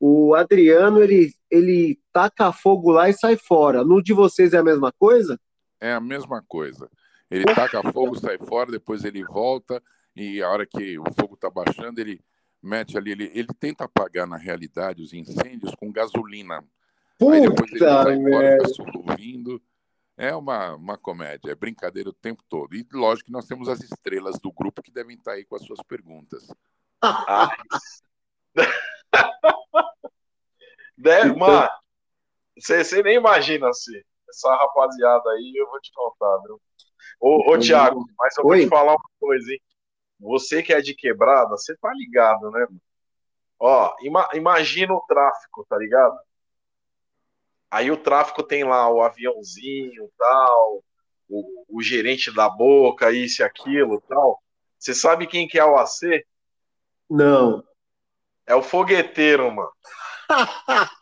o 0.00 0.34
Adriano, 0.34 1.02
ele, 1.02 1.34
ele 1.50 2.00
taca 2.10 2.50
fogo 2.50 2.90
lá 2.90 3.10
e 3.10 3.12
sai 3.12 3.36
fora. 3.36 3.84
No 3.84 4.02
de 4.02 4.14
vocês 4.14 4.54
é 4.54 4.56
a 4.56 4.62
mesma 4.62 4.90
coisa? 4.90 5.38
É 5.78 5.92
a 5.92 6.00
mesma 6.00 6.42
coisa. 6.48 6.88
Ele 7.30 7.44
taca 7.44 7.92
fogo, 7.92 8.16
sai 8.18 8.38
fora, 8.38 8.70
depois 8.70 9.04
ele 9.04 9.22
volta, 9.22 9.82
e 10.16 10.42
a 10.42 10.48
hora 10.48 10.64
que 10.64 10.98
o 10.98 11.04
fogo 11.12 11.34
está 11.34 11.50
baixando, 11.50 12.00
ele 12.00 12.18
mete 12.62 12.96
ali, 12.96 13.10
ele, 13.12 13.30
ele 13.34 13.48
tenta 13.60 13.84
apagar, 13.84 14.26
na 14.26 14.38
realidade, 14.38 15.02
os 15.02 15.12
incêndios 15.12 15.74
com 15.74 15.92
gasolina. 15.92 16.64
Puta 17.18 17.34
Aí 17.34 17.42
depois 17.42 17.70
ele 17.70 17.78
sai 17.80 18.22
fora, 18.22 18.52
fica 18.52 18.68
sorrindo. 18.68 19.62
É 20.16 20.34
uma, 20.34 20.74
uma 20.76 20.96
comédia, 20.96 21.50
é 21.50 21.54
brincadeira 21.54 22.08
o 22.08 22.12
tempo 22.12 22.42
todo. 22.48 22.74
E 22.74 22.86
lógico 22.92 23.26
que 23.26 23.32
nós 23.32 23.46
temos 23.46 23.68
as 23.68 23.80
estrelas 23.80 24.38
do 24.38 24.52
grupo 24.52 24.82
que 24.82 24.92
devem 24.92 25.16
estar 25.16 25.32
aí 25.32 25.44
com 25.44 25.56
as 25.56 25.64
suas 25.64 25.82
perguntas. 25.82 26.46
Deve, 30.96 31.34
mano, 31.36 31.68
você 32.56 33.02
nem 33.02 33.16
imagina 33.16 33.68
assim. 33.68 34.00
Essa 34.28 34.54
rapaziada 34.54 35.30
aí, 35.30 35.52
eu 35.56 35.66
vou 35.66 35.80
te 35.80 35.92
contar, 35.92 36.38
viu? 36.46 36.60
Ô, 37.20 37.52
ô 37.52 37.58
Thiago, 37.58 38.04
mas 38.18 38.36
eu 38.36 38.44
vou 38.44 38.56
te 38.56 38.68
falar 38.68 38.92
uma 38.92 39.10
coisa, 39.20 39.52
hein? 39.52 39.60
Você 40.20 40.62
que 40.62 40.72
é 40.72 40.80
de 40.80 40.94
quebrada, 40.94 41.50
você 41.50 41.76
tá 41.76 41.92
ligado, 41.92 42.50
né? 42.50 42.66
Ó, 43.58 43.94
ima 44.00 44.28
imagina 44.32 44.94
o 44.94 45.04
tráfico, 45.06 45.66
tá 45.68 45.76
ligado? 45.76 46.16
Aí 47.74 47.90
o 47.90 47.96
tráfico 47.96 48.40
tem 48.40 48.62
lá 48.62 48.88
o 48.88 49.02
aviãozinho 49.02 50.08
tal, 50.16 50.80
o, 51.28 51.64
o 51.68 51.82
gerente 51.82 52.32
da 52.32 52.48
boca, 52.48 53.10
isso 53.10 53.42
e 53.42 53.44
aquilo 53.44 54.00
tal. 54.08 54.40
Você 54.78 54.94
sabe 54.94 55.26
quem 55.26 55.48
que 55.48 55.58
é 55.58 55.64
o 55.64 55.74
AC? 55.74 56.24
Não. 57.10 57.64
É 58.46 58.54
o 58.54 58.62
fogueteiro, 58.62 59.50
mano. 59.52 59.72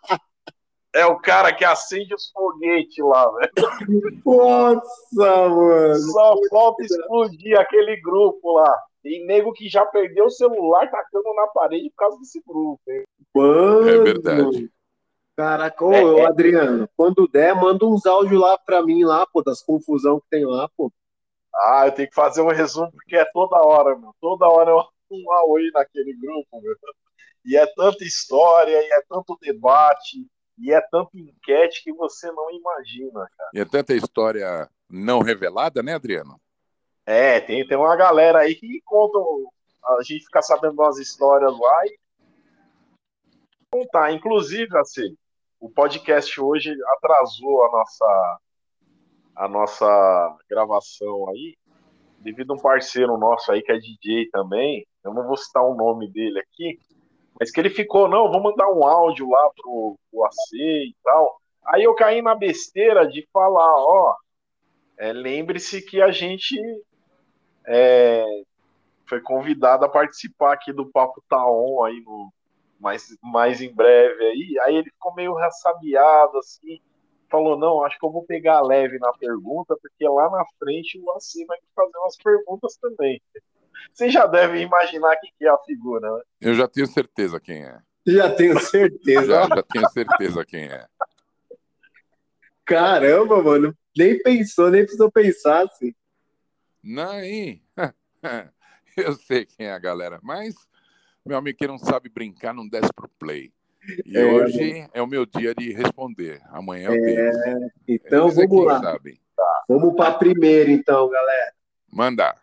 é 0.97 1.05
o 1.05 1.21
cara 1.21 1.55
que 1.55 1.63
acende 1.63 2.15
os 2.15 2.31
foguetes 2.31 3.05
lá, 3.05 3.31
velho. 3.33 4.23
Nossa, 4.25 5.49
mano. 5.51 5.95
Só 5.97 6.35
falta 6.49 6.85
explodir 6.85 7.61
aquele 7.61 8.01
grupo 8.01 8.51
lá. 8.51 8.79
Tem 9.03 9.27
nego 9.27 9.53
que 9.53 9.69
já 9.69 9.85
perdeu 9.85 10.25
o 10.25 10.31
celular 10.31 10.91
tacando 10.91 11.35
na 11.35 11.49
parede 11.49 11.91
por 11.91 11.97
causa 11.97 12.19
desse 12.19 12.43
grupo. 12.47 12.81
Hein? 12.89 13.05
Mano. 13.35 13.89
É 13.91 13.99
verdade. 13.99 14.73
Caraca, 15.37 15.85
ô, 15.85 15.93
é, 15.93 16.21
é. 16.21 16.27
Adriano, 16.27 16.89
quando 16.97 17.27
der, 17.27 17.55
manda 17.55 17.87
uns 17.87 18.05
áudios 18.07 18.41
lá 18.41 18.59
pra 18.59 18.83
mim 18.83 19.05
lá, 19.05 19.27
pô, 19.27 19.43
das 19.43 19.63
confusão 19.63 20.21
que 20.21 20.27
tem 20.29 20.45
lá, 20.45 20.69
pô. 20.77 20.93
Ah, 21.55 21.87
eu 21.87 21.93
tenho 21.93 22.09
que 22.09 22.15
fazer 22.15 22.41
um 22.43 22.49
resumo, 22.49 22.91
porque 22.93 23.17
é 23.17 23.25
toda 23.33 23.57
hora, 23.57 23.97
meu. 23.97 24.15
Toda 24.21 24.49
hora 24.49 24.71
eu 24.71 24.85
um 25.13 25.33
Aoi 25.33 25.71
naquele 25.73 26.15
grupo, 26.15 26.61
meu. 26.61 26.75
E 27.45 27.57
é 27.57 27.67
tanta 27.75 28.05
história, 28.05 28.81
e 28.81 28.93
é 28.93 29.03
tanto 29.09 29.37
debate, 29.41 30.27
e 30.59 30.73
é 30.73 30.81
tanto 30.81 31.11
enquete 31.19 31.83
que 31.83 31.93
você 31.93 32.31
não 32.31 32.51
imagina, 32.51 33.29
cara. 33.37 33.51
E 33.53 33.61
é 33.61 33.65
tanta 33.65 33.95
história 33.95 34.69
não 34.89 35.21
revelada, 35.21 35.83
né, 35.83 35.95
Adriano? 35.95 36.41
É, 37.05 37.41
tem, 37.41 37.67
tem 37.67 37.77
uma 37.77 37.97
galera 37.97 38.41
aí 38.41 38.55
que 38.55 38.81
conta. 38.85 39.19
A 39.99 40.03
gente 40.03 40.25
fica 40.25 40.41
sabendo 40.41 40.75
umas 40.75 40.99
histórias 40.99 41.53
lá 41.59 41.87
e 41.87 41.99
contar. 43.71 44.13
Inclusive, 44.13 44.77
assim, 44.79 45.17
o 45.63 45.71
podcast 45.71 46.41
hoje 46.41 46.75
atrasou 46.97 47.65
a 47.65 47.71
nossa 47.71 48.41
a 49.35 49.49
nossa 49.49 50.37
gravação 50.51 51.31
aí, 51.31 51.57
devido 52.19 52.53
a 52.53 52.57
um 52.57 52.61
parceiro 52.61 53.17
nosso 53.17 53.51
aí 53.51 53.63
que 53.63 53.71
é 53.71 53.79
DJ 53.79 54.29
também. 54.31 54.85
Eu 55.05 55.15
não 55.15 55.25
vou 55.25 55.37
citar 55.37 55.63
o 55.63 55.75
nome 55.75 56.11
dele 56.11 56.41
aqui, 56.41 56.79
mas 57.39 57.53
que 57.53 57.61
ele 57.61 57.71
ficou, 57.71 58.09
não, 58.09 58.31
vou 58.31 58.43
mandar 58.43 58.71
um 58.73 58.85
áudio 58.85 59.31
lá 59.31 59.51
pro, 59.57 59.97
pro 60.11 60.25
AC 60.25 60.53
e 60.53 60.97
tal. 61.03 61.41
Aí 61.65 61.85
eu 61.85 61.95
caí 61.95 62.21
na 62.21 62.35
besteira 62.35 63.07
de 63.07 63.27
falar, 63.33 63.73
ó, 63.73 64.17
é, 64.99 65.13
lembre-se 65.13 65.81
que 65.81 66.03
a 66.03 66.11
gente 66.11 66.61
é, 67.69 68.27
foi 69.07 69.21
convidado 69.21 69.85
a 69.85 69.89
participar 69.89 70.55
aqui 70.55 70.73
do 70.73 70.91
Papo 70.91 71.23
Taon 71.29 71.85
aí 71.85 72.01
no 72.01 72.33
mais, 72.83 73.17
mais 73.23 73.63
em 73.63 73.73
breve 73.73 74.25
aí. 74.25 74.59
Aí 74.63 74.77
ele 74.77 74.91
ficou 74.91 75.15
meio 75.15 75.35
ressabiado 75.35 76.37
assim, 76.39 76.81
falou 77.31 77.57
não, 77.57 77.85
acho 77.85 77.99
que 77.99 78.05
eu 78.05 78.11
vou 78.11 78.25
pegar 78.25 78.61
leve 78.61 78.99
na 78.99 79.13
pergunta 79.13 79.77
porque 79.81 80.07
lá 80.07 80.29
na 80.29 80.45
frente 80.59 81.01
o 81.01 81.11
AC 81.13 81.47
vai 81.47 81.59
fazer 81.75 81.97
umas 81.99 82.17
perguntas 82.17 82.77
também. 82.77 83.23
Você 83.95 84.11
já 84.11 84.27
deve 84.27 84.61
imaginar 84.61 85.17
quem 85.17 85.33
que 85.39 85.47
é 85.47 85.51
a 85.51 85.59
figura, 85.59 86.13
né? 86.15 86.23
Eu 86.41 86.55
já 86.55 86.67
tenho 86.67 86.87
certeza 86.87 87.41
quem 87.41 87.65
é. 87.65 87.79
Já 88.07 88.35
tenho 88.35 88.59
certeza. 88.59 89.27
já, 89.27 89.47
já 89.47 89.63
tenho 89.63 89.89
certeza 89.91 90.45
quem 90.45 90.65
é. 90.65 90.87
Caramba, 92.65 93.43
mano. 93.43 93.77
Nem 93.97 94.21
pensou, 94.23 94.71
nem 94.71 94.83
precisou 94.83 95.11
pensar 95.11 95.67
assim. 95.67 95.95
Não, 96.83 97.13
eu 98.97 99.13
sei 99.15 99.45
quem 99.45 99.67
é 99.67 99.73
a 99.73 99.79
galera, 99.79 100.19
mas 100.23 100.55
meu 101.25 101.39
amigo 101.39 101.59
que 101.59 101.67
não 101.67 101.79
sabe 101.79 102.09
brincar 102.09 102.53
não 102.53 102.69
desce 102.69 102.93
pro 102.95 103.09
play. 103.09 103.53
E 104.05 104.17
é, 104.17 104.25
hoje 104.25 104.89
é 104.93 105.03
o 105.03 105.07
meu 105.07 105.27
dia 105.27 105.55
de 105.55 105.73
responder. 105.73 106.41
Amanhã 106.51 106.89
é 106.89 106.91
o 106.91 107.01
deles. 107.01 107.37
Então 107.89 108.27
Eles 108.27 108.39
é 108.39 108.47
vamos 108.47 108.65
é 108.65 108.67
lá. 108.67 108.81
Sabem. 108.81 109.21
Tá. 109.37 109.65
Vamos 109.69 109.95
para 109.95 110.15
primeiro, 110.15 110.71
então, 110.71 111.09
galera. 111.09 111.53
Manda. 111.91 112.37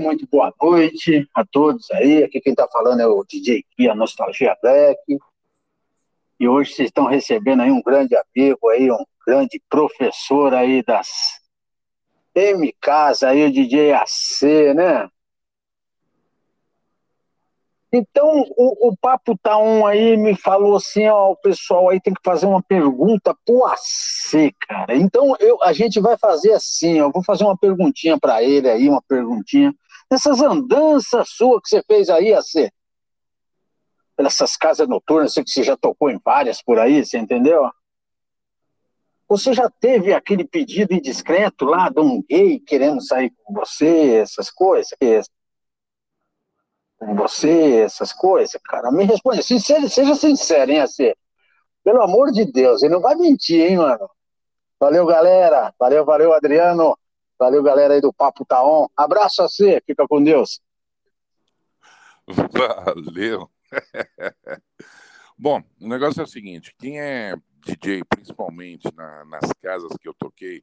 Muito 0.00 0.26
boa 0.30 0.52
noite 0.60 1.28
a 1.34 1.44
todos 1.44 1.90
aí. 1.90 2.24
Aqui 2.24 2.40
quem 2.40 2.52
está 2.52 2.68
falando 2.68 3.00
é 3.00 3.06
o 3.06 3.24
DJ 3.24 3.64
Kia 3.76 3.94
Nostalgia 3.94 4.56
Black. 4.60 5.18
E 6.38 6.48
hoje 6.48 6.72
vocês 6.72 6.88
estão 6.88 7.06
recebendo 7.06 7.62
aí 7.62 7.70
um 7.70 7.82
grande 7.82 8.16
amigo 8.16 8.68
aí, 8.68 8.90
um 8.90 9.04
grande 9.26 9.62
professor 9.68 10.52
aí 10.52 10.82
das 10.82 11.33
MKs 12.34 13.22
aí, 13.22 13.44
o 13.44 13.52
DJ 13.52 13.92
AC, 13.92 14.74
né? 14.74 15.08
Então, 17.96 18.44
o, 18.56 18.88
o 18.88 18.96
Papo 18.96 19.38
Tá 19.38 19.56
Um 19.56 19.86
aí 19.86 20.16
me 20.16 20.34
falou 20.34 20.74
assim, 20.76 21.06
ó, 21.06 21.30
o 21.30 21.36
pessoal 21.36 21.90
aí 21.90 22.00
tem 22.00 22.12
que 22.12 22.20
fazer 22.24 22.44
uma 22.44 22.60
pergunta 22.60 23.32
pro 23.46 23.64
AC, 23.66 24.52
cara. 24.66 24.96
Então, 24.96 25.36
eu, 25.38 25.62
a 25.62 25.72
gente 25.72 26.00
vai 26.00 26.18
fazer 26.18 26.52
assim, 26.52 26.98
eu 26.98 27.12
vou 27.12 27.22
fazer 27.22 27.44
uma 27.44 27.56
perguntinha 27.56 28.18
para 28.18 28.42
ele 28.42 28.68
aí, 28.68 28.88
uma 28.88 29.00
perguntinha. 29.00 29.72
Essas 30.10 30.42
andanças 30.42 31.28
suas 31.30 31.62
que 31.62 31.68
você 31.68 31.84
fez 31.86 32.10
aí, 32.10 32.34
AC, 32.34 32.68
pelas 34.16 34.56
casas 34.56 34.88
noturnas, 34.88 35.32
sei 35.32 35.44
que 35.44 35.50
você 35.50 35.62
já 35.62 35.76
tocou 35.76 36.10
em 36.10 36.18
várias 36.24 36.60
por 36.60 36.80
aí, 36.80 37.04
você 37.04 37.16
entendeu? 37.16 37.70
Você 39.36 39.52
já 39.52 39.68
teve 39.68 40.14
aquele 40.14 40.44
pedido 40.44 40.94
indiscreto 40.94 41.64
lá 41.64 41.88
de 41.88 41.98
um 42.00 42.22
gay 42.22 42.60
querendo 42.60 43.02
sair 43.02 43.32
com 43.42 43.52
você, 43.52 44.18
essas 44.18 44.48
coisas? 44.48 44.92
Com 46.96 47.16
você, 47.16 47.80
essas 47.80 48.12
coisas, 48.12 48.60
cara? 48.62 48.92
Me 48.92 49.02
responde, 49.02 49.42
sincero, 49.42 49.88
seja 49.88 50.14
sincero, 50.14 50.70
hein, 50.70 50.82
AC? 50.82 51.16
Pelo 51.82 52.00
amor 52.00 52.30
de 52.30 52.44
Deus, 52.44 52.84
ele 52.84 52.94
não 52.94 53.00
vai 53.00 53.16
mentir, 53.16 53.60
hein, 53.60 53.78
mano? 53.78 54.08
Valeu, 54.78 55.04
galera. 55.04 55.74
Valeu, 55.80 56.04
valeu, 56.04 56.32
Adriano. 56.32 56.96
Valeu, 57.36 57.60
galera 57.60 57.94
aí 57.94 58.00
do 58.00 58.12
Papo 58.12 58.44
Taon. 58.44 58.86
Abraço 58.96 59.42
a 59.42 59.48
você, 59.48 59.82
fica 59.84 60.06
com 60.06 60.22
Deus. 60.22 60.60
Valeu. 62.24 63.50
Bom, 65.36 65.60
o 65.80 65.88
negócio 65.88 66.20
é 66.20 66.24
o 66.24 66.28
seguinte: 66.28 66.72
quem 66.78 67.00
é 67.00 67.34
DJ, 67.64 68.04
principalmente 68.04 68.88
na, 68.94 69.24
nas 69.24 69.52
casas 69.62 69.96
que 70.00 70.08
eu 70.08 70.14
toquei, 70.14 70.62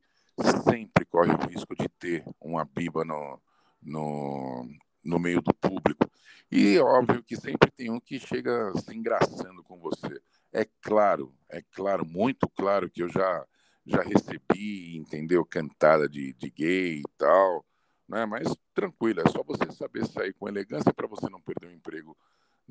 sempre 0.64 1.06
corre 1.06 1.32
o 1.32 1.48
risco 1.48 1.76
de 1.76 1.88
ter 1.90 2.24
uma 2.40 2.64
biba 2.64 3.04
no, 3.04 3.40
no, 3.82 4.68
no 5.04 5.20
meio 5.20 5.42
do 5.42 5.54
público. 5.54 6.10
E 6.52 6.78
óbvio 6.80 7.24
que 7.24 7.36
sempre 7.36 7.72
tem 7.72 7.90
um 7.90 8.00
que 8.00 8.20
chega 8.20 8.72
se 8.78 8.96
engraçando 8.96 9.64
com 9.64 9.80
você. 9.80 10.22
É 10.54 10.66
claro, 10.82 11.34
é 11.50 11.62
claro, 11.72 12.06
muito 12.06 12.48
claro 12.50 12.90
que 12.90 13.02
eu 13.04 13.10
já 13.10 13.46
já 13.86 14.02
recebi, 14.04 14.96
entendeu, 14.96 15.44
cantada 15.44 16.08
de, 16.08 16.34
de 16.34 16.52
gay 16.52 17.00
e 17.00 17.04
tal, 17.18 17.66
né? 18.08 18.26
Mas 18.26 18.56
tranquilo, 18.74 19.22
é 19.22 19.30
só 19.30 19.44
você 19.44 19.72
saber 19.72 20.06
sair 20.06 20.34
com 20.34 20.48
elegância 20.48 20.94
para 20.94 21.08
você 21.08 21.28
não 21.30 21.42
perder 21.42 21.68
o 21.68 21.74
emprego 21.74 22.16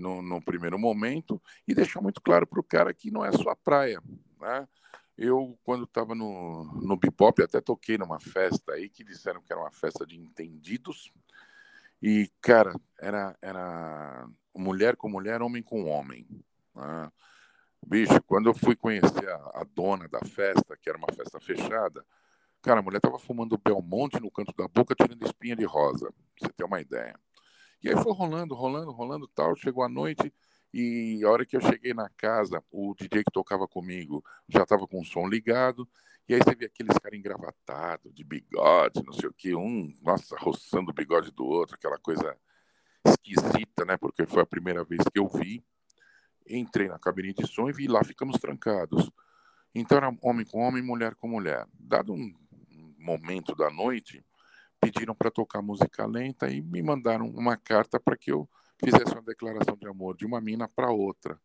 no, 0.00 0.22
no 0.22 0.42
primeiro 0.42 0.78
momento 0.78 1.40
e 1.68 1.74
deixar 1.74 2.00
muito 2.00 2.20
claro 2.20 2.46
para 2.46 2.60
o 2.60 2.64
cara 2.64 2.94
que 2.94 3.10
não 3.10 3.24
é 3.24 3.30
sua 3.32 3.54
praia. 3.54 4.02
Né? 4.40 4.68
Eu, 5.16 5.58
quando 5.62 5.84
estava 5.84 6.14
no, 6.14 6.64
no 6.82 6.96
Bebop, 6.96 7.42
até 7.42 7.60
toquei 7.60 7.98
numa 7.98 8.18
festa 8.18 8.72
aí 8.72 8.88
que 8.88 9.04
disseram 9.04 9.42
que 9.42 9.52
era 9.52 9.60
uma 9.60 9.70
festa 9.70 10.06
de 10.06 10.18
entendidos. 10.18 11.12
E, 12.02 12.30
cara, 12.40 12.74
era, 12.98 13.36
era 13.42 14.26
mulher 14.54 14.96
com 14.96 15.08
mulher, 15.08 15.42
homem 15.42 15.62
com 15.62 15.84
homem. 15.84 16.26
Né? 16.74 17.12
Bicho, 17.86 18.22
quando 18.22 18.48
eu 18.48 18.54
fui 18.54 18.74
conhecer 18.74 19.28
a, 19.28 19.60
a, 19.60 19.66
dona 19.74 20.08
da 20.08 20.20
festa, 20.20 20.76
que 20.76 20.88
era 20.88 20.98
uma 20.98 21.12
festa 21.12 21.38
fechada, 21.38 22.04
Cara, 22.62 22.80
a 22.80 22.82
mulher 22.82 23.00
tava 23.00 23.18
fumando 23.18 23.56
Belmonte 23.56 24.20
no 24.20 24.30
canto 24.30 24.52
da 24.54 24.68
boca, 24.68 24.94
tirando 24.94 25.24
espinha 25.24 25.56
de 25.56 25.64
rosa. 25.64 26.12
Pra 26.12 26.48
você 26.48 26.52
ter 26.52 26.64
uma 26.64 26.80
ideia. 26.80 27.18
E 27.82 27.88
aí 27.88 27.96
foi 28.02 28.12
rolando, 28.12 28.54
rolando, 28.54 28.90
rolando 28.90 29.26
tal. 29.28 29.56
Chegou 29.56 29.82
a 29.82 29.88
noite 29.88 30.32
e 30.72 31.20
a 31.24 31.30
hora 31.30 31.44
que 31.44 31.56
eu 31.56 31.60
cheguei 31.60 31.92
na 31.92 32.08
casa, 32.10 32.62
o 32.70 32.94
DJ 32.94 33.24
que 33.24 33.32
tocava 33.32 33.66
comigo 33.66 34.24
já 34.48 34.64
tava 34.64 34.86
com 34.86 35.00
o 35.00 35.04
som 35.04 35.26
ligado. 35.26 35.88
E 36.28 36.34
aí 36.34 36.40
você 36.40 36.54
vê 36.54 36.66
aqueles 36.66 36.96
caras 36.98 37.18
engravatados, 37.18 38.14
de 38.14 38.22
bigode, 38.22 39.02
não 39.04 39.12
sei 39.12 39.28
o 39.28 39.32
que, 39.32 39.54
um, 39.54 39.92
nossa, 40.00 40.36
roçando 40.38 40.92
o 40.92 40.94
bigode 40.94 41.32
do 41.32 41.44
outro, 41.44 41.74
aquela 41.74 41.98
coisa 41.98 42.36
esquisita, 43.04 43.84
né? 43.84 43.96
Porque 43.96 44.24
foi 44.26 44.42
a 44.42 44.46
primeira 44.46 44.84
vez 44.84 45.02
que 45.12 45.18
eu 45.18 45.26
vi. 45.28 45.64
Entrei 46.48 46.88
na 46.88 46.98
cabine 46.98 47.32
de 47.32 47.46
som 47.46 47.68
e 47.68 47.72
vi 47.72 47.88
lá, 47.88 48.04
ficamos 48.04 48.38
trancados. 48.38 49.10
Então 49.74 49.98
era 49.98 50.16
homem 50.22 50.46
com 50.46 50.60
homem, 50.60 50.82
mulher 50.82 51.14
com 51.16 51.26
mulher. 51.26 51.66
Dado 51.72 52.12
um 52.12 52.32
momento 52.98 53.54
da 53.54 53.70
noite, 53.70 54.24
pediram 54.80 55.14
para 55.14 55.30
tocar 55.30 55.60
música 55.60 56.06
lenta 56.06 56.48
e 56.50 56.62
me 56.62 56.82
mandaram 56.82 57.28
uma 57.28 57.56
carta 57.56 58.00
para 58.00 58.16
que 58.16 58.32
eu 58.32 58.48
fizesse 58.82 59.12
uma 59.12 59.22
declaração 59.22 59.76
de 59.76 59.86
amor 59.86 60.16
de 60.16 60.24
uma 60.24 60.40
mina 60.40 60.66
para 60.66 60.90
outra. 60.90 61.38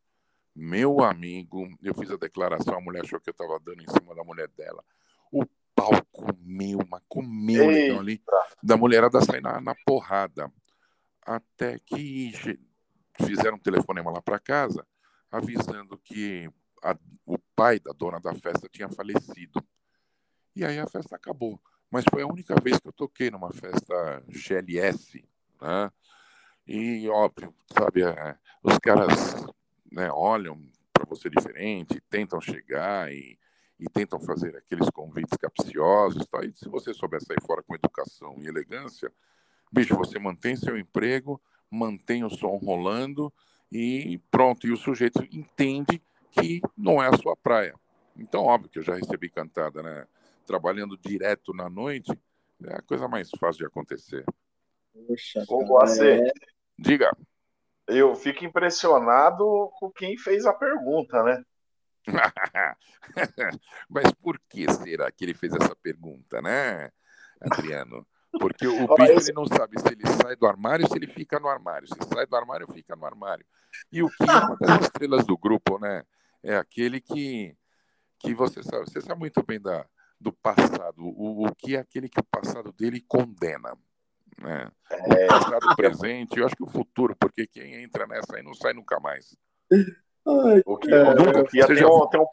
Meu 0.56 1.04
amigo, 1.04 1.68
eu 1.84 1.94
fiz 1.94 2.10
a 2.10 2.16
declaração, 2.16 2.78
a 2.78 2.82
mulher 2.82 3.04
achou 3.04 3.20
que 3.20 3.30
eu 3.30 3.34
estava 3.34 3.60
dando 3.60 3.82
em 3.82 3.90
cima 3.92 4.16
da 4.16 4.24
mulher 4.24 4.48
dela. 4.50 4.82
O 5.30 5.46
pau 5.76 5.92
comeu, 6.12 6.80
mas 6.90 7.02
comeu 7.10 7.70
então, 7.72 8.00
ali, 8.00 8.24
da 8.64 8.78
mulherada 8.78 9.20
sair 9.20 9.42
na, 9.42 9.60
na 9.60 9.76
porrada. 9.86 10.50
Até 11.22 11.78
que 11.80 12.32
fizeram 13.20 13.58
um 13.58 13.60
telefonema 13.60 14.12
lá 14.12 14.22
para 14.22 14.40
casa, 14.40 14.88
avisando 15.30 15.98
que 15.98 16.50
a, 16.82 16.96
o 17.26 17.38
pai 17.56 17.80
da 17.80 17.92
dona 17.92 18.20
da 18.20 18.34
festa 18.34 18.70
tinha 18.70 18.88
falecido. 18.88 19.62
E 20.56 20.64
aí 20.64 20.80
a 20.80 20.88
festa 20.88 21.18
acabou. 21.18 21.60
Mas 21.96 22.04
foi 22.12 22.24
a 22.24 22.28
única 22.28 22.54
vez 22.62 22.78
que 22.78 22.90
eu 22.90 22.92
toquei 22.92 23.32
numa 23.32 23.54
festa 23.54 24.22
GLS, 24.28 25.24
né? 25.62 25.90
E 26.68 27.08
óbvio, 27.08 27.56
sabe, 27.72 28.04
é, 28.04 28.38
os 28.62 28.78
caras 28.80 29.46
né, 29.90 30.12
olham 30.12 30.62
para 30.92 31.06
você 31.06 31.30
diferente, 31.30 32.04
tentam 32.10 32.42
chegar 32.42 33.10
e, 33.14 33.40
e, 33.80 33.86
tentam 33.86 34.20
fazer 34.20 34.58
aqueles 34.58 34.90
convites 34.90 35.38
capciosos, 35.38 36.28
tá? 36.28 36.44
E 36.44 36.52
se 36.52 36.68
você 36.68 36.94
souber 36.94 37.24
sair 37.24 37.42
fora 37.48 37.64
com 37.64 37.76
educação 37.76 38.36
e 38.40 38.48
elegância, 38.48 39.10
bicho, 39.72 39.96
você 39.96 40.20
mantém 40.20 40.58
seu 40.58 40.78
emprego, 40.78 41.42
mantém 41.72 42.26
o 42.26 42.30
som 42.30 42.58
rolando 42.58 43.32
e 43.72 44.20
pronto. 44.30 44.68
E 44.68 44.74
o 44.74 44.78
sujeito 44.78 45.26
entende 45.32 46.02
que 46.32 46.62
não 46.76 47.02
é 47.02 47.08
a 47.08 47.18
sua 47.18 47.38
praia. 47.38 47.74
Então, 48.18 48.44
óbvio 48.44 48.70
que 48.70 48.80
eu 48.80 48.84
já 48.84 48.96
recebi 48.96 49.30
cantada, 49.30 49.82
né? 49.82 50.06
Trabalhando 50.46 50.98
direto 50.98 51.54
na 51.54 51.70
noite, 51.70 52.12
é 52.64 52.76
a 52.76 52.82
coisa 52.82 53.08
mais 53.08 53.30
fácil 53.40 53.60
de 53.60 53.66
acontecer. 53.66 54.24
Poxa, 54.94 55.44
Ô, 55.50 55.84
é... 56.04 56.32
Diga. 56.78 57.12
Eu 57.88 58.16
fico 58.16 58.46
impressionado 58.46 59.70
com 59.80 59.92
quem 59.92 60.18
fez 60.18 60.46
a 60.46 60.54
pergunta, 60.54 61.22
né? 61.24 61.44
Mas 63.90 64.12
por 64.14 64.40
que 64.50 64.72
será 64.72 65.12
que 65.12 65.26
ele 65.26 65.34
fez 65.34 65.54
essa 65.54 65.76
pergunta, 65.76 66.42
né, 66.42 66.92
Adriano? 67.40 68.06
Porque 68.40 68.68
o 68.68 68.88
bicho 68.96 69.30
ele 69.30 69.34
não 69.34 69.46
sabe 69.46 69.80
se 69.80 69.88
ele 69.88 70.08
sai 70.22 70.36
do 70.36 70.48
armário 70.48 70.86
ou 70.86 70.92
se 70.92 70.98
ele 70.98 71.08
fica 71.08 71.40
no 71.40 71.48
armário. 71.48 71.88
Se 71.88 71.96
sai 72.14 72.26
do 72.26 72.36
armário, 72.36 72.72
fica 72.72 72.96
no 72.96 73.06
armário. 73.06 73.46
E 73.92 74.02
o 74.02 74.10
que 74.10 74.24
é 74.24 74.26
uma 74.26 74.58
das 74.58 74.82
estrelas 74.86 75.26
do 75.26 75.38
grupo, 75.38 75.78
né? 75.80 76.04
É 76.44 76.56
aquele 76.56 77.02
que, 77.02 77.56
que 78.20 78.34
você 78.34 78.62
sabe, 78.62 78.90
você 78.90 79.02
sabe 79.02 79.20
muito 79.20 79.44
bem 79.44 79.60
da, 79.60 79.86
do 80.20 80.32
passado. 80.32 81.02
O, 81.04 81.46
o 81.46 81.56
que 81.56 81.76
é 81.76 81.80
aquele 81.80 82.10
que 82.10 82.20
o 82.20 82.24
passado 82.24 82.72
dele 82.72 83.02
condena. 83.08 83.78
Né? 84.38 84.72
É... 84.92 85.26
O 85.26 85.28
passado, 85.28 85.76
presente, 85.76 86.40
eu 86.40 86.46
acho 86.46 86.56
que 86.56 86.64
o 86.64 86.70
futuro, 86.70 87.16
porque 87.16 87.48
quem 87.48 87.84
entra 87.84 88.06
nessa 88.08 88.36
aí 88.36 88.44
não 88.44 88.54
sai 88.54 88.74
nunca 88.74 89.00
mais. 89.00 89.36
Ai, 89.72 90.62
o 90.66 90.78
que, 90.78 90.92
é, 90.92 91.04
o 91.04 91.46
que 91.46 91.62
você, 91.62 91.76
já, 91.76 91.88
um, 91.88 92.08
tem 92.08 92.20
um, 92.20 92.26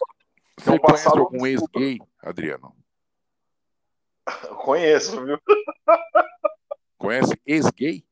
você 0.59 0.79
conhece 0.79 1.09
algum 1.09 1.47
ex-gay, 1.47 1.99
Adriano? 2.23 2.75
Conheço, 4.65 5.25
viu? 5.25 5.39
Conhece 6.97 7.39
ex-gay? 7.45 8.05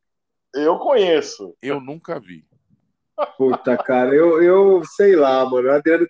Eu 0.52 0.78
conheço. 0.78 1.56
Eu 1.62 1.80
nunca 1.80 2.18
vi. 2.18 2.46
Puta, 3.36 3.76
cara, 3.76 4.14
eu, 4.14 4.42
eu 4.42 4.84
sei 4.84 5.14
lá, 5.14 5.48
mano. 5.48 5.68
O 5.68 5.72
Adriano 5.72 6.06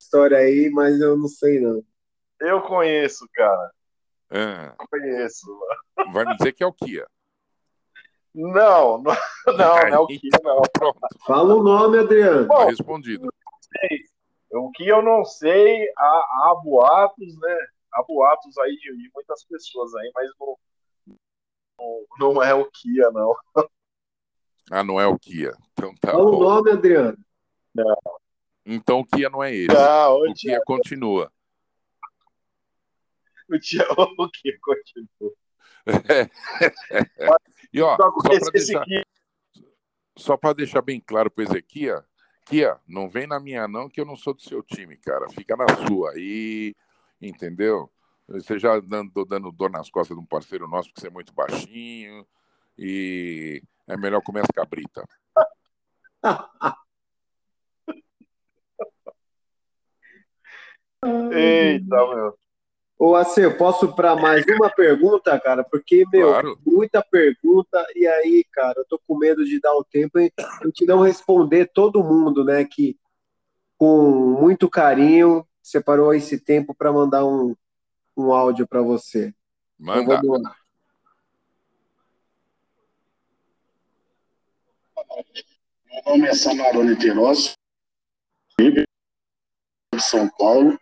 história 0.00 0.38
aí, 0.38 0.70
mas 0.70 1.00
eu 1.00 1.16
não 1.16 1.28
sei, 1.28 1.60
não. 1.60 1.84
Eu 2.40 2.62
conheço, 2.62 3.28
cara. 3.34 3.70
Ah. 4.30 4.74
Conheço. 4.90 5.46
Mano. 5.96 6.12
Vai 6.12 6.24
me 6.24 6.36
dizer 6.36 6.52
que 6.52 6.62
é 6.62 6.66
o 6.66 6.72
Kia. 6.72 7.06
Não, 8.34 8.98
não, 8.98 9.02
não, 9.46 9.56
não 9.56 9.78
é 9.78 9.98
o 9.98 10.06
Kia, 10.06 10.30
não. 10.42 10.62
Pronto. 10.72 10.98
Fala 11.26 11.54
o 11.54 11.62
nome, 11.62 11.98
Adriano. 11.98 12.46
Bom, 12.46 12.58
tá 12.58 12.64
respondido. 12.66 13.28
O 14.52 14.70
que 14.72 14.86
eu 14.86 15.02
não 15.02 15.24
sei, 15.24 15.88
há, 15.96 16.02
há 16.02 16.60
boatos, 16.62 17.38
né? 17.38 17.58
Há 17.92 18.02
boatos 18.02 18.56
aí 18.58 18.76
de, 18.76 18.96
de 18.96 19.10
muitas 19.14 19.44
pessoas 19.44 19.94
aí, 19.96 20.10
mas 20.14 20.30
não, 20.38 20.56
não, 22.18 22.34
não, 22.34 22.42
é 22.42 22.54
o 22.54 22.68
Kia, 22.70 23.10
não. 23.10 23.34
Ah, 24.70 24.84
não 24.84 25.00
é 25.00 25.06
o 25.06 25.18
Kia. 25.18 25.52
Então 25.72 25.92
tá 26.00 26.12
Fala 26.12 26.22
bom. 26.24 26.36
o 26.36 26.40
nome, 26.40 26.70
Adriano. 26.70 27.18
Não. 27.74 27.96
Então 28.64 29.00
o 29.00 29.04
Kia 29.04 29.28
não 29.28 29.42
é 29.42 29.52
esse. 29.52 29.74
Não, 29.74 30.20
o 30.20 30.34
Kia 30.34 30.60
continua. 30.64 31.32
O, 33.52 33.58
Kia, 33.58 33.86
o 34.18 34.30
Kia 34.30 34.58
continua. 34.62 35.32
e 37.72 37.82
ó, 37.82 37.96
só 37.96 38.10
para 38.36 38.50
deixar, 38.52 38.84
só 40.16 40.54
deixar 40.54 40.82
bem 40.82 41.00
claro 41.00 41.30
para 41.30 41.44
Ezequiel, 41.44 42.04
Kia, 42.46 42.78
não 42.86 43.08
vem 43.08 43.26
na 43.26 43.40
minha 43.40 43.66
não, 43.66 43.88
que 43.88 44.00
eu 44.00 44.04
não 44.04 44.16
sou 44.16 44.34
do 44.34 44.42
seu 44.42 44.62
time, 44.62 44.96
cara. 44.96 45.28
Fica 45.30 45.56
na 45.56 45.66
sua 45.86 46.12
aí, 46.12 46.74
entendeu? 47.20 47.90
Você 48.28 48.58
já 48.58 48.78
dando, 48.80 49.24
dando 49.24 49.50
dor 49.50 49.70
nas 49.70 49.90
costas 49.90 50.16
de 50.16 50.22
um 50.22 50.26
parceiro 50.26 50.68
nosso, 50.68 50.88
porque 50.88 51.00
você 51.00 51.08
é 51.08 51.10
muito 51.10 51.32
baixinho, 51.32 52.26
e 52.78 53.62
é 53.88 53.96
melhor 53.96 54.22
comer 54.22 54.40
as 54.40 54.50
cabritas. 54.54 55.04
Eita, 61.32 61.96
meu. 61.96 62.38
Ô, 63.02 63.16
AC, 63.16 63.38
eu 63.38 63.56
posso 63.56 63.94
para 63.94 64.14
mais 64.14 64.44
uma 64.46 64.68
pergunta, 64.68 65.40
cara? 65.40 65.64
Porque, 65.64 66.04
meu, 66.12 66.28
claro. 66.28 66.60
muita 66.66 67.02
pergunta, 67.02 67.82
e 67.96 68.06
aí, 68.06 68.44
cara, 68.52 68.74
eu 68.76 68.84
tô 68.84 69.00
com 69.08 69.16
medo 69.16 69.42
de 69.42 69.58
dar 69.58 69.72
o 69.72 69.82
tempo 69.82 70.20
e 70.20 70.30
a 70.38 70.66
gente 70.66 70.84
não 70.84 71.00
responder 71.00 71.70
todo 71.72 72.04
mundo, 72.04 72.44
né? 72.44 72.62
Que 72.62 72.98
com 73.78 74.36
muito 74.38 74.68
carinho 74.68 75.48
separou 75.62 76.12
esse 76.12 76.38
tempo 76.38 76.74
para 76.74 76.92
mandar 76.92 77.24
um, 77.24 77.56
um 78.14 78.34
áudio 78.34 78.68
para 78.68 78.82
você. 78.82 79.32
Então, 79.80 79.96
Manda. 79.96 80.14
Então, 80.16 80.20
vamos 80.20 80.42
lá. 80.42 80.56
Meu 85.86 86.02
nome 86.04 86.28
é 86.28 86.34
Samarone 86.34 86.96
Teroso, 86.96 87.54
de 88.58 88.84
São 89.98 90.28
Paulo 90.36 90.78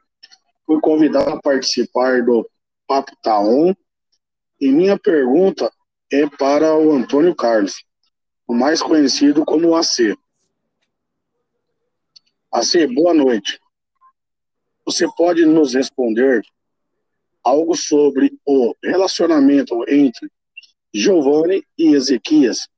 fui 0.68 0.78
convidado 0.82 1.30
a 1.30 1.40
participar 1.40 2.22
do 2.22 2.46
Papo 2.86 3.16
Taon 3.22 3.74
e 4.60 4.70
minha 4.70 4.98
pergunta 4.98 5.72
é 6.12 6.28
para 6.28 6.76
o 6.76 6.92
Antônio 6.92 7.34
Carlos, 7.34 7.82
o 8.46 8.52
mais 8.52 8.82
conhecido 8.82 9.46
como 9.46 9.74
AC. 9.74 10.14
AC, 12.52 12.86
boa 12.86 13.14
noite. 13.14 13.58
Você 14.84 15.06
pode 15.16 15.46
nos 15.46 15.72
responder 15.72 16.42
algo 17.42 17.74
sobre 17.74 18.38
o 18.44 18.74
relacionamento 18.84 19.74
entre 19.88 20.30
Giovanni 20.92 21.64
e 21.78 21.94
Ezequias? 21.94 22.68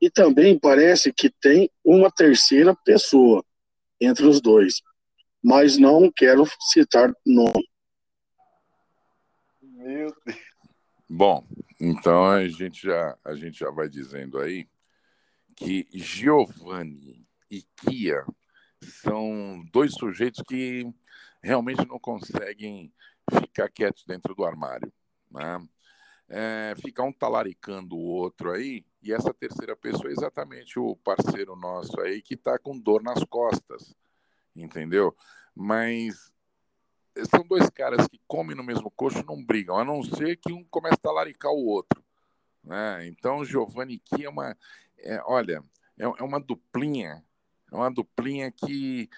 E 0.00 0.10
também 0.10 0.58
parece 0.58 1.12
que 1.12 1.30
tem 1.30 1.70
uma 1.84 2.10
terceira 2.10 2.74
pessoa 2.84 3.44
entre 4.00 4.26
os 4.26 4.40
dois 4.40 4.82
mas 5.42 5.78
não 5.78 6.10
quero 6.14 6.44
citar 6.70 7.12
nome. 7.24 7.68
Meu 9.62 10.14
Deus. 10.24 10.38
Bom, 11.08 11.44
então 11.80 12.24
a 12.24 12.46
gente 12.46 12.82
já 12.86 13.16
a 13.24 13.34
gente 13.34 13.58
já 13.58 13.70
vai 13.70 13.88
dizendo 13.88 14.38
aí 14.38 14.68
que 15.56 15.88
Giovanni 15.92 17.26
e 17.50 17.62
Kia 17.62 18.24
são 18.80 19.64
dois 19.72 19.92
sujeitos 19.94 20.42
que 20.46 20.86
realmente 21.42 21.86
não 21.86 21.98
conseguem 21.98 22.92
ficar 23.32 23.68
quietos 23.68 24.04
dentro 24.04 24.34
do 24.34 24.44
armário, 24.44 24.92
né? 25.30 25.66
É, 26.28 26.74
fica 26.80 27.02
um 27.02 27.12
talaricando 27.12 27.96
o 27.96 28.04
outro 28.04 28.52
aí, 28.52 28.84
e 29.02 29.12
essa 29.12 29.34
terceira 29.34 29.74
pessoa 29.74 30.08
é 30.08 30.12
exatamente 30.12 30.78
o 30.78 30.94
parceiro 30.94 31.56
nosso 31.56 32.00
aí 32.00 32.22
que 32.22 32.34
está 32.34 32.56
com 32.56 32.78
dor 32.78 33.02
nas 33.02 33.24
costas 33.24 33.92
entendeu? 34.54 35.14
Mas 35.54 36.32
são 37.30 37.46
dois 37.46 37.68
caras 37.70 38.06
que 38.08 38.20
comem 38.26 38.56
no 38.56 38.62
mesmo 38.62 38.90
coxo 38.90 39.24
não 39.26 39.44
brigam, 39.44 39.78
a 39.78 39.84
não 39.84 40.02
ser 40.02 40.36
que 40.36 40.52
um 40.52 40.64
comece 40.64 40.94
a 40.94 41.08
talaricar 41.08 41.52
o 41.52 41.66
outro. 41.66 42.02
Né? 42.62 43.06
Então, 43.08 43.44
Giovanni 43.44 43.98
Kia 43.98 44.26
é 44.26 44.30
uma. 44.30 44.56
É, 44.98 45.22
olha, 45.24 45.62
é, 45.98 46.04
é 46.04 46.22
uma 46.22 46.40
duplinha 46.40 47.24
é 47.72 47.76
uma 47.76 47.90
duplinha 47.90 48.50
que 48.50 49.08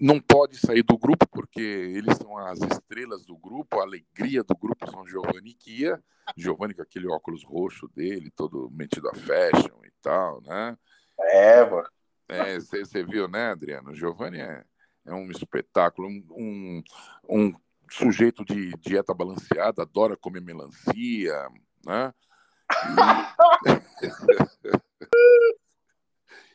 não 0.00 0.20
pode 0.20 0.56
sair 0.56 0.82
do 0.82 0.96
grupo, 0.96 1.26
porque 1.28 1.60
eles 1.60 2.16
são 2.16 2.38
as 2.38 2.60
estrelas 2.60 3.24
do 3.24 3.36
grupo, 3.36 3.80
a 3.80 3.82
alegria 3.82 4.44
do 4.44 4.56
grupo 4.56 4.88
são 4.90 5.06
Giovanni 5.06 5.50
e 5.50 5.54
Kia. 5.54 6.02
Giovanni 6.36 6.74
com 6.74 6.82
aquele 6.82 7.08
óculos 7.08 7.42
roxo 7.42 7.88
dele, 7.88 8.30
todo 8.30 8.70
metido 8.70 9.08
a 9.08 9.14
fashion 9.14 9.78
e 9.84 9.90
tal, 10.00 10.40
né? 10.42 10.78
É, 11.18 11.64
mano. 11.64 11.88
É, 12.28 12.60
você 12.60 13.02
viu, 13.02 13.26
né, 13.26 13.50
Adriano? 13.50 13.94
Giovanni 13.94 14.38
é, 14.38 14.62
é 15.08 15.14
um 15.14 15.30
espetáculo, 15.30 16.08
um, 16.08 16.24
um, 16.30 16.82
um 17.28 17.52
sujeito 17.90 18.44
de 18.44 18.72
dieta 18.78 19.14
balanceada, 19.14 19.82
adora 19.82 20.16
comer 20.16 20.40
melancia, 20.40 21.48
né? 21.84 22.14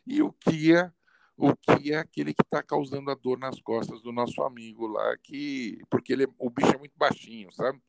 E, 0.07 0.15
e 0.17 0.21
o 0.21 0.31
Kia 0.31 0.93
o 1.38 1.55
que 1.55 1.91
é 1.91 1.97
aquele 1.97 2.34
que 2.34 2.43
está 2.43 2.61
causando 2.61 3.09
a 3.09 3.15
dor 3.15 3.38
nas 3.39 3.59
costas 3.59 4.01
do 4.01 4.11
nosso 4.11 4.41
amigo 4.43 4.88
lá, 4.88 5.17
que 5.17 5.81
porque 5.89 6.13
ele, 6.13 6.25
é, 6.25 6.27
o 6.38 6.49
bicho 6.49 6.73
é 6.73 6.77
muito 6.77 6.97
baixinho, 6.97 7.51
sabe? 7.51 7.81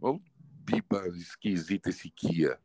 O 0.00 0.20
biba 0.34 1.06
esquisito 1.08 1.88
esse 1.88 2.10
Kia. 2.10 2.58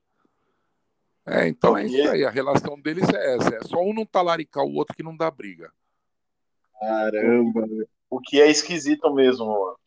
É, 1.26 1.47
então 1.47 1.77
é 1.77 1.85
isso 1.85 2.09
aí, 2.09 2.26
a 2.26 2.30
relação 2.30 2.80
deles 2.80 3.07
é 3.09 3.35
essa, 3.35 3.55
é 3.55 3.64
só 3.64 3.81
um 3.81 3.93
não 3.93 4.05
talaricar 4.05 4.64
o 4.64 4.73
outro 4.73 4.95
que 4.95 5.03
não 5.03 5.15
dá 5.15 5.30
briga. 5.30 5.72
Caramba. 6.79 7.65
O 8.09 8.19
que 8.19 8.41
é 8.41 8.49
esquisito 8.49 9.13
mesmo, 9.13 9.45
mano. 9.45 9.77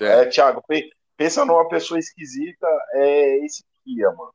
É, 0.00 0.22
é 0.22 0.26
Thiago, 0.26 0.62
pensa 1.16 1.44
numa 1.44 1.68
pessoa 1.68 1.98
esquisita, 1.98 2.66
é 2.92 3.44
esse 3.44 3.64
Kia, 3.84 4.10
mano. 4.10 4.32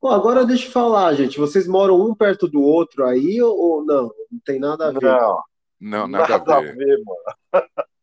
Pô, 0.00 0.08
agora 0.08 0.44
deixa 0.44 0.66
eu 0.66 0.72
falar, 0.72 1.14
gente. 1.14 1.38
Vocês 1.38 1.66
moram 1.66 2.00
um 2.00 2.14
perto 2.14 2.46
do 2.46 2.60
outro 2.60 3.06
aí 3.06 3.40
ou 3.40 3.84
não? 3.84 4.12
Não 4.30 4.40
tem 4.44 4.58
nada 4.60 4.88
a 4.88 4.92
ver. 4.92 5.00
Não, 5.00 5.42
não 5.80 6.08
nada, 6.08 6.38
nada 6.38 6.56
a 6.56 6.60
ver, 6.60 6.70
a 6.70 6.74
ver 6.74 7.02
mano. 7.04 7.66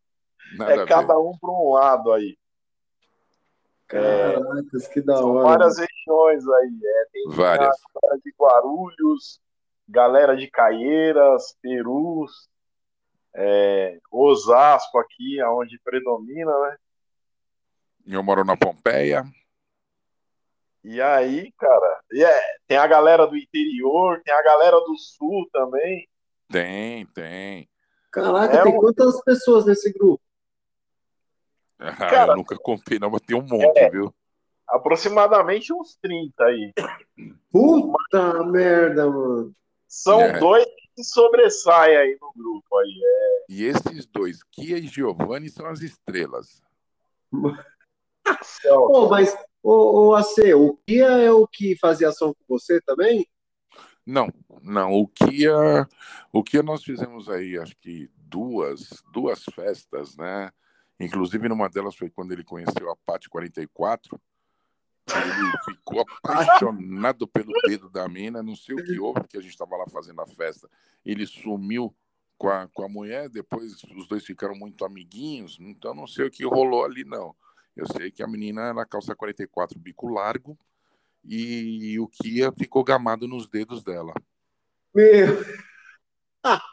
Nada 0.58 0.82
é 0.82 0.86
cada 0.86 1.18
um 1.18 1.32
para 1.40 1.50
um 1.50 1.72
lado 1.72 2.12
aí. 2.12 2.38
Caracas, 3.88 4.86
é, 4.86 4.94
que 4.94 5.02
da 5.02 5.16
são 5.16 5.36
hora. 5.36 5.44
várias 5.48 5.78
regiões 5.78 6.46
aí. 6.46 6.80
É, 6.84 7.06
tem 7.14 7.30
várias. 7.30 7.78
galera 8.02 8.22
de 8.22 8.34
Guarulhos, 8.38 9.42
galera 9.88 10.36
de 10.36 10.48
Caieiras, 10.50 11.56
Perus, 11.62 12.50
é, 13.36 13.98
Osasco 14.12 14.98
aqui, 14.98 15.42
onde 15.44 15.80
predomina, 15.84 16.52
né? 16.60 16.78
Eu 18.08 18.24
moro 18.24 18.44
na 18.44 18.58
Pompeia. 18.58 19.24
E 20.84 21.00
aí, 21.00 21.52
cara, 21.60 22.02
yeah, 22.12 22.42
tem 22.68 22.78
a 22.78 22.88
galera 22.88 23.28
do 23.28 23.38
interior, 23.38 24.20
tem 24.24 24.34
a 24.34 24.42
galera 24.42 24.78
do 24.80 24.98
sul 24.98 25.48
também. 25.52 26.08
Tem, 26.50 27.06
tem. 27.08 27.70
Caraca, 28.12 28.58
é 28.58 28.64
tem 28.64 28.74
um... 28.74 28.78
quantas 28.78 29.24
pessoas 29.24 29.66
nesse 29.66 29.94
grupo? 29.94 30.22
Ah, 31.78 31.96
cara, 31.96 32.34
eu 32.34 32.38
nunca 32.38 32.58
contei, 32.58 33.00
não, 33.00 33.12
mas 33.12 33.22
tem 33.22 33.38
um 33.38 33.42
monte, 33.42 33.78
é, 33.78 33.90
viu? 33.90 34.14
Aproximadamente 34.68 35.72
uns 35.72 35.96
30 36.02 36.44
aí. 36.44 36.74
Puta 37.52 38.34
mas... 38.44 38.52
merda, 38.52 39.10
mano. 39.10 39.54
São 39.88 40.22
é. 40.22 40.40
dois 40.40 40.66
que 41.02 41.08
sobressaem 41.08 41.98
aí 41.98 42.18
no 42.22 42.32
grupo 42.34 42.78
aí. 42.78 43.02
É... 43.04 43.46
E 43.50 43.64
esses 43.66 44.06
dois, 44.06 44.44
Kia 44.44 44.78
e 44.78 44.88
Giovanni, 44.88 45.50
são 45.50 45.66
as 45.66 45.82
estrelas. 45.82 46.62
Pô, 48.64 49.10
mas 49.10 49.36
Ô, 49.64 50.08
ô 50.08 50.16
AC, 50.16 50.56
o 50.56 50.76
Kia 50.88 51.06
é 51.06 51.32
o 51.32 51.48
que 51.48 51.78
fazia 51.78 52.10
ação 52.10 52.34
com 52.34 52.58
você 52.58 52.82
também? 52.82 53.28
Não, 54.06 54.28
não. 54.64 54.94
O 54.94 55.08
Kia, 55.08 55.88
o 56.34 56.44
Kia 56.44 56.64
nós 56.64 56.84
fizemos 56.84 57.30
aí, 57.30 57.60
acho 57.60 57.76
que 57.78 58.10
duas, 58.16 59.04
duas 59.14 59.44
festas, 59.54 60.18
né? 60.18 60.50
Inclusive, 61.00 61.48
numa 61.48 61.70
delas 61.70 61.96
foi 61.96 62.10
quando 62.10 62.32
ele 62.32 62.44
conheceu 62.44 62.90
a 62.90 62.96
Pat 63.06 63.28
44. 63.28 64.20
Ele 65.20 65.58
ficou 65.66 66.02
apaixonado 66.24 67.28
pelo 67.28 67.54
dedo 67.66 67.90
da 67.90 68.08
mina, 68.08 68.42
não 68.42 68.56
sei 68.56 68.76
o 68.76 68.84
que 68.84 69.00
houve, 69.00 69.22
porque 69.22 69.38
a 69.38 69.42
gente 69.42 69.52
estava 69.52 69.76
lá 69.78 69.86
fazendo 69.88 70.22
a 70.22 70.28
festa. 70.28 70.70
Ele 71.06 71.26
sumiu 71.26 71.94
com 72.38 72.50
a, 72.50 72.68
com 72.68 72.84
a 72.84 72.90
mulher, 72.90 73.30
depois 73.30 73.84
os 73.96 74.08
dois 74.08 74.26
ficaram 74.26 74.56
muito 74.56 74.84
amiguinhos, 74.84 75.58
então 75.60 75.94
não 75.94 76.08
sei 76.08 76.26
o 76.26 76.32
que 76.32 76.46
rolou 76.46 76.84
ali, 76.84 77.04
não. 77.04 77.36
Eu 77.76 77.86
sei 77.88 78.12
que 78.12 78.24
a 78.24 78.28
menina 78.28 78.62
era 78.62 78.86
calça 78.86 79.16
44 79.16 79.80
bico 79.80 80.08
largo 80.08 80.58
e 81.24 82.00
o 82.00 82.08
Kia 82.08 82.52
ficou 82.52 82.84
gamado 82.84 83.28
nos 83.28 83.48
dedos 83.48 83.84
dela. 83.84 84.14
Meu. 84.94 85.38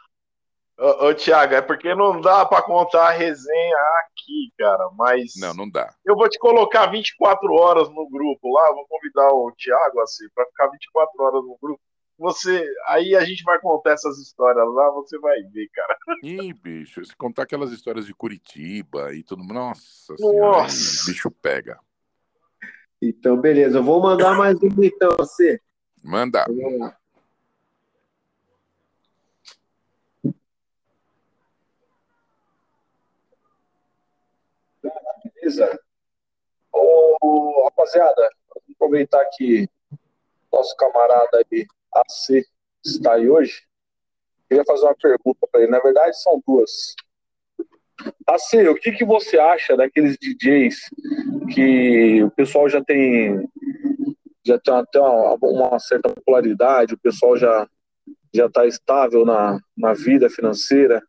ô, 0.78 1.06
ô 1.08 1.14
Tiago, 1.14 1.54
é 1.54 1.60
porque 1.60 1.94
não 1.94 2.20
dá 2.20 2.46
para 2.46 2.62
contar 2.62 3.08
a 3.08 3.12
resenha 3.12 3.76
aqui, 4.00 4.52
cara, 4.58 4.88
mas. 4.96 5.32
Não, 5.36 5.52
não 5.54 5.70
dá. 5.70 5.92
Eu 6.04 6.14
vou 6.14 6.28
te 6.28 6.38
colocar 6.38 6.86
24 6.86 7.52
horas 7.52 7.88
no 7.88 8.08
grupo 8.08 8.52
lá, 8.52 8.72
vou 8.72 8.86
convidar 8.86 9.28
o 9.32 9.52
Tiago 9.56 10.00
assim, 10.00 10.26
para 10.34 10.46
ficar 10.46 10.68
24 10.68 11.22
horas 11.22 11.42
no 11.44 11.58
grupo 11.60 11.80
você. 12.18 12.66
Aí 12.88 13.14
a 13.14 13.24
gente 13.24 13.44
vai 13.44 13.58
contar 13.60 13.92
essas 13.92 14.18
histórias 14.18 14.66
lá, 14.74 14.90
você 14.90 15.18
vai 15.18 15.40
ver, 15.52 15.68
cara. 15.72 15.96
Ih, 16.22 16.52
bicho, 16.52 17.04
se 17.04 17.16
contar 17.16 17.44
aquelas 17.44 17.70
histórias 17.70 18.04
de 18.06 18.12
Curitiba 18.12 19.14
e 19.14 19.22
tudo. 19.22 19.44
Nossa, 19.44 20.12
Nossa. 20.12 20.16
senhora, 20.16 20.62
aí, 20.62 21.06
bicho 21.06 21.30
pega. 21.30 21.78
Então, 23.00 23.36
beleza. 23.40 23.78
Eu 23.78 23.84
vou 23.84 24.02
mandar 24.02 24.36
mais 24.36 24.60
um 24.60 24.82
então, 24.82 25.16
você. 25.16 25.60
Manda. 26.02 26.44
Beleza. 35.48 35.80
Ô, 36.70 37.64
rapaziada, 37.64 38.28
vamos 38.54 38.70
aproveitar 38.76 39.24
que 39.34 39.66
nosso 40.52 40.76
camarada 40.76 41.38
aí 41.38 41.66
AC 41.94 42.44
está 42.84 43.14
aí 43.14 43.30
hoje, 43.30 43.62
queria 44.46 44.62
fazer 44.66 44.84
uma 44.84 44.94
pergunta 44.94 45.48
para 45.50 45.62
ele. 45.62 45.70
Na 45.70 45.80
verdade, 45.80 46.20
são 46.20 46.42
duas. 46.46 46.94
AC, 48.26 48.68
o 48.68 48.74
que, 48.74 48.92
que 48.92 49.06
você 49.06 49.38
acha 49.38 49.74
daqueles 49.74 50.18
DJs 50.18 50.76
que 51.54 52.22
o 52.22 52.30
pessoal 52.32 52.68
já 52.68 52.84
tem 52.84 53.48
já 54.44 54.58
tem 54.58 54.74
até 54.74 55.00
uma, 55.00 55.34
uma 55.40 55.78
certa 55.78 56.10
popularidade, 56.10 56.94
o 56.94 56.98
pessoal 56.98 57.38
já 57.38 57.66
já 58.34 58.44
está 58.44 58.66
estável 58.66 59.24
na, 59.24 59.58
na 59.74 59.94
vida 59.94 60.28
financeira. 60.28 61.02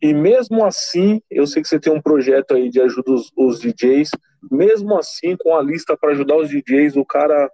E 0.00 0.14
mesmo 0.14 0.64
assim, 0.64 1.20
eu 1.28 1.46
sei 1.46 1.60
que 1.60 1.68
você 1.68 1.80
tem 1.80 1.92
um 1.92 2.00
projeto 2.00 2.54
aí 2.54 2.68
de 2.68 2.80
ajuda 2.80 3.10
os, 3.12 3.32
os 3.36 3.60
DJs. 3.60 4.10
Mesmo 4.50 4.96
assim, 4.96 5.36
com 5.36 5.56
a 5.56 5.62
lista 5.62 5.96
para 5.96 6.12
ajudar 6.12 6.36
os 6.36 6.48
DJs, 6.48 6.96
o 6.96 7.04
cara 7.04 7.50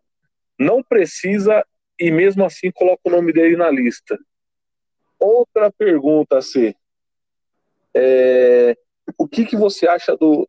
não 0.59 0.83
precisa 0.83 1.65
e 1.99 2.11
mesmo 2.11 2.45
assim 2.45 2.71
coloca 2.71 3.01
o 3.05 3.11
nome 3.11 3.33
dele 3.33 3.57
na 3.57 3.71
lista. 3.71 4.19
Outra 5.19 5.73
pergunta, 5.73 6.43
C. 6.43 6.77
É, 7.95 8.77
o 9.16 9.27
que, 9.27 9.47
que 9.47 9.57
você 9.57 9.89
acha 9.89 10.16
do 10.16 10.49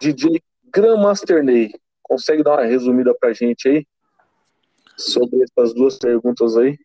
DJ 0.00 0.42
Grandmaster 0.72 1.42
Ney? 1.42 1.72
Consegue 2.02 2.42
dar 2.42 2.52
uma 2.52 2.64
resumida 2.64 3.14
pra 3.14 3.32
gente 3.32 3.68
aí? 3.68 3.86
Sobre 4.96 5.42
essas 5.42 5.74
duas 5.74 5.98
perguntas 5.98 6.56
aí. 6.56 6.78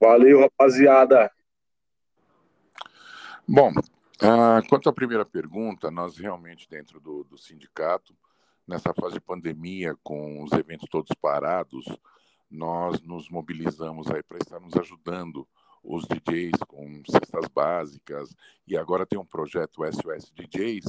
Valeu, 0.00 0.40
rapaziada. 0.40 1.30
Bom, 3.50 3.70
uh, 3.70 4.68
quanto 4.68 4.90
à 4.90 4.92
primeira 4.92 5.24
pergunta, 5.24 5.90
nós 5.90 6.18
realmente, 6.18 6.68
dentro 6.68 7.00
do, 7.00 7.24
do 7.24 7.38
sindicato, 7.38 8.14
nessa 8.66 8.92
fase 8.92 9.14
de 9.14 9.22
pandemia, 9.22 9.96
com 10.02 10.42
os 10.42 10.52
eventos 10.52 10.86
todos 10.90 11.16
parados, 11.18 11.86
nós 12.50 13.00
nos 13.00 13.30
mobilizamos 13.30 14.06
aí 14.10 14.22
para 14.22 14.36
estarmos 14.36 14.76
ajudando 14.76 15.48
os 15.82 16.04
DJs 16.04 16.58
com 16.66 17.02
cestas 17.10 17.48
básicas 17.48 18.36
e 18.66 18.76
agora 18.76 19.06
tem 19.06 19.18
um 19.18 19.24
projeto 19.24 19.80
SOS 19.82 20.30
DJs 20.34 20.84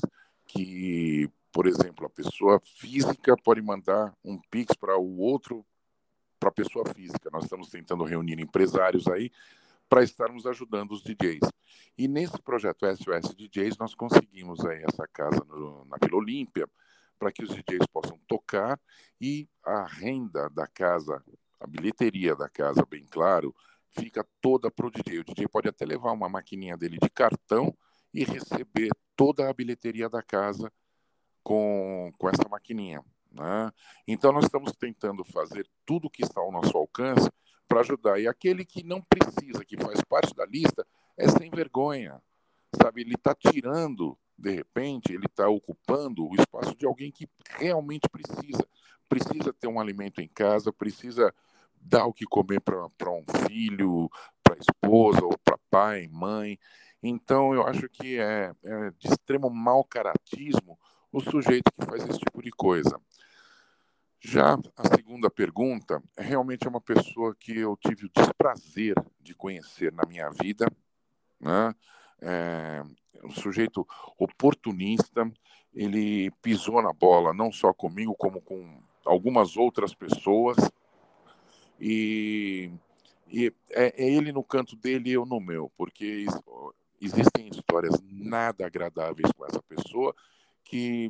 que, 0.46 1.32
por 1.54 1.66
exemplo, 1.66 2.08
a 2.08 2.10
pessoa 2.10 2.60
física 2.60 3.38
pode 3.42 3.62
mandar 3.62 4.14
um 4.22 4.38
pix 4.52 4.76
para 4.76 4.98
o 4.98 5.18
outro 5.18 5.66
para 6.38 6.50
a 6.50 6.54
pessoa 6.54 6.84
física. 6.94 7.30
Nós 7.32 7.46
estamos 7.46 7.70
tentando 7.70 8.04
reunir 8.04 8.38
empresários 8.42 9.08
aí 9.08 9.32
para 9.90 10.04
estarmos 10.04 10.46
ajudando 10.46 10.92
os 10.92 11.04
DJs. 11.04 11.50
E 11.98 12.08
nesse 12.08 12.40
projeto 12.42 12.86
SOS 12.86 13.36
DJs 13.36 13.78
nós 13.78 13.96
conseguimos 13.96 14.64
aí 14.66 14.84
essa 14.88 15.08
casa 15.08 15.44
no, 15.46 15.84
na 15.86 15.98
Vila 16.02 16.18
Olímpia 16.18 16.70
para 17.18 17.32
que 17.32 17.44
os 17.44 17.50
DJs 17.50 17.88
possam 17.92 18.18
tocar 18.28 18.80
e 19.20 19.50
a 19.66 19.84
renda 19.84 20.50
da 20.50 20.68
casa 20.68 21.22
a 21.60 21.68
bilheteria 21.68 22.36
da 22.36 22.48
casa, 22.48 22.86
bem 22.90 23.06
claro, 23.06 23.54
fica 23.90 24.26
toda 24.40 24.72
para 24.72 24.88
o 24.88 24.92
DJ. 24.92 25.20
O 25.20 25.24
DJ 25.26 25.48
pode 25.48 25.68
até 25.68 25.86
levar 25.86 26.12
uma 26.14 26.30
maquininha 26.30 26.78
dele 26.78 26.98
de 27.02 27.10
cartão 27.10 27.76
e 28.14 28.24
receber 28.24 28.90
toda 29.16 29.50
a 29.50 29.54
bilheteria 29.54 30.10
da 30.10 30.24
casa 30.24 30.72
com, 31.44 32.12
com 32.18 32.30
essa 32.30 32.48
maquininha. 32.50 33.04
Né? 33.32 33.72
Então, 34.08 34.32
nós 34.32 34.46
estamos 34.46 34.72
tentando 34.74 35.24
fazer 35.26 35.68
tudo 35.86 36.08
o 36.08 36.10
que 36.10 36.24
está 36.24 36.40
ao 36.40 36.52
nosso 36.52 36.76
alcance 36.78 37.30
para 37.70 37.82
ajudar. 37.82 38.20
E 38.20 38.28
aquele 38.28 38.66
que 38.66 38.84
não 38.84 39.02
precisa, 39.02 39.64
que 39.64 39.78
faz 39.78 40.02
parte 40.02 40.36
da 40.36 40.46
lista, 40.46 40.86
é 41.16 41.30
sem 41.30 41.52
vergonha. 41.52 42.20
Sabe, 42.82 43.02
ele 43.02 43.14
está 43.14 43.34
tirando, 43.36 44.18
de 44.38 44.52
repente, 44.52 45.14
ele 45.14 45.28
está 45.28 45.48
ocupando 45.48 46.28
o 46.28 46.36
espaço 46.36 46.76
de 46.76 46.86
alguém 46.86 47.12
que 47.12 47.30
realmente 47.58 48.10
precisa. 48.10 48.68
Precisa 49.08 49.54
ter 49.54 49.68
um 49.68 49.80
alimento 49.80 50.20
em 50.20 50.28
casa, 50.28 50.74
precisa 50.74 51.34
dar 51.80 52.06
o 52.06 52.14
que 52.14 52.26
comer 52.26 52.60
para 52.60 53.12
um 53.12 53.24
filho, 53.48 54.10
para 54.44 54.58
esposa, 54.58 55.24
ou 55.24 55.38
para 55.44 55.58
pai, 55.70 56.08
mãe. 56.12 56.60
Então, 57.02 57.54
eu 57.54 57.66
acho 57.66 57.88
que 57.88 58.20
é, 58.20 58.52
é 58.64 58.92
de 58.98 59.08
extremo 59.08 59.50
mau 59.50 59.84
caratismo 59.84 60.78
o 61.12 61.20
sujeito 61.20 61.72
que 61.72 61.86
faz 61.86 62.04
esse 62.08 62.20
tipo 62.20 62.42
de 62.42 62.52
coisa. 62.52 63.00
Já 64.22 64.60
a 64.76 64.96
segunda 64.96 65.30
pergunta, 65.30 66.04
realmente 66.18 66.68
é 66.68 66.70
uma 66.70 66.82
pessoa 66.82 67.34
que 67.34 67.58
eu 67.58 67.78
tive 67.78 68.06
o 68.06 68.12
desprazer 68.14 68.96
de 69.22 69.34
conhecer 69.34 69.94
na 69.94 70.04
minha 70.06 70.30
vida, 70.30 70.70
né? 71.40 71.74
É 72.22 72.84
um 73.24 73.32
sujeito 73.32 73.88
oportunista, 74.18 75.32
ele 75.74 76.32
pisou 76.42 76.82
na 76.82 76.92
bola 76.92 77.34
não 77.34 77.50
só 77.50 77.74
comigo, 77.74 78.14
como 78.14 78.42
com 78.42 78.82
algumas 79.06 79.56
outras 79.56 79.94
pessoas, 79.94 80.58
e, 81.80 82.70
e 83.30 83.54
é, 83.72 84.04
é, 84.04 84.10
ele 84.12 84.34
no 84.34 84.44
canto 84.44 84.76
dele 84.76 85.12
e 85.12 85.14
eu 85.14 85.26
no 85.26 85.40
meu, 85.40 85.72
porque 85.78 86.26
existem 87.00 87.48
histórias 87.48 87.96
nada 88.04 88.66
agradáveis 88.66 89.32
com 89.32 89.46
essa 89.46 89.62
pessoa 89.62 90.14
que 90.66 91.10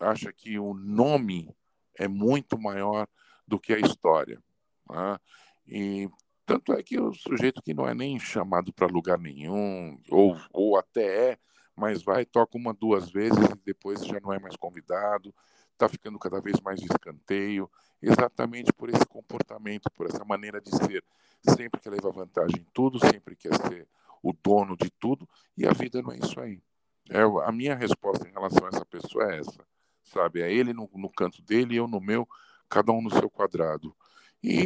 acha 0.00 0.32
que 0.32 0.58
o 0.58 0.72
nome 0.72 1.54
é 1.98 2.08
muito 2.08 2.58
maior 2.58 3.06
do 3.46 3.58
que 3.58 3.72
a 3.72 3.78
história. 3.78 4.42
Né? 4.88 5.18
E 5.66 6.10
tanto 6.44 6.72
é 6.72 6.82
que 6.82 6.98
o 6.98 7.12
sujeito 7.12 7.62
que 7.62 7.74
não 7.74 7.88
é 7.88 7.94
nem 7.94 8.18
chamado 8.18 8.72
para 8.72 8.86
lugar 8.86 9.18
nenhum, 9.18 9.98
ou, 10.10 10.36
ou 10.52 10.78
até 10.78 11.32
é, 11.32 11.38
mas 11.74 12.02
vai, 12.02 12.24
toca 12.24 12.56
uma, 12.56 12.72
duas 12.72 13.10
vezes 13.10 13.38
e 13.38 13.64
depois 13.64 14.04
já 14.04 14.18
não 14.20 14.32
é 14.32 14.38
mais 14.38 14.56
convidado, 14.56 15.34
está 15.72 15.88
ficando 15.88 16.18
cada 16.18 16.40
vez 16.40 16.60
mais 16.60 16.80
de 16.80 16.86
escanteio, 16.86 17.70
exatamente 18.00 18.72
por 18.72 18.88
esse 18.88 19.04
comportamento, 19.06 19.90
por 19.90 20.06
essa 20.06 20.24
maneira 20.24 20.60
de 20.60 20.70
ser. 20.74 21.04
Sempre 21.42 21.80
quer 21.80 21.90
levar 21.90 22.10
vantagem 22.10 22.60
em 22.60 22.66
tudo, 22.72 22.98
sempre 22.98 23.36
quer 23.36 23.54
ser 23.56 23.86
o 24.22 24.32
dono 24.32 24.76
de 24.76 24.90
tudo, 24.90 25.28
e 25.56 25.66
a 25.66 25.72
vida 25.72 26.00
não 26.00 26.12
é 26.12 26.18
isso 26.18 26.40
aí. 26.40 26.62
É, 27.10 27.20
a 27.20 27.52
minha 27.52 27.74
resposta 27.74 28.26
em 28.26 28.32
relação 28.32 28.64
a 28.64 28.68
essa 28.68 28.84
pessoa 28.84 29.32
é 29.32 29.38
essa 29.38 29.64
sabe? 30.06 30.40
É 30.40 30.52
ele 30.52 30.72
no, 30.72 30.88
no 30.94 31.10
canto 31.10 31.42
dele, 31.42 31.76
eu 31.76 31.86
no 31.86 32.00
meu, 32.00 32.28
cada 32.68 32.92
um 32.92 33.02
no 33.02 33.10
seu 33.10 33.28
quadrado. 33.30 33.94
E, 34.42 34.64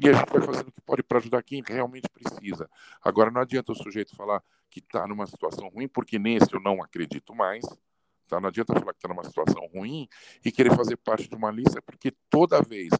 e 0.00 0.08
a 0.08 0.12
gente 0.12 0.30
vai 0.30 0.42
fazendo 0.42 0.68
o 0.68 0.72
que 0.72 0.80
pode 0.80 1.02
para 1.02 1.18
ajudar 1.18 1.42
quem 1.42 1.62
realmente 1.66 2.08
precisa. 2.08 2.68
Agora, 3.02 3.30
não 3.30 3.40
adianta 3.40 3.72
o 3.72 3.76
sujeito 3.76 4.14
falar 4.16 4.42
que 4.70 4.80
está 4.80 5.06
numa 5.06 5.26
situação 5.26 5.68
ruim, 5.68 5.88
porque 5.88 6.18
nesse 6.18 6.52
eu 6.52 6.60
não 6.60 6.82
acredito 6.82 7.34
mais. 7.34 7.64
Tá? 8.26 8.40
Não 8.40 8.48
adianta 8.48 8.74
falar 8.74 8.92
que 8.92 8.98
está 8.98 9.08
numa 9.08 9.24
situação 9.24 9.66
ruim 9.74 10.08
e 10.44 10.52
querer 10.52 10.74
fazer 10.76 10.96
parte 10.96 11.28
de 11.28 11.34
uma 11.34 11.50
lista, 11.50 11.80
porque 11.82 12.12
toda 12.28 12.62
vez 12.62 12.90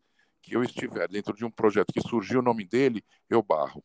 que 0.41 0.57
eu 0.57 0.63
estiver 0.63 1.09
dentro 1.09 1.35
de 1.35 1.45
um 1.45 1.51
projeto 1.51 1.93
que 1.93 2.01
surgiu 2.01 2.41
o 2.41 2.43
nome 2.43 2.65
dele, 2.65 3.05
eu 3.29 3.43
barro. 3.43 3.85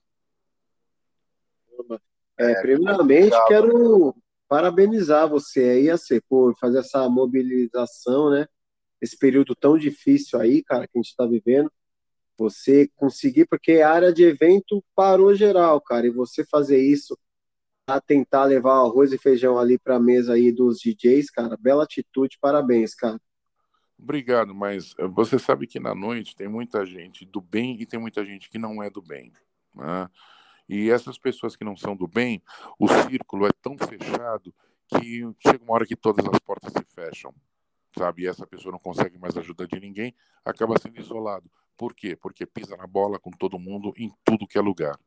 É, 2.38 2.62
primeiramente, 2.62 3.36
quero 3.48 4.16
parabenizar 4.54 5.28
você 5.28 5.62
aí, 5.62 5.90
AC, 5.90 6.22
por 6.30 6.56
fazer 6.60 6.78
essa 6.78 7.10
mobilização, 7.10 8.30
né? 8.30 8.46
Esse 9.02 9.18
período 9.18 9.56
tão 9.56 9.80
difícil 9.80 10.40
aí, 10.40 10.64
cara, 10.64 10.88
que 10.88 10.96
a 10.96 11.02
gente 11.02 11.10
está 11.10 11.26
vivendo. 11.26 11.72
Você 12.38 12.88
conseguir, 12.96 13.48
porque 13.48 13.82
a 13.82 13.92
área 13.92 14.14
de 14.14 14.24
evento 14.24 14.86
parou 14.96 15.34
geral, 15.34 15.82
cara, 15.82 16.06
e 16.06 16.12
você 16.12 16.46
fazer 16.46 16.80
isso 16.80 17.18
a 17.88 18.00
tentar 18.00 18.44
levar 18.44 18.76
arroz 18.76 19.12
e 19.12 19.18
feijão 19.18 19.58
ali 19.58 19.80
para 19.80 19.96
a 19.96 20.00
mesa 20.00 20.34
aí 20.34 20.52
dos 20.52 20.78
DJs, 20.80 21.32
cara, 21.32 21.58
bela 21.60 21.84
atitude, 21.84 22.38
parabéns, 22.40 22.94
cara. 22.94 23.20
Obrigado, 23.98 24.54
mas 24.54 24.94
eh, 25.00 25.08
você 25.08 25.40
sabe 25.40 25.66
que 25.66 25.80
na 25.80 25.96
noite 25.96 26.36
tem 26.36 26.48
muita 26.48 26.86
gente 26.86 27.26
do 27.26 27.42
bem 27.42 27.82
e 27.82 27.88
tem 27.88 28.00
muita 28.00 28.24
gente 28.24 28.52
que 28.52 28.60
não 28.60 28.84
é 28.84 28.90
do 28.92 29.02
bem, 29.02 29.34
né? 29.74 30.08
E 30.68 30.90
essas 30.90 31.18
pessoas 31.18 31.56
que 31.56 31.64
não 31.64 31.76
são 31.76 31.96
do 31.96 32.08
bem, 32.08 32.42
o 32.80 32.88
círculo 32.88 33.46
é 33.46 33.52
tão 33.62 33.78
fechado 33.78 34.54
que 34.88 35.22
chega 35.40 35.64
uma 35.64 35.74
hora 35.74 35.86
que 35.86 35.96
todas 35.96 36.26
as 36.26 36.40
portas 36.40 36.72
se 36.72 36.86
fecham, 36.94 37.34
sabe? 37.98 38.24
E 38.24 38.28
essa 38.28 38.46
pessoa 38.46 38.72
não 38.72 38.80
consegue 38.80 39.18
mais 39.18 39.38
ajuda 39.38 39.68
de 39.68 39.80
ninguém, 39.80 40.16
acaba 40.44 40.80
sendo 40.80 41.00
isolado. 41.00 41.50
Por 41.78 41.94
quê? 41.94 42.16
Porque 42.16 42.46
pisa 42.46 42.78
na 42.78 42.88
bola 42.88 43.20
com 43.20 43.32
todo 43.32 43.60
mundo 43.60 43.94
em 43.98 44.12
tudo 44.24 44.48
que 44.48 44.58
é 44.58 44.62
lugar. 44.62 44.98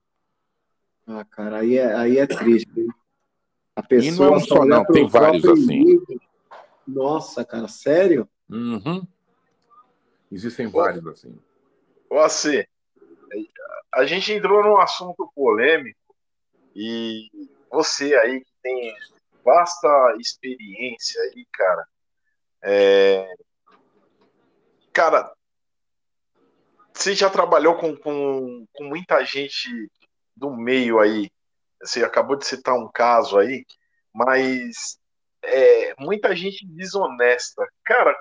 Ah, 1.07 1.24
cara, 1.24 1.59
aí 1.59 1.77
é, 1.77 1.95
aí 1.95 2.19
é 2.19 2.27
triste. 2.27 2.87
A 3.74 3.83
pessoa 3.83 4.12
e 4.12 4.19
não 4.19 4.35
é 4.35 4.37
um 4.37 4.41
só, 4.41 4.65
não, 4.65 4.85
tem 4.85 5.07
vários 5.07 5.45
assim. 5.45 6.01
Nossa, 6.87 7.45
cara, 7.45 7.69
sério? 7.69 8.28
Uhum. 8.49 9.07
Existem 10.31 10.66
vários 10.66 11.07
assim. 11.07 11.39
AC, 12.11 12.66
a 13.97 14.05
gente 14.05 14.31
entrou 14.31 14.62
num 14.62 14.77
assunto 14.77 15.32
polêmico 15.35 15.98
e 16.74 17.31
você 17.70 18.14
aí 18.14 18.40
que 18.40 18.52
tem 18.62 18.94
vasta 19.43 20.16
experiência 20.20 21.20
aí, 21.23 21.47
cara, 21.51 21.89
é... 22.62 23.35
cara, 24.93 25.32
você 26.93 27.14
já 27.14 27.31
trabalhou 27.31 27.77
com, 27.77 27.97
com, 27.97 28.66
com 28.70 28.85
muita 28.85 29.24
gente 29.24 29.70
do 30.36 30.51
meio 30.51 30.98
aí, 30.98 31.31
você 31.81 32.05
acabou 32.05 32.36
de 32.36 32.44
citar 32.44 32.74
um 32.74 32.90
caso 32.93 33.39
aí, 33.39 33.64
mas 34.12 34.98
é, 35.43 35.94
muita 35.98 36.36
gente 36.36 36.66
desonesta. 36.66 37.66
Cara, 37.82 38.14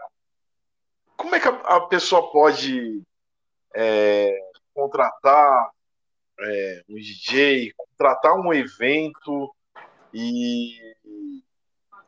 como 1.18 1.36
é 1.36 1.40
que 1.40 1.48
a, 1.48 1.82
pessoa 1.82 2.32
pode 2.32 3.02
é, 3.76 4.38
contratar 4.76 5.72
é, 6.40 6.84
um 6.90 6.96
DJ, 6.96 7.74
contratar 7.76 8.38
um 8.38 8.54
evento 8.54 9.56
e, 10.14 10.78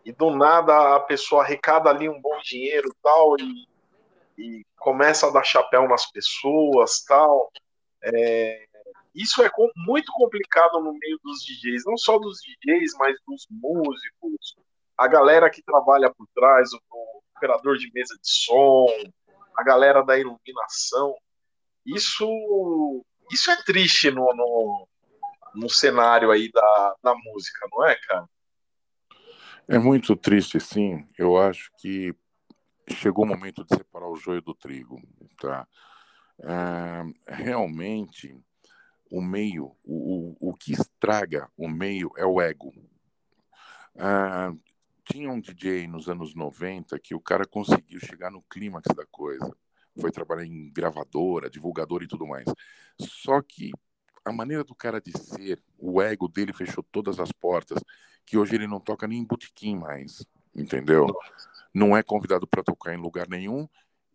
e 0.05 0.11
do 0.11 0.31
nada 0.31 0.95
a 0.95 0.99
pessoa 0.99 1.43
arrecada 1.43 1.89
ali 1.89 2.09
um 2.09 2.21
bom 2.21 2.37
dinheiro 2.43 2.93
tal 3.01 3.35
e, 3.39 3.67
e 4.37 4.65
começa 4.77 5.27
a 5.27 5.31
dar 5.31 5.43
chapéu 5.43 5.87
nas 5.87 6.11
pessoas 6.11 7.03
tal. 7.05 7.49
É, 8.03 8.67
isso 9.15 9.41
é 9.41 9.49
muito 9.75 10.11
complicado 10.11 10.79
no 10.79 10.93
meio 10.93 11.19
dos 11.23 11.39
DJs, 11.39 11.83
não 11.85 11.97
só 11.97 12.19
dos 12.19 12.37
DJs, 12.39 12.91
mas 12.99 13.15
dos 13.25 13.47
músicos, 13.49 14.55
a 14.97 15.07
galera 15.07 15.49
que 15.49 15.63
trabalha 15.63 16.13
por 16.13 16.27
trás, 16.35 16.71
o, 16.73 16.77
o 16.91 17.21
operador 17.35 17.77
de 17.77 17.91
mesa 17.93 18.13
de 18.13 18.29
som, 18.29 18.85
a 19.57 19.63
galera 19.63 20.03
da 20.03 20.19
iluminação. 20.19 21.15
Isso, 21.87 23.05
isso 23.31 23.49
é 23.49 23.63
triste 23.63 24.11
no, 24.11 24.25
no, 24.35 24.87
no 25.55 25.69
cenário 25.69 26.31
aí 26.31 26.51
da, 26.51 26.95
da 27.01 27.15
música, 27.15 27.65
não 27.71 27.85
é, 27.85 27.95
cara? 27.95 28.29
É 29.69 29.79
muito 29.79 30.13
triste, 30.15 30.59
sim. 30.59 31.07
Eu 31.17 31.37
acho 31.37 31.71
que 31.77 32.13
chegou 32.89 33.23
o 33.23 33.27
momento 33.27 33.63
de 33.63 33.73
separar 33.73 34.09
o 34.09 34.17
joio 34.17 34.41
do 34.41 34.53
trigo, 34.53 35.01
tá? 35.39 35.65
É, 36.39 37.33
realmente, 37.33 38.37
o 39.09 39.21
meio, 39.21 39.73
o, 39.83 40.35
o, 40.39 40.53
que 40.53 40.73
estraga 40.73 41.49
o 41.57 41.69
meio 41.69 42.11
é 42.17 42.25
o 42.25 42.41
ego. 42.41 42.73
É, 43.95 44.53
tinha 45.09 45.31
um 45.31 45.39
DJ 45.39 45.87
nos 45.87 46.09
anos 46.09 46.35
90 46.35 46.99
que 46.99 47.15
o 47.15 47.21
cara 47.21 47.45
conseguiu 47.45 47.99
chegar 48.01 48.29
no 48.29 48.41
clímax 48.43 48.93
da 48.93 49.05
coisa 49.05 49.55
foi 49.99 50.11
trabalhar 50.11 50.45
em 50.45 50.71
gravadora, 50.71 51.49
divulgador 51.49 52.03
e 52.03 52.07
tudo 52.07 52.27
mais. 52.27 52.45
Só 52.99 53.41
que 53.41 53.71
a 54.23 54.31
maneira 54.31 54.63
do 54.63 54.75
cara 54.75 54.99
de 54.99 55.11
ser, 55.17 55.61
o 55.77 56.01
ego 56.01 56.27
dele 56.27 56.53
fechou 56.53 56.83
todas 56.83 57.19
as 57.19 57.31
portas, 57.31 57.79
que 58.25 58.37
hoje 58.37 58.55
ele 58.55 58.67
não 58.67 58.79
toca 58.79 59.07
nem 59.07 59.19
em 59.19 59.25
botequim 59.25 59.77
mais, 59.77 60.25
entendeu? 60.53 61.07
Não 61.73 61.95
é 61.95 62.03
convidado 62.03 62.45
para 62.45 62.63
tocar 62.63 62.93
em 62.93 62.97
lugar 62.97 63.27
nenhum 63.29 63.67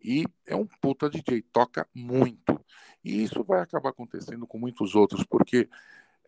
e 0.04 0.26
é 0.46 0.54
um 0.56 0.66
puta 0.66 1.08
DJ, 1.08 1.42
toca 1.52 1.88
muito. 1.94 2.60
E 3.04 3.22
isso 3.22 3.42
vai 3.44 3.60
acabar 3.60 3.90
acontecendo 3.90 4.46
com 4.46 4.58
muitos 4.58 4.94
outros, 4.94 5.24
porque 5.24 5.68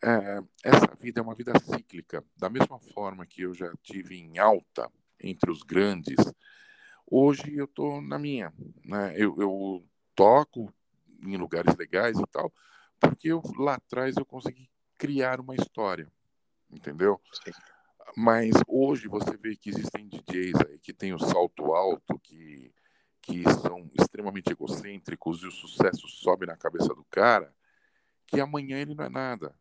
é, 0.03 0.43
essa 0.63 0.95
vida 1.01 1.21
é 1.21 1.23
uma 1.23 1.35
vida 1.35 1.53
cíclica. 1.59 2.25
Da 2.37 2.49
mesma 2.49 2.79
forma 2.79 3.27
que 3.27 3.43
eu 3.43 3.55
já 3.55 3.73
tive 3.83 4.17
em 4.17 4.39
alta 4.39 4.91
entre 5.21 5.51
os 5.51 5.63
grandes, 5.63 6.17
Hoje 7.07 7.55
eu 7.57 7.67
estou 7.67 8.01
na 8.01 8.19
minha, 8.19 8.53
né? 8.85 9.15
Eu, 9.17 9.37
eu, 9.39 9.85
toco 10.15 10.73
em 11.23 11.37
lugares 11.37 11.75
legais 11.77 12.19
e 12.19 12.27
tal, 12.31 12.53
porque 13.01 13.29
eu, 13.29 13.43
lá 13.59 13.75
atrás 13.75 14.17
eu 14.17 14.25
consegui 14.25 14.71
criar 14.97 15.41
uma 15.41 15.55
história, 15.55 16.11
entendeu? 16.71 17.21
Sim. 17.45 17.51
Mas 18.17 18.55
hoje 18.69 19.09
você 19.09 19.37
vê 19.37 19.57
que 19.57 19.71
existem 19.71 20.09
DJs 20.09 20.55
aí 20.69 20.79
que 20.79 20.93
têm 20.93 21.13
o 21.13 21.19
salto 21.19 21.75
alto, 21.75 22.19
que, 22.21 22.73
que 23.21 23.43
são 23.61 23.91
extremamente 23.99 24.53
egocêntricos 24.53 25.43
e 25.43 25.47
o 25.47 25.51
sucesso 25.51 26.07
sobe 26.07 26.47
na 26.47 26.57
cabeça 26.57 26.95
do 26.95 27.05
cara, 27.11 27.53
que 28.27 28.41
amanhã 28.41 28.79
ele 28.79 28.95
não 28.95 29.05
é 29.05 29.09
nada. 29.09 29.55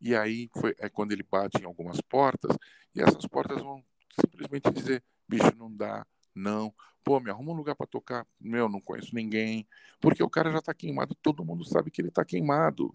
E 0.00 0.14
aí 0.14 0.48
foi, 0.56 0.74
é 0.78 0.88
quando 0.88 1.12
ele 1.12 1.24
bate 1.24 1.60
em 1.60 1.64
algumas 1.64 2.00
portas 2.00 2.56
e 2.94 3.02
essas 3.02 3.26
portas 3.26 3.60
vão 3.60 3.84
simplesmente 4.20 4.70
dizer: 4.70 5.02
bicho, 5.28 5.52
não 5.56 5.74
dá, 5.74 6.06
não. 6.36 6.72
Pô, 7.02 7.20
me 7.20 7.30
arruma 7.30 7.52
um 7.52 7.56
lugar 7.56 7.74
para 7.74 7.86
tocar. 7.86 8.26
Meu, 8.40 8.68
não 8.68 8.80
conheço 8.80 9.14
ninguém. 9.14 9.66
Porque 10.00 10.22
o 10.22 10.30
cara 10.30 10.52
já 10.52 10.58
está 10.58 10.74
queimado, 10.74 11.14
todo 11.14 11.44
mundo 11.44 11.64
sabe 11.64 11.90
que 11.90 12.00
ele 12.00 12.08
está 12.08 12.24
queimado. 12.24 12.94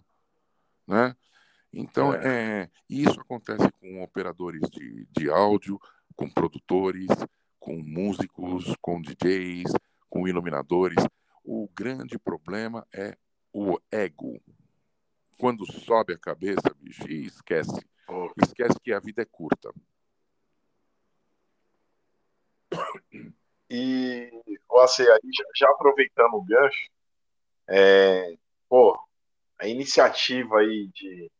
Né? 0.86 1.16
Então, 1.72 2.14
é. 2.14 2.62
é. 2.62 2.70
isso 2.88 3.20
acontece 3.20 3.70
com 3.80 4.02
operadores 4.02 4.60
de, 4.70 5.06
de 5.10 5.30
áudio, 5.30 5.80
com 6.14 6.28
produtores, 6.28 7.08
com 7.58 7.76
músicos, 7.78 8.74
com 8.80 9.00
DJs, 9.00 9.72
com 10.10 10.28
iluminadores. 10.28 11.02
O 11.42 11.68
grande 11.74 12.18
problema 12.18 12.86
é 12.92 13.16
o 13.52 13.78
ego. 13.90 14.40
Quando 15.38 15.64
sobe 15.66 16.12
a 16.12 16.18
cabeça, 16.18 16.74
bicho, 16.78 17.10
esquece. 17.10 17.84
Esquece 18.36 18.78
que 18.82 18.92
a 18.92 19.00
vida 19.00 19.22
é 19.22 19.24
curta. 19.24 19.72
E 23.70 24.30
você 24.68 25.02
aí, 25.10 25.30
já, 25.56 25.68
aproveitando 25.70 26.34
o 26.34 26.44
gancho, 26.44 26.90
é, 27.68 28.36
pô, 28.68 28.98
a 29.58 29.66
iniciativa 29.66 30.58
aí 30.58 30.88
de 30.88 31.30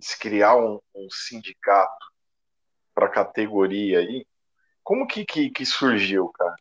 se 0.00 0.18
criar 0.18 0.56
um, 0.56 0.80
um 0.94 1.08
sindicato 1.10 2.06
para 2.94 3.06
a 3.06 3.10
categoria 3.10 4.00
aí, 4.00 4.26
como 4.82 5.06
que, 5.06 5.24
que, 5.24 5.50
que 5.50 5.66
surgiu, 5.66 6.28
cara? 6.30 6.56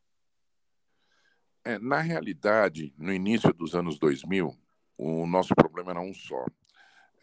É, 1.63 1.79
na 1.79 1.99
realidade, 1.99 2.93
no 2.97 3.11
início 3.11 3.51
dos 3.53 3.75
anos 3.75 3.97
2000, 3.97 4.55
o 4.97 5.25
nosso 5.25 5.53
problema 5.55 5.91
era 5.91 5.99
um 5.99 6.13
só. 6.13 6.45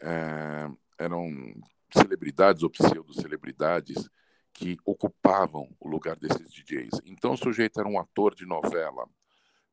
É, 0.01 0.69
eram 0.99 1.55
celebridades 1.91 2.63
ou 2.63 2.69
pseudo-celebridades 2.69 4.09
que 4.55 4.77
ocupavam 4.85 5.69
o 5.81 5.87
lugar 5.87 6.15
desses 6.15 6.49
DJs. 6.49 7.01
Então, 7.05 7.33
o 7.33 7.37
sujeito 7.37 7.77
era 7.77 7.89
um 7.89 7.99
ator 7.99 8.33
de 8.33 8.45
novela, 8.45 9.05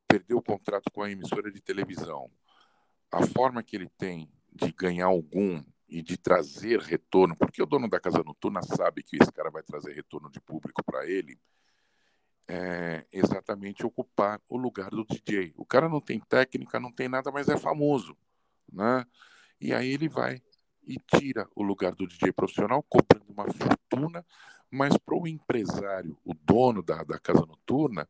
perdeu 0.05 0.37
o 0.37 0.43
contrato 0.43 0.91
com 0.91 1.01
a 1.01 1.09
emissora 1.09 1.49
de 1.49 1.61
televisão. 1.61 2.29
A 3.09 3.25
forma 3.25 3.63
que 3.63 3.77
ele 3.77 3.89
tem 3.97 4.29
de 4.51 4.73
ganhar 4.73 5.05
algum 5.05 5.63
e 5.87 6.01
de 6.01 6.17
trazer 6.17 6.81
retorno, 6.81 7.33
porque 7.33 7.63
o 7.63 7.65
dono 7.65 7.89
da 7.89 7.99
casa 7.99 8.21
noturna 8.23 8.61
sabe 8.61 9.03
que 9.03 9.15
esse 9.15 9.31
cara 9.31 9.49
vai 9.49 9.63
trazer 9.63 9.93
retorno 9.93 10.29
de 10.29 10.41
público 10.41 10.83
para 10.83 11.07
ele, 11.07 11.39
é 12.45 13.05
exatamente 13.09 13.85
ocupar 13.85 14.41
o 14.49 14.57
lugar 14.57 14.89
do 14.89 15.05
DJ. 15.05 15.53
O 15.55 15.65
cara 15.65 15.87
não 15.87 16.01
tem 16.01 16.19
técnica, 16.19 16.77
não 16.77 16.91
tem 16.91 17.07
nada, 17.07 17.31
mas 17.31 17.47
é 17.47 17.57
famoso, 17.57 18.17
né? 18.69 19.05
E 19.61 19.73
aí 19.73 19.93
ele 19.93 20.09
vai 20.09 20.41
e 20.85 20.97
tira 20.97 21.47
o 21.55 21.63
lugar 21.63 21.93
do 21.95 22.07
DJ 22.07 22.31
profissional, 22.31 22.83
cobrando 22.83 23.25
uma 23.31 23.45
fortuna, 23.45 24.25
mas 24.69 24.97
para 24.97 25.15
o 25.15 25.27
empresário, 25.27 26.17
o 26.25 26.33
dono 26.33 26.81
da, 26.81 27.03
da 27.03 27.19
casa 27.19 27.45
noturna, 27.45 28.07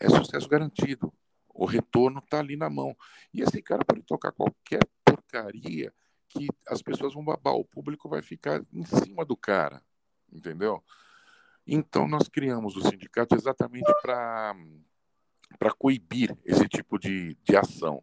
é 0.00 0.08
sucesso 0.08 0.48
garantido. 0.48 1.12
O 1.52 1.64
retorno 1.64 2.20
está 2.20 2.38
ali 2.38 2.56
na 2.56 2.70
mão. 2.70 2.96
E 3.34 3.42
esse 3.42 3.60
cara 3.60 3.84
pode 3.84 4.02
tocar 4.02 4.30
qualquer 4.32 4.80
porcaria 5.04 5.92
que 6.28 6.46
as 6.68 6.82
pessoas 6.82 7.14
vão 7.14 7.24
babar, 7.24 7.54
o 7.54 7.64
público 7.64 8.08
vai 8.08 8.22
ficar 8.22 8.62
em 8.72 8.84
cima 8.84 9.24
do 9.24 9.36
cara, 9.36 9.82
entendeu? 10.30 10.84
Então 11.66 12.06
nós 12.06 12.28
criamos 12.28 12.76
o 12.76 12.82
sindicato 12.88 13.34
exatamente 13.34 13.92
para 14.00 14.54
coibir 15.78 16.36
esse 16.44 16.68
tipo 16.68 16.98
de, 16.98 17.36
de 17.42 17.56
ação. 17.56 18.02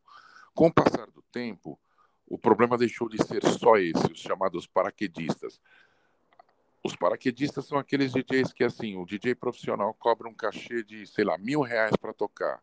Com 0.54 0.68
o 0.68 0.74
passar 0.74 1.08
do 1.12 1.22
tempo, 1.32 1.80
o 2.28 2.38
problema 2.38 2.78
deixou 2.78 3.08
de 3.08 3.24
ser 3.24 3.44
só 3.44 3.78
esse, 3.78 4.12
os 4.12 4.20
chamados 4.20 4.66
paraquedistas. 4.66 5.60
Os 6.84 6.96
paraquedistas 6.96 7.66
são 7.66 7.78
aqueles 7.78 8.12
DJs 8.12 8.54
que, 8.54 8.64
assim, 8.64 8.96
o 8.96 9.06
DJ 9.06 9.36
profissional 9.36 9.94
cobra 9.94 10.28
um 10.28 10.34
cachê 10.34 10.84
de, 10.84 11.06
sei 11.08 11.24
lá, 11.24 11.38
mil 11.38 11.62
reais 11.62 11.96
para 11.96 12.14
tocar. 12.14 12.62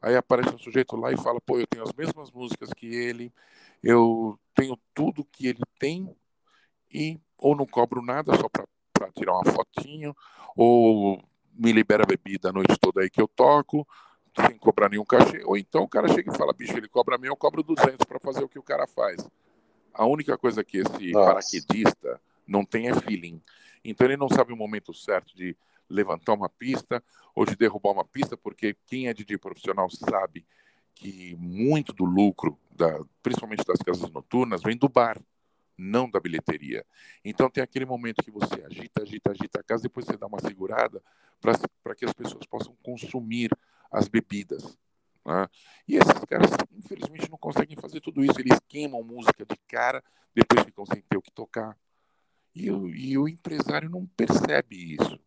Aí 0.00 0.16
aparece 0.16 0.54
um 0.54 0.58
sujeito 0.58 0.96
lá 0.96 1.12
e 1.12 1.16
fala: 1.16 1.40
pô, 1.40 1.58
eu 1.58 1.66
tenho 1.66 1.82
as 1.82 1.92
mesmas 1.92 2.30
músicas 2.30 2.72
que 2.72 2.86
ele, 2.86 3.32
eu 3.82 4.38
tenho 4.54 4.78
tudo 4.94 5.24
que 5.24 5.48
ele 5.48 5.62
tem 5.78 6.14
e 6.92 7.20
ou 7.36 7.56
não 7.56 7.66
cobro 7.66 8.02
nada 8.02 8.34
só 8.36 8.48
para 8.48 9.12
tirar 9.12 9.32
uma 9.32 9.44
fotinho, 9.44 10.16
ou 10.56 11.22
me 11.52 11.72
libera 11.72 12.04
bebida 12.06 12.50
a 12.50 12.52
noite 12.52 12.78
toda 12.78 13.00
aí 13.00 13.10
que 13.10 13.20
eu 13.20 13.28
toco, 13.28 13.86
sem 14.46 14.56
cobrar 14.58 14.88
nenhum 14.88 15.04
cachê, 15.04 15.42
ou 15.44 15.56
então 15.56 15.82
o 15.82 15.88
cara 15.88 16.08
chega 16.08 16.32
e 16.32 16.36
fala: 16.36 16.52
bicho, 16.52 16.76
ele 16.76 16.88
cobra 16.88 17.18
mil, 17.18 17.32
eu 17.32 17.36
cobro 17.36 17.62
200 17.62 18.04
para 18.06 18.18
fazer 18.18 18.44
o 18.44 18.48
que 18.48 18.58
o 18.58 18.62
cara 18.62 18.86
faz. 18.86 19.28
A 19.92 20.06
única 20.06 20.36
coisa 20.38 20.62
que 20.62 20.78
esse 20.78 21.12
Nossa. 21.12 21.26
paraquedista 21.26 22.20
não 22.46 22.64
tem 22.64 22.88
é 22.88 22.94
feeling. 22.94 23.40
Então 23.84 24.06
ele 24.06 24.16
não 24.16 24.28
sabe 24.28 24.52
o 24.52 24.56
momento 24.56 24.94
certo 24.94 25.34
de 25.34 25.56
levantar 25.88 26.34
uma 26.34 26.48
pista 26.48 27.02
ou 27.34 27.44
de 27.44 27.56
derrubar 27.56 27.92
uma 27.92 28.04
pista, 28.04 28.36
porque 28.36 28.76
quem 28.86 29.08
é 29.08 29.14
DJ 29.14 29.38
profissional 29.38 29.88
sabe 29.90 30.44
que 30.94 31.36
muito 31.36 31.92
do 31.92 32.04
lucro, 32.04 32.58
da, 32.70 33.00
principalmente 33.22 33.64
das 33.64 33.78
casas 33.78 34.10
noturnas, 34.10 34.62
vem 34.62 34.76
do 34.76 34.88
bar, 34.88 35.16
não 35.76 36.10
da 36.10 36.18
bilheteria. 36.18 36.84
Então 37.24 37.48
tem 37.48 37.62
aquele 37.62 37.86
momento 37.86 38.22
que 38.22 38.30
você 38.30 38.64
agita, 38.64 39.02
agita, 39.02 39.30
agita 39.30 39.60
a 39.60 39.62
casa, 39.62 39.84
depois 39.84 40.04
você 40.04 40.16
dá 40.16 40.26
uma 40.26 40.40
segurada 40.40 41.00
para 41.40 41.94
que 41.94 42.04
as 42.04 42.12
pessoas 42.12 42.44
possam 42.46 42.76
consumir 42.82 43.50
as 43.90 44.08
bebidas. 44.08 44.78
Né? 45.24 45.48
E 45.86 45.96
esses 45.96 46.24
caras, 46.26 46.50
infelizmente, 46.72 47.30
não 47.30 47.38
conseguem 47.38 47.76
fazer 47.76 48.00
tudo 48.00 48.24
isso. 48.24 48.40
Eles 48.40 48.58
queimam 48.68 49.02
música 49.02 49.44
de 49.44 49.56
cara, 49.68 50.02
depois 50.34 50.64
ficam 50.64 50.86
sem 50.86 51.02
ter 51.02 51.16
o 51.16 51.22
que 51.22 51.30
tocar. 51.30 51.76
E, 52.54 52.70
o, 52.70 52.88
e 52.88 53.16
o 53.18 53.28
empresário 53.28 53.90
não 53.90 54.06
percebe 54.06 54.94
isso. 54.94 55.18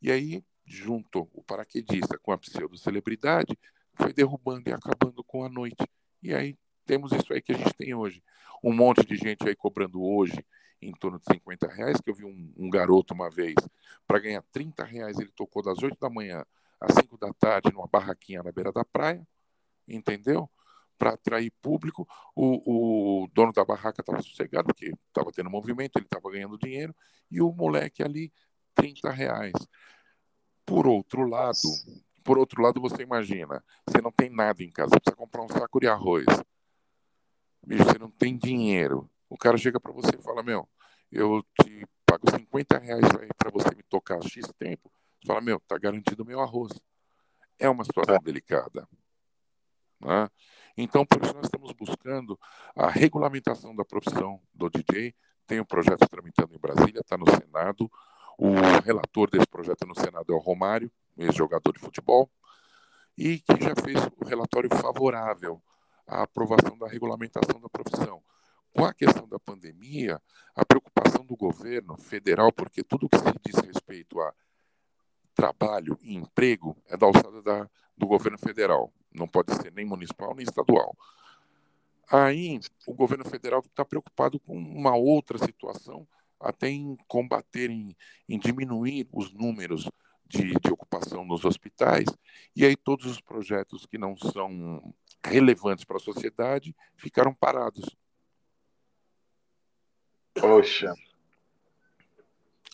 E 0.00 0.10
aí, 0.10 0.42
junto 0.64 1.28
o 1.32 1.42
paraquedista 1.42 2.18
com 2.18 2.32
a 2.32 2.38
pseudo-celebridade, 2.38 3.58
foi 3.94 4.12
derrubando 4.12 4.70
e 4.70 4.72
acabando 4.72 5.22
com 5.24 5.44
a 5.44 5.48
noite. 5.48 5.84
E 6.22 6.34
aí 6.34 6.56
temos 6.86 7.12
isso 7.12 7.32
aí 7.32 7.42
que 7.42 7.52
a 7.52 7.56
gente 7.56 7.74
tem 7.74 7.94
hoje. 7.94 8.22
Um 8.62 8.72
monte 8.72 9.04
de 9.04 9.16
gente 9.16 9.46
aí 9.46 9.54
cobrando 9.54 10.02
hoje 10.02 10.44
em 10.80 10.92
torno 10.92 11.18
de 11.18 11.24
50 11.30 11.68
reais, 11.68 12.00
que 12.00 12.08
eu 12.08 12.14
vi 12.14 12.24
um, 12.24 12.52
um 12.56 12.70
garoto 12.70 13.12
uma 13.12 13.28
vez, 13.28 13.54
para 14.06 14.18
ganhar 14.18 14.42
30 14.50 14.82
reais, 14.82 15.18
ele 15.18 15.30
tocou 15.30 15.62
das 15.62 15.82
8 15.82 15.98
da 16.00 16.08
manhã 16.08 16.44
às 16.80 16.94
5 16.94 17.18
da 17.18 17.32
tarde 17.34 17.72
numa 17.72 17.86
barraquinha 17.86 18.42
na 18.42 18.50
beira 18.50 18.72
da 18.72 18.84
praia, 18.84 19.26
entendeu? 19.86 20.50
Para 20.98 21.10
atrair 21.10 21.52
público. 21.60 22.08
O, 22.34 23.24
o 23.24 23.28
dono 23.32 23.52
da 23.52 23.64
barraca 23.64 24.00
estava 24.00 24.22
sossegado, 24.22 24.68
porque 24.68 24.92
estava 25.08 25.30
tendo 25.32 25.50
movimento, 25.50 25.96
ele 25.96 26.06
estava 26.06 26.30
ganhando 26.30 26.58
dinheiro, 26.58 26.94
e 27.30 27.40
o 27.40 27.52
moleque 27.52 28.02
ali 28.02 28.32
30 28.74 29.10
reais. 29.10 29.52
Por 30.64 30.86
outro 30.86 31.26
lado, 31.26 31.58
por 32.24 32.38
outro 32.38 32.62
lado, 32.62 32.80
você 32.80 33.02
imagina, 33.02 33.62
você 33.86 34.00
não 34.00 34.12
tem 34.12 34.30
nada 34.30 34.62
em 34.62 34.70
casa, 34.70 34.90
você 34.90 35.00
precisa 35.00 35.16
comprar 35.16 35.42
um 35.42 35.48
saco 35.48 35.80
de 35.80 35.88
arroz. 35.88 36.26
Bicho, 37.66 37.84
você 37.84 37.98
não 37.98 38.10
tem 38.10 38.36
dinheiro. 38.36 39.10
O 39.28 39.36
cara 39.36 39.56
chega 39.58 39.78
para 39.78 39.92
você 39.92 40.10
e 40.16 40.22
fala, 40.22 40.42
meu, 40.42 40.68
eu 41.10 41.44
te 41.60 41.86
pago 42.06 42.30
50 42.30 42.78
reais 42.78 43.02
para 43.36 43.50
você 43.50 43.74
me 43.74 43.82
tocar 43.82 44.22
X 44.22 44.46
tempo. 44.58 44.90
Você 45.20 45.26
fala, 45.26 45.40
meu, 45.40 45.60
tá 45.60 45.76
garantido 45.78 46.22
o 46.22 46.26
meu 46.26 46.40
arroz. 46.40 46.72
É 47.58 47.68
uma 47.68 47.84
situação 47.84 48.16
é. 48.16 48.18
delicada. 48.20 48.88
Né? 50.00 50.28
Então, 50.76 51.04
por 51.04 51.22
isso 51.22 51.34
nós 51.34 51.44
estamos 51.44 51.72
buscando 51.72 52.38
a 52.74 52.88
regulamentação 52.88 53.76
da 53.76 53.84
profissão 53.84 54.40
do 54.54 54.70
DJ. 54.70 55.14
Tem 55.46 55.60
um 55.60 55.64
projeto 55.64 56.08
tramitando 56.08 56.54
em 56.54 56.58
Brasília, 56.58 57.00
está 57.00 57.18
no 57.18 57.30
Senado. 57.30 57.90
O 58.38 58.54
relator 58.82 59.28
desse 59.30 59.46
projeto 59.46 59.86
no 59.86 59.94
Senado 59.94 60.32
é 60.32 60.34
o 60.34 60.38
Romário, 60.38 60.90
ex-jogador 61.18 61.72
de 61.74 61.80
futebol, 61.80 62.30
e 63.16 63.40
que 63.40 63.62
já 63.62 63.74
fez 63.84 63.98
o 64.16 64.24
relatório 64.24 64.70
favorável 64.70 65.62
à 66.06 66.22
aprovação 66.22 66.78
da 66.78 66.88
regulamentação 66.88 67.60
da 67.60 67.68
profissão. 67.68 68.22
Com 68.72 68.86
a 68.86 68.94
questão 68.94 69.28
da 69.28 69.38
pandemia, 69.38 70.22
a 70.54 70.64
preocupação 70.64 71.26
do 71.26 71.36
governo 71.36 71.98
federal, 71.98 72.50
porque 72.50 72.82
tudo 72.82 73.08
que 73.08 73.18
se 73.18 73.34
diz 73.44 73.66
respeito 73.66 74.18
a 74.20 74.32
trabalho 75.40 75.98
e 76.02 76.14
emprego 76.14 76.76
é 76.86 76.96
da 76.96 77.06
alçada 77.06 77.40
da, 77.40 77.68
do 77.96 78.06
governo 78.06 78.38
federal, 78.38 78.92
não 79.10 79.26
pode 79.26 79.54
ser 79.54 79.72
nem 79.72 79.86
municipal 79.86 80.34
nem 80.34 80.44
estadual. 80.44 80.94
Aí, 82.10 82.60
o 82.86 82.92
governo 82.92 83.24
federal 83.24 83.60
está 83.60 83.84
preocupado 83.84 84.38
com 84.40 84.54
uma 84.54 84.94
outra 84.94 85.38
situação, 85.38 86.06
até 86.38 86.68
em 86.68 86.96
combater, 87.08 87.70
em, 87.70 87.96
em 88.28 88.38
diminuir 88.38 89.08
os 89.12 89.32
números 89.32 89.88
de, 90.26 90.52
de, 90.60 90.70
ocupação 90.70 91.24
nos 91.24 91.44
hospitais, 91.44 92.06
e 92.54 92.64
aí 92.64 92.76
todos 92.76 93.06
os 93.06 93.20
projetos 93.20 93.86
que 93.86 93.96
não 93.96 94.16
são 94.16 94.94
relevantes 95.24 95.84
para 95.84 95.96
a 95.96 96.00
sociedade 96.00 96.76
ficaram 96.96 97.32
parados. 97.34 97.96
Poxa. 100.34 100.94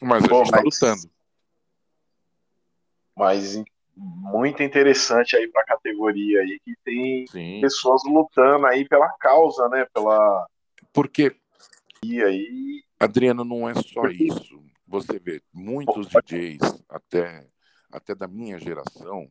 Mas 0.02 0.24
a 0.24 0.28
Pô, 0.28 0.36
gente 0.36 0.46
está 0.46 0.56
mas- 0.56 0.64
lutando. 0.64 1.15
Mas 3.16 3.62
muito 3.96 4.62
interessante 4.62 5.36
aí 5.36 5.48
pra 5.48 5.64
categoria 5.64 6.40
aí, 6.42 6.60
que 6.62 6.74
tem 6.84 7.26
Sim. 7.28 7.60
pessoas 7.62 8.02
lutando 8.04 8.66
aí 8.66 8.86
pela 8.86 9.08
causa, 9.18 9.68
né? 9.70 9.86
Pela 9.94 10.46
Porque, 10.92 11.34
e 12.04 12.22
aí. 12.22 12.82
Adriano, 13.00 13.44
não 13.44 13.68
é 13.68 13.74
só 13.74 14.02
Porque- 14.02 14.24
isso. 14.24 14.62
Você 14.88 15.18
vê 15.18 15.42
muitos 15.52 16.06
DJs, 16.08 16.60
até, 16.88 17.44
até 17.90 18.14
da 18.14 18.28
minha 18.28 18.56
geração, 18.56 19.28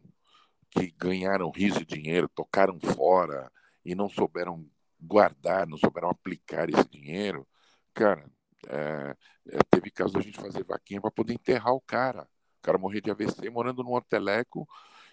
que 0.70 0.92
ganharam 0.98 1.50
rios 1.50 1.78
de 1.78 1.86
dinheiro, 1.86 2.28
tocaram 2.28 2.78
fora 2.80 3.50
e 3.86 3.96
não 3.96 4.10
souberam 4.10 4.68
guardar, 5.00 5.66
não 5.66 5.78
souberam 5.78 6.10
aplicar 6.10 6.70
esse 6.70 6.90
dinheiro. 6.90 7.48
Cara, 7.94 8.26
é, 8.68 9.16
é, 9.52 9.58
teve 9.70 9.90
caso 9.92 10.14
da 10.14 10.20
gente 10.20 10.36
fazer 10.42 10.64
vaquinha 10.66 11.00
para 11.00 11.10
poder 11.12 11.34
enterrar 11.34 11.74
o 11.74 11.80
cara. 11.80 12.28
O 12.66 12.72
cara 12.74 12.80
morrer 12.80 13.00
de 13.00 13.12
AVC 13.12 13.48
morando 13.52 13.84
num 13.84 13.94
hoteleco, 13.94 14.68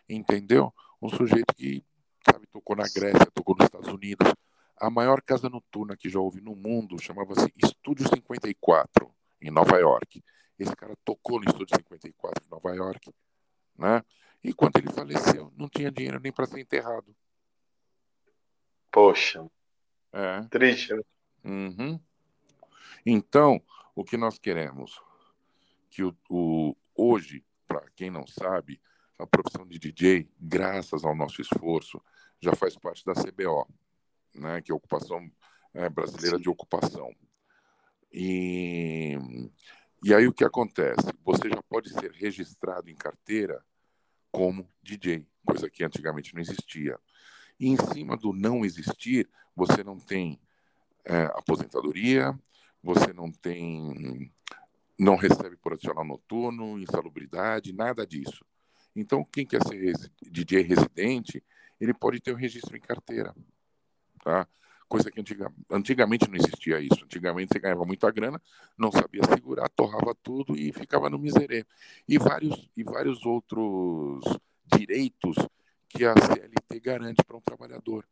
entendeu? 0.08 0.72
Um 1.02 1.10
sujeito 1.10 1.54
que, 1.54 1.84
sabe, 2.24 2.46
tocou 2.46 2.74
na 2.74 2.84
Grécia, 2.84 3.26
tocou 3.26 3.54
nos 3.54 3.66
Estados 3.66 3.90
Unidos. 3.92 4.26
A 4.80 4.88
maior 4.88 5.20
casa 5.20 5.50
noturna 5.50 5.94
que 5.94 6.08
já 6.08 6.18
houve 6.18 6.40
no 6.40 6.56
mundo 6.56 6.98
chamava-se 6.98 7.52
Estúdio 7.62 8.08
54, 8.08 9.14
em 9.38 9.50
Nova 9.50 9.76
York. 9.76 10.24
Esse 10.58 10.74
cara 10.74 10.96
tocou 11.04 11.38
no 11.40 11.44
Estúdio 11.44 11.76
54 11.76 12.42
em 12.42 12.48
Nova 12.50 12.74
York, 12.74 13.12
né? 13.76 14.02
E 14.42 14.54
quando 14.54 14.78
ele 14.78 14.90
faleceu, 14.90 15.52
não 15.54 15.68
tinha 15.68 15.90
dinheiro 15.92 16.18
nem 16.20 16.32
para 16.32 16.46
ser 16.46 16.58
enterrado. 16.58 17.14
Poxa, 18.90 19.46
É. 20.10 20.40
triste, 20.50 20.94
né? 20.94 21.02
Uhum. 21.44 22.00
Então, 23.04 23.60
o 23.94 24.02
que 24.04 24.16
nós 24.16 24.38
queremos? 24.38 24.98
Que 25.90 26.02
o, 26.02 26.16
o- 26.30 26.74
hoje, 27.02 27.44
para 27.66 27.84
quem 27.96 28.10
não 28.10 28.26
sabe, 28.26 28.80
a 29.18 29.26
profissão 29.26 29.66
de 29.66 29.78
DJ, 29.78 30.28
graças 30.40 31.04
ao 31.04 31.14
nosso 31.14 31.40
esforço, 31.40 32.00
já 32.40 32.54
faz 32.54 32.76
parte 32.76 33.04
da 33.04 33.14
CBO, 33.14 33.66
né, 34.34 34.60
que 34.60 34.70
é 34.70 34.74
a 34.74 34.76
ocupação 34.76 35.30
é, 35.74 35.88
brasileira 35.88 36.38
de 36.38 36.48
ocupação. 36.48 37.14
E, 38.12 39.16
e 40.04 40.14
aí 40.14 40.26
o 40.26 40.32
que 40.32 40.44
acontece? 40.44 41.06
Você 41.24 41.48
já 41.48 41.62
pode 41.62 41.90
ser 41.90 42.12
registrado 42.12 42.90
em 42.90 42.94
carteira 42.94 43.64
como 44.30 44.68
DJ, 44.82 45.26
coisa 45.44 45.70
que 45.70 45.84
antigamente 45.84 46.34
não 46.34 46.40
existia. 46.40 46.98
E 47.58 47.68
em 47.68 47.76
cima 47.76 48.16
do 48.16 48.32
não 48.32 48.64
existir, 48.64 49.28
você 49.54 49.84
não 49.84 49.98
tem 49.98 50.40
é, 51.04 51.24
aposentadoria, 51.24 52.38
você 52.82 53.12
não 53.12 53.30
tem, 53.30 54.32
não 55.02 55.16
recebe 55.16 55.56
por 55.56 55.72
adicional 55.72 56.04
noturno, 56.04 56.78
insalubridade, 56.78 57.72
nada 57.72 58.06
disso. 58.06 58.44
Então, 58.94 59.24
quem 59.24 59.44
quer 59.44 59.62
ser 59.66 59.92
DJ 60.30 60.62
residente, 60.62 61.42
ele 61.80 61.92
pode 61.92 62.20
ter 62.20 62.32
o 62.32 62.36
registro 62.36 62.76
em 62.76 62.80
carteira, 62.80 63.34
tá? 64.22 64.46
Coisa 64.88 65.10
que 65.10 65.18
antiga, 65.18 65.50
antigamente 65.70 66.28
não 66.28 66.36
existia 66.36 66.78
isso. 66.78 67.02
Antigamente 67.04 67.52
você 67.52 67.58
ganhava 67.58 67.84
muita 67.84 68.10
grana, 68.10 68.40
não 68.78 68.92
sabia 68.92 69.22
segurar, 69.24 69.68
torrava 69.70 70.14
tudo 70.22 70.54
e 70.54 70.70
ficava 70.72 71.08
no 71.08 71.18
miserê. 71.18 71.64
E 72.06 72.18
vários, 72.18 72.68
e 72.76 72.84
vários 72.84 73.24
outros 73.24 74.22
direitos 74.66 75.34
que 75.88 76.04
a 76.04 76.14
CLT 76.14 76.80
garante 76.80 77.24
para 77.26 77.36
um 77.36 77.40
trabalhador. 77.40 78.06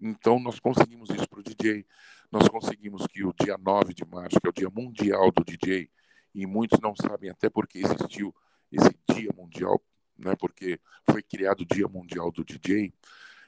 Então, 0.00 0.40
nós 0.40 0.58
conseguimos 0.58 1.10
isso 1.10 1.28
para 1.28 1.40
o 1.40 1.42
DJ. 1.42 1.86
Nós 2.32 2.48
conseguimos 2.48 3.06
que 3.06 3.22
o 3.22 3.32
dia 3.38 3.56
9 3.58 3.92
de 3.92 4.04
março, 4.06 4.40
que 4.40 4.46
é 4.46 4.50
o 4.50 4.52
Dia 4.52 4.70
Mundial 4.70 5.30
do 5.30 5.44
DJ, 5.44 5.90
e 6.34 6.46
muitos 6.46 6.80
não 6.80 6.94
sabem 6.96 7.30
até 7.30 7.48
porque 7.48 7.78
existiu 7.78 8.34
esse 8.70 8.90
Dia 9.14 9.30
Mundial, 9.36 9.80
né, 10.18 10.34
porque 10.36 10.80
foi 11.08 11.22
criado 11.22 11.60
o 11.60 11.66
Dia 11.66 11.86
Mundial 11.86 12.30
do 12.30 12.44
DJ, 12.44 12.92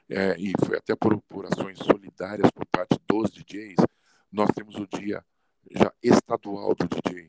é, 0.08 0.36
e 0.38 0.52
foi 0.64 0.78
até 0.78 0.94
por, 0.94 1.20
por 1.22 1.46
ações 1.46 1.78
solidárias 1.78 2.50
por 2.52 2.64
parte 2.66 2.98
dos 3.08 3.30
DJs, 3.30 3.76
nós 4.30 4.48
temos 4.54 4.76
o 4.76 4.86
Dia 4.86 5.24
já 5.72 5.92
estadual 6.02 6.74
do 6.74 6.86
DJ. 6.86 7.28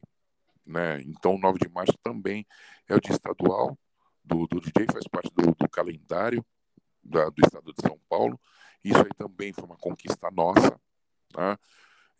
Né? 0.65 1.01
Então, 1.01 1.35
o 1.35 1.39
9 1.39 1.57
de 1.59 1.69
março 1.69 1.97
também 2.03 2.45
é 2.87 2.95
o 2.95 2.99
dia 2.99 3.13
estadual 3.13 3.77
do, 4.23 4.45
do 4.47 4.59
DJ, 4.59 4.85
faz 4.91 5.07
parte 5.07 5.31
do, 5.33 5.55
do 5.55 5.69
calendário 5.69 6.45
da- 7.01 7.29
do 7.29 7.41
estado 7.41 7.73
de 7.73 7.81
São 7.81 7.97
Paulo. 8.09 8.39
Isso 8.83 8.99
aí 8.99 9.11
também 9.17 9.53
foi 9.53 9.63
uma 9.63 9.77
conquista 9.77 10.29
nossa. 10.29 10.79
Tá? 11.31 11.57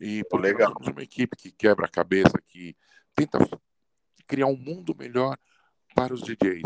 E 0.00 0.24
porque 0.30 0.46
Legal. 0.46 0.68
nós 0.70 0.72
somos 0.74 0.88
uma 0.88 1.02
equipe 1.02 1.36
que 1.36 1.52
quebra 1.52 1.86
a 1.86 1.90
cabeça, 1.90 2.40
que 2.46 2.74
tenta 3.18 3.38
criar 4.26 4.46
um 4.46 4.56
mundo 4.56 4.94
melhor 4.96 5.36
para 5.94 6.14
os 6.14 6.22
DJs. 6.22 6.62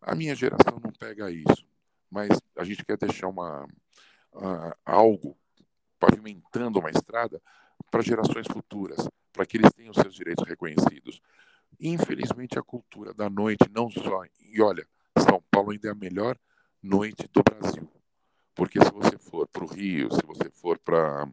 A 0.00 0.14
minha 0.14 0.34
geração 0.34 0.80
não 0.82 0.92
pega 0.92 1.30
isso, 1.30 1.66
mas 2.10 2.28
a 2.56 2.64
gente 2.64 2.84
quer 2.84 2.96
deixar 2.96 3.28
uma, 3.28 3.68
ah, 4.34 4.76
algo 4.84 5.36
pavimentando 5.98 6.78
uma 6.78 6.90
estrada 6.90 7.42
para 7.90 8.02
gerações 8.02 8.46
futuras, 8.46 9.06
para 9.32 9.44
que 9.44 9.58
eles 9.58 9.72
tenham 9.72 9.92
seus 9.92 10.14
direitos 10.14 10.46
reconhecidos. 10.48 11.20
Infelizmente, 11.78 12.58
a 12.58 12.62
cultura 12.62 13.12
da 13.12 13.28
noite, 13.28 13.70
não 13.70 13.90
só. 13.90 14.24
E 14.40 14.60
olha, 14.62 14.86
São 15.18 15.42
Paulo 15.50 15.72
ainda 15.72 15.88
é 15.88 15.90
a 15.90 15.94
melhor 15.94 16.38
noite 16.82 17.28
do 17.32 17.42
Brasil. 17.42 17.88
Porque 18.54 18.82
se 18.82 18.90
você 18.90 19.18
for 19.18 19.46
para 19.48 19.64
o 19.64 19.66
Rio, 19.66 20.10
se 20.12 20.24
você 20.26 20.50
for 20.50 20.78
para 20.78 21.26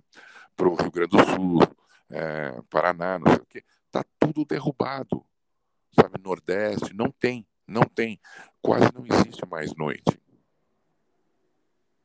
o 0.60 0.76
Rio 0.76 0.91
Grande 0.91 1.18
do 1.18 1.26
Sul, 1.26 1.60
é, 2.10 2.61
Paraná, 2.69 3.19
não 3.19 3.27
sei 3.27 3.41
o 3.41 3.45
quê, 3.45 3.64
tá 3.91 4.03
tudo 4.19 4.45
derrubado. 4.45 5.26
Sabe, 5.99 6.19
Nordeste, 6.22 6.93
não 6.93 7.11
tem, 7.11 7.45
não 7.68 7.81
tem. 7.81 8.19
Quase 8.61 8.91
não 8.93 9.05
existe 9.05 9.45
mais 9.47 9.76
noite. 9.76 10.19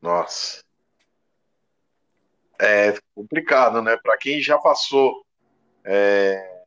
Nossa. 0.00 0.64
É 2.60 2.94
complicado, 3.14 3.82
né? 3.82 3.96
Para 3.96 4.16
quem 4.16 4.40
já 4.40 4.59
passou 4.59 5.24
é, 5.84 6.64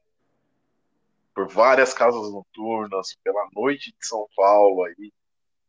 por 1.33 1.47
várias 1.47 1.93
casas 1.93 2.31
noturnas, 2.31 3.15
pela 3.23 3.47
noite 3.53 3.91
de 3.91 4.07
São 4.07 4.27
Paulo 4.35 4.83
aí, 4.83 5.11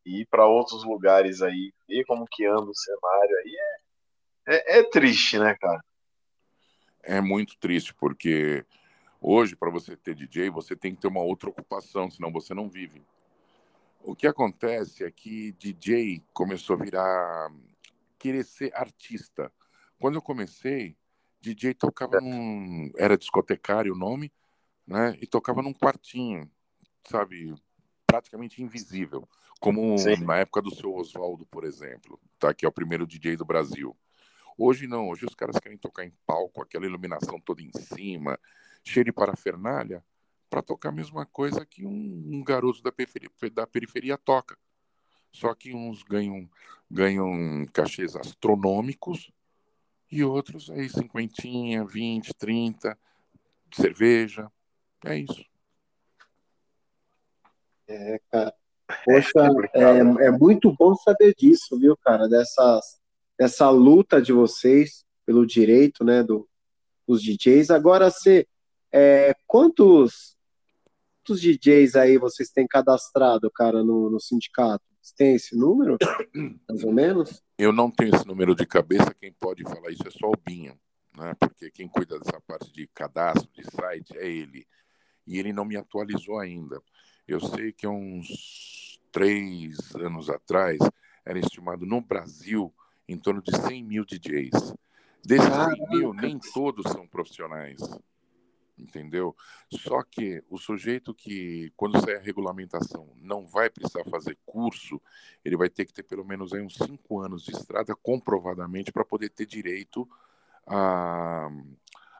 e 0.04 0.20
ir 0.20 0.26
para 0.26 0.46
outros 0.46 0.84
lugares 0.84 1.42
aí, 1.42 1.72
ver 1.88 2.04
como 2.04 2.26
que 2.30 2.46
anda 2.46 2.70
o 2.70 2.74
cenário 2.74 3.36
aí, 3.38 3.56
é, 4.46 4.54
é, 4.54 4.78
é 4.78 4.90
triste, 4.90 5.38
né, 5.38 5.56
cara? 5.60 5.80
É 7.02 7.20
muito 7.20 7.56
triste, 7.58 7.92
porque 7.94 8.64
hoje, 9.20 9.56
para 9.56 9.70
você 9.70 9.96
ter 9.96 10.14
DJ, 10.14 10.50
você 10.50 10.76
tem 10.76 10.94
que 10.94 11.00
ter 11.00 11.08
uma 11.08 11.22
outra 11.22 11.50
ocupação, 11.50 12.10
senão 12.10 12.32
você 12.32 12.54
não 12.54 12.68
vive. 12.68 13.02
O 14.02 14.14
que 14.14 14.26
acontece 14.26 15.04
é 15.04 15.10
que 15.10 15.52
DJ 15.52 16.22
começou 16.32 16.76
a 16.76 16.84
virar. 16.84 17.50
querer 18.18 18.44
ser 18.44 18.72
artista. 18.74 19.52
Quando 19.98 20.14
eu 20.14 20.22
comecei, 20.22 20.96
DJ 21.40 21.74
tocava 21.74 22.20
num. 22.20 22.90
era 22.96 23.16
discotecário 23.16 23.92
o 23.92 23.98
nome, 23.98 24.32
né? 24.86 25.16
E 25.20 25.26
tocava 25.26 25.62
num 25.62 25.72
quartinho, 25.72 26.50
sabe? 27.08 27.54
Praticamente 28.06 28.62
invisível. 28.62 29.28
Como 29.60 29.96
Sim. 29.98 30.24
na 30.24 30.36
época 30.38 30.62
do 30.62 30.74
seu 30.74 30.94
Oswaldo, 30.94 31.46
por 31.46 31.64
exemplo, 31.64 32.20
tá? 32.38 32.52
que 32.52 32.64
é 32.64 32.68
o 32.68 32.72
primeiro 32.72 33.06
DJ 33.06 33.36
do 33.36 33.44
Brasil. 33.44 33.96
Hoje 34.58 34.86
não, 34.86 35.08
hoje 35.08 35.26
os 35.26 35.34
caras 35.34 35.58
querem 35.58 35.76
tocar 35.76 36.04
em 36.04 36.12
palco, 36.26 36.62
aquela 36.62 36.86
iluminação 36.86 37.40
toda 37.40 37.62
em 37.62 37.70
cima, 37.72 38.38
cheio 38.86 39.04
de 39.04 39.12
parafernália, 39.12 40.02
para 40.48 40.62
tocar 40.62 40.90
a 40.90 40.92
mesma 40.92 41.26
coisa 41.26 41.66
que 41.66 41.84
um, 41.84 41.90
um 42.32 42.44
garoto 42.44 42.82
da 42.82 42.92
periferia, 42.92 43.28
da 43.52 43.66
periferia 43.66 44.16
toca. 44.16 44.56
Só 45.32 45.54
que 45.54 45.74
uns 45.74 46.02
ganham, 46.02 46.48
ganham 46.90 47.66
cachês 47.72 48.14
astronômicos 48.16 49.30
e 50.10 50.22
outros 50.22 50.70
aí 50.70 50.88
cinquentinha, 50.88 51.84
20, 51.84 52.32
30, 52.34 52.98
cerveja. 53.72 54.50
É 55.04 55.18
isso. 55.18 55.44
É, 57.88 58.20
cara. 58.30 58.54
Poxa, 59.04 59.48
é, 59.74 60.26
é 60.26 60.30
muito 60.30 60.72
bom 60.72 60.94
saber 60.94 61.34
disso, 61.34 61.78
viu, 61.78 61.96
cara? 61.96 62.28
Dessas, 62.28 63.00
dessa 63.36 63.68
luta 63.68 64.22
de 64.22 64.32
vocês 64.32 65.04
pelo 65.24 65.44
direito, 65.44 66.04
né, 66.04 66.22
do, 66.22 66.48
dos 67.06 67.20
DJs. 67.20 67.70
Agora, 67.70 68.10
você, 68.10 68.46
é, 68.96 69.34
quantos, 69.46 70.34
quantos 71.18 71.42
DJs 71.42 71.96
aí 71.96 72.16
vocês 72.16 72.48
têm 72.48 72.66
cadastrado, 72.66 73.50
cara, 73.50 73.84
no, 73.84 74.08
no 74.08 74.18
sindicato? 74.18 74.82
Você 75.02 75.14
tem 75.14 75.34
esse 75.34 75.54
número, 75.54 75.98
mais 76.66 76.82
ou 76.82 76.92
menos? 76.92 77.42
Eu 77.58 77.72
não 77.72 77.90
tenho 77.90 78.16
esse 78.16 78.26
número 78.26 78.54
de 78.54 78.64
cabeça, 78.64 79.14
quem 79.14 79.30
pode 79.34 79.62
falar 79.64 79.90
isso 79.90 80.08
é 80.08 80.10
só 80.10 80.28
o 80.28 80.36
Binho, 80.42 80.80
né? 81.14 81.34
porque 81.38 81.70
quem 81.70 81.86
cuida 81.86 82.18
dessa 82.18 82.40
parte 82.40 82.72
de 82.72 82.86
cadastro, 82.86 83.50
de 83.52 83.64
site, 83.70 84.16
é 84.16 84.26
ele. 84.26 84.66
E 85.26 85.38
ele 85.38 85.52
não 85.52 85.66
me 85.66 85.76
atualizou 85.76 86.38
ainda. 86.38 86.80
Eu 87.28 87.38
sei 87.38 87.72
que 87.72 87.84
há 87.84 87.90
uns 87.90 88.98
três 89.12 89.94
anos 89.96 90.30
atrás 90.30 90.78
era 91.22 91.38
estimado 91.38 91.84
no 91.84 92.00
Brasil 92.00 92.72
em 93.06 93.18
torno 93.18 93.42
de 93.42 93.54
100 93.54 93.84
mil 93.84 94.06
DJs. 94.06 94.74
Desses 95.22 95.52
100 95.52 95.88
mil, 95.90 96.14
nem 96.14 96.38
todos 96.54 96.90
são 96.90 97.06
profissionais. 97.06 97.80
Entendeu? 98.78 99.34
Só 99.70 100.02
que 100.02 100.42
o 100.50 100.58
sujeito 100.58 101.14
que, 101.14 101.72
quando 101.76 102.00
sair 102.00 102.16
a 102.16 102.20
regulamentação, 102.20 103.08
não 103.16 103.46
vai 103.46 103.70
precisar 103.70 104.04
fazer 104.04 104.36
curso, 104.44 105.00
ele 105.44 105.56
vai 105.56 105.68
ter 105.68 105.84
que 105.84 105.92
ter 105.92 106.02
pelo 106.02 106.24
menos 106.24 106.52
aí 106.52 106.60
uns 106.60 106.74
cinco 106.74 107.20
anos 107.20 107.44
de 107.44 107.52
estrada, 107.52 107.94
comprovadamente, 107.94 108.92
para 108.92 109.04
poder 109.04 109.30
ter 109.30 109.46
direito 109.46 110.08
à, 110.66 111.48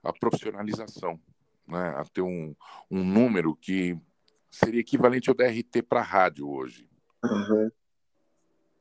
à 0.02 0.12
profissionalização, 0.12 1.20
né? 1.66 1.94
a 1.96 2.04
ter 2.04 2.22
um, 2.22 2.54
um 2.90 3.04
número 3.04 3.54
que 3.54 3.98
seria 4.50 4.80
equivalente 4.80 5.28
ao 5.28 5.36
DRT 5.36 5.82
para 5.82 6.02
rádio 6.02 6.48
hoje. 6.48 6.88
Uhum. 7.24 7.70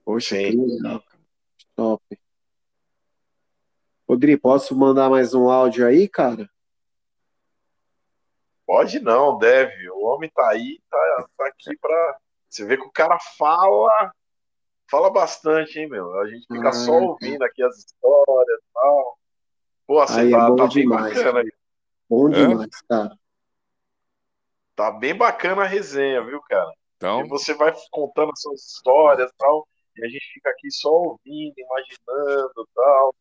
Poxa, 0.05 0.37
que 0.37 0.55
legal. 0.55 1.03
Top. 1.75 2.03
Rodrigo, 4.07 4.39
posso 4.39 4.75
mandar 4.75 5.09
mais 5.09 5.33
um 5.33 5.49
áudio 5.49 5.85
aí, 5.85 6.07
cara? 6.07 6.47
Pode 8.65 8.99
não, 8.99 9.37
deve. 9.37 9.89
O 9.91 10.05
homem 10.05 10.29
tá 10.33 10.49
aí, 10.49 10.81
tá, 10.89 11.27
tá 11.37 11.47
aqui 11.47 11.77
pra. 11.77 12.17
Você 12.49 12.65
vê 12.65 12.77
que 12.77 12.85
o 12.85 12.91
cara 12.91 13.17
fala, 13.37 14.13
fala 14.89 15.09
bastante, 15.09 15.79
hein, 15.79 15.89
meu? 15.89 16.19
A 16.19 16.27
gente 16.27 16.47
fica 16.47 16.69
ah, 16.69 16.73
só 16.73 16.93
ouvindo 16.93 17.43
aqui 17.43 17.61
as 17.61 17.77
histórias 17.77 18.59
e 18.59 18.73
tal. 18.73 19.19
Pô, 19.85 20.07
você 20.07 20.21
aí, 20.21 20.33
é 20.33 20.37
tá, 20.37 20.47
é 20.47 20.55
tá 20.55 20.67
bem 20.67 20.87
bacana 20.87 21.39
aí. 21.41 21.53
Bom 22.09 22.29
demais, 22.29 22.69
é? 22.69 22.87
cara. 22.87 23.19
Tá 24.75 24.91
bem 24.91 25.15
bacana 25.15 25.63
a 25.63 25.67
resenha, 25.67 26.23
viu, 26.23 26.41
cara? 26.41 26.71
Então... 26.97 27.25
E 27.25 27.29
você 27.29 27.53
vai 27.53 27.73
contando 27.91 28.31
as 28.31 28.41
suas 28.41 28.61
histórias 28.61 29.29
e 29.29 29.33
tal, 29.37 29.67
e 29.97 30.05
a 30.05 30.07
gente 30.09 30.25
fica 30.33 30.49
aqui 30.49 30.71
só 30.71 30.89
ouvindo, 30.89 31.53
imaginando 31.57 32.53
e 32.57 32.73
tal. 32.73 33.15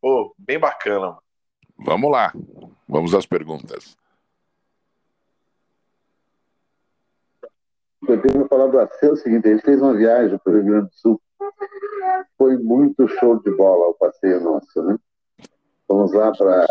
Pô, 0.00 0.34
bem 0.38 0.58
bacana, 0.58 1.06
mano. 1.06 1.22
Vamos 1.78 2.10
lá, 2.10 2.32
vamos 2.88 3.14
às 3.14 3.26
perguntas. 3.26 3.96
Eu 8.08 8.20
tenho 8.20 8.42
que 8.42 8.48
falar 8.48 8.66
do 8.68 8.78
Aceu 8.78 9.12
o 9.12 9.16
seguinte, 9.16 9.48
ele 9.48 9.60
fez 9.60 9.80
uma 9.80 9.94
viagem 9.94 10.38
para 10.38 10.52
o 10.52 10.56
Rio 10.56 10.64
Grande 10.64 10.86
do 10.88 10.94
Sul. 10.94 11.20
Foi 12.38 12.56
muito 12.56 13.06
show 13.08 13.40
de 13.42 13.50
bola 13.50 13.88
o 13.88 13.94
passeio 13.94 14.40
nosso, 14.40 14.82
né? 14.82 14.98
Fomos 15.86 16.12
lá 16.12 16.32
para 16.32 16.66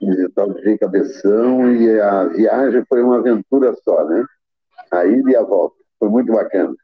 visitar 0.00 0.44
o 0.44 0.54
DJ 0.54 0.78
Cabeção 0.78 1.70
e 1.72 2.00
a 2.00 2.24
viagem 2.24 2.84
foi 2.88 3.02
uma 3.02 3.18
aventura 3.18 3.74
só, 3.84 4.04
né? 4.08 4.24
A 4.90 5.04
ida 5.04 5.30
e 5.30 5.36
a 5.36 5.42
volta. 5.42 5.76
Foi 5.98 6.08
muito 6.08 6.32
bacana. 6.32 6.74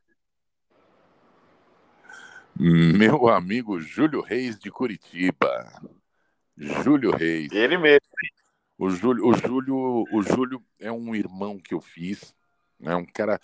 Meu 2.60 3.28
amigo 3.28 3.80
Júlio 3.80 4.20
Reis 4.20 4.58
de 4.58 4.70
Curitiba. 4.70 5.64
Júlio 6.56 7.10
Reis. 7.12 7.50
Ele 7.52 7.78
mesmo. 7.78 8.00
O 8.76 8.90
Júlio, 8.90 9.26
o 9.26 9.34
Júlio, 9.34 10.04
o 10.12 10.22
Júlio 10.22 10.62
é 10.78 10.90
um 10.90 11.14
irmão 11.14 11.58
que 11.58 11.74
eu 11.74 11.80
fiz, 11.80 12.34
é 12.80 12.88
né? 12.88 12.96
um 12.96 13.04
cara 13.04 13.40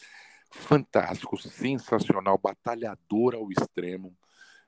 fantástico, 0.54 1.36
sensacional, 1.36 2.38
batalhador 2.38 3.34
ao 3.34 3.50
extremo. 3.50 4.16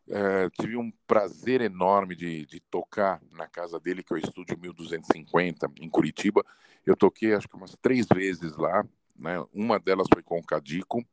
É, 0.09 0.49
tive 0.51 0.77
um 0.77 0.93
prazer 1.07 1.61
enorme 1.61 2.15
de, 2.15 2.47
de, 2.47 2.61
tocar 2.61 3.21
na 3.33 3.49
casa 3.49 3.81
dele, 3.81 4.03
que 4.03 4.13
é 4.13 4.17
o 4.17 4.19
Estúdio 4.19 4.59
1250, 4.59 5.71
em 5.81 5.89
Curitiba. 5.89 6.45
Eu 6.85 6.97
toquei 6.97 7.35
acho 7.35 7.49
que 7.49 7.57
umas 7.57 7.77
três 7.81 8.07
vezes 8.07 8.57
lá, 8.57 8.87
né? 9.17 9.45
Uma 9.53 9.81
delas 9.81 10.07
foi 10.13 10.23
com 10.23 10.39
o 10.39 10.45
Cadico. 10.45 11.05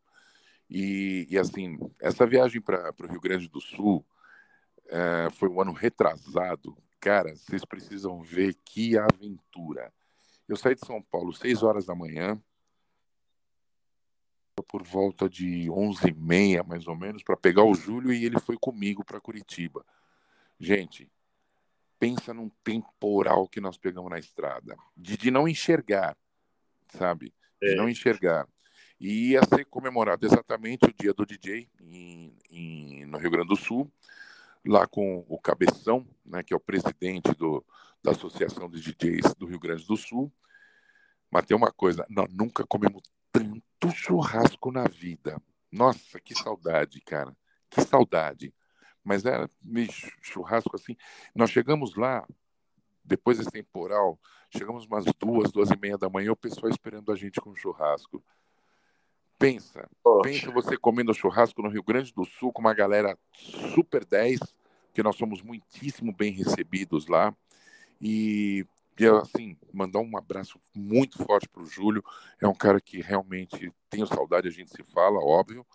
E, 0.70 1.28
e 1.30 1.38
assim, 1.38 1.78
essa 2.02 2.26
viagem 2.26 2.62
para 2.62 2.94
o 3.00 3.08
Rio 3.08 3.22
Grande 3.22 3.48
do 3.48 3.62
Sul 3.62 4.06
é, 4.90 5.30
foi 5.32 5.50
um 5.50 5.62
ano 5.62 5.72
retrasado. 5.72 6.78
Cara, 7.00 7.36
vocês 7.36 7.66
precisam 7.66 8.22
ver 8.22 8.56
que 8.66 8.98
aventura. 8.98 9.92
Eu 10.48 10.56
saí 10.56 10.76
de 10.76 10.86
São 10.86 11.02
Paulo 11.02 11.34
seis 11.34 11.64
horas 11.64 11.86
da 11.86 11.96
manhã, 11.96 12.40
por 14.64 14.84
volta 14.84 15.30
de 15.30 15.68
11h30, 15.68 16.66
mais 16.66 16.88
ou 16.88 16.96
menos, 16.96 17.24
para 17.24 17.38
pegar 17.38 17.64
o 17.64 17.74
Júlio 17.74 18.14
e 18.14 18.26
ele 18.26 18.40
foi 18.40 18.58
comigo 18.58 19.04
para 19.04 19.22
Curitiba. 19.22 19.86
Gente, 20.60 21.10
pensa 22.00 22.34
num 22.34 22.50
temporal 22.64 23.48
que 23.48 23.62
nós 23.62 23.78
pegamos 23.78 24.10
na 24.10 24.20
estrada, 24.20 24.76
de, 24.96 25.16
de 25.16 25.32
não 25.32 25.48
enxergar, 25.48 26.18
sabe? 26.90 27.34
De 27.62 27.74
é. 27.74 27.76
não 27.76 27.88
enxergar. 27.88 28.48
E 29.00 29.32
ia 29.32 29.42
ser 29.44 29.66
comemorado 29.66 30.26
exatamente 30.26 30.86
o 30.86 30.94
dia 30.94 31.14
do 31.14 31.26
DJ 31.26 31.68
em, 31.82 32.38
em, 32.50 33.06
no 33.06 33.18
Rio 33.18 33.32
Grande 33.32 33.50
do 33.50 33.56
Sul, 33.56 33.92
lá 34.66 34.88
com 34.88 35.26
o 35.28 35.38
Cabeção, 35.40 36.08
né, 36.26 36.42
que 36.44 36.54
é 36.54 36.58
o 36.58 36.60
presidente 36.60 37.34
do, 37.34 37.66
da 38.02 38.12
Associação 38.12 38.70
de 38.70 38.80
DJs 38.82 39.34
do 39.36 39.46
Rio 39.46 39.60
Grande 39.60 39.86
do 39.86 39.98
Sul. 39.98 40.32
Mas 41.30 41.46
tem 41.46 41.56
uma 41.58 41.72
coisa, 41.72 42.06
nós 42.10 42.32
nunca 42.34 42.66
comemos 42.66 43.02
tanto 43.34 43.90
churrasco 43.92 44.72
na 44.72 44.88
vida. 44.88 45.42
Nossa, 45.72 46.20
que 46.20 46.36
saudade, 46.36 47.02
cara. 47.02 47.36
Que 47.70 47.82
saudade. 47.82 48.54
Mas 49.04 49.26
era 49.26 49.50
churrasco 50.22 50.76
assim. 50.76 50.96
Nós 51.36 51.50
chegamos 51.50 51.96
lá, 51.96 52.26
depois 53.04 53.40
desse 53.40 53.52
temporal, 53.52 54.18
chegamos 54.50 54.86
umas 54.86 55.06
duas, 55.20 55.52
duas 55.52 55.72
e 55.72 55.78
meia 55.78 55.98
da 55.98 56.08
manhã, 56.10 56.32
o 56.32 56.38
pessoal 56.38 56.70
esperando 56.72 57.12
a 57.12 57.16
gente 57.16 57.42
com 57.42 57.56
churrasco. 57.56 58.24
Pensa, 59.40 59.90
Poxa. 60.02 60.30
pensa 60.30 60.52
você 60.52 60.78
comendo 60.78 61.14
churrasco 61.14 61.62
no 61.62 61.70
Rio 61.70 61.84
Grande 61.84 62.14
do 62.14 62.24
Sul 62.24 62.54
com 62.54 62.62
uma 62.62 62.74
galera 62.74 63.18
super 63.74 64.06
10, 64.06 64.40
que 64.94 65.04
nós 65.04 65.18
somos 65.18 65.42
muitíssimo 65.42 66.16
bem 66.16 66.32
recebidos 66.32 67.08
lá. 67.08 67.36
E 68.00 68.66
e 68.98 69.08
assim, 69.08 69.58
mandar 69.74 70.00
um 70.00 70.18
abraço 70.18 70.60
muito 70.76 71.24
forte 71.24 71.48
para 71.50 71.64
o 71.64 71.66
Júlio. 71.66 72.04
É 72.40 72.48
um 72.48 72.54
cara 72.54 72.80
que 72.80 73.02
realmente 73.02 73.74
tenho 73.90 74.06
saudade, 74.06 74.48
a 74.48 74.52
gente 74.52 74.72
se 74.72 74.84
fala, 74.84 75.20
óbvio, 75.20 75.66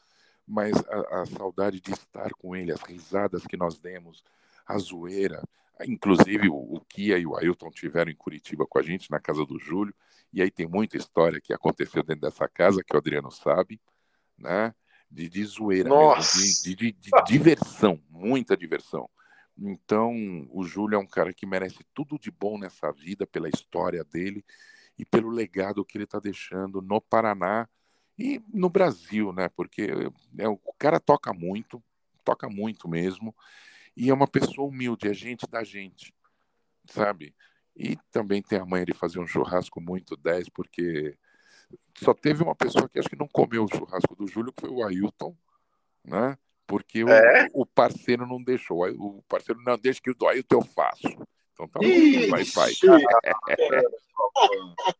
mas 0.47 0.77
a, 0.89 1.23
a, 1.23 1.27
saudade 1.27 1.81
de 1.81 1.93
estar 1.93 2.31
com 2.35 2.55
ele, 2.55 2.73
as 2.73 2.81
risadas 2.82 3.45
que 3.47 3.57
nós 3.57 3.78
demos, 3.78 4.23
a 4.66 4.78
zoeira. 4.78 5.43
Inclusive, 5.85 6.49
o, 6.49 6.81
Kia 6.89 7.19
e 7.19 7.27
o 7.27 7.36
Ailton 7.36 7.70
tiveram 7.70 8.11
em 8.11 8.16
Curitiba 8.16 8.66
com 8.66 8.78
a 8.78 8.82
gente, 8.82 9.11
na 9.11 9.20
casa 9.20 9.45
do 9.45 9.59
Júlio. 9.59 9.95
E 10.32 10.43
aí 10.43 10.51
tem 10.51 10.66
muita 10.66 10.97
história 10.97 11.40
que 11.40 11.53
aconteceu 11.53 12.03
dentro 12.03 12.23
dessa 12.23 12.49
casa, 12.49 12.82
que 12.82 12.95
o 12.95 12.99
Adriano 12.99 13.31
sabe, 13.31 13.81
né? 14.36 14.74
De, 15.11 15.28
de 15.28 15.45
zoeira, 15.45 15.89
mesmo, 15.89 16.62
de, 16.62 16.74
de, 16.74 16.93
de 16.93 17.11
diversão, 17.27 18.01
muita 18.11 18.57
diversão. 18.57 19.09
Então, 19.61 20.15
o 20.51 20.63
Júlio 20.63 20.97
é 20.97 20.99
um 20.99 21.07
cara 21.07 21.33
que 21.33 21.45
merece 21.45 21.85
tudo 21.93 22.19
de 22.19 22.31
bom 22.31 22.59
nessa 22.59 22.93
vida, 22.93 23.27
pela 23.27 23.49
história 23.49 24.05
dele 24.05 24.45
e 24.97 25.05
pelo 25.05 25.29
legado 25.29 25.85
que 25.85 25.97
ele 25.97 26.05
está 26.05 26.21
deixando 26.21 26.81
no 26.81 27.01
Paraná 27.01 27.69
e 28.17 28.43
no 28.53 28.69
Brasil, 28.69 29.33
né? 29.33 29.49
Porque 29.49 29.91
é, 30.39 30.49
o 30.49 30.59
cara 30.79 31.01
toca 31.01 31.33
muito, 31.33 31.83
toca 32.25 32.49
muito 32.49 32.89
mesmo, 32.89 33.35
e 33.97 34.11
é 34.11 34.15
uma 34.15 34.29
pessoa 34.29 34.69
humilde, 34.69 35.09
é 35.09 35.15
gente 35.15 35.47
da 35.49 35.65
gente, 35.65 36.15
sabe? 36.89 37.35
E 37.77 37.97
também 38.11 38.43
tem 38.43 38.59
a 38.59 38.67
manha 38.67 38.85
de 38.85 38.93
fazer 38.93 39.19
um 39.19 39.27
churrasco 39.27 39.81
muito 39.81 40.17
10, 40.17 40.49
porque 40.51 41.17
só 41.97 42.15
teve 42.15 42.43
uma 42.43 42.55
pessoa 42.55 42.89
que 42.89 42.99
acho 42.99 43.09
que 43.09 43.17
não 43.17 43.29
comeu 43.29 43.65
o 43.65 43.69
churrasco 43.69 44.15
do 44.15 44.27
Júlio, 44.27 44.53
que 44.53 44.61
foi 44.61 44.71
o 44.71 44.85
Ailton, 44.85 45.37
né? 46.05 46.37
Porque 46.69 47.03
o, 47.03 47.09
é? 47.09 47.49
o, 47.55 47.65
parceiro 47.65 48.27
não 48.27 48.40
deixou. 48.40 48.86
O 48.90 49.23
parceiro 49.27 49.61
não 49.65 49.78
deixa 49.78 50.03
que 50.03 50.11
o 50.11 50.15
dói 50.15 50.40
o 50.40 50.45
teu 50.45 50.61
faço. 50.61 51.09
Então 51.55 51.66
tá 51.66 51.81
bom, 51.81 52.31
vai, 52.31 52.45
vai. 52.45 52.73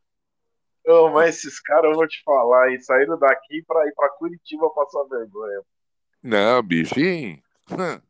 Não, 0.85 1.13
mas 1.13 1.37
esses 1.37 1.61
caras, 1.61 1.91
eu 1.91 1.97
vou 1.97 2.09
te 2.09 2.23
falar, 2.25 2.73
e 2.73 2.81
saíram 2.81 3.19
daqui 3.19 3.63
para 3.63 3.87
ir 3.87 3.93
para 3.95 4.09
Curitiba 4.09 4.71
passar 4.71 5.05
vergonha. 5.05 5.61
Não, 6.23 6.63
bichinho, 6.63 7.43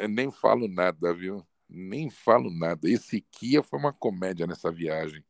eu 0.00 0.08
nem 0.08 0.30
falo 0.30 0.68
nada, 0.68 1.12
viu? 1.12 1.44
Nem 1.68 2.08
falo 2.08 2.56
nada. 2.56 2.88
Esse 2.88 3.20
Kia 3.20 3.64
foi 3.64 3.80
uma 3.80 3.92
comédia 3.92 4.46
nessa 4.46 4.70
viagem. 4.70 5.24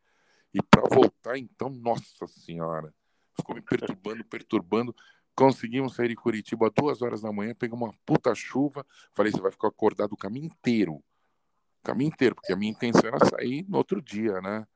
E 0.52 0.62
para 0.62 0.82
voltar, 0.94 1.38
então, 1.38 1.70
nossa 1.70 2.26
senhora, 2.26 2.92
ficou 3.34 3.54
me 3.54 3.62
perturbando, 3.62 4.22
perturbando. 4.26 4.94
Conseguimos 5.34 5.94
sair 5.94 6.09
de 6.09 6.16
Curitiba 6.16 6.70
duas 6.70 7.00
horas 7.00 7.22
da 7.22 7.32
manhã, 7.32 7.54
pegamos 7.54 7.88
uma 7.88 7.94
puta 8.04 8.34
chuva. 8.34 8.86
Falei, 9.14 9.32
você 9.32 9.40
vai 9.40 9.50
ficar 9.50 9.68
acordado 9.68 10.12
o 10.12 10.16
caminho 10.16 10.46
inteiro. 10.46 10.94
O 10.94 11.84
caminho 11.84 12.09
inteiro, 12.09 12.34
porque 12.34 12.52
a 12.52 12.56
minha 12.56 12.70
intenção 12.70 13.09
era 13.09 13.24
sair 13.24 13.64
no 13.68 13.78
outro 13.78 14.00
dia, 14.00 14.40
né? 14.40 14.66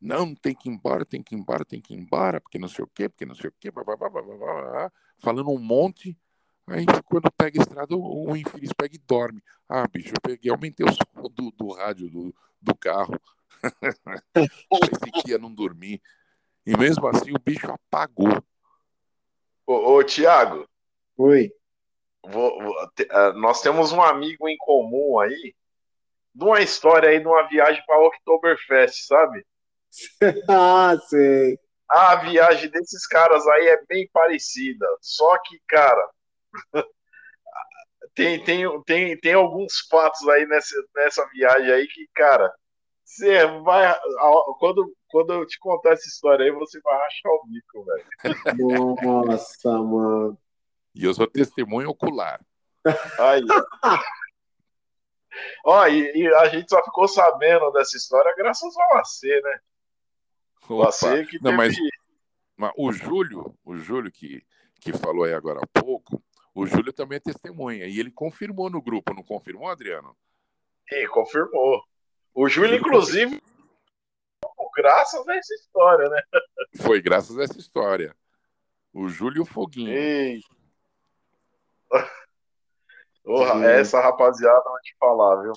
Não, 0.00 0.34
tem 0.34 0.52
que 0.54 0.68
ir 0.68 0.72
embora, 0.72 1.04
tem 1.04 1.22
que 1.22 1.34
ir 1.34 1.38
embora, 1.38 1.64
tem 1.64 1.80
que 1.80 1.94
ir 1.94 1.96
embora, 1.96 2.40
porque 2.40 2.58
não 2.58 2.66
sei 2.66 2.84
o 2.84 2.88
quê, 2.88 3.08
porque 3.08 3.24
não 3.24 3.36
sei 3.36 3.50
o 3.50 3.54
quê, 3.60 3.70
blá, 3.70 3.84
blá, 3.84 3.96
blá, 3.96 4.10
blá, 4.10 4.22
blá, 4.22 4.92
falando 5.18 5.50
um 5.50 5.58
monte. 5.58 6.18
Aí 6.66 6.84
quando 7.04 7.30
pega 7.30 7.60
estrada, 7.60 7.94
o 7.96 8.36
infeliz 8.36 8.72
pega 8.72 8.96
e 8.96 8.98
dorme. 8.98 9.42
Ah, 9.68 9.86
bicho, 9.86 10.08
eu 10.08 10.20
peguei, 10.20 10.50
aumentei 10.50 10.84
o 10.84 10.92
som 10.92 11.28
do, 11.30 11.52
do 11.52 11.72
rádio 11.72 12.10
do, 12.10 12.34
do 12.60 12.74
carro. 12.74 13.14
Pensei 14.34 15.12
que 15.22 15.30
ia 15.30 15.38
não 15.38 15.52
dormir. 15.54 16.00
E 16.66 16.76
mesmo 16.76 17.06
assim 17.06 17.30
o 17.32 17.38
bicho 17.38 17.70
apagou. 17.70 18.42
Ô, 19.66 19.94
ô 19.94 20.04
Tiago. 20.04 20.68
Oi. 21.16 21.52
Vou, 22.24 22.62
vou, 22.62 22.90
te, 22.94 23.02
uh, 23.04 23.32
nós 23.34 23.60
temos 23.62 23.92
um 23.92 24.00
amigo 24.00 24.48
em 24.48 24.56
comum 24.58 25.18
aí, 25.18 25.54
de 26.34 26.44
uma 26.44 26.60
história 26.60 27.08
aí 27.08 27.20
de 27.20 27.26
uma 27.26 27.48
viagem 27.48 27.82
para 27.86 28.00
Oktoberfest, 28.00 29.06
sabe? 29.06 29.44
ah, 30.48 30.96
sei. 31.08 31.58
A 31.88 32.16
viagem 32.16 32.70
desses 32.70 33.06
caras 33.06 33.46
aí 33.46 33.68
é 33.68 33.84
bem 33.86 34.08
parecida. 34.12 34.86
Só 35.00 35.36
que, 35.38 35.60
cara, 35.68 36.10
tem, 38.14 38.42
tem, 38.44 38.82
tem, 38.84 39.18
tem 39.18 39.34
alguns 39.34 39.80
fatos 39.90 40.26
aí 40.28 40.46
nessa, 40.46 40.74
nessa 40.94 41.26
viagem 41.28 41.72
aí 41.72 41.86
que, 41.86 42.06
cara, 42.14 42.52
você 43.12 43.46
vai. 43.60 43.94
Quando, 44.58 44.96
quando 45.08 45.32
eu 45.34 45.46
te 45.46 45.58
contar 45.58 45.92
essa 45.92 46.08
história 46.08 46.44
aí, 46.46 46.50
você 46.52 46.80
vai 46.80 46.94
rachar 46.94 47.32
o 47.32 47.46
bico, 47.46 47.84
velho. 47.84 48.06
Nossa, 49.26 49.70
mano. 49.70 50.38
E 50.94 51.04
eu 51.04 51.12
sou 51.14 51.26
testemunho 51.26 51.90
ocular. 51.90 52.40
Aí. 53.18 53.42
Ó, 55.64 55.86
e, 55.86 56.12
e, 56.14 56.34
a 56.34 56.48
gente 56.48 56.68
só 56.68 56.82
ficou 56.84 57.08
sabendo 57.08 57.70
dessa 57.72 57.96
história 57.96 58.34
graças 58.36 58.76
ao 58.76 58.98
AC, 58.98 59.22
né? 59.42 59.60
O 60.68 60.82
AC 60.82 61.26
que 61.26 61.42
Não, 61.42 61.50
teve... 61.50 61.56
mas, 61.56 61.76
mas, 62.56 62.72
o 62.76 62.92
Júlio, 62.92 63.56
o 63.64 63.76
Júlio 63.76 64.10
que, 64.10 64.44
que 64.80 64.92
falou 64.92 65.24
aí 65.24 65.32
agora 65.32 65.60
há 65.62 65.80
pouco, 65.80 66.22
o 66.54 66.66
Júlio 66.66 66.92
também 66.92 67.16
é 67.16 67.20
testemunha. 67.20 67.86
E 67.86 67.98
ele 67.98 68.10
confirmou 68.10 68.68
no 68.68 68.82
grupo, 68.82 69.14
não 69.14 69.22
confirmou, 69.22 69.68
Adriano? 69.68 70.14
Sim, 70.88 71.06
confirmou. 71.08 71.82
O 72.34 72.48
Júlio, 72.48 72.76
inclusive, 72.76 73.40
graças 74.76 75.28
a 75.28 75.36
essa 75.36 75.54
história, 75.54 76.08
né? 76.08 76.22
Foi 76.80 77.00
graças 77.00 77.38
a 77.38 77.42
essa 77.42 77.58
história. 77.58 78.14
O 78.92 79.08
Júlio 79.08 79.44
Foguinho. 79.44 79.92
Ei. 79.92 80.40
Porra, 83.24 83.64
essa 83.66 84.00
rapaziada 84.00 84.62
vai 84.64 84.82
te 84.82 84.96
falar, 84.98 85.42
viu? 85.42 85.52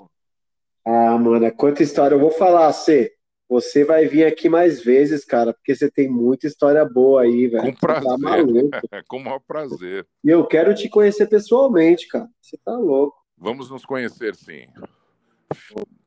Ah, 0.86 1.18
mano, 1.18 1.52
quanta 1.56 1.82
história. 1.82 2.16
Eu 2.16 2.20
vou 2.20 2.32
falar, 2.32 2.72
C. 2.74 3.12
Você 3.48 3.84
vai 3.84 4.08
vir 4.08 4.26
aqui 4.26 4.50
mais 4.50 4.84
vezes, 4.84 5.24
cara, 5.24 5.54
porque 5.54 5.76
você 5.76 5.90
tem 5.90 6.10
muita 6.10 6.48
história 6.48 6.84
boa 6.84 7.24
aí, 7.24 7.48
velho. 7.48 7.64
Com 7.64 7.74
tá 7.74 8.02
prazer. 8.02 8.70
Tá 8.90 9.04
Com 9.08 9.18
o 9.18 9.24
maior 9.24 9.40
prazer. 9.40 10.08
E 10.24 10.30
eu 10.30 10.46
quero 10.48 10.74
te 10.74 10.90
conhecer 10.90 11.28
pessoalmente, 11.28 12.08
cara. 12.08 12.28
Você 12.42 12.58
tá 12.64 12.76
louco. 12.76 13.16
Vamos 13.38 13.70
nos 13.70 13.86
conhecer, 13.86 14.36
sim. 14.36 14.68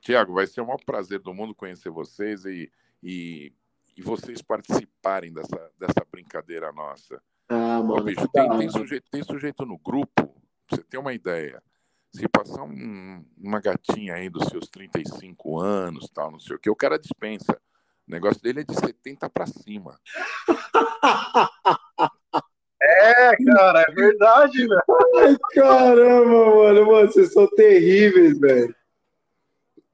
Tiago, 0.08 0.32
vai 0.32 0.46
ser 0.46 0.62
o 0.62 0.66
maior 0.66 0.82
prazer 0.86 1.18
do 1.18 1.34
mundo 1.34 1.54
conhecer 1.54 1.90
vocês 1.90 2.46
e, 2.46 2.72
e, 3.02 3.52
e 3.94 4.00
vocês 4.00 4.40
participarem 4.40 5.30
dessa, 5.30 5.70
dessa 5.78 6.02
brincadeira 6.10 6.72
nossa. 6.72 7.22
Ah, 7.46 7.82
mano. 7.82 7.96
Ô, 7.96 8.00
bicho, 8.00 8.26
tem, 8.28 8.48
tem, 8.56 8.70
sujeito, 8.70 9.10
tem 9.10 9.22
sujeito 9.22 9.66
no 9.66 9.76
grupo, 9.76 10.34
pra 10.66 10.78
você 10.78 10.82
ter 10.82 10.96
uma 10.96 11.12
ideia. 11.12 11.62
Se 12.10 12.26
passar 12.26 12.62
um, 12.62 13.22
uma 13.36 13.60
gatinha 13.60 14.14
aí 14.14 14.30
dos 14.30 14.48
seus 14.48 14.70
35 14.70 15.60
anos, 15.60 16.08
tal, 16.08 16.30
não 16.30 16.40
sei 16.40 16.56
o 16.56 16.58
que, 16.58 16.70
o 16.70 16.76
cara 16.76 16.98
dispensa. 16.98 17.60
O 18.08 18.10
negócio 18.10 18.40
dele 18.40 18.60
é 18.60 18.64
de 18.64 18.74
70 18.74 19.28
para 19.28 19.46
cima. 19.46 20.00
É, 22.80 23.36
cara, 23.44 23.84
é 23.88 23.92
verdade, 23.92 24.58
velho. 24.58 24.82
Ai, 25.16 25.36
caramba, 25.52 26.46
mano, 26.46 26.86
mano, 26.86 27.08
vocês 27.08 27.32
são 27.32 27.46
terríveis, 27.48 28.38
velho. 28.38 28.74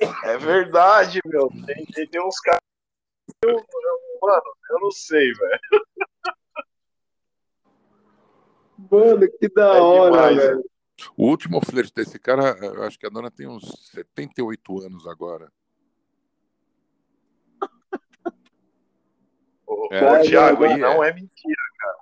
É 0.00 0.36
verdade, 0.36 1.20
meu. 1.24 1.48
Tem, 1.66 1.84
tem, 1.86 2.08
tem 2.08 2.22
uns 2.22 2.38
caras. 2.40 2.60
Eu, 3.42 3.50
eu, 3.50 4.18
mano, 4.20 4.42
eu 4.70 4.80
não 4.80 4.90
sei, 4.90 5.32
velho. 5.32 5.60
Mano, 8.90 9.28
que 9.38 9.48
da 9.48 9.76
é 9.76 9.80
hora, 9.80 10.10
demais, 10.10 10.36
velho. 10.36 10.64
O 11.16 11.26
último 11.26 11.60
flerte 11.64 11.92
desse 11.94 12.18
cara, 12.18 12.56
eu 12.60 12.82
acho 12.84 12.98
que 12.98 13.06
a 13.06 13.10
dona 13.10 13.30
tem 13.30 13.46
uns 13.46 13.64
78 13.90 14.80
anos 14.82 15.06
agora. 15.06 15.50
Ô, 19.66 19.88
é, 19.90 20.20
Thiago, 20.22 20.66
e 20.66 20.76
não 20.76 21.02
é 21.02 21.12
mentira, 21.12 21.62
cara. 21.78 21.96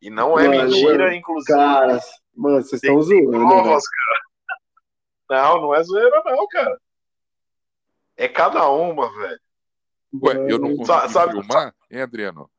E 0.00 0.10
não 0.10 0.38
é 0.38 0.48
mano, 0.48 0.64
mentira, 0.64 1.04
mano, 1.04 1.12
inclusive. 1.14 1.58
Cara, 1.58 2.00
mano, 2.34 2.62
vocês 2.62 2.82
estão 2.82 3.02
zoando. 3.02 3.30
Né? 3.30 3.38
Provas, 3.38 3.84
cara. 3.88 4.20
Não, 5.28 5.60
não 5.60 5.74
é 5.74 5.82
zoeira, 5.82 6.22
não, 6.24 6.46
cara. 6.48 6.80
É 8.16 8.28
cada 8.28 8.68
uma, 8.68 9.10
velho. 9.16 9.40
Ué, 10.22 10.52
eu 10.52 10.58
não 10.58 10.76
consigo 10.76 11.08
sabe, 11.08 11.32
filmar, 11.32 11.48
sabe? 11.50 11.74
hein, 11.90 12.02
Adriano? 12.02 12.50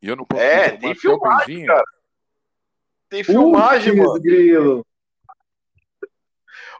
E 0.00 0.08
eu 0.08 0.16
não 0.16 0.24
consigo 0.24 0.48
é, 0.48 0.68
filmar, 0.68 0.80
tem 0.80 0.94
filmagem, 0.94 1.66
cara. 1.66 1.84
Tem 3.10 3.24
filmagem, 3.24 3.96
mano. 3.96 4.20
Grilo. 4.20 4.86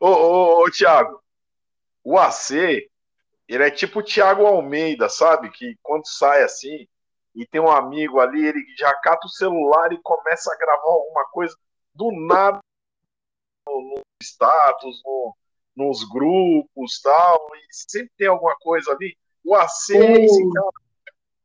Ô, 0.01 0.09
ô, 0.09 0.64
ô, 0.64 0.70
Thiago, 0.70 1.22
o 2.02 2.18
AC, 2.18 2.88
ele 3.47 3.64
é 3.64 3.70
tipo 3.70 3.98
o 3.98 4.02
Thiago 4.02 4.47
Almeida, 4.47 5.09
sabe? 5.10 5.51
Que 5.51 5.76
quando 5.82 6.06
sai 6.06 6.42
assim, 6.42 6.88
e 7.34 7.47
tem 7.47 7.60
um 7.60 7.70
amigo 7.70 8.18
ali, 8.18 8.47
ele 8.47 8.64
já 8.78 8.94
cata 9.01 9.26
o 9.26 9.30
celular 9.30 9.92
e 9.92 10.01
começa 10.02 10.52
a 10.52 10.56
gravar 10.56 10.88
alguma 10.88 11.24
coisa 11.26 11.55
do 11.94 12.10
nada 12.26 12.60
no, 13.70 13.94
no 13.97 14.02
status, 14.22 15.02
no, 15.05 15.36
nos 15.76 16.05
grupos 16.09 17.01
tal, 17.02 17.48
e 17.55 17.66
sempre 17.70 18.10
tem 18.16 18.28
alguma 18.28 18.56
coisa 18.60 18.92
ali. 18.92 19.16
O 19.44 19.55
AC 19.55 19.94
é 19.94 20.24
esse 20.24 20.52
cara 20.52 20.70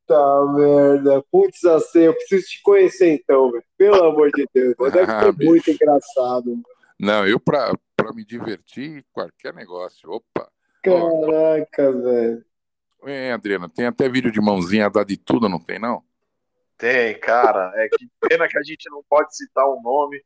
Puta 0.06 0.46
merda. 0.54 1.24
Putz, 1.32 1.66
AC, 1.66 1.96
eu 1.96 2.14
preciso 2.14 2.48
te 2.48 2.62
conhecer 2.62 3.14
então, 3.14 3.52
velho. 3.52 3.64
Pelo 3.78 4.04
amor 4.04 4.30
de 4.32 4.48
Deus. 4.54 4.76
Deve 4.94 5.12
ah, 5.12 5.24
ser 5.24 5.34
bicho. 5.34 5.50
muito 5.50 5.72
engraçado. 5.72 6.52
Mano. 6.52 6.64
Não, 7.00 7.28
eu 7.28 7.40
pra, 7.40 7.74
pra 7.96 8.14
me 8.14 8.24
divertir, 8.24 9.04
qualquer 9.12 9.54
negócio. 9.54 10.12
Opa. 10.12 10.50
Caraca, 10.84 11.92
velho. 11.92 12.46
É, 13.04 13.34
Adriana, 13.34 13.68
tem 13.68 13.86
até 13.86 14.08
vídeo 14.08 14.32
de 14.32 14.40
mãozinha 14.40 14.90
dá 14.90 15.04
de 15.04 15.18
tudo, 15.18 15.50
não 15.50 15.60
tem, 15.60 15.78
não? 15.78 16.04
Tem, 16.78 17.20
cara. 17.20 17.72
É 17.76 17.88
que 17.90 18.08
pena 18.28 18.48
que 18.48 18.58
a 18.58 18.64
gente 18.64 18.90
não 18.90 19.04
pode 19.10 19.36
citar 19.36 19.66
o 19.66 19.80
um 19.80 19.82
nome, 19.82 20.24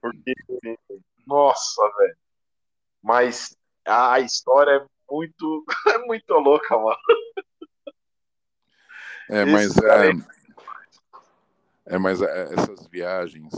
porque. 0.00 0.32
Nossa, 1.26 1.82
velho. 1.98 2.16
Mas 3.02 3.56
a 3.86 4.20
história 4.20 4.72
é 4.72 4.86
muito, 5.10 5.64
é 5.88 5.98
muito 6.06 6.32
louca, 6.34 6.76
mano. 6.76 6.98
É, 9.28 9.44
mas, 9.44 9.76
é, 9.76 10.10
é, 11.86 11.98
mas 11.98 12.20
é, 12.20 12.52
essas 12.52 12.86
viagens 12.88 13.52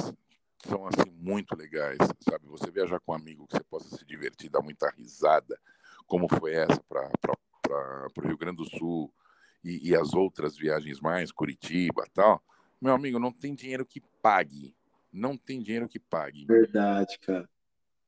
são 0.66 0.86
assim 0.86 1.10
muito 1.16 1.56
legais, 1.56 1.98
sabe? 2.20 2.47
Você 2.47 2.70
viajar 2.70 3.01
com 3.01 3.12
um 3.12 3.14
amigo 3.14 3.47
que 3.47 3.56
você 3.56 3.64
possa 3.64 3.97
se 3.97 4.05
divertir, 4.05 4.51
dar 4.51 4.62
muita 4.62 4.90
risada, 4.90 5.59
como 6.06 6.28
foi 6.28 6.52
essa 6.55 6.78
para 6.89 7.09
o 8.18 8.26
Rio 8.26 8.36
Grande 8.36 8.59
do 8.59 8.68
Sul 8.78 9.12
e, 9.64 9.90
e, 9.90 9.97
as 9.97 10.12
outras 10.12 10.56
viagens 10.56 11.01
mais, 11.01 11.32
Curitiba 11.32 12.05
tal. 12.12 12.43
Meu 12.80 12.93
amigo, 12.93 13.18
não 13.18 13.32
tem 13.32 13.55
dinheiro 13.55 13.86
que 13.86 14.01
pague. 14.20 14.76
Não 15.12 15.36
tem 15.36 15.62
dinheiro 15.62 15.89
que 15.89 15.98
pague. 15.98 16.44
Verdade, 16.44 17.18
cara. 17.20 17.48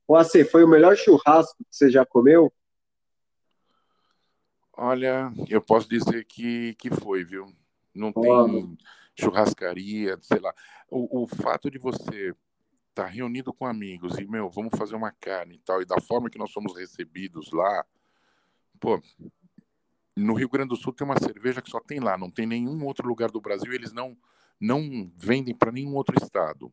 O 0.06 0.16
AC, 0.16 0.44
foi 0.44 0.64
o 0.64 0.68
melhor 0.68 0.96
churrasco 0.96 1.56
que 1.64 1.76
você 1.76 1.90
já 1.90 2.04
comeu? 2.04 2.52
Olha, 4.76 5.32
eu 5.48 5.62
posso 5.62 5.88
dizer 5.88 6.24
que, 6.24 6.74
que 6.74 6.90
foi, 6.90 7.24
viu? 7.24 7.46
Não 7.94 8.12
tem 8.12 8.76
churrascaria, 9.18 10.18
sei 10.20 10.40
lá. 10.40 10.52
O, 10.90 11.22
o 11.22 11.26
fato 11.26 11.70
de 11.70 11.78
você 11.78 12.34
estar 12.90 13.04
tá 13.04 13.06
reunido 13.06 13.52
com 13.52 13.66
amigos 13.66 14.18
e, 14.18 14.26
meu, 14.26 14.50
vamos 14.50 14.76
fazer 14.76 14.96
uma 14.96 15.12
carne 15.12 15.54
e 15.54 15.58
tal, 15.58 15.80
e 15.80 15.86
da 15.86 16.00
forma 16.00 16.28
que 16.28 16.38
nós 16.38 16.50
somos 16.50 16.76
recebidos 16.76 17.52
lá, 17.52 17.84
pô, 18.80 19.00
no 20.16 20.34
Rio 20.34 20.48
Grande 20.48 20.70
do 20.70 20.76
Sul 20.76 20.92
tem 20.92 21.04
uma 21.04 21.18
cerveja 21.18 21.62
que 21.62 21.70
só 21.70 21.80
tem 21.80 22.00
lá, 22.00 22.18
não 22.18 22.30
tem 22.30 22.46
nenhum 22.46 22.84
outro 22.84 23.08
lugar 23.08 23.30
do 23.30 23.40
Brasil, 23.40 23.72
eles 23.72 23.92
não, 23.92 24.16
não 24.60 25.10
vendem 25.16 25.54
para 25.54 25.72
nenhum 25.72 25.94
outro 25.94 26.16
estado. 26.22 26.72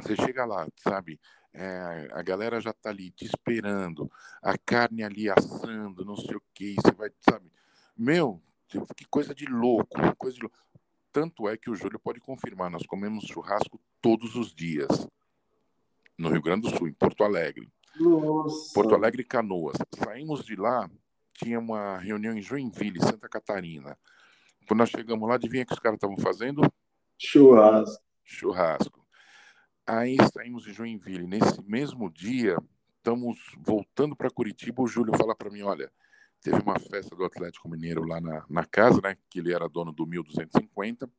Você 0.00 0.16
chega 0.16 0.46
lá, 0.46 0.66
sabe? 0.76 1.20
É, 1.52 2.08
a 2.12 2.22
galera 2.22 2.60
já 2.60 2.72
tá 2.72 2.90
ali 2.90 3.10
te 3.10 3.24
esperando, 3.24 4.10
a 4.40 4.56
carne 4.56 5.02
ali 5.02 5.28
assando, 5.28 6.04
não 6.04 6.16
sei 6.16 6.36
o 6.36 6.42
que, 6.54 6.74
você 6.74 6.92
vai, 6.92 7.10
sabe? 7.28 7.50
Meu, 7.96 8.40
que 8.96 9.04
coisa 9.06 9.34
de 9.34 9.46
louco, 9.46 9.98
coisa 10.16 10.36
de 10.36 10.42
louco. 10.42 10.56
Tanto 11.12 11.48
é 11.48 11.56
que 11.56 11.68
o 11.68 11.74
Júlio 11.74 11.98
pode 11.98 12.20
confirmar, 12.20 12.70
nós 12.70 12.86
comemos 12.86 13.24
churrasco 13.24 13.80
todos 14.00 14.36
os 14.36 14.54
dias 14.54 15.08
no 16.16 16.28
Rio 16.28 16.42
Grande 16.42 16.70
do 16.70 16.76
Sul, 16.76 16.86
em 16.86 16.92
Porto 16.92 17.24
Alegre. 17.24 17.68
Nossa. 17.98 18.72
Porto 18.74 18.94
Alegre 18.94 19.22
e 19.22 19.24
Canoas. 19.24 19.76
Saímos 20.04 20.44
de 20.44 20.54
lá, 20.54 20.88
tinha 21.32 21.58
uma 21.58 21.96
reunião 21.98 22.36
em 22.36 22.42
Joinville, 22.42 23.00
Santa 23.00 23.28
Catarina. 23.28 23.98
Quando 24.68 24.78
nós 24.78 24.90
chegamos 24.90 25.28
lá, 25.28 25.34
adivinha 25.34 25.64
o 25.64 25.66
que 25.66 25.72
os 25.72 25.78
caras 25.78 25.96
estavam 25.96 26.16
fazendo? 26.18 26.62
Churrasco. 27.18 28.04
Churrasco. 28.22 28.99
Aí 29.92 30.16
saímos 30.32 30.62
de 30.62 30.72
Joinville. 30.72 31.26
Nesse 31.26 31.60
mesmo 31.64 32.08
dia, 32.08 32.56
estamos 32.96 33.36
voltando 33.58 34.14
para 34.14 34.30
Curitiba. 34.30 34.80
O 34.80 34.86
Júlio 34.86 35.16
fala 35.16 35.34
para 35.34 35.50
mim: 35.50 35.62
olha, 35.62 35.90
teve 36.40 36.62
uma 36.62 36.78
festa 36.78 37.16
do 37.16 37.24
Atlético 37.24 37.68
Mineiro 37.68 38.04
lá 38.04 38.20
na, 38.20 38.44
na 38.48 38.64
casa, 38.64 39.00
né? 39.02 39.16
Que 39.28 39.40
ele 39.40 39.52
era 39.52 39.68
dono 39.68 39.90
do 39.90 40.06
1250. 40.06 41.10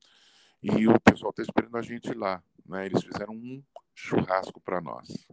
E 0.63 0.87
o 0.87 0.97
pessoal 1.01 1.31
está 1.31 1.43
esperando 1.43 1.75
a 1.75 1.81
gente 1.81 2.13
lá. 2.13 2.41
Né? 2.65 2.85
Eles 2.85 3.03
fizeram 3.03 3.33
um 3.33 3.61
churrasco 3.93 4.61
para 4.61 4.79
nós. 4.79 5.27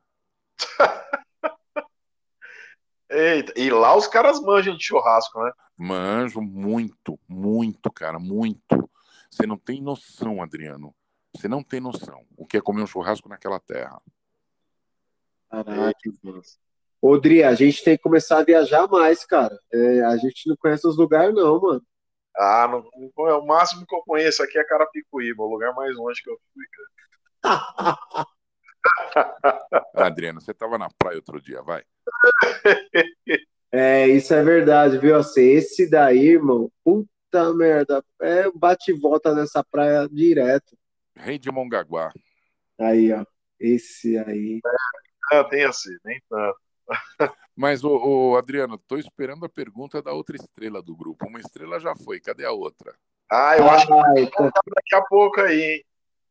Eita, 3.09 3.53
e 3.57 3.71
lá 3.71 3.97
os 3.97 4.09
caras 4.09 4.41
manjam 4.41 4.77
de 4.77 4.85
churrasco, 4.85 5.45
né? 5.45 5.53
Manjo 5.77 6.41
muito, 6.41 7.17
muito, 7.29 7.89
cara, 7.93 8.19
muito. 8.19 8.91
Você 9.31 9.47
não 9.47 9.57
tem 9.57 9.81
noção, 9.81 10.43
Adriano. 10.43 10.93
Você 11.35 11.49
não 11.49 11.63
tem 11.63 11.81
noção 11.81 12.25
o 12.37 12.47
que 12.47 12.57
é 12.57 12.61
comer 12.61 12.83
um 12.83 12.87
churrasco 12.87 13.29
naquela 13.29 13.61
terra. 13.61 14.01
Caraca, 15.51 15.95
Ô, 17.01 17.17
Dri, 17.17 17.45
a 17.45 17.55
gente 17.55 17.83
tem 17.85 17.97
que 17.97 18.03
começar 18.03 18.39
a 18.39 18.45
viajar 18.45 18.89
mais, 18.89 19.25
cara. 19.25 19.57
É, 19.73 20.01
a 20.05 20.17
gente 20.17 20.49
não 20.49 20.57
conhece 20.57 20.87
os 20.87 20.97
lugares, 20.97 21.33
não, 21.35 21.61
mano. 21.61 21.83
Ah, 22.37 22.69
não, 22.69 23.11
não, 23.17 23.27
é 23.29 23.35
o 23.35 23.47
máximo 23.47 23.87
que 23.87 23.95
eu 23.95 24.03
conheço 24.03 24.43
aqui 24.43 24.59
é 24.59 24.65
Carapicuíba, 24.65 25.43
o 25.43 25.51
lugar 25.51 25.73
mais 25.75 25.95
longe 25.97 26.23
que 26.23 26.31
eu 26.31 26.39
fui, 26.53 26.65
cara. 27.43 28.27
Adriano, 29.95 30.41
você 30.41 30.53
tava 30.55 30.77
na 30.79 30.89
praia 30.89 31.17
outro 31.17 31.41
dia, 31.41 31.63
vai. 31.63 31.85
É, 33.71 34.09
isso 34.09 34.33
é 34.33 34.43
verdade, 34.43 34.97
viu? 34.97 35.15
Assim, 35.15 35.43
esse 35.43 35.91
daí, 35.91 36.31
irmão, 36.31 36.73
puta 36.83 37.53
merda, 37.53 38.03
é 38.23 38.51
bate 38.51 38.93
e 38.93 38.99
volta 38.99 39.35
nessa 39.35 39.63
praia 39.63 40.09
direto. 40.11 40.75
Rei 41.19 41.39
de 41.39 41.51
Mongaguá. 41.51 42.13
Aí, 42.79 43.13
ó, 43.13 43.25
esse 43.59 44.17
aí. 44.19 44.61
É, 45.33 45.45
tem 45.45 45.65
assim, 45.65 45.95
nem 46.05 46.21
tanto. 46.29 46.59
Mas, 47.55 47.83
o, 47.83 47.91
o 47.91 48.37
Adriano, 48.37 48.79
tô 48.79 48.97
esperando 48.97 49.45
a 49.45 49.49
pergunta 49.49 50.01
da 50.01 50.13
outra 50.13 50.37
estrela 50.37 50.81
do 50.81 50.97
grupo. 50.97 51.27
Uma 51.27 51.41
estrela 51.41 51.81
já 51.81 51.95
foi, 51.97 52.21
cadê 52.21 52.45
a 52.45 52.53
outra? 52.53 52.95
Ah, 53.31 53.57
eu 53.59 53.69
ah, 53.69 53.75
acho 53.75 53.87
que 53.87 53.93
vai 53.93 54.23
então... 54.23 54.51
daqui 54.75 54.95
a 54.95 55.03
pouco 55.03 55.41
aí, 55.41 55.61
hein? 55.61 55.85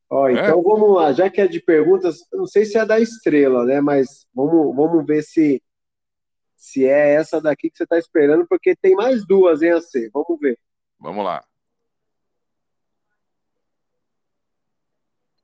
Ó, 0.09 0.29
é? 0.29 0.33
então 0.33 0.59
é? 0.59 0.63
vamos 0.63 0.95
lá, 0.95 1.11
já 1.11 1.29
que 1.29 1.41
é 1.41 1.47
de 1.47 1.59
perguntas, 1.59 2.19
não 2.31 2.47
sei 2.47 2.63
se 2.65 2.77
é 2.77 2.85
da 2.85 2.99
estrela, 2.99 3.65
né? 3.65 3.81
Mas 3.81 4.25
vamos, 4.33 4.73
vamos 4.73 5.05
ver 5.05 5.21
se, 5.21 5.61
se 6.55 6.87
é 6.87 7.15
essa 7.15 7.41
daqui 7.41 7.69
que 7.69 7.77
você 7.77 7.83
está 7.83 7.99
esperando, 7.99 8.47
porque 8.47 8.75
tem 8.75 8.95
mais 8.95 9.27
duas, 9.27 9.61
hein, 9.61 9.73
AC? 9.73 10.09
Vamos 10.13 10.39
ver. 10.39 10.57
Vamos 10.97 11.23
lá. 11.23 11.43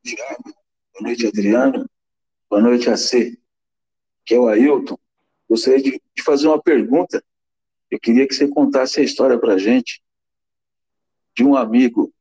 Boa 0.03 1.01
noite, 1.01 1.27
Adriano. 1.27 1.89
Boa 2.49 2.61
noite, 2.61 2.89
AC. 2.89 3.37
Que 4.25 4.35
é 4.35 4.39
o 4.39 4.47
Ailton. 4.47 4.97
Gostaria 5.49 5.81
de, 5.81 6.01
de 6.15 6.23
fazer 6.23 6.47
uma 6.47 6.61
pergunta. 6.61 7.23
Eu 7.89 7.99
queria 7.99 8.27
que 8.27 8.33
você 8.33 8.47
contasse 8.47 8.99
a 8.99 9.03
história 9.03 9.39
para 9.39 9.57
gente 9.57 10.03
de 11.35 11.43
um 11.43 11.55
amigo 11.55 12.13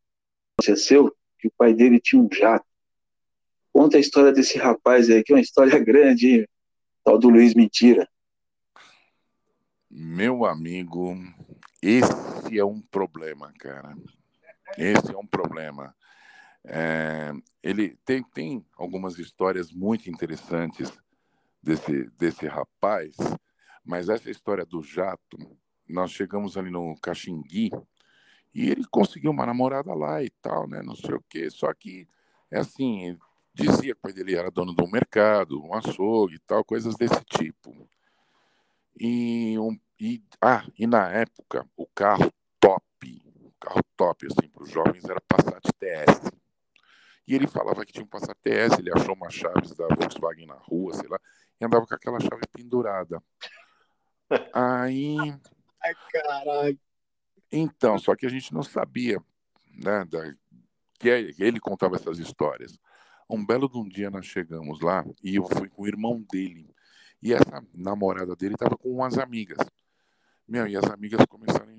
seu 0.76 1.14
que 1.38 1.48
o 1.48 1.52
pai 1.56 1.74
dele 1.74 2.00
tinha 2.00 2.22
um 2.22 2.28
jato. 2.32 2.66
Conta 3.72 3.96
a 3.96 4.00
história 4.00 4.32
desse 4.32 4.58
rapaz 4.58 5.10
aí, 5.10 5.24
que 5.24 5.32
é 5.32 5.36
uma 5.36 5.42
história 5.42 5.76
grande, 5.82 6.48
tal 7.02 7.18
do 7.18 7.28
Luiz 7.28 7.54
Mentira. 7.54 8.08
Meu 9.90 10.44
amigo, 10.44 11.16
esse 11.82 12.58
é 12.58 12.64
um 12.64 12.80
problema, 12.80 13.52
cara. 13.58 13.96
Esse 14.78 15.12
é 15.12 15.18
um 15.18 15.26
problema. 15.26 15.94
É, 16.64 17.32
ele 17.62 17.96
tem, 18.04 18.22
tem 18.22 18.64
algumas 18.76 19.18
histórias 19.18 19.72
muito 19.72 20.08
interessantes 20.08 20.92
desse, 21.62 22.08
desse 22.16 22.46
rapaz, 22.46 23.16
mas 23.84 24.08
essa 24.08 24.30
história 24.30 24.64
do 24.64 24.82
jato, 24.82 25.38
nós 25.88 26.10
chegamos 26.10 26.56
ali 26.56 26.70
no 26.70 26.94
Caxingui, 27.00 27.70
e 28.54 28.70
ele 28.70 28.84
conseguiu 28.90 29.30
uma 29.30 29.46
namorada 29.46 29.94
lá 29.94 30.22
e 30.22 30.30
tal, 30.42 30.68
né? 30.68 30.82
Não 30.82 30.94
sei 30.94 31.14
o 31.14 31.24
quê. 31.28 31.48
Só 31.50 31.72
que, 31.72 32.06
é 32.50 32.58
assim, 32.58 33.18
dizia 33.54 33.94
que 33.94 34.12
dele 34.12 34.36
era 34.36 34.50
dono 34.50 34.74
de 34.74 34.82
um 34.82 34.90
mercado, 34.90 35.62
um 35.62 35.74
açougue 35.74 36.36
e 36.36 36.38
tal, 36.40 36.64
coisas 36.64 36.94
desse 36.96 37.22
tipo. 37.24 37.88
E, 39.00 39.58
um, 39.58 39.78
e, 39.98 40.22
ah, 40.40 40.64
e 40.78 40.86
na 40.86 41.10
época, 41.10 41.66
o 41.76 41.86
carro 41.86 42.30
top, 42.60 43.22
o 43.40 43.52
carro 43.58 43.82
top, 43.96 44.26
assim, 44.26 44.48
para 44.48 44.62
os 44.62 44.70
jovens 44.70 45.04
era 45.04 45.20
Passat 45.22 45.62
TS. 45.78 46.41
E 47.26 47.34
ele 47.34 47.46
falava 47.46 47.84
que 47.84 47.92
tinha 47.92 48.04
um 48.04 48.08
Passat 48.08 48.36
TS, 48.42 48.78
ele 48.78 48.92
achou 48.92 49.14
uma 49.14 49.30
chave 49.30 49.74
da 49.76 49.86
Volkswagen 49.94 50.46
na 50.46 50.54
rua, 50.54 50.94
sei 50.94 51.08
lá, 51.08 51.18
e 51.60 51.64
andava 51.64 51.86
com 51.86 51.94
aquela 51.94 52.18
chave 52.20 52.42
pendurada. 52.52 53.22
Aí. 54.52 55.16
Ai, 55.82 55.94
caralho. 56.10 56.80
Então, 57.50 57.98
só 57.98 58.16
que 58.16 58.26
a 58.26 58.28
gente 58.28 58.52
não 58.52 58.62
sabia, 58.62 59.22
né, 59.74 60.04
da, 60.06 60.34
que 60.98 61.08
ele 61.38 61.60
contava 61.60 61.96
essas 61.96 62.18
histórias. 62.18 62.78
Um 63.28 63.44
belo 63.44 63.68
de 63.68 63.78
um 63.78 63.88
dia 63.88 64.10
nós 64.10 64.26
chegamos 64.26 64.80
lá 64.80 65.04
e 65.22 65.36
eu 65.36 65.44
fui 65.44 65.68
com 65.68 65.82
o 65.82 65.88
irmão 65.88 66.24
dele. 66.30 66.68
E 67.20 67.32
essa 67.32 67.64
namorada 67.74 68.34
dele 68.34 68.54
estava 68.54 68.76
com 68.76 68.90
umas 68.90 69.18
amigas. 69.18 69.58
Meu, 70.46 70.66
e 70.66 70.76
as 70.76 70.84
amigas 70.84 71.24
começaram 71.26 71.72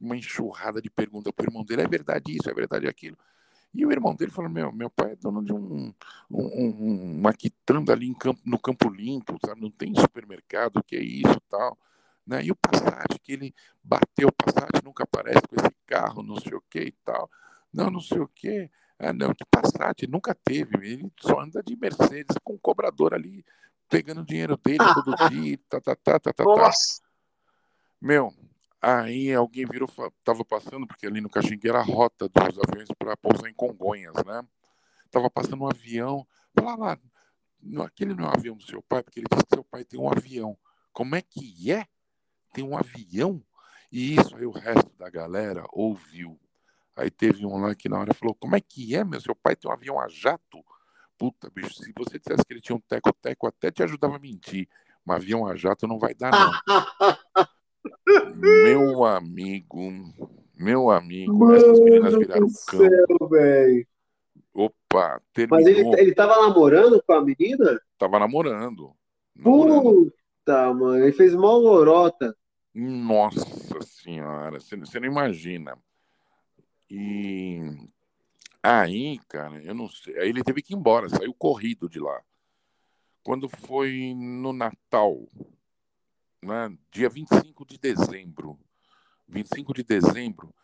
uma 0.00 0.16
enxurrada 0.16 0.82
de 0.82 0.90
perguntas 0.90 1.32
para 1.32 1.44
o 1.44 1.48
irmão 1.48 1.64
dele: 1.64 1.82
é 1.82 1.88
verdade 1.88 2.36
isso, 2.36 2.50
é 2.50 2.54
verdade 2.54 2.86
aquilo. 2.88 3.16
E 3.74 3.86
o 3.86 3.92
irmão 3.92 4.14
dele 4.14 4.30
falou: 4.30 4.50
Meu, 4.50 4.70
meu 4.72 4.90
pai 4.90 5.12
é 5.12 5.16
dono 5.16 5.42
de 5.42 5.52
um, 5.52 5.92
um, 6.30 6.44
um 6.44 7.18
uma 7.18 7.32
quitanda 7.32 7.92
ali 7.92 8.14
campo, 8.14 8.40
no 8.44 8.58
Campo 8.58 8.88
Limpo, 8.90 9.38
sabe? 9.44 9.60
Não 9.60 9.70
tem 9.70 9.94
supermercado, 9.94 10.76
o 10.76 10.82
que 10.82 10.96
é 10.96 11.02
isso 11.02 11.40
tal. 11.48 11.78
Né? 12.26 12.44
E 12.44 12.50
o 12.50 12.56
Passat, 12.56 13.18
que 13.22 13.32
ele 13.32 13.54
bateu 13.82 14.28
o 14.28 14.32
Passat, 14.32 14.82
nunca 14.84 15.04
aparece 15.04 15.42
com 15.48 15.56
esse 15.56 15.74
carro, 15.86 16.22
não 16.22 16.36
sei 16.36 16.54
o 16.54 16.62
que 16.68 16.80
e 16.80 16.92
tal. 17.04 17.30
Não, 17.72 17.90
não 17.90 18.00
sei 18.00 18.20
o 18.20 18.28
que. 18.28 18.70
Ah, 18.98 19.12
não, 19.12 19.34
que 19.34 19.44
Passat, 19.46 20.06
nunca 20.06 20.34
teve. 20.34 20.76
Ele 20.86 21.12
só 21.20 21.40
anda 21.40 21.62
de 21.62 21.74
Mercedes 21.74 22.36
com 22.44 22.54
o 22.54 22.58
cobrador 22.58 23.14
ali, 23.14 23.44
pegando 23.88 24.24
dinheiro 24.24 24.56
dele 24.56 24.84
todo 24.94 25.28
dia, 25.30 25.58
tá, 25.68 25.80
tá, 25.80 25.96
tá, 25.96 26.20
tá, 26.20 26.32
tá, 26.32 26.44
tá. 26.44 26.70
Meu, 28.00 28.32
aí 28.82 29.32
alguém 29.32 29.64
virou, 29.64 29.88
tava 30.24 30.44
passando, 30.44 30.86
porque 30.86 31.06
ali 31.06 31.20
no 31.20 31.30
Caxingue 31.30 31.68
era 31.68 31.78
a 31.78 31.84
rota 31.84 32.28
dos 32.28 32.58
aviões 32.58 32.88
para 32.98 33.16
pousar 33.16 33.48
em 33.48 33.54
Congonhas, 33.54 34.14
né? 34.26 34.42
Tava 35.10 35.30
passando 35.30 35.62
um 35.62 35.70
avião, 35.70 36.26
lá, 36.60 36.74
lá, 36.74 36.98
aquele 37.84 38.14
não 38.14 38.24
é 38.24 38.28
um 38.28 38.32
avião 38.32 38.56
do 38.56 38.62
seu 38.64 38.82
pai, 38.82 39.02
porque 39.02 39.20
ele 39.20 39.26
disse 39.30 39.44
que 39.44 39.54
seu 39.54 39.64
pai 39.64 39.84
tem 39.84 40.00
um 40.00 40.10
avião. 40.10 40.58
Como 40.92 41.14
é 41.14 41.22
que 41.22 41.70
é? 41.70 41.86
tem 42.52 42.62
um 42.62 42.76
avião. 42.76 43.42
E 43.90 44.14
isso 44.14 44.36
aí 44.36 44.46
o 44.46 44.50
resto 44.50 44.90
da 44.98 45.10
galera 45.10 45.64
ouviu. 45.72 46.38
Aí 46.94 47.10
teve 47.10 47.44
um 47.46 47.56
lá 47.58 47.74
que 47.74 47.88
na 47.88 47.98
hora 47.98 48.14
falou: 48.14 48.34
Como 48.34 48.54
é 48.54 48.60
que 48.60 48.94
é, 48.94 49.04
meu? 49.04 49.20
Seu 49.20 49.34
pai 49.34 49.56
tem 49.56 49.70
um 49.70 49.74
avião 49.74 49.98
a 49.98 50.08
jato? 50.08 50.64
Puta, 51.18 51.50
bicho, 51.50 51.74
se 51.74 51.92
você 51.96 52.18
dissesse 52.18 52.44
que 52.44 52.52
ele 52.52 52.60
tinha 52.60 52.76
um 52.76 52.80
teco-teco, 52.80 53.46
até 53.46 53.70
te 53.70 53.82
ajudava 53.82 54.16
a 54.16 54.18
mentir. 54.18 54.68
Mas 55.04 55.16
avião 55.16 55.46
a 55.46 55.56
jato 55.56 55.86
não 55.86 55.98
vai 55.98 56.14
dar, 56.14 56.30
não. 56.30 56.52
meu 58.36 59.04
amigo, 59.04 59.92
meu 60.56 60.90
amigo, 60.90 61.34
Mano 61.34 61.54
essas 61.54 61.80
meninas 61.80 62.14
viraram 62.14 62.48
campo. 62.66 62.88
Céu, 62.88 63.86
Opa, 64.54 65.20
terminou. 65.32 65.64
Mas 65.64 65.66
ele, 65.66 66.00
ele 66.00 66.14
tava 66.14 66.40
namorando 66.46 67.02
com 67.02 67.12
a 67.12 67.24
menina? 67.24 67.80
Tava 67.98 68.18
namorando. 68.18 68.94
namorando. 69.34 70.12
Puta, 70.44 70.74
mano, 70.74 71.02
ele 71.02 71.12
fez 71.12 71.34
mal 71.34 71.58
lorota. 71.58 72.36
Nossa 72.74 73.80
senhora, 73.82 74.60
você, 74.60 74.76
você 74.76 75.00
não 75.00 75.06
imagina. 75.06 75.76
E 76.90 77.60
aí, 78.62 79.18
cara, 79.28 79.62
eu 79.62 79.74
não 79.74 79.88
sei. 79.88 80.18
Aí 80.18 80.28
ele 80.28 80.44
teve 80.44 80.62
que 80.62 80.74
ir 80.74 80.76
embora, 80.76 81.08
saiu 81.08 81.34
corrido 81.34 81.88
de 81.88 81.98
lá. 81.98 82.20
Quando 83.22 83.48
foi 83.48 84.14
no 84.14 84.52
Natal, 84.52 85.26
né, 86.42 86.76
dia 86.90 87.08
25 87.08 87.64
de 87.66 87.78
dezembro, 87.78 88.58
25 89.28 89.74
de 89.74 89.82
dezembro, 89.82 90.54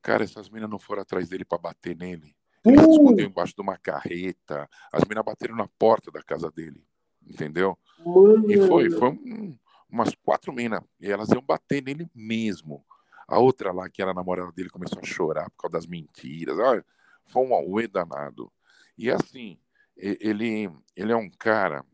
cara, 0.00 0.24
essas 0.24 0.48
minas 0.48 0.70
não 0.70 0.78
foram 0.78 1.02
atrás 1.02 1.28
dele 1.28 1.44
para 1.44 1.58
bater 1.58 1.96
nele. 1.96 2.34
Ele 2.64 2.78
uh! 2.78 2.84
se 2.84 2.90
escondeu 2.90 3.26
embaixo 3.26 3.54
de 3.54 3.60
uma 3.60 3.76
carreta. 3.76 4.68
As 4.92 5.04
minas 5.04 5.24
bateram 5.24 5.54
na 5.54 5.68
porta 5.78 6.10
da 6.10 6.22
casa 6.22 6.50
dele, 6.50 6.82
entendeu? 7.22 7.78
Mano. 8.04 8.50
E 8.50 8.66
foi, 8.66 8.90
foi 8.90 9.10
um, 9.10 9.58
umas 9.90 10.14
quatro 10.14 10.52
minas. 10.52 10.80
E 11.00 11.10
elas 11.10 11.28
iam 11.28 11.42
bater 11.42 11.82
nele 11.82 12.08
mesmo. 12.14 12.84
A 13.28 13.38
outra 13.38 13.72
lá, 13.72 13.88
que 13.88 14.02
era 14.02 14.10
a 14.10 14.14
namorada 14.14 14.52
dele, 14.52 14.70
começou 14.70 14.98
a 15.00 15.04
chorar 15.04 15.50
por 15.50 15.62
causa 15.62 15.78
das 15.78 15.86
mentiras. 15.86 16.58
Olha, 16.58 16.84
foi 17.26 17.46
um 17.46 17.54
auê 17.54 17.86
danado. 17.86 18.50
E 18.96 19.10
assim, 19.10 19.58
ele, 19.96 20.70
ele 20.96 21.12
é 21.12 21.16
um 21.16 21.30
cara 21.30 21.84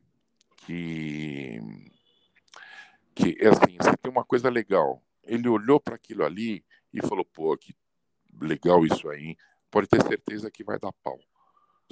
que. 0.58 1.60
Que 3.14 3.36
assim, 3.46 3.76
você 3.80 3.96
tem 3.96 4.10
uma 4.10 4.24
coisa 4.24 4.48
legal. 4.48 5.02
Ele 5.24 5.48
olhou 5.48 5.80
para 5.80 5.94
aquilo 5.94 6.24
ali 6.24 6.64
e 6.92 7.00
falou: 7.06 7.24
pô, 7.24 7.56
que 7.56 7.74
legal 8.40 8.84
isso 8.84 9.08
aí. 9.08 9.36
Pode 9.70 9.88
ter 9.88 10.02
certeza 10.02 10.50
que 10.50 10.64
vai 10.64 10.78
dar 10.78 10.92
pau. 11.02 11.18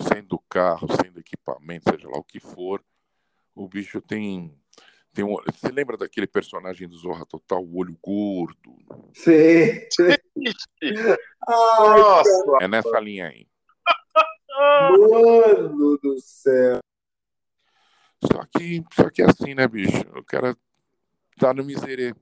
Sendo 0.01 0.39
carro, 0.49 0.87
sendo 1.03 1.21
equipamento, 1.21 1.91
seja 1.91 2.09
lá 2.09 2.19
o 2.19 2.25
que 2.25 2.41
for, 2.41 2.85
o 3.55 3.69
bicho 3.69 4.01
tem 4.01 4.57
tem 5.13 5.25
um, 5.25 5.37
você 5.53 5.69
lembra 5.73 5.97
daquele 5.97 6.29
personagem 6.29 6.87
do 6.87 6.97
Zorra 6.97 7.27
Total, 7.27 7.61
o 7.61 7.79
olho 7.79 7.99
gordo? 8.01 8.77
Sim. 9.15 9.81
Nossa. 11.49 12.59
É 12.61 12.69
nessa 12.69 13.01
linha 13.01 13.27
aí. 13.27 13.49
Mano 14.57 15.99
do 15.99 16.21
céu. 16.21 16.79
Só 18.25 18.45
que, 18.57 18.85
só 18.93 19.11
que 19.11 19.23
é 19.23 19.27
assim, 19.27 19.55
né, 19.55 19.67
bicho? 19.67 20.03
O 20.17 20.25
cara 20.25 20.57
tá 21.39 21.55
no 21.55 21.65
miserê. 21.65 22.15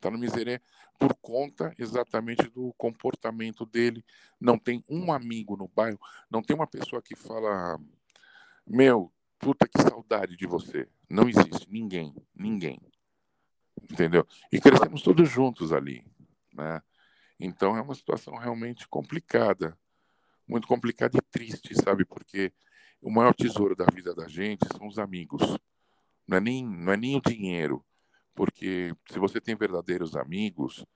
Tá 0.00 0.10
no 0.10 0.18
miserê 0.18 0.60
por 0.98 1.14
conta 1.14 1.72
exatamente 1.78 2.48
do 2.48 2.74
comportamento 2.76 3.64
dele. 3.64 4.04
Não 4.40 4.58
tem 4.58 4.82
um 4.88 5.12
amigo 5.12 5.56
no 5.56 5.68
bairro, 5.68 5.98
não 6.30 6.42
tem 6.42 6.54
uma 6.54 6.66
pessoa 6.66 7.00
que 7.00 7.14
fala: 7.14 7.78
Meu, 8.66 9.12
puta 9.38 9.68
que 9.68 9.80
saudade 9.80 10.36
de 10.36 10.46
você. 10.46 10.88
Não 11.08 11.28
existe 11.28 11.70
ninguém, 11.70 12.14
ninguém. 12.34 12.80
Entendeu? 13.90 14.26
E 14.52 14.60
crescemos 14.60 15.02
todos 15.02 15.28
juntos 15.30 15.72
ali, 15.72 16.04
né? 16.52 16.82
Então 17.38 17.76
é 17.76 17.80
uma 17.80 17.94
situação 17.94 18.34
realmente 18.36 18.88
complicada, 18.88 19.78
muito 20.46 20.66
complicada 20.66 21.16
e 21.16 21.22
triste, 21.30 21.74
sabe? 21.76 22.04
Porque 22.04 22.52
o 23.00 23.10
maior 23.10 23.32
tesouro 23.32 23.76
da 23.76 23.86
vida 23.86 24.12
da 24.14 24.26
gente 24.26 24.66
são 24.76 24.88
os 24.88 24.98
amigos. 24.98 25.56
Não 26.26 26.36
é 26.36 26.40
nem, 26.40 26.66
não 26.66 26.92
é 26.92 26.96
nem 26.96 27.16
o 27.16 27.22
dinheiro, 27.22 27.84
porque 28.38 28.94
se 29.10 29.18
você 29.18 29.40
tem 29.40 29.56
verdadeiros 29.56 30.14
amigos, 30.14 30.86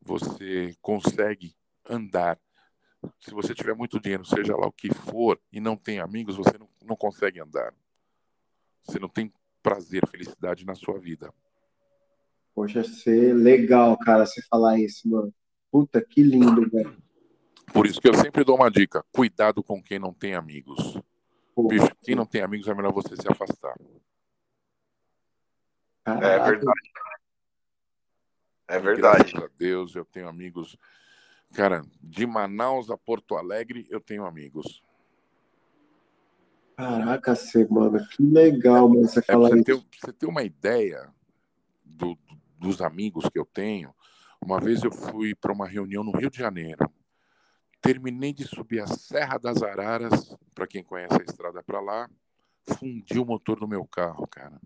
você 0.00 0.72
consegue 0.80 1.52
andar. 1.84 2.38
Se 3.18 3.32
você 3.32 3.56
tiver 3.56 3.74
muito 3.74 3.98
dinheiro, 3.98 4.24
seja 4.24 4.56
lá 4.56 4.68
o 4.68 4.72
que 4.72 4.94
for, 4.94 5.36
e 5.52 5.58
não 5.58 5.76
tem 5.76 5.98
amigos, 5.98 6.36
você 6.36 6.56
não, 6.56 6.68
não 6.84 6.94
consegue 6.94 7.40
andar. 7.40 7.74
Você 8.84 9.00
não 9.00 9.08
tem 9.08 9.32
prazer, 9.60 10.06
felicidade 10.06 10.64
na 10.64 10.76
sua 10.76 10.96
vida. 11.00 11.34
Poxa, 12.54 12.84
ser 12.84 13.34
legal, 13.34 13.98
cara, 13.98 14.24
você 14.24 14.40
falar 14.42 14.78
isso, 14.78 15.08
mano. 15.08 15.34
Puta, 15.72 16.00
que 16.00 16.22
lindo, 16.22 16.70
velho. 16.70 16.96
Por 17.72 17.84
isso 17.86 18.00
que 18.00 18.08
eu 18.08 18.14
sempre 18.14 18.44
dou 18.44 18.54
uma 18.54 18.70
dica: 18.70 19.04
cuidado 19.10 19.60
com 19.60 19.82
quem 19.82 19.98
não 19.98 20.14
tem 20.14 20.36
amigos. 20.36 20.96
Bicho, 21.68 21.90
quem 22.00 22.14
não 22.14 22.24
tem 22.24 22.42
amigos 22.42 22.68
é 22.68 22.74
melhor 22.74 22.92
você 22.92 23.16
se 23.16 23.26
afastar. 23.28 23.74
Caraca. 26.06 26.26
É 26.28 26.50
verdade. 26.50 26.92
É 28.68 28.78
verdade. 28.78 29.32
Graças 29.32 29.50
a 29.50 29.58
Deus, 29.58 29.96
eu 29.96 30.04
tenho 30.04 30.28
amigos. 30.28 30.78
Cara, 31.52 31.82
de 32.00 32.24
Manaus 32.24 32.90
a 32.90 32.96
Porto 32.96 33.34
Alegre, 33.34 33.84
eu 33.90 34.00
tenho 34.00 34.24
amigos. 34.24 34.84
Caraca, 36.76 37.34
mano, 37.68 38.06
que 38.08 38.22
legal, 38.22 38.88
mano, 38.88 39.08
você 39.08 39.18
é, 39.18 39.22
falar 39.22 39.48
você 39.48 39.56
isso. 39.56 39.64
Ter, 39.64 40.00
você 40.00 40.12
ter 40.12 40.26
uma 40.26 40.44
ideia 40.44 41.12
do, 41.84 42.16
dos 42.56 42.80
amigos 42.80 43.28
que 43.28 43.38
eu 43.38 43.46
tenho, 43.46 43.92
uma 44.40 44.60
vez 44.60 44.84
eu 44.84 44.92
fui 44.92 45.34
para 45.34 45.52
uma 45.52 45.66
reunião 45.66 46.04
no 46.04 46.16
Rio 46.16 46.30
de 46.30 46.38
Janeiro. 46.38 46.88
Terminei 47.80 48.32
de 48.32 48.44
subir 48.44 48.80
a 48.80 48.86
Serra 48.86 49.38
das 49.38 49.60
Araras, 49.60 50.36
para 50.54 50.68
quem 50.68 50.84
conhece 50.84 51.20
a 51.20 51.24
estrada 51.24 51.64
para 51.64 51.80
lá, 51.80 52.08
fundi 52.78 53.18
o 53.18 53.24
motor 53.24 53.58
do 53.58 53.66
meu 53.66 53.84
carro, 53.86 54.24
cara. 54.28 54.60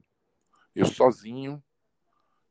Eu 0.75 0.87
sozinho, 0.87 1.63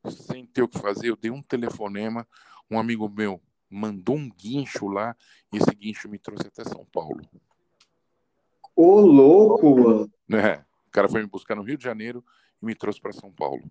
sem 0.08 0.46
ter 0.46 0.62
o 0.62 0.68
que 0.68 0.78
fazer, 0.78 1.08
eu 1.08 1.16
dei 1.16 1.30
um 1.30 1.42
telefonema, 1.42 2.26
um 2.70 2.78
amigo 2.78 3.08
meu 3.08 3.40
mandou 3.70 4.16
um 4.16 4.28
guincho 4.28 4.88
lá 4.88 5.16
e 5.52 5.58
esse 5.58 5.70
guincho 5.74 6.08
me 6.08 6.18
trouxe 6.18 6.48
até 6.48 6.64
São 6.64 6.84
Paulo. 6.86 7.20
Ô, 8.74 9.00
louco, 9.00 9.78
mano. 9.78 10.12
É, 10.32 10.64
o 10.86 10.90
cara 10.90 11.08
foi 11.08 11.22
me 11.22 11.28
buscar 11.28 11.54
no 11.54 11.62
Rio 11.62 11.78
de 11.78 11.84
Janeiro 11.84 12.24
e 12.60 12.66
me 12.66 12.74
trouxe 12.74 13.00
para 13.00 13.12
São 13.12 13.30
Paulo. 13.30 13.70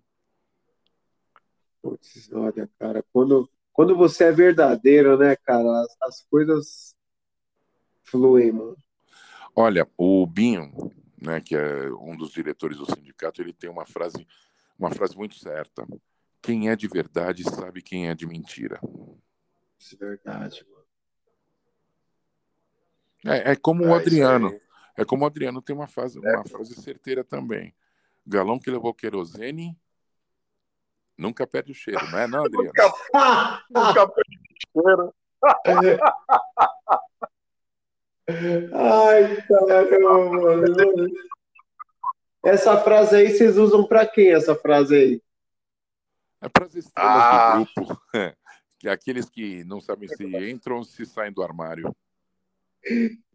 Putz, 1.82 2.30
olha, 2.32 2.68
cara, 2.78 3.04
quando, 3.12 3.48
quando 3.72 3.96
você 3.96 4.24
é 4.24 4.32
verdadeiro, 4.32 5.18
né, 5.18 5.36
cara, 5.36 5.82
as, 5.82 5.96
as 6.02 6.22
coisas 6.24 6.96
fluem, 8.04 8.52
mano. 8.52 8.76
Olha, 9.54 9.88
o 9.96 10.26
Binho, 10.26 10.72
né, 11.20 11.40
que 11.40 11.54
é 11.54 11.92
um 11.92 12.16
dos 12.16 12.30
diretores 12.30 12.78
do 12.78 12.86
sindicato, 12.86 13.42
ele 13.42 13.52
tem 13.52 13.68
uma 13.68 13.84
frase, 13.84 14.26
uma 14.78 14.90
frase 14.90 15.16
muito 15.16 15.36
certa. 15.36 15.86
Quem 16.40 16.70
é 16.70 16.76
de 16.76 16.88
verdade 16.88 17.44
sabe 17.44 17.82
quem 17.82 18.08
é 18.08 18.14
de 18.14 18.26
mentira. 18.26 18.80
Isso 19.78 19.96
é 19.96 19.98
verdade, 19.98 20.64
mano. 20.68 20.80
É, 23.26 23.52
é 23.52 23.56
como 23.56 23.84
é, 23.84 23.88
o 23.88 23.94
Adriano. 23.94 24.58
É 24.96 25.04
como 25.04 25.24
o 25.24 25.26
Adriano 25.26 25.60
tem 25.60 25.76
uma, 25.76 25.86
frase, 25.86 26.18
uma 26.18 26.40
é. 26.40 26.48
frase 26.48 26.74
certeira 26.74 27.22
também. 27.22 27.74
Galão 28.26 28.58
que 28.58 28.70
levou 28.70 28.94
querosene 28.94 29.78
nunca 31.16 31.46
perde 31.46 31.72
o 31.72 31.74
cheiro, 31.74 32.00
não 32.10 32.18
é 32.18 32.26
não, 32.26 32.44
Adriano? 32.46 32.72
nunca, 32.74 33.64
nunca 33.70 34.08
perde 34.08 34.38
o 34.74 34.82
cheiro. 34.82 35.14
Ai, 38.72 39.36
caramba, 39.46 40.30
mano. 40.30 41.10
Essa 42.44 42.78
frase 42.78 43.16
aí 43.16 43.30
vocês 43.30 43.58
usam 43.58 43.86
para 43.86 44.06
quem, 44.06 44.32
essa 44.32 44.54
frase 44.54 44.94
aí? 44.94 45.22
É 46.40 46.48
para 46.48 46.64
as 46.64 46.74
estrelas 46.74 47.22
ah. 47.22 47.58
do 47.58 47.84
grupo. 47.84 48.02
que 48.78 48.88
é 48.88 48.90
aqueles 48.90 49.28
que 49.28 49.62
não 49.64 49.80
sabem 49.80 50.08
se 50.08 50.24
entram 50.24 50.78
ou 50.78 50.84
se 50.84 51.04
saem 51.04 51.32
do 51.32 51.42
armário. 51.42 51.94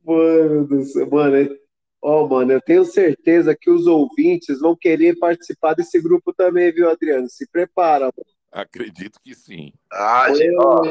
Mano 0.04 0.68
do 0.68 0.84
céu, 0.84 1.08
mano. 1.10 1.56
Ó, 2.02 2.24
oh, 2.24 2.28
mano, 2.28 2.52
eu 2.52 2.62
tenho 2.62 2.86
certeza 2.86 3.56
que 3.60 3.70
os 3.70 3.88
ouvintes 3.88 4.60
vão 4.60 4.76
querer 4.76 5.18
participar 5.18 5.74
desse 5.74 6.00
grupo 6.00 6.34
também, 6.34 6.72
viu, 6.72 6.90
Adriano? 6.90 7.28
Se 7.30 7.48
prepara. 7.48 8.06
Mano. 8.06 8.36
Acredito 8.52 9.20
que 9.24 9.34
sim. 9.34 9.74
Ah, 9.92 10.32
gente, 10.34 10.56
ó, 10.60 10.82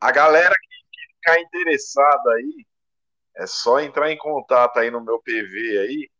a 0.00 0.12
galera 0.12 0.54
que, 0.54 0.68
que 0.92 1.14
ficar 1.14 1.40
interessada 1.40 2.32
aí, 2.32 2.66
é 3.36 3.46
só 3.46 3.80
entrar 3.80 4.10
em 4.10 4.18
contato 4.18 4.78
aí 4.78 4.90
no 4.90 5.00
meu 5.00 5.20
PV 5.20 5.78
aí, 5.78 6.10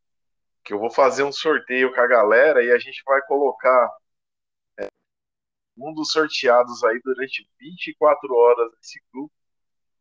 que 0.65 0.73
eu 0.73 0.79
vou 0.79 0.91
fazer 0.91 1.23
um 1.23 1.33
sorteio 1.33 1.93
com 1.95 2.01
a 2.01 2.07
galera 2.07 2.63
e 2.63 2.71
a 2.71 2.79
gente 2.79 3.03
vai 3.07 3.21
colocar 3.23 3.91
um 5.77 5.95
dos 5.95 6.13
sorteados 6.13 6.85
aí 6.85 7.01
durante 7.03 7.49
24 7.59 8.35
horas 8.35 8.71
nesse 8.77 9.01
grupo. 9.13 9.33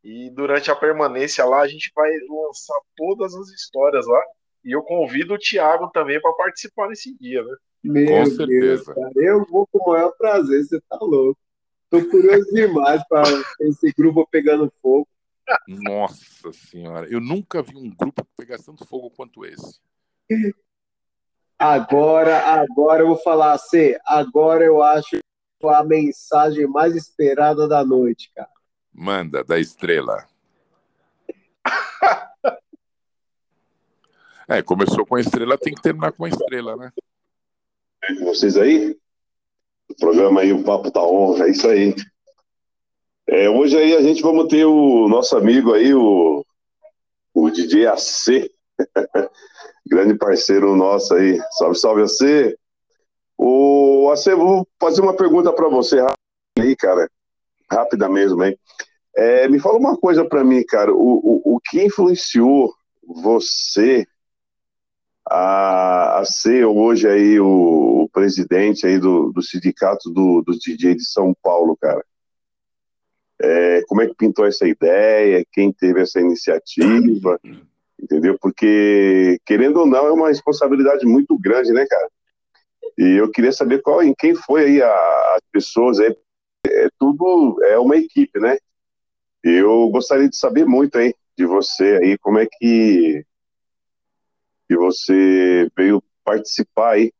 E 0.02 0.30
durante 0.30 0.70
a 0.70 0.76
permanência 0.76 1.44
lá, 1.44 1.60
a 1.60 1.68
gente 1.68 1.90
vai 1.94 2.10
lançar 2.28 2.78
todas 2.96 3.34
as 3.34 3.48
histórias 3.48 4.06
lá. 4.06 4.22
E 4.64 4.74
eu 4.74 4.82
convido 4.82 5.34
o 5.34 5.38
Thiago 5.38 5.90
também 5.90 6.20
para 6.20 6.32
participar 6.34 6.88
nesse 6.88 7.16
dia, 7.18 7.42
né? 7.42 7.56
Meu 7.82 8.06
com 8.06 8.24
Deus, 8.24 8.36
certeza. 8.36 8.94
Cara, 8.94 9.12
eu 9.16 9.44
vou 9.46 9.66
com 9.66 9.78
o 9.78 9.92
maior 9.92 10.12
prazer, 10.16 10.64
você 10.64 10.80
tá 10.82 10.98
louco. 11.00 11.38
Tô 11.88 12.04
curioso 12.08 12.52
demais 12.52 13.02
para 13.08 13.24
esse 13.60 13.92
grupo 13.92 14.26
pegando 14.30 14.72
fogo. 14.80 15.08
Nossa 15.66 16.52
senhora, 16.52 17.08
eu 17.10 17.20
nunca 17.20 17.62
vi 17.62 17.76
um 17.76 17.90
grupo 17.90 18.26
pegasse 18.36 18.66
tanto 18.66 18.86
fogo 18.86 19.10
quanto 19.10 19.44
esse. 19.44 19.80
Agora, 21.58 22.38
agora 22.60 23.02
eu 23.02 23.08
vou 23.08 23.18
falar 23.18 23.52
assim, 23.52 23.94
agora 24.06 24.64
eu 24.64 24.82
acho 24.82 25.18
a 25.62 25.84
mensagem 25.84 26.66
mais 26.66 26.96
esperada 26.96 27.68
da 27.68 27.84
noite, 27.84 28.32
cara? 28.34 28.48
Manda, 28.92 29.44
da 29.44 29.58
estrela. 29.58 30.26
é, 34.48 34.62
começou 34.62 35.04
com 35.04 35.16
a 35.16 35.20
estrela, 35.20 35.58
tem 35.58 35.74
que 35.74 35.82
terminar 35.82 36.12
com 36.12 36.24
a 36.24 36.28
estrela, 36.28 36.76
né? 36.76 36.90
Vocês 38.22 38.56
aí? 38.56 38.98
O 39.90 39.94
programa 39.96 40.40
aí, 40.40 40.52
o 40.52 40.64
Papo 40.64 40.90
tá 40.90 41.02
honra, 41.02 41.46
é 41.46 41.50
isso 41.50 41.68
aí. 41.68 41.94
É, 43.32 43.48
hoje 43.48 43.78
aí 43.78 43.94
a 43.94 44.02
gente 44.02 44.22
vamos 44.22 44.48
ter 44.48 44.64
o 44.64 45.06
nosso 45.06 45.36
amigo 45.36 45.72
aí, 45.72 45.94
o, 45.94 46.44
o 47.32 47.48
DJ 47.48 47.86
AC, 47.86 48.50
grande 49.86 50.18
parceiro 50.18 50.74
nosso 50.74 51.14
aí. 51.14 51.40
Salve, 51.52 51.78
salve 51.78 52.02
AC. 52.02 52.58
O 53.38 54.10
AC, 54.10 54.34
vou 54.34 54.66
fazer 54.80 55.00
uma 55.00 55.14
pergunta 55.14 55.52
para 55.52 55.68
você 55.68 56.04
aí, 56.58 56.74
cara, 56.74 57.08
rápida 57.70 58.08
mesmo, 58.08 58.42
hein? 58.42 58.58
É, 59.14 59.46
me 59.46 59.60
fala 59.60 59.78
uma 59.78 59.96
coisa 59.96 60.24
para 60.24 60.42
mim, 60.42 60.64
cara, 60.64 60.92
o, 60.92 60.96
o, 60.98 61.54
o 61.54 61.60
que 61.60 61.84
influenciou 61.84 62.74
você 63.06 64.04
a, 65.24 66.18
a 66.18 66.24
ser 66.24 66.64
hoje 66.64 67.08
aí 67.08 67.38
o, 67.38 68.02
o 68.02 68.08
presidente 68.08 68.88
aí 68.88 68.98
do, 68.98 69.30
do 69.30 69.40
sindicato 69.40 70.10
do, 70.10 70.42
dos 70.42 70.58
DJ 70.58 70.96
de 70.96 71.04
São 71.04 71.32
Paulo, 71.40 71.76
cara? 71.80 72.04
É, 73.42 73.82
como 73.88 74.02
é 74.02 74.06
que 74.06 74.14
pintou 74.14 74.46
essa 74.46 74.66
ideia? 74.66 75.44
Quem 75.52 75.72
teve 75.72 76.02
essa 76.02 76.20
iniciativa? 76.20 77.40
Entendeu? 78.00 78.38
Porque, 78.38 79.38
querendo 79.46 79.80
ou 79.80 79.86
não, 79.86 80.06
é 80.06 80.12
uma 80.12 80.28
responsabilidade 80.28 81.06
muito 81.06 81.38
grande, 81.38 81.72
né, 81.72 81.86
cara? 81.88 82.08
E 82.98 83.16
eu 83.16 83.30
queria 83.30 83.52
saber 83.52 83.80
qual, 83.82 84.02
em 84.02 84.14
quem 84.14 84.34
foi 84.34 84.64
aí 84.64 84.82
a, 84.82 85.34
as 85.36 85.42
pessoas 85.50 85.98
aí. 86.00 86.14
É 86.66 86.88
tudo 86.98 87.58
é 87.64 87.78
uma 87.78 87.96
equipe, 87.96 88.38
né? 88.38 88.58
Eu 89.42 89.88
gostaria 89.88 90.28
de 90.28 90.36
saber 90.36 90.66
muito 90.66 90.98
aí 90.98 91.14
de 91.36 91.46
você 91.46 91.98
aí, 92.02 92.18
como 92.18 92.38
é 92.38 92.46
que, 92.46 93.24
que 94.68 94.76
você 94.76 95.66
veio 95.74 96.02
participar 96.22 96.92
aí 96.92 97.10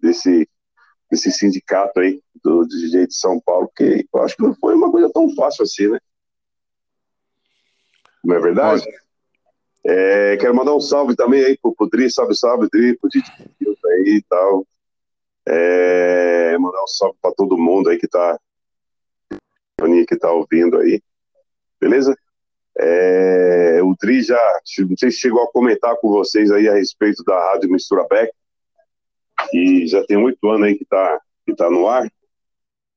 desse, 0.00 0.48
desse 1.10 1.32
sindicato 1.32 2.00
aí 2.00 2.22
do 2.42 2.64
DJ 2.64 3.06
de 3.06 3.14
São 3.14 3.40
Paulo, 3.40 3.66
porque 3.68 4.06
eu 4.12 4.22
acho 4.22 4.36
que 4.36 4.42
não 4.42 4.54
foi 4.54 4.74
uma 4.74 4.90
coisa 4.90 5.10
tão 5.12 5.34
fácil 5.34 5.64
assim, 5.64 5.88
né? 5.88 5.98
Não 8.24 8.36
é 8.36 8.38
verdade? 8.38 8.84
É, 9.84 10.36
quero 10.36 10.54
mandar 10.54 10.74
um 10.74 10.80
salve 10.80 11.16
também 11.16 11.44
aí 11.44 11.58
pro, 11.58 11.74
pro 11.74 11.88
Dri, 11.88 12.10
salve, 12.10 12.36
salve, 12.36 12.68
Dri, 12.70 12.96
pro 12.98 13.08
DJ 13.08 13.24
aí 13.86 14.16
e 14.16 14.22
tal. 14.28 14.66
É, 15.46 16.56
mandar 16.58 16.82
um 16.82 16.86
salve 16.86 17.18
para 17.20 17.32
todo 17.32 17.58
mundo 17.58 17.88
aí 17.88 17.98
que 17.98 18.06
está 18.06 18.38
que 20.06 20.16
tá 20.16 20.30
ouvindo 20.30 20.76
aí. 20.78 21.02
Beleza? 21.80 22.14
É, 22.78 23.80
o 23.82 23.94
Dri 23.98 24.22
já, 24.22 24.60
não 24.80 24.96
sei 24.96 25.10
se 25.10 25.18
chegou 25.18 25.42
a 25.42 25.50
comentar 25.50 25.96
com 25.96 26.08
vocês 26.10 26.50
aí 26.50 26.68
a 26.68 26.74
respeito 26.74 27.24
da 27.24 27.52
Rádio 27.52 27.70
Mistura 27.70 28.06
Beck, 28.08 28.30
que 29.50 29.86
já 29.86 30.04
tem 30.04 30.16
oito 30.16 30.48
anos 30.48 30.68
aí 30.68 30.76
que 30.76 30.84
está 30.84 31.20
que 31.46 31.54
tá 31.54 31.70
no 31.70 31.88
ar. 31.88 32.10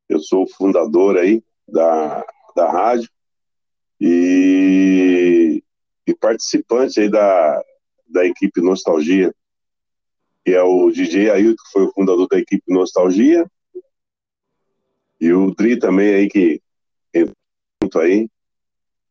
Eu 0.09 0.19
sou 0.19 0.47
fundador 0.47 1.17
aí 1.17 1.43
da, 1.67 2.25
da 2.55 2.71
rádio 2.71 3.09
e, 3.99 5.63
e 6.05 6.15
participante 6.15 6.99
aí 6.99 7.09
da, 7.09 7.63
da 8.07 8.25
equipe 8.25 8.61
Nostalgia, 8.61 9.33
que 10.45 10.51
é 10.53 10.61
o 10.61 10.91
DJ 10.91 11.31
Ailton, 11.31 11.55
que 11.63 11.71
foi 11.71 11.83
o 11.83 11.91
fundador 11.93 12.27
da 12.27 12.37
equipe 12.37 12.63
Nostalgia, 12.67 13.49
e 15.19 15.31
o 15.31 15.55
Dri 15.55 15.79
também 15.79 16.13
aí, 16.13 16.29
que 16.29 16.61
junto 17.81 17.99
aí, 17.99 18.29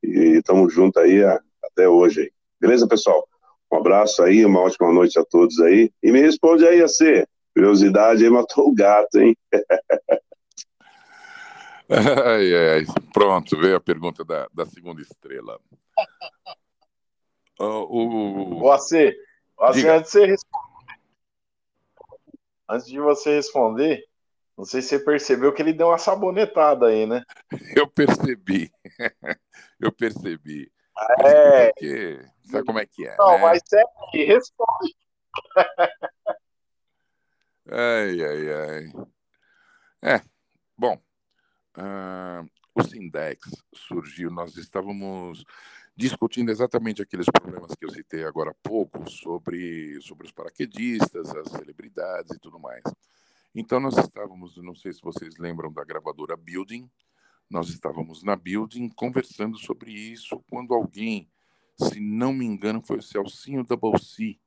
e 0.02 0.38
estamos 0.38 0.72
juntos 0.74 1.02
aí 1.02 1.24
a, 1.24 1.40
até 1.64 1.88
hoje. 1.88 2.32
Beleza, 2.60 2.86
pessoal? 2.86 3.26
Um 3.72 3.78
abraço 3.78 4.22
aí, 4.22 4.44
uma 4.44 4.60
ótima 4.60 4.92
noite 4.92 5.18
a 5.18 5.24
todos 5.24 5.58
aí. 5.60 5.90
E 6.02 6.12
me 6.12 6.20
responde 6.20 6.66
aí, 6.66 6.82
AC. 6.82 7.26
Curiosidade 7.54 8.22
aí 8.22 8.30
matou 8.30 8.68
o 8.68 8.74
gato, 8.74 9.18
hein? 9.18 9.34
ai, 11.88 12.54
ai. 12.54 12.84
Pronto, 13.14 13.58
veio 13.58 13.76
a 13.76 13.80
pergunta 13.80 14.24
da, 14.24 14.46
da 14.52 14.66
segunda 14.66 15.00
estrela. 15.00 15.58
o, 17.58 17.64
o... 17.64 18.62
o 18.62 18.72
AC, 18.72 19.16
o 19.58 19.64
AC 19.64 19.84
antes 19.86 20.10
de 20.12 20.18
você 20.18 20.26
responder, 20.26 21.00
antes 22.68 22.86
de 22.86 23.00
você 23.00 23.36
responder, 23.36 24.04
não 24.56 24.66
sei 24.66 24.82
se 24.82 24.88
você 24.88 24.98
percebeu 24.98 25.52
que 25.52 25.62
ele 25.62 25.72
deu 25.72 25.88
uma 25.88 25.98
sabonetada 25.98 26.88
aí, 26.88 27.06
né? 27.06 27.24
Eu 27.76 27.86
percebi. 27.86 28.70
Eu 29.80 29.90
percebi. 29.90 30.70
É. 31.20 31.68
Porque, 31.68 32.20
sabe 32.44 32.64
como 32.64 32.78
é 32.78 32.86
que 32.86 33.06
é? 33.06 33.16
Não, 33.16 33.32
né? 33.32 33.38
mas 33.38 33.62
é 33.72 33.82
que 34.10 34.24
responde. 34.24 34.96
ai, 37.70 38.24
ai, 38.24 38.52
ai. 38.52 38.92
É, 40.02 40.20
bom. 40.76 41.00
Uh, 41.76 42.48
o 42.74 42.82
Sindex 42.82 43.50
surgiu, 43.74 44.30
nós 44.30 44.56
estávamos 44.56 45.44
discutindo 45.94 46.50
exatamente 46.50 47.02
aqueles 47.02 47.26
problemas 47.26 47.74
que 47.74 47.84
eu 47.84 47.90
citei 47.90 48.24
agora 48.24 48.50
há 48.50 48.54
pouco 48.62 49.08
sobre, 49.10 50.00
sobre 50.00 50.26
os 50.26 50.32
paraquedistas, 50.32 51.30
as 51.34 51.48
celebridades 51.50 52.34
e 52.34 52.38
tudo 52.38 52.58
mais. 52.58 52.82
Então 53.54 53.78
nós 53.78 53.96
estávamos, 53.98 54.56
não 54.56 54.74
sei 54.74 54.92
se 54.92 55.02
vocês 55.02 55.36
lembram 55.36 55.70
da 55.70 55.84
gravadora 55.84 56.36
Building, 56.36 56.90
nós 57.50 57.68
estávamos 57.68 58.22
na 58.22 58.34
Building 58.34 58.88
conversando 58.88 59.58
sobre 59.58 59.92
isso 59.92 60.42
quando 60.48 60.72
alguém, 60.72 61.30
se 61.82 62.00
não 62.00 62.32
me 62.32 62.44
engano, 62.44 62.80
foi 62.80 62.98
o 62.98 63.02
Celcinho 63.02 63.64
da 63.64 63.76
Bolsi, 63.76 64.40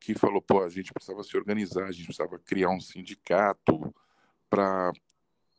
que 0.00 0.14
falou, 0.14 0.42
pô, 0.42 0.62
a 0.62 0.68
gente 0.68 0.92
precisava 0.92 1.22
se 1.22 1.36
organizar, 1.36 1.84
a 1.84 1.92
gente 1.92 2.04
precisava 2.04 2.38
criar 2.38 2.70
um 2.70 2.80
sindicato 2.80 3.94
para 4.50 4.92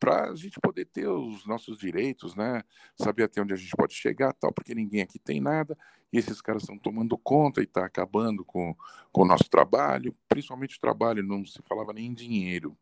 a 0.04 0.34
gente 0.34 0.60
poder 0.60 0.84
ter 0.86 1.08
os 1.08 1.46
nossos 1.46 1.78
direitos, 1.78 2.34
né? 2.34 2.62
Saber 2.94 3.24
até 3.24 3.42
onde 3.42 3.52
a 3.52 3.56
gente 3.56 3.74
pode 3.76 3.94
chegar, 3.94 4.32
tal, 4.34 4.52
porque 4.52 4.74
ninguém 4.74 5.02
aqui 5.02 5.18
tem 5.18 5.40
nada 5.40 5.76
e 6.12 6.18
esses 6.18 6.40
caras 6.40 6.62
estão 6.62 6.78
tomando 6.78 7.18
conta 7.18 7.60
e 7.60 7.64
está 7.64 7.84
acabando 7.84 8.44
com, 8.44 8.74
com 9.12 9.22
o 9.22 9.26
nosso 9.26 9.50
trabalho, 9.50 10.14
principalmente 10.28 10.76
o 10.76 10.80
trabalho, 10.80 11.22
não 11.22 11.44
se 11.44 11.60
falava 11.62 11.92
nem 11.92 12.06
em 12.06 12.14
dinheiro. 12.14 12.76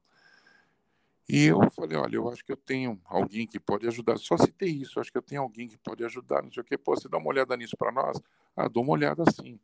E 1.28 1.46
eu 1.46 1.58
falei, 1.70 1.96
olha, 1.96 2.16
eu 2.16 2.28
acho 2.28 2.44
que 2.44 2.52
eu 2.52 2.56
tenho 2.56 3.00
alguém 3.04 3.46
que 3.46 3.58
pode 3.58 3.86
ajudar. 3.86 4.18
Só 4.18 4.36
citei 4.36 4.68
isso, 4.70 5.00
acho 5.00 5.10
que 5.10 5.18
eu 5.18 5.22
tenho 5.22 5.40
alguém 5.42 5.68
que 5.68 5.78
pode 5.78 6.04
ajudar, 6.04 6.42
não 6.42 6.52
sei 6.52 6.62
o 6.62 6.64
quê. 6.64 6.76
Pô, 6.76 6.94
você 6.94 7.08
dá 7.08 7.16
uma 7.16 7.28
olhada 7.28 7.56
nisso 7.56 7.76
para 7.76 7.90
nós? 7.90 8.20
Ah, 8.54 8.68
dou 8.68 8.82
uma 8.82 8.92
olhada 8.92 9.24
sim. 9.30 9.58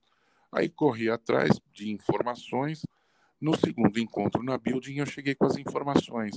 Aí 0.50 0.68
corri 0.68 1.10
atrás 1.10 1.60
de 1.72 1.90
informações, 1.90 2.84
no 3.40 3.56
segundo 3.56 3.98
encontro 3.98 4.42
na 4.42 4.58
building, 4.58 4.96
eu 4.96 5.06
cheguei 5.06 5.34
com 5.34 5.46
as 5.46 5.56
informações 5.56 6.34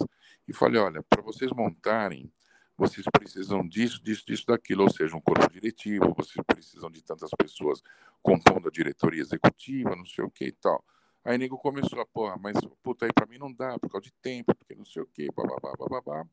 e 0.48 0.54
falei: 0.54 0.80
olha, 0.80 1.04
para 1.04 1.22
vocês 1.22 1.52
montarem, 1.52 2.32
vocês 2.78 3.06
precisam 3.12 3.68
disso, 3.68 4.02
disso, 4.04 4.26
disso, 4.26 4.46
daquilo, 4.48 4.84
ou 4.84 4.92
seja, 4.92 5.16
um 5.16 5.22
corpo 5.22 5.52
diretivo, 5.52 6.14
vocês 6.16 6.44
precisam 6.46 6.90
de 6.90 7.04
tantas 7.04 7.30
pessoas 7.38 7.82
compondo 8.22 8.68
a 8.68 8.72
diretoria 8.72 9.22
executiva, 9.22 9.96
não 9.96 10.06
sei 10.06 10.24
o 10.24 10.30
que 10.30 10.46
e 10.46 10.52
tal. 10.52 10.84
Aí 11.24 11.38
nego 11.38 11.58
começou 11.58 12.02
a, 12.02 12.06
porra, 12.06 12.38
mas 12.38 12.58
puta, 12.82 13.06
aí 13.06 13.14
para 13.14 13.26
mim 13.26 13.38
não 13.38 13.52
dá, 13.52 13.80
por 13.80 13.90
causa 13.90 14.06
de 14.06 14.14
tempo, 14.22 14.54
porque 14.56 14.76
não 14.76 14.86
sei 14.86 15.02
o 15.02 15.08
que, 15.08 15.28
babá, 15.32 15.58
babá. 15.90 16.28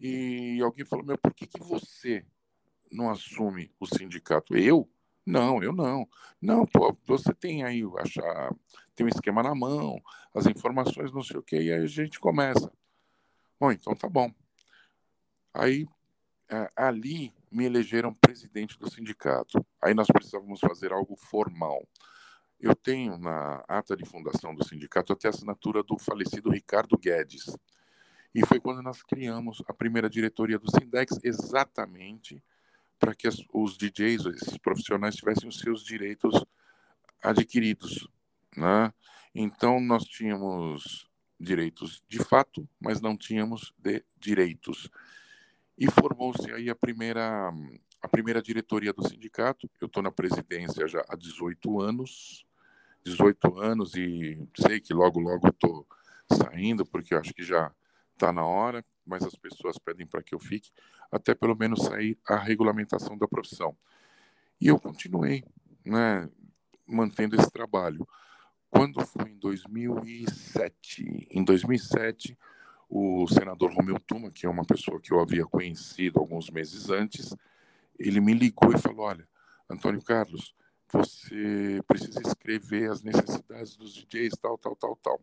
E 0.00 0.60
alguém 0.62 0.84
falou: 0.84 1.04
meu, 1.04 1.18
por 1.18 1.34
que, 1.34 1.46
que 1.46 1.60
você 1.60 2.24
não 2.90 3.10
assume 3.10 3.70
o 3.78 3.86
sindicato? 3.86 4.56
Eu? 4.56 4.88
Não, 5.26 5.62
eu 5.62 5.74
não. 5.74 6.08
Não, 6.40 6.64
pô, 6.64 6.96
você 7.04 7.34
tem 7.34 7.62
aí, 7.62 7.82
achar, 7.98 8.54
tem 8.94 9.04
um 9.04 9.10
esquema 9.10 9.42
na 9.42 9.54
mão, 9.54 10.00
as 10.34 10.46
informações, 10.46 11.12
não 11.12 11.22
sei 11.22 11.36
o 11.36 11.42
que, 11.42 11.56
e 11.56 11.70
aí 11.70 11.82
a 11.82 11.86
gente 11.86 12.18
começa. 12.18 12.72
Bom, 13.60 13.70
então 13.70 13.94
tá 13.94 14.08
bom. 14.08 14.32
Aí, 15.52 15.86
é, 16.48 16.70
ali, 16.74 17.34
me 17.50 17.64
elegeram 17.64 18.14
presidente 18.14 18.78
do 18.78 18.90
sindicato. 18.90 19.64
Aí 19.82 19.92
nós 19.92 20.06
precisávamos 20.06 20.60
fazer 20.60 20.92
algo 20.92 21.16
formal. 21.16 21.86
Eu 22.60 22.74
tenho 22.74 23.16
na 23.18 23.64
ata 23.68 23.96
de 23.96 24.04
fundação 24.04 24.54
do 24.54 24.64
sindicato 24.64 25.12
até 25.12 25.28
a 25.28 25.30
assinatura 25.30 25.82
do 25.82 25.96
falecido 25.98 26.50
Ricardo 26.50 26.98
Guedes. 26.98 27.56
E 28.34 28.44
foi 28.44 28.60
quando 28.60 28.82
nós 28.82 29.02
criamos 29.02 29.62
a 29.66 29.72
primeira 29.72 30.10
diretoria 30.10 30.58
do 30.58 30.70
Sindex, 30.70 31.18
exatamente 31.22 32.42
para 32.98 33.14
que 33.14 33.28
os 33.52 33.76
DJs, 33.76 34.26
esses 34.26 34.58
profissionais, 34.58 35.14
tivessem 35.14 35.48
os 35.48 35.58
seus 35.60 35.84
direitos 35.84 36.44
adquiridos. 37.22 38.08
Né? 38.56 38.92
Então, 39.34 39.80
nós 39.80 40.04
tínhamos 40.04 41.08
direitos 41.38 42.02
de 42.08 42.18
fato, 42.18 42.68
mas 42.80 43.00
não 43.00 43.16
tínhamos 43.16 43.72
de 43.78 44.04
direitos. 44.18 44.90
E 45.78 45.88
formou-se 45.88 46.50
aí 46.50 46.68
a 46.68 46.74
primeira, 46.74 47.52
a 48.02 48.08
primeira 48.08 48.42
diretoria 48.42 48.92
do 48.92 49.08
sindicato. 49.08 49.70
Eu 49.80 49.86
estou 49.86 50.02
na 50.02 50.10
presidência 50.10 50.88
já 50.88 51.04
há 51.08 51.14
18 51.14 51.80
anos, 51.80 52.44
18 53.10 53.58
anos, 53.58 53.94
e 53.94 54.38
sei 54.56 54.80
que 54.80 54.92
logo, 54.92 55.20
logo 55.20 55.48
estou 55.48 55.86
saindo, 56.30 56.84
porque 56.84 57.14
acho 57.14 57.32
que 57.32 57.42
já 57.42 57.72
está 58.12 58.32
na 58.32 58.44
hora, 58.44 58.84
mas 59.06 59.24
as 59.24 59.34
pessoas 59.34 59.78
pedem 59.78 60.06
para 60.06 60.22
que 60.22 60.34
eu 60.34 60.38
fique, 60.38 60.70
até 61.10 61.34
pelo 61.34 61.56
menos 61.56 61.84
sair 61.84 62.18
a 62.26 62.36
regulamentação 62.36 63.16
da 63.16 63.26
profissão. 63.26 63.76
E 64.60 64.66
eu 64.66 64.78
continuei, 64.78 65.44
né, 65.84 66.28
mantendo 66.86 67.36
esse 67.36 67.50
trabalho. 67.50 68.06
Quando 68.70 69.04
foi 69.06 69.30
em 69.30 69.38
2007, 69.38 71.28
em 71.30 71.42
2007, 71.44 72.36
o 72.88 73.26
senador 73.28 73.72
Romeu 73.72 73.98
Tuma, 74.00 74.30
que 74.30 74.46
é 74.46 74.48
uma 74.48 74.64
pessoa 74.64 75.00
que 75.00 75.12
eu 75.12 75.20
havia 75.20 75.44
conhecido 75.44 76.18
alguns 76.18 76.50
meses 76.50 76.90
antes, 76.90 77.34
ele 77.98 78.20
me 78.20 78.34
ligou 78.34 78.72
e 78.72 78.78
falou: 78.78 79.06
Olha, 79.06 79.28
Antônio 79.70 80.02
Carlos, 80.02 80.54
você 80.90 81.82
precisa 81.86 82.20
escrever 82.20 82.90
as 82.90 83.02
necessidades 83.02 83.76
dos 83.76 83.94
DJs, 83.94 84.34
tal, 84.40 84.56
tal, 84.58 84.76
tal, 84.76 84.96
tal. 84.96 85.20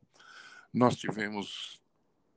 Nós 0.73 0.95
tivemos 0.95 1.81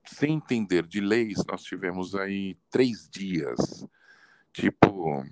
sem 0.04 0.34
entender 0.34 0.86
de 0.86 1.00
leis, 1.00 1.44
nós 1.46 1.62
tivemos 1.62 2.14
aí 2.14 2.56
três 2.70 3.08
dias, 3.08 3.86
tipo, 4.52 5.24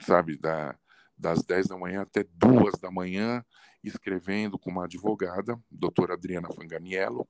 sabe, 0.00 0.36
da, 0.36 0.76
das 1.16 1.42
10 1.42 1.68
da 1.68 1.78
manhã 1.78 2.02
até 2.02 2.24
duas 2.34 2.78
da 2.78 2.90
manhã, 2.90 3.44
escrevendo 3.82 4.58
com 4.58 4.70
uma 4.70 4.84
advogada, 4.84 5.58
doutora 5.70 6.14
Adriana 6.14 6.52
Fanganiello, 6.52 7.26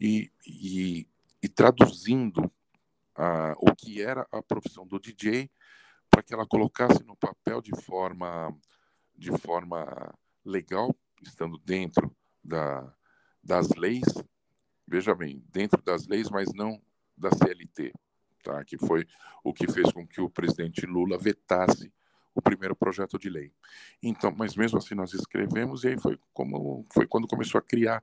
e, 0.00 0.30
e, 0.44 1.06
e 1.42 1.48
traduzindo 1.48 2.38
uh, 2.38 3.54
o 3.58 3.74
que 3.76 4.02
era 4.02 4.26
a 4.32 4.42
profissão 4.42 4.86
do 4.86 4.98
DJ 4.98 5.48
para 6.10 6.22
que 6.22 6.34
ela 6.34 6.46
colocasse 6.46 7.02
no 7.04 7.16
papel 7.16 7.62
de 7.62 7.74
forma, 7.82 8.54
de 9.22 9.30
forma 9.38 10.12
legal, 10.44 10.92
estando 11.22 11.56
dentro 11.58 12.14
da, 12.42 12.92
das 13.42 13.68
leis, 13.68 14.02
veja 14.86 15.14
bem, 15.14 15.44
dentro 15.52 15.80
das 15.80 16.08
leis, 16.08 16.28
mas 16.28 16.52
não 16.52 16.82
da 17.16 17.30
CLT, 17.30 17.92
tá? 18.42 18.64
que 18.64 18.76
foi 18.76 19.06
o 19.44 19.54
que 19.54 19.70
fez 19.70 19.92
com 19.92 20.04
que 20.04 20.20
o 20.20 20.28
presidente 20.28 20.84
Lula 20.86 21.16
vetasse 21.16 21.92
o 22.34 22.42
primeiro 22.42 22.74
projeto 22.74 23.16
de 23.16 23.30
lei. 23.30 23.52
Então, 24.02 24.34
mas 24.36 24.56
mesmo 24.56 24.78
assim 24.78 24.96
nós 24.96 25.14
escrevemos 25.14 25.84
e 25.84 25.88
aí 25.88 26.00
foi 26.00 26.18
como 26.32 26.84
foi 26.92 27.06
quando 27.06 27.28
começou 27.28 27.60
a 27.60 27.62
criar 27.62 28.02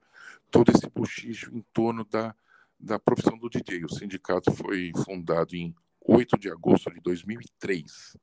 todo 0.49 0.71
esse 0.71 0.87
bochicho 0.89 1.53
em 1.53 1.65
torno 1.73 2.05
da, 2.05 2.33
da 2.79 2.97
profissão 2.97 3.37
do 3.37 3.49
DJ. 3.49 3.83
O 3.83 3.93
sindicato 3.93 4.53
foi 4.53 4.93
fundado 5.03 5.53
em 5.53 5.75
8 5.99 6.37
de 6.39 6.49
agosto 6.49 6.89
de 6.93 7.01
2003. 7.01 8.15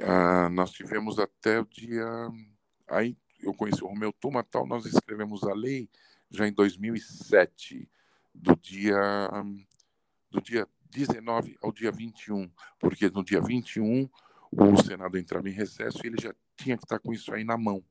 Ah, 0.00 0.48
nós 0.50 0.70
tivemos 0.72 1.18
até 1.18 1.60
o 1.60 1.64
dia 1.64 2.06
aí 2.88 3.16
eu 3.40 3.54
conheci 3.54 3.82
o 3.84 3.88
Romeu 3.88 4.12
Tuma 4.12 4.42
tal, 4.42 4.66
nós 4.66 4.86
escrevemos 4.86 5.42
a 5.44 5.52
lei 5.52 5.88
já 6.30 6.46
em 6.46 6.52
2007. 6.52 7.88
do 8.34 8.56
dia 8.56 9.30
do 10.30 10.40
dia 10.40 10.66
19 10.90 11.56
ao 11.62 11.72
dia 11.72 11.92
21, 11.92 12.50
porque 12.80 13.08
no 13.08 13.24
dia 13.24 13.40
21 13.40 14.08
o 14.50 14.82
Senado 14.82 15.16
entrava 15.16 15.48
em 15.48 15.52
recesso 15.52 15.98
e 16.02 16.08
ele 16.08 16.20
já 16.20 16.34
tinha 16.56 16.76
que 16.76 16.84
estar 16.84 16.98
com 16.98 17.12
isso 17.12 17.32
aí 17.32 17.44
na 17.44 17.56
mão. 17.56 17.84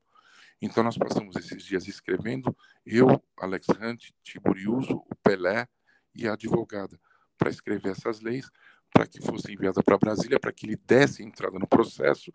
Então 0.61 0.83
nós 0.83 0.97
passamos 0.97 1.35
esses 1.35 1.63
dias 1.63 1.87
escrevendo, 1.87 2.55
eu, 2.85 3.21
Alex 3.37 3.67
Hunt, 3.69 4.11
Tiburiuso, 4.23 5.03
o 5.09 5.15
Pelé 5.21 5.67
e 6.15 6.27
a 6.27 6.33
advogada, 6.33 6.99
para 7.37 7.49
escrever 7.49 7.91
essas 7.91 8.21
leis, 8.21 8.49
para 8.93 9.07
que 9.07 9.19
fosse 9.21 9.51
enviada 9.51 9.81
para 9.81 9.97
Brasília, 9.97 10.39
para 10.39 10.53
que 10.53 10.65
ele 10.67 10.75
desse 10.75 11.23
entrada 11.23 11.57
no 11.57 11.67
processo 11.67 12.31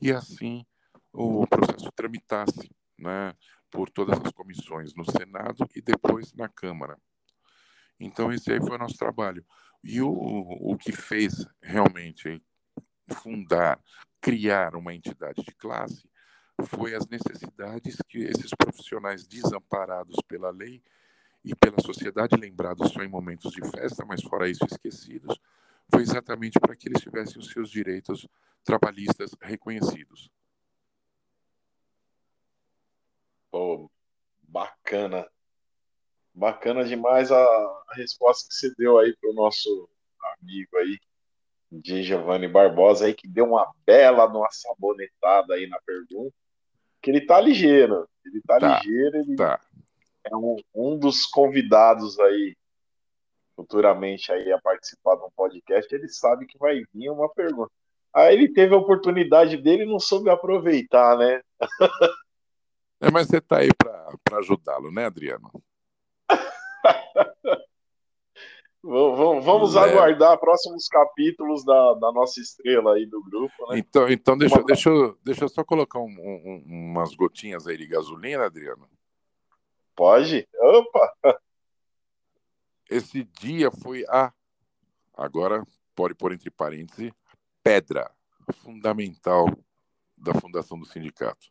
e 0.00 0.10
assim 0.10 0.66
o 1.12 1.46
processo 1.46 1.90
tramitasse 1.92 2.70
né, 2.98 3.34
por 3.70 3.88
todas 3.88 4.20
as 4.20 4.32
comissões 4.32 4.94
no 4.94 5.04
Senado 5.10 5.66
e 5.74 5.80
depois 5.80 6.32
na 6.34 6.48
Câmara. 6.48 6.98
Então 7.98 8.32
esse 8.32 8.52
aí 8.52 8.60
foi 8.60 8.76
o 8.76 8.78
nosso 8.78 8.96
trabalho. 8.96 9.44
E 9.82 10.00
o, 10.02 10.10
o 10.10 10.76
que 10.76 10.92
fez 10.92 11.46
realmente 11.62 12.42
fundar, 13.12 13.80
criar 14.20 14.74
uma 14.74 14.94
entidade 14.94 15.42
de 15.42 15.54
classe 15.54 16.08
foi 16.66 16.94
as 16.94 17.06
necessidades 17.08 17.96
que 18.08 18.18
esses 18.18 18.50
profissionais 18.50 19.26
desamparados 19.26 20.16
pela 20.28 20.50
lei 20.50 20.82
e 21.44 21.54
pela 21.54 21.80
sociedade, 21.80 22.36
lembrados 22.36 22.92
só 22.92 23.02
em 23.02 23.08
momentos 23.08 23.50
de 23.52 23.62
festa, 23.70 24.04
mas 24.04 24.22
fora 24.22 24.48
isso 24.48 24.64
esquecidos, 24.70 25.40
foi 25.90 26.02
exatamente 26.02 26.58
para 26.58 26.74
que 26.76 26.88
eles 26.88 27.00
tivessem 27.00 27.38
os 27.38 27.50
seus 27.50 27.70
direitos 27.70 28.26
trabalhistas 28.64 29.34
reconhecidos. 29.40 30.30
Pô, 33.50 33.90
bacana. 34.42 35.26
Bacana 36.32 36.84
demais 36.84 37.32
a, 37.32 37.42
a 37.42 37.94
resposta 37.94 38.48
que 38.48 38.54
você 38.54 38.74
deu 38.76 38.98
aí 38.98 39.14
para 39.16 39.30
o 39.30 39.34
nosso 39.34 39.88
amigo 40.38 40.76
aí, 40.76 40.98
de 41.72 42.02
Giovanni 42.02 42.48
Barbosa, 42.48 43.06
aí, 43.06 43.14
que 43.14 43.28
deu 43.28 43.46
uma 43.46 43.70
bela 43.84 44.26
uma 44.26 44.50
sabonetada 44.50 45.54
aí 45.54 45.66
na 45.66 45.80
pergunta. 45.80 46.34
Que 47.02 47.10
ele 47.10 47.22
tá 47.22 47.40
ligeiro. 47.40 48.08
Ele 48.24 48.40
tá, 48.42 48.58
tá 48.58 48.78
ligeiro, 48.78 49.16
ele 49.16 49.36
tá. 49.36 49.60
é 50.24 50.36
um, 50.36 50.56
um 50.74 50.98
dos 50.98 51.26
convidados 51.26 52.18
aí 52.20 52.56
futuramente 53.60 54.32
aí 54.32 54.50
a 54.50 54.58
participar 54.58 55.16
de 55.16 55.24
um 55.24 55.30
podcast, 55.36 55.94
ele 55.94 56.08
sabe 56.08 56.46
que 56.46 56.58
vai 56.58 56.82
vir 56.94 57.10
uma 57.10 57.28
pergunta. 57.28 57.70
Aí 58.12 58.34
ele 58.34 58.52
teve 58.52 58.74
a 58.74 58.78
oportunidade 58.78 59.56
dele 59.58 59.82
e 59.82 59.86
não 59.86 59.98
soube 60.00 60.30
aproveitar, 60.30 61.16
né? 61.16 61.42
É, 63.02 63.10
mas 63.10 63.28
você 63.28 63.38
está 63.38 63.58
aí 63.58 63.70
para 63.74 64.38
ajudá-lo, 64.38 64.90
né, 64.90 65.06
Adriano? 65.06 65.50
Vamos 68.82 69.76
é. 69.76 69.78
aguardar 69.78 70.38
próximos 70.38 70.88
capítulos 70.88 71.64
da, 71.64 71.94
da, 71.94 72.12
nossa 72.12 72.40
estrela 72.40 72.94
aí 72.94 73.04
do 73.04 73.22
grupo, 73.22 73.54
né? 73.68 73.78
Então, 73.78 74.08
então 74.08 74.36
deixa, 74.36 74.56
Uma... 74.56 74.64
deixa, 74.64 74.88
eu, 74.88 75.18
deixa 75.22 75.44
eu 75.44 75.48
só 75.50 75.62
colocar 75.62 75.98
um, 75.98 76.04
um, 76.04 76.64
umas 76.66 77.14
gotinhas 77.14 77.66
aí 77.66 77.76
de 77.76 77.86
gasolina, 77.86 78.46
Adriano. 78.46 78.88
Pode? 79.94 80.48
Opa! 80.58 81.40
Esse 82.90 83.22
dia 83.22 83.70
foi 83.70 84.04
a. 84.08 84.32
Agora, 85.14 85.64
pode 85.94 86.12
pôr 86.16 86.32
entre 86.32 86.50
parênteses, 86.50 87.12
pedra 87.62 88.10
fundamental 88.52 89.46
da 90.16 90.34
fundação 90.34 90.76
do 90.76 90.84
sindicato. 90.84 91.46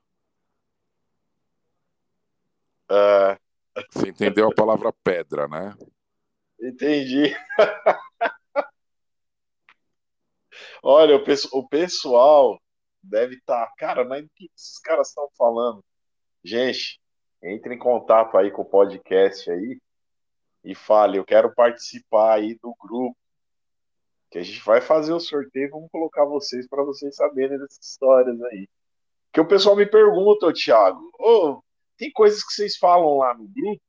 Uh... 2.91 3.39
Você 3.91 4.09
entendeu 4.09 4.49
a 4.49 4.53
palavra 4.53 4.91
pedra, 4.91 5.47
né? 5.47 5.73
Entendi. 6.61 7.33
Olha, 10.83 11.15
o, 11.15 11.23
o 11.53 11.69
pessoal 11.69 12.61
deve 13.01 13.35
estar. 13.35 13.65
Tá... 13.67 13.73
Cara, 13.77 14.03
mas 14.03 14.25
o 14.25 14.29
que 14.35 14.51
esses 14.53 14.77
caras 14.79 15.07
estão 15.07 15.29
falando? 15.37 15.81
Gente, 16.43 16.99
entre 17.41 17.75
em 17.75 17.79
contato 17.79 18.37
aí 18.37 18.51
com 18.51 18.63
o 18.63 18.69
podcast 18.69 19.49
aí 19.49 19.79
e 20.63 20.75
fale, 20.75 21.17
eu 21.17 21.25
quero 21.25 21.53
participar 21.53 22.35
aí 22.35 22.55
do 22.55 22.73
grupo. 22.79 23.17
Que 24.31 24.39
a 24.39 24.43
gente 24.43 24.61
vai 24.63 24.79
fazer 24.79 25.11
o 25.13 25.19
sorteio, 25.19 25.71
vamos 25.71 25.89
colocar 25.91 26.23
vocês 26.25 26.67
para 26.67 26.83
vocês 26.83 27.15
saberem 27.15 27.57
dessas 27.57 27.83
histórias 27.83 28.39
aí. 28.43 28.67
Que 29.33 29.41
o 29.41 29.47
pessoal 29.47 29.75
me 29.75 29.85
pergunta, 29.85 30.53
Thiago, 30.53 31.11
oh, 31.19 31.61
tem 31.97 32.11
coisas 32.11 32.43
que 32.43 32.53
vocês 32.53 32.77
falam 32.77 33.17
lá 33.17 33.33
no 33.33 33.47
grupo 33.47 33.81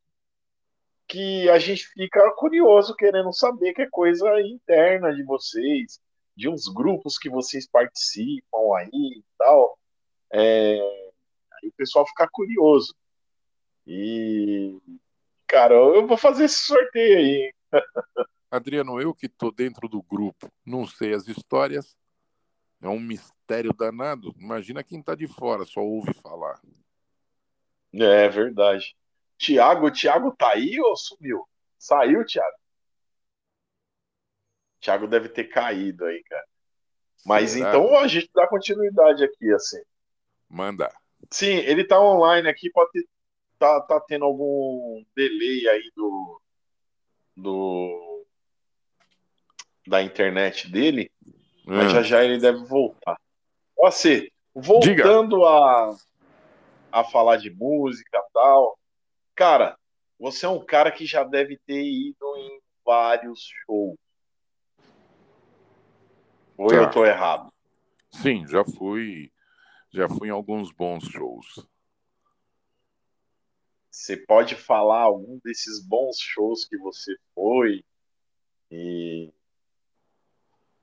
que 1.10 1.50
a 1.50 1.58
gente 1.58 1.88
fica 1.88 2.32
curioso 2.36 2.94
querendo 2.94 3.32
saber 3.32 3.74
que 3.74 3.82
é 3.82 3.90
coisa 3.90 4.40
interna 4.42 5.12
de 5.12 5.24
vocês, 5.24 5.98
de 6.36 6.48
uns 6.48 6.68
grupos 6.72 7.18
que 7.18 7.28
vocês 7.28 7.68
participam 7.68 8.76
aí 8.78 8.88
e 8.92 9.24
tal. 9.36 9.76
É, 10.32 10.78
aí 10.78 11.68
o 11.68 11.72
pessoal 11.76 12.06
fica 12.06 12.28
curioso. 12.30 12.94
E, 13.84 14.78
cara, 15.50 15.74
eu 15.74 16.06
vou 16.06 16.16
fazer 16.16 16.44
esse 16.44 16.60
sorteio 16.60 17.18
aí. 17.18 17.54
Adriano, 18.48 19.00
eu 19.00 19.12
que 19.12 19.28
tô 19.28 19.50
dentro 19.50 19.88
do 19.88 20.00
grupo, 20.00 20.50
não 20.64 20.86
sei 20.86 21.12
as 21.12 21.26
histórias, 21.26 21.96
é 22.80 22.88
um 22.88 23.00
mistério 23.00 23.72
danado. 23.72 24.32
Imagina 24.38 24.84
quem 24.84 25.02
tá 25.02 25.14
de 25.14 25.26
fora, 25.26 25.64
só 25.64 25.80
ouve 25.80 26.14
falar. 26.14 26.60
É 27.92 28.28
verdade. 28.28 28.96
Tiago, 29.36 29.86
o 29.86 29.90
Thiago 29.90 30.34
tá 30.36 30.52
aí 30.52 30.80
ou 30.80 30.96
sumiu? 30.96 31.44
Saiu, 31.76 32.24
Thiago? 32.24 32.56
Thiago 34.80 35.08
deve 35.08 35.28
ter 35.28 35.44
caído 35.44 36.04
aí, 36.04 36.22
cara. 36.24 36.44
Mas 37.26 37.50
Será? 37.50 37.68
então 37.68 37.98
a 37.98 38.06
gente 38.06 38.30
dá 38.32 38.46
continuidade 38.46 39.24
aqui, 39.24 39.52
assim. 39.52 39.80
Manda. 40.48 40.90
Sim, 41.30 41.56
ele 41.56 41.84
tá 41.84 42.00
online 42.00 42.48
aqui, 42.48 42.70
pode 42.70 42.90
ter, 42.92 43.06
tá, 43.60 43.80
tá 43.82 44.00
tendo 44.00 44.24
algum 44.24 45.04
delay 45.14 45.68
aí 45.68 45.92
do, 45.94 46.40
do 47.36 48.24
da 49.86 50.02
internet 50.02 50.68
dele, 50.68 51.12
mas 51.64 51.86
hum. 51.86 51.90
já 51.90 52.02
já 52.02 52.24
ele 52.24 52.38
deve 52.38 52.64
voltar. 52.64 53.16
Ó, 53.78 53.88
ser, 53.90 54.32
voltando 54.54 55.44
a, 55.44 55.96
a 56.90 57.04
falar 57.04 57.36
de 57.36 57.50
música 57.50 58.18
e 58.18 58.32
tal, 58.32 58.80
Cara, 59.40 59.74
você 60.18 60.44
é 60.44 60.50
um 60.50 60.62
cara 60.62 60.92
que 60.92 61.06
já 61.06 61.24
deve 61.24 61.56
ter 61.66 61.82
ido 61.82 62.36
em 62.36 62.60
vários 62.84 63.40
shows. 63.64 63.96
Ou 66.58 66.68
tá. 66.68 66.76
eu 66.76 66.90
tô 66.90 67.06
errado? 67.06 67.50
Sim, 68.10 68.46
já 68.46 68.62
fui. 68.62 69.32
Já 69.90 70.10
fui 70.10 70.28
em 70.28 70.30
alguns 70.30 70.70
bons 70.72 71.04
shows. 71.04 71.66
Você 73.90 74.16
pode 74.16 74.54
falar 74.54 75.02
algum 75.02 75.38
desses 75.44 75.84
bons 75.84 76.16
shows 76.18 76.64
que 76.64 76.78
você 76.78 77.16
foi 77.34 77.84
e 78.70 79.32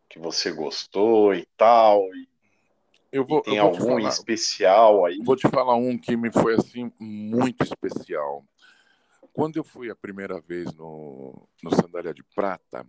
que 0.09 0.19
você 0.19 0.51
gostou 0.51 1.33
e 1.33 1.45
tal? 1.55 2.03
E, 2.13 2.27
eu 3.11 3.25
vou, 3.25 3.39
e 3.39 3.43
tem 3.43 3.55
eu 3.57 3.63
vou 3.63 3.73
algum 3.73 3.97
falar, 3.97 4.09
especial 4.09 5.05
aí? 5.05 5.19
Vou 5.23 5.35
te 5.35 5.47
falar 5.49 5.75
um 5.75 5.97
que 5.97 6.17
me 6.17 6.31
foi 6.31 6.55
assim 6.55 6.91
muito 6.99 7.63
especial. 7.63 8.45
Quando 9.31 9.57
eu 9.57 9.63
fui 9.63 9.89
a 9.89 9.95
primeira 9.95 10.41
vez 10.41 10.73
no, 10.73 11.47
no 11.63 11.75
Sandália 11.75 12.13
de 12.13 12.23
Prata, 12.23 12.85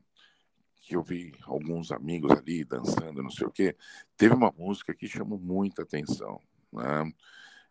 que 0.83 0.97
eu 0.97 1.03
vi 1.03 1.33
alguns 1.45 1.93
amigos 1.93 2.33
ali 2.33 2.65
dançando, 2.65 3.23
não 3.23 3.31
sei 3.31 3.47
o 3.47 3.51
quê, 3.51 3.77
teve 4.17 4.35
uma 4.35 4.53
música 4.57 4.95
que 4.95 5.07
chamou 5.07 5.39
muita 5.39 5.83
atenção, 5.83 6.41
né? 6.73 7.13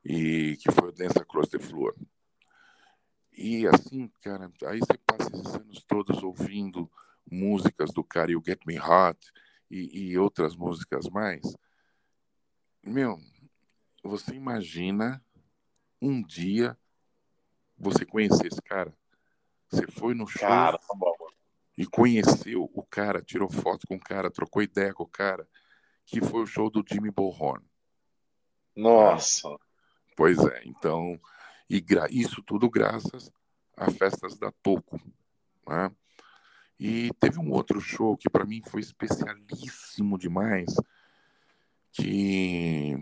E 0.06 0.56
que 0.58 0.72
foi 0.72 0.90
o 0.90 0.92
Dança 0.94 1.26
Cross 1.26 1.50
the 1.50 1.60
Floor. 1.60 1.94
E 3.38 3.68
assim, 3.68 4.12
cara, 4.22 4.52
aí 4.66 4.80
você 4.80 4.98
passa 5.06 5.30
esses 5.32 5.54
anos 5.54 5.84
todos 5.88 6.24
ouvindo 6.24 6.92
músicas 7.30 7.94
do 7.94 8.04
cara 8.04 8.32
You 8.32 8.42
Get 8.44 8.66
Me 8.66 8.80
Hot 8.80 9.32
e, 9.70 10.10
e 10.10 10.18
outras 10.18 10.56
músicas 10.56 11.08
mais. 11.08 11.56
Meu, 12.84 13.20
você 14.04 14.34
imagina 14.34 15.24
um 16.02 16.24
dia 16.24 16.76
você 17.78 18.06
conhecer 18.06 18.48
esse 18.48 18.62
cara. 18.62 18.92
Você 19.70 19.86
foi 19.86 20.16
no 20.16 20.26
show 20.26 20.48
cara, 20.48 20.80
tá 20.80 20.96
e 21.78 21.86
conheceu 21.86 22.68
o 22.74 22.84
cara, 22.84 23.22
tirou 23.22 23.52
foto 23.52 23.86
com 23.86 23.98
o 23.98 24.00
cara, 24.00 24.32
trocou 24.32 24.64
ideia 24.64 24.94
com 24.94 25.04
o 25.04 25.08
cara, 25.08 25.48
que 26.06 26.22
foi 26.22 26.42
o 26.42 26.48
show 26.48 26.72
do 26.72 26.84
Jimmy 26.88 27.12
Bullhorn. 27.12 27.64
Nossa! 28.76 29.56
Pois 30.16 30.40
é, 30.40 30.64
então, 30.66 31.20
e 31.70 31.84
isso 32.12 32.42
tudo 32.42 32.70
graças 32.70 33.32
a 33.76 33.92
festas 33.92 34.38
da 34.38 34.52
Toco. 34.64 35.00
Né? 35.68 35.92
E 36.80 37.12
teve 37.20 37.40
um 37.40 37.52
outro 37.52 37.82
show 37.82 38.16
que 38.16 38.30
para 38.30 38.46
mim 38.46 38.62
foi 38.62 38.82
especialíssimo 38.82 40.18
demais, 40.18 40.76
que, 41.92 42.96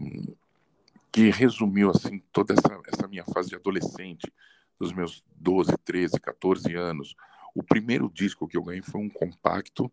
que 1.12 1.30
resumiu 1.30 1.90
assim 1.90 2.20
toda 2.32 2.54
essa, 2.54 2.82
essa 2.88 3.08
minha 3.08 3.26
fase 3.26 3.50
de 3.50 3.56
adolescente 3.56 4.32
dos 4.80 4.94
meus 4.94 5.24
12, 5.36 5.78
13, 5.84 6.20
14 6.20 6.74
anos, 6.76 7.16
O 7.54 7.64
primeiro 7.64 8.12
disco 8.14 8.48
que 8.48 8.58
eu 8.58 8.64
ganhei 8.64 8.82
foi 8.82 9.00
um 9.00 9.10
compacto. 9.10 9.90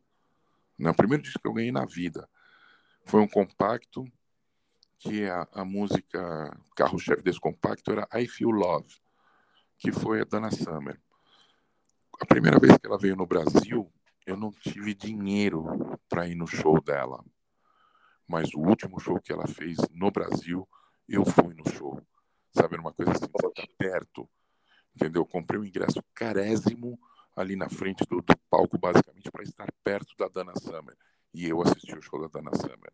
Né? 0.76 0.90
O 0.90 0.94
primeiro 0.94 1.22
disco 1.22 1.40
que 1.40 1.46
eu 1.46 1.52
ganhei 1.52 1.70
na 1.70 1.84
vida 1.84 2.28
foi 3.04 3.20
um 3.20 3.28
compacto 3.28 4.04
que 5.02 5.28
a, 5.28 5.48
a 5.52 5.64
música 5.64 6.56
carro-chefe 6.76 7.22
desse 7.22 7.40
compacto 7.40 7.90
era 7.90 8.08
I 8.14 8.28
Feel 8.28 8.50
Love, 8.50 8.88
que 9.76 9.90
foi 9.90 10.20
a 10.20 10.24
Dana 10.24 10.50
Summer. 10.52 11.00
A 12.20 12.24
primeira 12.24 12.58
vez 12.58 12.78
que 12.78 12.86
ela 12.86 12.96
veio 12.96 13.16
no 13.16 13.26
Brasil, 13.26 13.92
eu 14.24 14.36
não 14.36 14.52
tive 14.52 14.94
dinheiro 14.94 15.98
para 16.08 16.28
ir 16.28 16.36
no 16.36 16.46
show 16.46 16.80
dela. 16.80 17.24
Mas 18.28 18.54
o 18.54 18.60
último 18.60 19.00
show 19.00 19.20
que 19.20 19.32
ela 19.32 19.46
fez 19.48 19.76
no 19.90 20.12
Brasil, 20.12 20.68
eu 21.08 21.24
fui 21.24 21.52
no 21.52 21.68
show. 21.68 22.00
Sabe, 22.52 22.76
uma 22.76 22.92
coisa 22.92 23.10
assim, 23.10 23.26
você 23.26 23.50
tá 23.50 23.66
perto, 23.76 24.28
entendeu? 24.94 25.26
Comprei 25.26 25.58
um 25.58 25.64
ingresso 25.64 26.00
carésimo 26.14 26.96
ali 27.34 27.56
na 27.56 27.68
frente 27.68 28.04
do, 28.08 28.22
do 28.22 28.38
palco, 28.48 28.78
basicamente, 28.78 29.32
para 29.32 29.42
estar 29.42 29.66
perto 29.82 30.14
da 30.16 30.28
Dana 30.28 30.52
Summer. 30.60 30.96
E 31.34 31.48
eu 31.48 31.60
assisti 31.60 31.92
o 31.92 32.02
show 32.02 32.20
da 32.20 32.28
Dana 32.28 32.54
Summer. 32.54 32.92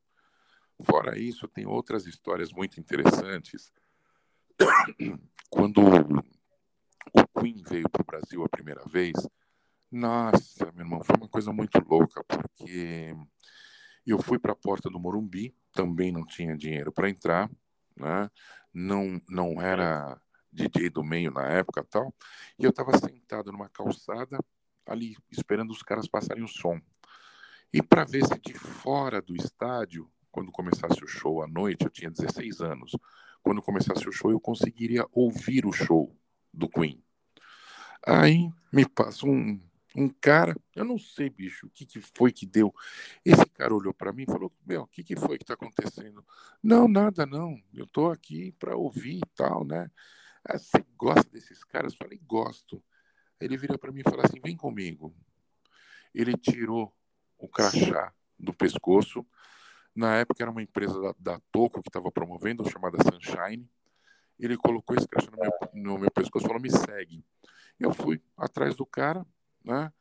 Fora 0.83 1.19
isso, 1.19 1.49
tem 1.49 1.67
outras 1.67 2.07
histórias 2.07 2.53
muito 2.53 2.79
interessantes. 2.79 3.73
Quando 5.51 5.81
o 5.81 7.41
Queen 7.41 7.63
veio 7.69 7.89
para 7.89 8.03
o 8.03 8.07
Brasil 8.07 8.45
a 8.45 8.49
primeira 8.49 8.85
vez, 8.85 9.15
nossa, 9.91 10.71
meu 10.73 10.85
irmão, 10.85 11.03
foi 11.03 11.17
uma 11.17 11.29
coisa 11.29 11.53
muito 11.53 11.79
louca, 11.89 12.23
porque 12.25 13.17
eu 14.07 14.19
fui 14.23 14.39
para 14.39 14.53
a 14.53 14.57
porta 14.57 14.91
do 14.91 15.01
Morumbi, 15.01 15.55
também 15.73 16.13
não 16.13 16.25
tinha 16.25 16.57
dinheiro 16.57 16.93
para 16.93 17.09
entrar, 17.09 17.51
né? 17.97 18.31
não, 18.73 19.21
não 19.29 19.61
era 19.61 20.21
DJ 20.53 20.91
do 20.91 21.03
meio 21.03 21.31
na 21.31 21.47
época 21.47 21.85
tal, 21.85 22.15
e 22.59 22.65
eu 22.65 22.71
estava 22.71 22.97
sentado 22.99 23.51
numa 23.51 23.69
calçada 23.69 24.39
ali, 24.87 25.17
esperando 25.31 25.71
os 25.71 25.83
caras 25.83 26.09
passarem 26.09 26.43
o 26.43 26.49
som. 26.49 26.81
E 27.73 27.83
para 27.83 28.05
ver 28.05 28.25
se 28.25 28.39
de 28.39 28.55
fora 28.55 29.21
do 29.21 29.37
estádio, 29.37 30.11
quando 30.39 30.52
começasse 30.52 31.02
o 31.02 31.09
show 31.09 31.43
à 31.43 31.48
noite, 31.48 31.85
eu 31.85 31.90
tinha 31.90 32.09
16 32.09 32.60
anos, 32.60 32.97
quando 33.43 33.60
começasse 33.60 34.09
o 34.09 34.12
show 34.12 34.31
eu 34.31 34.39
conseguiria 34.39 35.05
ouvir 35.10 35.66
o 35.66 35.73
show 35.73 36.16
do 36.55 36.69
Queen. 36.69 37.02
Aí 38.06 38.48
me 38.73 38.89
passa 38.89 39.27
um, 39.27 39.60
um 39.97 40.09
cara, 40.09 40.55
eu 40.77 40.85
não 40.85 40.97
sei, 40.97 41.28
bicho, 41.28 41.66
o 41.66 41.70
que, 41.70 41.85
que 41.85 42.01
foi 42.01 42.31
que 42.31 42.47
deu. 42.47 42.73
Esse 43.24 43.44
cara 43.47 43.74
olhou 43.74 43.93
para 43.93 44.12
mim 44.12 44.23
e 44.23 44.27
falou: 44.27 44.52
Meu, 44.65 44.82
o 44.82 44.86
que, 44.86 45.02
que 45.02 45.16
foi 45.16 45.39
que 45.39 45.43
está 45.43 45.55
acontecendo? 45.55 46.24
Não, 46.62 46.86
nada, 46.86 47.27
não. 47.27 47.60
Eu 47.74 47.85
estou 47.85 48.12
aqui 48.12 48.52
para 48.60 48.77
ouvir 48.77 49.16
e 49.16 49.28
tal, 49.35 49.65
né? 49.65 49.90
Ah, 50.44 50.56
você 50.56 50.85
gosta 50.97 51.28
desses 51.32 51.65
caras? 51.65 51.94
Eu 51.94 51.98
falei: 51.98 52.20
Gosto. 52.24 52.81
Ele 53.40 53.56
virou 53.56 53.77
para 53.77 53.90
mim 53.90 54.02
e 54.06 54.09
falou 54.09 54.24
assim: 54.24 54.39
Vem 54.40 54.56
comigo. 54.56 55.12
Ele 56.15 56.36
tirou 56.36 56.94
o 57.36 57.48
crachá 57.48 58.15
do 58.39 58.55
pescoço. 58.55 59.27
Na 59.99 60.15
época 60.15 60.45
era 60.45 60.51
uma 60.53 60.62
empresa 60.62 60.95
da, 61.01 61.15
da 61.19 61.41
Toco 61.51 61.83
que 61.83 61.89
estava 61.89 62.09
promovendo, 62.12 62.70
chamada 62.70 62.99
Sunshine. 63.03 63.69
Ele 64.39 64.57
colocou 64.57 64.95
esse 64.97 65.09
crachá 65.09 65.29
no 65.29 65.37
meu, 65.37 65.53
no 65.75 65.99
meu 65.99 66.11
pescoço 66.12 66.47
e 66.47 66.47
falou: 66.47 66.62
Me 66.62 66.70
segue. 66.70 67.25
Eu 67.81 67.93
fui 67.93 68.23
atrás 68.37 68.77
do 68.77 68.87
cara, 68.87 69.27
né? 69.65 69.93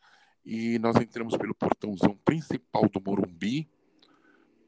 E 0.46 0.78
nós 0.78 0.98
entramos 0.98 1.36
pelo 1.36 1.56
portãozão 1.56 2.16
principal 2.16 2.88
do 2.88 3.02
Morumbi, 3.02 3.68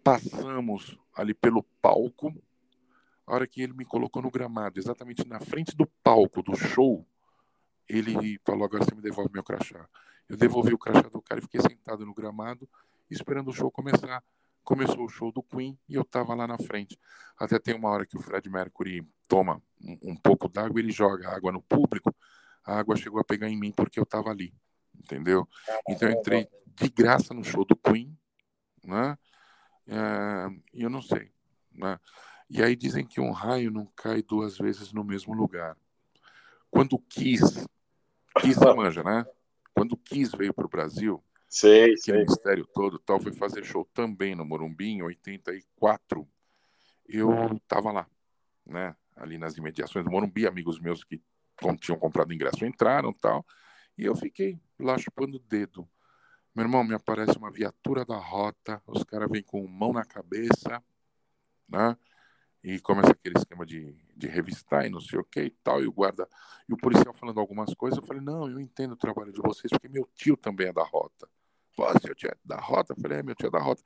passamos 0.03 0.97
ali 1.13 1.35
pelo 1.35 1.61
palco. 1.79 2.33
A 3.27 3.35
hora 3.35 3.45
que 3.45 3.61
ele 3.61 3.73
me 3.73 3.85
colocou 3.85 4.23
no 4.23 4.31
gramado, 4.31 4.79
exatamente 4.79 5.27
na 5.27 5.39
frente 5.39 5.75
do 5.75 5.85
palco 6.03 6.41
do 6.41 6.57
show, 6.57 7.05
ele 7.87 8.39
falou: 8.43 8.63
Agora 8.63 8.83
você 8.83 8.95
me 8.95 9.01
devolve 9.03 9.29
meu 9.31 9.43
crachá. 9.43 9.87
Eu 10.27 10.35
devolvi 10.35 10.73
o 10.73 10.79
crachá 10.79 11.07
do 11.07 11.21
cara 11.21 11.39
e 11.39 11.43
fiquei 11.43 11.61
sentado 11.61 12.03
no 12.03 12.15
gramado, 12.15 12.67
esperando 13.11 13.49
o 13.49 13.53
show 13.53 13.69
começar. 13.69 14.23
Começou 14.69 15.05
o 15.05 15.09
show 15.09 15.31
do 15.31 15.41
Queen 15.41 15.77
e 15.87 15.95
eu 15.95 16.03
estava 16.03 16.35
lá 16.35 16.45
na 16.45 16.57
frente. 16.57 16.99
Até 17.37 17.57
tem 17.57 17.73
uma 17.73 17.89
hora 17.89 18.05
que 18.05 18.17
o 18.17 18.21
Fred 18.21 18.47
Mercury 18.49 19.07
toma 19.27 19.61
um, 19.81 20.11
um 20.11 20.15
pouco 20.15 20.47
d'água, 20.47 20.79
ele 20.79 20.91
joga 20.91 21.29
água 21.35 21.51
no 21.51 21.61
público. 21.61 22.15
A 22.63 22.77
água 22.77 22.95
chegou 22.95 23.19
a 23.19 23.23
pegar 23.23 23.49
em 23.49 23.59
mim 23.59 23.71
porque 23.71 23.99
eu 23.99 24.03
estava 24.03 24.29
ali 24.29 24.53
entendeu? 24.99 25.47
Então 25.87 26.09
eu 26.09 26.19
entrei 26.19 26.47
de 26.75 26.89
graça 26.89 27.33
no 27.33 27.43
show 27.43 27.65
do 27.65 27.75
Queen, 27.75 28.15
né? 28.83 29.17
É, 29.87 30.47
e 30.73 30.83
eu 30.83 30.89
não 30.89 31.01
sei, 31.01 31.31
né? 31.73 31.99
E 32.49 32.63
aí 32.63 32.75
dizem 32.75 33.05
que 33.05 33.21
um 33.21 33.31
raio 33.31 33.71
não 33.71 33.85
cai 33.95 34.21
duas 34.21 34.57
vezes 34.57 34.91
no 34.91 35.03
mesmo 35.03 35.33
lugar. 35.33 35.77
Quando 36.69 36.97
Kiss, 36.99 37.67
Kiss 38.39 38.59
manja, 38.75 39.03
né? 39.03 39.25
Quando 39.73 39.97
Kiss 39.97 40.35
veio 40.35 40.53
para 40.53 40.65
o 40.65 40.69
Brasil, 40.69 41.23
sei, 41.49 41.97
sei. 41.97 42.19
mistério 42.19 42.65
todo, 42.73 42.99
tal, 42.99 43.19
foi 43.19 43.33
fazer 43.33 43.63
show 43.63 43.83
também 43.93 44.35
no 44.35 44.45
Morumbi 44.45 44.89
em 44.89 45.01
84. 45.01 46.27
Eu 47.07 47.31
estava 47.55 47.91
lá, 47.91 48.07
né? 48.65 48.95
Ali 49.15 49.37
nas 49.37 49.57
imediações 49.57 50.05
do 50.05 50.11
Morumbi, 50.11 50.47
amigos 50.47 50.79
meus 50.79 51.03
que 51.03 51.21
tinham 51.79 51.99
comprado 51.99 52.33
ingresso 52.33 52.65
entraram, 52.65 53.11
tal. 53.11 53.45
E 53.97 54.05
eu 54.05 54.15
fiquei 54.15 54.59
lá 54.79 54.97
chupando 54.97 55.37
o 55.37 55.39
dedo. 55.39 55.87
Meu 56.55 56.65
irmão, 56.65 56.83
me 56.83 56.93
aparece 56.93 57.37
uma 57.37 57.51
viatura 57.51 58.05
da 58.05 58.17
rota, 58.17 58.81
os 58.87 59.03
caras 59.03 59.29
vêm 59.29 59.43
com 59.43 59.67
mão 59.67 59.91
na 59.91 60.05
cabeça, 60.05 60.83
né? 61.67 61.97
E 62.63 62.79
começa 62.79 63.11
aquele 63.11 63.37
esquema 63.37 63.65
de, 63.65 63.95
de 64.15 64.27
revistar 64.27 64.85
e 64.85 64.89
não 64.89 64.99
sei 64.99 65.19
o 65.19 65.23
que 65.23 65.41
e 65.41 65.49
tal, 65.49 65.81
e 65.81 65.87
o 65.87 65.91
guarda, 65.91 66.27
e 66.67 66.73
o 66.73 66.77
policial 66.77 67.13
falando 67.13 67.39
algumas 67.39 67.73
coisas, 67.73 67.97
eu 67.99 68.05
falei, 68.05 68.21
não, 68.21 68.49
eu 68.49 68.59
entendo 68.59 68.91
o 68.91 68.97
trabalho 68.97 69.31
de 69.31 69.41
vocês, 69.41 69.69
porque 69.69 69.87
meu 69.87 70.07
tio 70.13 70.35
também 70.35 70.67
é 70.67 70.73
da 70.73 70.83
rota. 70.83 71.29
Pô, 71.75 71.85
seu 71.99 72.15
tio 72.15 72.29
é 72.29 72.35
da 72.43 72.57
rota? 72.57 72.93
Eu 72.93 73.01
falei, 73.01 73.19
é, 73.19 73.23
meu 73.23 73.35
tio 73.35 73.47
é 73.47 73.51
da 73.51 73.59
rota. 73.59 73.81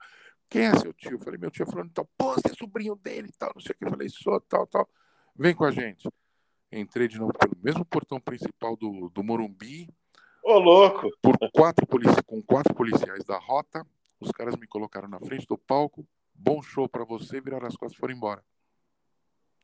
Quem 0.48 0.66
é 0.66 0.76
seu 0.76 0.92
tio? 0.92 1.12
Eu 1.12 1.18
falei, 1.18 1.38
meu 1.38 1.50
tio 1.50 1.64
é 1.64 1.66
falando, 1.66 1.90
então, 1.90 2.08
pô, 2.16 2.34
você 2.34 2.50
é 2.50 2.54
sobrinho 2.54 2.96
dele 2.96 3.28
e 3.28 3.32
tal, 3.32 3.52
não 3.54 3.62
sei 3.62 3.72
o 3.72 3.78
que. 3.78 3.84
Eu 3.84 3.90
falei, 3.90 4.08
sou, 4.08 4.40
tal, 4.40 4.66
tal. 4.66 4.88
Vem 5.36 5.54
com 5.54 5.64
a 5.64 5.70
gente. 5.70 6.08
Entrei 6.70 7.08
de 7.08 7.18
novo 7.18 7.32
pelo 7.32 7.56
mesmo 7.62 7.84
portão 7.84 8.20
principal 8.20 8.76
do, 8.76 9.08
do 9.10 9.22
Morumbi, 9.22 9.88
Ô, 10.42 10.58
louco! 10.58 11.08
por 11.22 11.38
quatro 11.52 11.86
polici 11.86 12.22
com 12.26 12.42
quatro 12.42 12.74
policiais 12.74 13.24
da 13.24 13.38
rota. 13.38 13.86
Os 14.20 14.30
caras 14.32 14.56
me 14.56 14.66
colocaram 14.66 15.08
na 15.08 15.20
frente 15.20 15.46
do 15.46 15.56
palco. 15.56 16.06
Bom 16.34 16.60
show 16.62 16.88
para 16.88 17.04
você, 17.04 17.40
viraram 17.40 17.66
as 17.66 17.76
costas 17.76 17.96
e 17.96 18.00
foram 18.00 18.14
embora. 18.14 18.44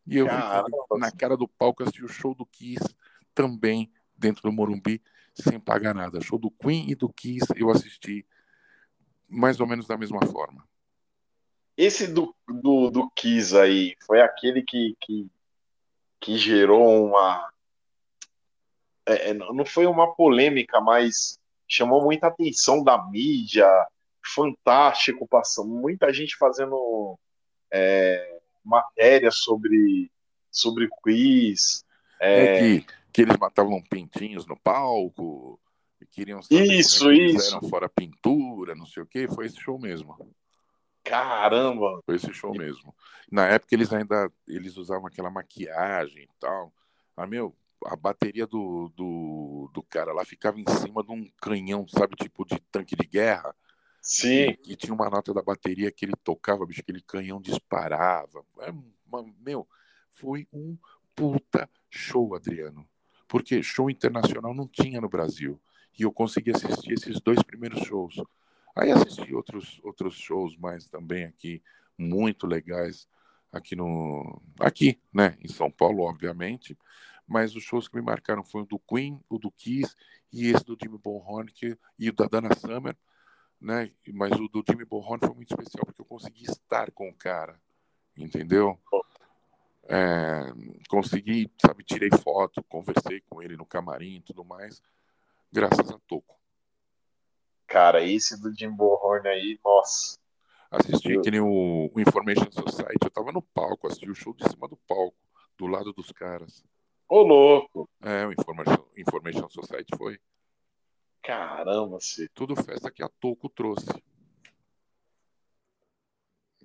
E 0.06 0.16
eu 0.16 0.26
Caramba. 0.26 0.64
fiquei 0.64 0.98
na 0.98 1.12
cara 1.12 1.36
do 1.36 1.46
palco 1.46 1.82
assisti 1.82 2.04
o 2.04 2.08
show 2.08 2.34
do 2.34 2.46
Kiss 2.46 2.82
também 3.34 3.92
dentro 4.16 4.42
do 4.42 4.52
Morumbi 4.52 5.02
sem 5.42 5.58
pagar 5.58 5.94
nada. 5.94 6.20
Show 6.20 6.38
do 6.38 6.50
Queen 6.50 6.90
e 6.90 6.94
do 6.94 7.08
Kiss 7.08 7.46
eu 7.56 7.70
assisti 7.70 8.26
mais 9.28 9.60
ou 9.60 9.66
menos 9.66 9.86
da 9.86 9.96
mesma 9.96 10.20
forma. 10.26 10.68
Esse 11.76 12.06
do, 12.06 12.34
do, 12.46 12.90
do 12.90 13.10
Kiss 13.10 13.56
aí 13.56 13.96
foi 14.06 14.20
aquele 14.20 14.62
que, 14.62 14.96
que, 15.00 15.30
que 16.20 16.36
gerou 16.36 17.06
uma. 17.06 17.50
é, 19.06 19.30
é, 19.30 19.34
não 19.34 19.64
foi 19.64 19.86
uma 19.86 20.14
polêmica, 20.14 20.80
mas 20.80 21.38
chamou 21.66 22.02
muita 22.02 22.26
atenção 22.26 22.82
da 22.82 23.02
mídia. 23.08 23.68
Fantástico, 24.34 25.26
passando 25.26 25.70
muita 25.70 26.12
gente 26.12 26.36
fazendo 26.36 27.18
é, 27.72 28.40
matéria 28.62 29.30
sobre, 29.30 30.10
sobre 30.50 30.88
quiz. 31.02 31.84
É, 32.20 32.44
É, 32.44 32.58
que, 32.58 32.86
que 33.12 33.22
eles 33.22 33.36
matavam 33.36 33.82
pintinhos 33.82 34.46
no 34.46 34.58
palco, 34.58 35.60
e 36.00 36.06
queriam 36.06 36.40
saber 36.42 36.72
Isso, 36.72 37.00
como 37.00 37.12
é 37.12 37.16
que 37.16 37.24
isso. 37.36 37.68
fora 37.68 37.88
pintura, 37.88 38.74
não 38.74 38.86
sei 38.86 39.02
o 39.02 39.06
que. 39.06 39.28
Foi 39.28 39.46
esse 39.46 39.60
show 39.60 39.78
mesmo. 39.78 40.16
caramba! 41.04 42.00
Foi 42.04 42.16
esse 42.16 42.32
show 42.32 42.52
mesmo. 42.54 42.94
Na 43.30 43.46
época 43.46 43.74
eles 43.74 43.92
ainda 43.92 44.30
eles 44.46 44.76
usavam 44.76 45.06
aquela 45.06 45.30
maquiagem 45.30 46.24
e 46.24 46.30
tal. 46.38 46.72
Ah, 47.16 47.26
meu, 47.26 47.54
a 47.86 47.96
bateria 47.96 48.46
do, 48.46 48.90
do, 48.96 49.70
do 49.72 49.82
cara 49.82 50.12
lá 50.12 50.24
ficava 50.24 50.58
em 50.60 50.64
cima 50.80 51.02
de 51.02 51.12
um 51.12 51.28
canhão, 51.40 51.86
sabe, 51.88 52.16
tipo 52.16 52.44
de 52.44 52.58
tanque 52.70 52.96
de 52.96 53.06
guerra. 53.06 53.54
Sim, 54.02 54.56
E, 54.66 54.72
e 54.72 54.76
tinha 54.76 54.94
uma 54.94 55.10
nota 55.10 55.34
da 55.34 55.42
bateria 55.42 55.90
que 55.92 56.06
ele 56.06 56.14
tocava, 56.24 56.64
bicho, 56.64 56.80
aquele 56.80 57.02
canhão 57.02 57.40
disparava. 57.40 58.44
É 58.60 58.70
uma- 58.70 59.34
meu, 59.38 59.68
foi 60.12 60.48
um 60.52 60.76
puta 61.14 61.68
show, 61.90 62.34
Adriano. 62.34 62.88
Porque 63.30 63.62
show 63.62 63.88
internacional 63.88 64.52
não 64.52 64.66
tinha 64.66 65.00
no 65.00 65.08
Brasil. 65.08 65.58
E 65.98 66.02
eu 66.02 66.12
consegui 66.12 66.50
assistir 66.50 66.92
esses 66.92 67.20
dois 67.20 67.42
primeiros 67.42 67.80
shows. 67.86 68.20
Aí 68.74 68.90
assisti 68.90 69.34
outros, 69.34 69.80
outros 69.82 70.14
shows 70.14 70.56
mais 70.56 70.88
também 70.88 71.24
aqui, 71.24 71.62
muito 71.96 72.46
legais, 72.46 73.08
aqui 73.52 73.76
no. 73.76 74.42
Aqui, 74.58 75.00
né? 75.12 75.38
Em 75.40 75.48
São 75.48 75.70
Paulo, 75.70 76.02
obviamente. 76.02 76.76
Mas 77.26 77.54
os 77.54 77.62
shows 77.62 77.86
que 77.86 77.96
me 77.96 78.02
marcaram 78.02 78.42
foi 78.42 78.62
o 78.62 78.66
do 78.66 78.78
Queen, 78.78 79.20
o 79.28 79.38
do 79.38 79.50
Kiss 79.50 79.94
e 80.32 80.48
esse 80.48 80.64
do 80.64 80.76
Jimmy 80.80 80.98
Bonhorn 80.98 81.50
que, 81.52 81.78
e 81.98 82.08
o 82.08 82.12
da 82.12 82.26
Dana 82.26 82.54
Summer 82.54 82.96
né? 83.60 83.90
Mas 84.12 84.32
o 84.32 84.48
do 84.48 84.64
Jimmy 84.66 84.84
Bonhorn 84.84 85.18
foi 85.20 85.34
muito 85.34 85.52
especial 85.52 85.84
porque 85.84 86.00
eu 86.00 86.06
consegui 86.06 86.44
estar 86.44 86.90
com 86.92 87.08
o 87.08 87.14
cara, 87.14 87.60
entendeu? 88.16 88.78
É, 89.92 90.52
consegui, 90.88 91.50
sabe, 91.60 91.82
tirei 91.82 92.10
foto, 92.22 92.62
conversei 92.64 93.20
com 93.28 93.42
ele 93.42 93.56
no 93.56 93.66
camarim 93.66 94.16
e 94.16 94.20
tudo 94.20 94.44
mais, 94.44 94.80
graças 95.52 95.90
a 95.90 95.98
Toco, 96.06 96.38
cara, 97.66 98.04
esse 98.04 98.40
do 98.40 98.54
Jim 98.56 98.70
Bohorn 98.70 99.28
aí, 99.28 99.58
nossa. 99.64 100.18
Assisti 100.70 101.14
Eu- 101.14 101.22
que 101.22 101.30
nem 101.32 101.40
o, 101.40 101.90
o 101.92 102.00
Information 102.00 102.50
Society, 102.52 102.98
eu 103.02 103.10
tava 103.10 103.32
no 103.32 103.42
palco, 103.42 103.88
assisti 103.88 104.08
o 104.08 104.14
show 104.14 104.32
de 104.32 104.48
cima 104.48 104.68
do 104.68 104.76
palco, 104.76 105.16
do 105.58 105.66
lado 105.66 105.92
dos 105.92 106.12
caras. 106.12 106.64
Ô, 107.08 107.22
louco. 107.22 107.90
É, 108.00 108.24
o 108.24 108.32
Information, 108.32 108.84
Information 108.96 109.48
Society 109.48 109.96
foi. 109.98 110.20
Caramba, 111.22 111.98
você. 112.00 112.28
Tudo 112.32 112.54
festa 112.54 112.90
que 112.90 113.02
a 113.02 113.08
Toco 113.08 113.48
trouxe. 113.48 113.88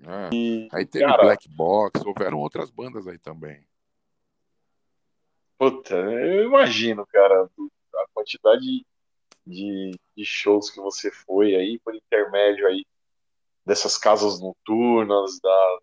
É. 0.08 0.30
E, 0.34 0.68
Aí 0.72 0.86
teve 0.86 1.06
cara, 1.06 1.24
Black 1.24 1.50
Box, 1.50 2.06
houveram 2.06 2.40
outras 2.40 2.70
bandas 2.70 3.08
aí 3.08 3.18
também. 3.18 3.66
puta, 5.58 5.96
eu 5.96 6.46
imagino, 6.46 7.06
cara, 7.08 7.44
a 7.44 8.06
quantidade 8.14 8.86
de, 9.46 9.92
de 10.16 10.26
shows 10.26 10.70
que 10.70 10.80
você 10.80 11.12
foi 11.12 11.56
aí, 11.56 11.80
por 11.80 11.96
intermédio 11.96 12.68
aí 12.68 12.86
dessas 13.66 13.98
casas 13.98 14.40
noturnas, 14.40 15.40
da, 15.42 15.80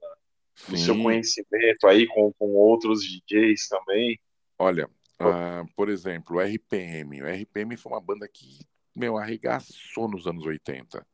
do 0.69 0.77
seu 0.77 0.95
conhecimento 1.03 1.87
aí 1.87 2.07
com, 2.07 2.33
com 2.35 2.55
outros 2.55 3.03
DJs 3.03 3.69
também. 3.69 4.21
Olha, 4.59 4.89
ah, 5.19 5.65
por 5.75 5.89
exemplo, 5.89 6.37
o 6.37 6.41
RPM. 6.41 7.23
O 7.23 7.27
RPM 7.27 7.77
foi 7.77 7.93
uma 7.93 8.01
banda 8.01 8.29
que, 8.29 8.61
meu, 8.95 9.19
arregaçou 9.19 10.09
nos 10.09 10.27
anos 10.27 10.45
80, 10.45 11.05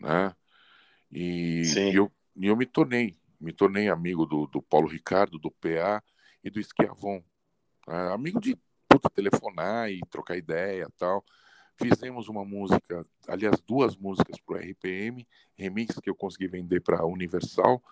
né? 0.00 0.32
E, 1.10 1.64
Sim. 1.64 1.90
e 1.90 1.94
eu, 1.96 2.12
e 2.38 2.46
eu 2.46 2.56
me 2.56 2.64
tornei, 2.64 3.16
me 3.40 3.52
tornei 3.52 3.88
amigo 3.88 4.24
do, 4.24 4.46
do 4.46 4.62
Paulo 4.62 4.88
Ricardo, 4.88 5.38
do 5.38 5.50
PA 5.50 6.02
e 6.42 6.48
do 6.48 6.60
Esquiavon. 6.60 7.20
Ah, 7.86 8.14
amigo 8.14 8.40
de 8.40 8.56
puta, 8.88 9.10
telefonar 9.10 9.90
e 9.90 10.00
trocar 10.08 10.36
ideia 10.36 10.88
tal. 10.96 11.24
Fizemos 11.76 12.28
uma 12.28 12.44
música, 12.44 13.04
aliás, 13.26 13.60
duas 13.60 13.96
músicas 13.96 14.40
pro 14.40 14.56
RPM, 14.56 15.26
remix 15.56 15.98
que 16.00 16.10
eu 16.10 16.14
consegui 16.14 16.48
vender 16.48 16.80
para 16.80 17.04
Universal, 17.04 17.82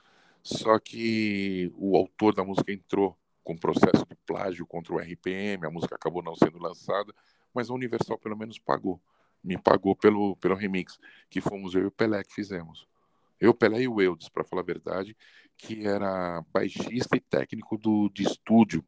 só 0.43 0.79
que 0.79 1.73
o 1.77 1.97
autor 1.97 2.35
da 2.35 2.45
música 2.45 2.73
entrou 2.73 3.17
com 3.45 3.57
processo 3.57 4.05
de 4.09 4.17
plágio 4.27 4.67
contra 4.67 4.93
o 4.93 4.99
RPM, 4.99 5.67
a 5.67 5.71
música 5.71 5.95
acabou 5.95 6.23
não 6.23 6.35
sendo 6.35 6.59
lançada, 6.59 7.13
mas 7.55 7.71
a 7.71 7.75
Universal 7.75 8.19
pelo 8.19 8.37
menos 8.37 8.59
pagou. 8.59 9.01
Me 9.43 9.57
pagou 9.57 9.95
pelo, 9.95 10.35
pelo 10.37 10.57
remix, 10.57 10.99
que 11.31 11.41
fomos 11.41 11.75
eu 11.75 11.83
e 11.83 11.87
o 11.87 11.91
Pelé 11.91 12.25
que 12.25 12.35
fizemos. 12.35 12.89
Eu, 13.41 13.55
Pelé 13.55 13.83
e 13.83 13.89
o 13.89 14.01
Eudes, 14.01 14.29
para 14.29 14.45
falar 14.45 14.63
a 14.63 14.65
verdade, 14.65 15.17
que 15.57 15.87
era 15.87 16.43
baixista 16.53 17.17
e 17.17 17.21
técnico 17.21 17.77
do, 17.77 18.09
de 18.11 18.23
estúdio 18.23 18.85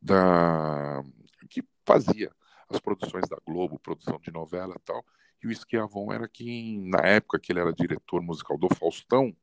da 0.00 1.02
que 1.48 1.62
fazia 1.84 2.30
as 2.68 2.80
produções 2.80 3.28
da 3.28 3.38
Globo, 3.46 3.78
produção 3.78 4.18
de 4.18 4.30
novela 4.30 4.74
e 4.76 4.80
tal. 4.80 5.04
E 5.42 5.46
o 5.46 5.52
Esquiavon 5.52 6.12
era 6.12 6.28
quem, 6.28 6.80
na 6.88 7.00
época 7.06 7.38
que 7.38 7.52
ele 7.52 7.60
era 7.60 7.72
diretor 7.72 8.20
musical 8.20 8.58
do 8.58 8.68
Faustão, 8.74 9.34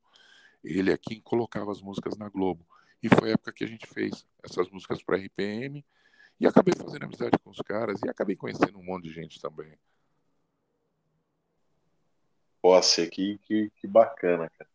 ele 0.63 0.91
é 0.91 0.97
quem 0.97 1.21
colocava 1.21 1.71
as 1.71 1.81
músicas 1.81 2.17
na 2.17 2.29
Globo. 2.29 2.65
E 3.01 3.09
foi 3.09 3.29
a 3.29 3.33
época 3.33 3.53
que 3.53 3.63
a 3.63 3.67
gente 3.67 3.85
fez 3.87 4.25
essas 4.43 4.69
músicas 4.69 5.03
para 5.03 5.17
RPM 5.17 5.85
e 6.39 6.47
acabei 6.47 6.73
fazendo 6.75 7.03
amizade 7.03 7.37
com 7.43 7.49
os 7.49 7.61
caras 7.61 7.99
e 8.05 8.09
acabei 8.09 8.35
conhecendo 8.35 8.77
um 8.77 8.83
monte 8.83 9.03
de 9.03 9.13
gente 9.13 9.39
também. 9.41 9.77
Nossa, 12.63 13.05
que, 13.07 13.37
que, 13.39 13.69
que 13.75 13.87
bacana, 13.87 14.49
cara. 14.57 14.69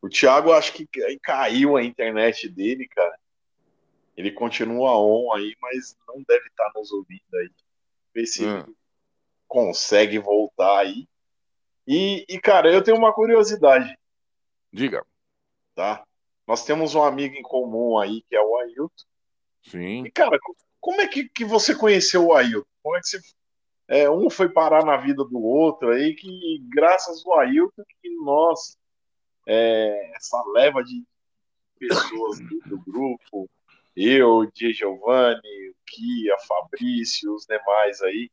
O 0.00 0.08
Thiago, 0.08 0.52
acho 0.52 0.72
que 0.72 0.88
caiu 1.22 1.76
a 1.76 1.84
internet 1.84 2.48
dele, 2.48 2.88
cara. 2.88 3.16
Ele 4.16 4.32
continua 4.32 4.96
on 4.98 5.32
aí, 5.32 5.54
mas 5.60 5.96
não 6.08 6.22
deve 6.26 6.46
estar 6.48 6.70
nos 6.74 6.90
ouvindo 6.90 7.34
aí. 7.34 7.50
Ver 8.14 8.26
se 8.26 8.44
Ah. 8.44 8.64
ele 8.66 8.76
consegue 9.46 10.18
voltar 10.18 10.80
aí. 10.80 11.06
E, 11.86 12.24
e, 12.28 12.40
cara, 12.40 12.72
eu 12.72 12.82
tenho 12.82 12.96
uma 12.96 13.12
curiosidade, 13.12 13.96
Diga. 14.72 15.04
tá? 15.74 16.04
Nós 16.46 16.64
temos 16.64 16.94
um 16.94 17.02
amigo 17.02 17.34
em 17.36 17.42
comum 17.42 17.98
aí, 17.98 18.22
que 18.22 18.34
é 18.36 18.40
o 18.40 18.56
Ailton. 18.56 18.88
Sim. 19.64 20.04
E, 20.04 20.10
cara, 20.10 20.38
co- 20.40 20.56
como 20.80 21.00
é 21.00 21.06
que, 21.08 21.28
que 21.28 21.44
você 21.44 21.74
conheceu 21.74 22.26
o 22.26 22.34
Ailton? 22.34 22.66
Como 22.82 22.96
é 22.96 23.00
que 23.00 23.06
você. 23.08 23.20
É, 23.92 24.10
um 24.10 24.30
foi 24.30 24.48
parar 24.48 24.86
na 24.86 24.96
vida 24.96 25.22
do 25.22 25.38
outro 25.38 25.90
aí, 25.90 26.14
que 26.14 26.64
graças 26.70 27.22
ao 27.26 27.40
Ailton, 27.40 27.84
que 28.00 28.08
nós, 28.24 28.78
é, 29.46 30.16
essa 30.16 30.42
leva 30.54 30.82
de 30.82 31.04
pessoas 31.78 32.38
do, 32.66 32.80
grupo, 32.80 33.50
eu, 33.94 34.36
o 34.36 34.46
Di 34.46 34.72
Giovanni, 34.72 35.68
o 35.68 35.74
Kia, 35.86 36.34
Fabrício, 36.48 37.34
os 37.34 37.44
demais 37.44 38.00
aí, 38.00 38.30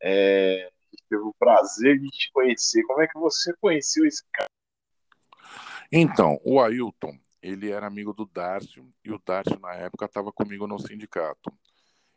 é, 0.00 0.70
teve 1.06 1.22
o 1.22 1.34
prazer 1.38 2.00
de 2.00 2.08
te 2.08 2.32
conhecer. 2.32 2.82
Como 2.84 3.02
é 3.02 3.06
que 3.06 3.18
você 3.18 3.52
conheceu 3.60 4.06
esse 4.06 4.24
cara? 4.32 4.48
Então, 5.92 6.40
o 6.42 6.58
Ailton, 6.62 7.18
ele 7.42 7.70
era 7.70 7.86
amigo 7.86 8.14
do 8.14 8.24
Dárcio 8.24 8.90
e 9.04 9.12
o 9.12 9.20
Dárcio, 9.22 9.60
na 9.60 9.74
época, 9.74 10.06
estava 10.06 10.32
comigo 10.32 10.66
no 10.66 10.78
sindicato. 10.78 11.52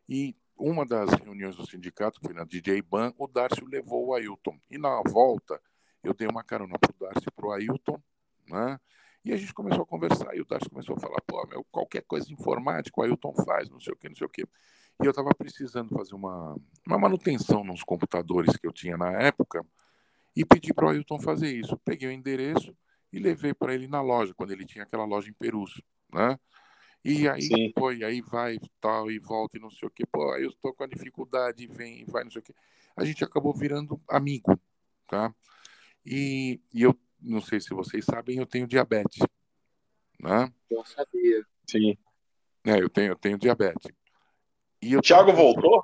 E 0.08 0.34
uma 0.58 0.86
das 0.86 1.10
reuniões 1.12 1.56
do 1.56 1.66
sindicato, 1.66 2.20
que 2.20 2.28
foi 2.28 2.36
na 2.36 2.44
DJ 2.44 2.82
Ban, 2.82 3.14
o 3.18 3.28
Dárcio 3.28 3.66
levou 3.68 4.08
o 4.08 4.14
Ailton. 4.14 4.60
E 4.70 4.78
na 4.78 5.02
volta, 5.08 5.62
eu 6.04 6.14
dei 6.14 6.28
uma 6.28 6.44
carona 6.44 6.78
pro 6.80 6.94
Dárcio 7.00 7.28
e 7.28 7.32
pro 7.32 7.52
Ailton, 7.52 8.02
né? 8.48 8.80
E 9.24 9.34
a 9.34 9.38
gente 9.38 9.54
começou 9.54 9.84
a 9.84 9.86
conversar, 9.86 10.36
e 10.36 10.42
o 10.42 10.46
Dárcio 10.46 10.70
começou 10.70 10.96
a 10.96 11.00
falar, 11.00 11.22
pô, 11.22 11.46
meu, 11.48 11.64
qualquer 11.72 12.02
coisa 12.04 12.32
informática, 12.32 13.00
o 13.00 13.04
Ailton 13.04 13.34
faz, 13.44 13.70
não 13.70 13.80
sei 13.80 13.94
o 13.94 13.98
que, 13.98 14.08
não 14.08 14.16
sei 14.16 14.26
o 14.26 14.30
que. 14.30 14.44
E 14.44 15.06
eu 15.06 15.10
estava 15.10 15.30
precisando 15.38 15.94
fazer 15.96 16.16
uma, 16.16 16.56
uma 16.86 16.98
manutenção 16.98 17.64
nos 17.64 17.84
computadores 17.84 18.56
que 18.56 18.66
eu 18.66 18.72
tinha 18.72 18.98
na 18.98 19.12
época, 19.12 19.66
e 20.36 20.46
pedi 20.46 20.74
para 20.74 20.86
o 20.86 20.90
Ailton 20.90 21.20
fazer 21.20 21.52
isso. 21.52 21.76
Peguei 21.84 22.08
o 22.08 22.12
endereço 22.12 22.76
e 23.12 23.20
levei 23.20 23.54
para 23.54 23.74
ele 23.74 23.88
na 23.88 24.02
loja, 24.02 24.34
quando 24.34 24.52
ele 24.52 24.66
tinha 24.66 24.84
aquela 24.84 25.04
loja 25.04 25.30
em 25.30 25.34
Perus, 25.34 25.82
né? 26.14 26.40
E 27.04 27.28
aí, 27.30 27.42
Sim. 27.42 27.72
pô, 27.74 27.92
e 27.92 28.04
aí 28.04 28.22
vai 28.22 28.58
tal 28.82 29.10
e 29.10 29.18
volta 29.18 29.58
e 29.58 29.62
não 29.62 29.70
sei 29.70 29.88
o 29.88 29.92
que, 29.92 30.06
pô, 30.06 30.32
aí 30.34 30.44
eu 30.44 30.50
estou 30.50 30.74
com 30.74 30.84
a 30.84 30.88
dificuldade, 30.88 31.66
vem, 31.68 32.04
vai, 32.06 32.24
não 32.24 32.32
sei 32.32 32.40
o 32.42 32.44
que. 32.44 32.54
A 32.96 33.06
gente 33.06 33.24
acabou 33.24 33.54
virando 33.54 34.02
amigo, 34.10 34.60
tá? 35.08 35.34
E, 36.06 36.60
e 36.74 36.82
eu 36.84 36.98
não 37.22 37.42
sei 37.42 37.62
se 37.62 37.70
vocês 37.70 38.04
sabem, 38.04 38.38
eu 38.40 38.46
tenho 38.46 38.68
diabetes, 38.68 39.20
né? 40.20 40.52
Não 40.70 40.84
sabia. 40.84 41.46
Sim. 41.70 41.98
É, 42.66 42.82
eu 42.82 42.90
tenho, 42.90 43.12
eu 43.14 43.16
tenho 43.16 43.38
diabetes. 43.38 43.90
E 44.82 44.94
eu 44.94 45.00
O 45.00 45.02
Thiago 45.02 45.32
tenho- 45.32 45.38
voltou? 45.38 45.84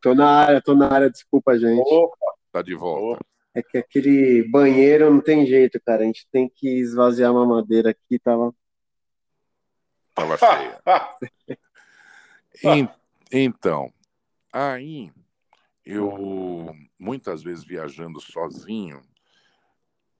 Tô 0.00 0.14
na 0.14 0.26
área, 0.28 0.60
tô 0.60 0.74
na 0.74 0.92
área, 0.92 1.10
desculpa, 1.10 1.56
gente. 1.58 1.80
Opa, 1.80 2.16
Tá 2.50 2.60
de 2.62 2.74
volta. 2.74 3.24
É 3.54 3.62
que 3.62 3.78
aquele 3.78 4.42
banheiro 4.50 5.10
não 5.10 5.20
tem 5.20 5.46
jeito, 5.46 5.80
cara. 5.80 6.02
A 6.02 6.06
gente 6.06 6.26
tem 6.30 6.48
que 6.48 6.68
esvaziar 6.80 7.30
a 7.30 7.34
mamadeira 7.34 7.90
aqui, 7.90 8.18
tava. 8.18 8.54
Tava 10.14 10.36
cheia. 10.36 10.82
En- 12.62 12.88
Então, 13.32 13.92
aí 14.52 15.10
eu 15.84 16.74
muitas 16.98 17.42
vezes 17.42 17.64
viajando 17.64 18.20
sozinho 18.20 19.00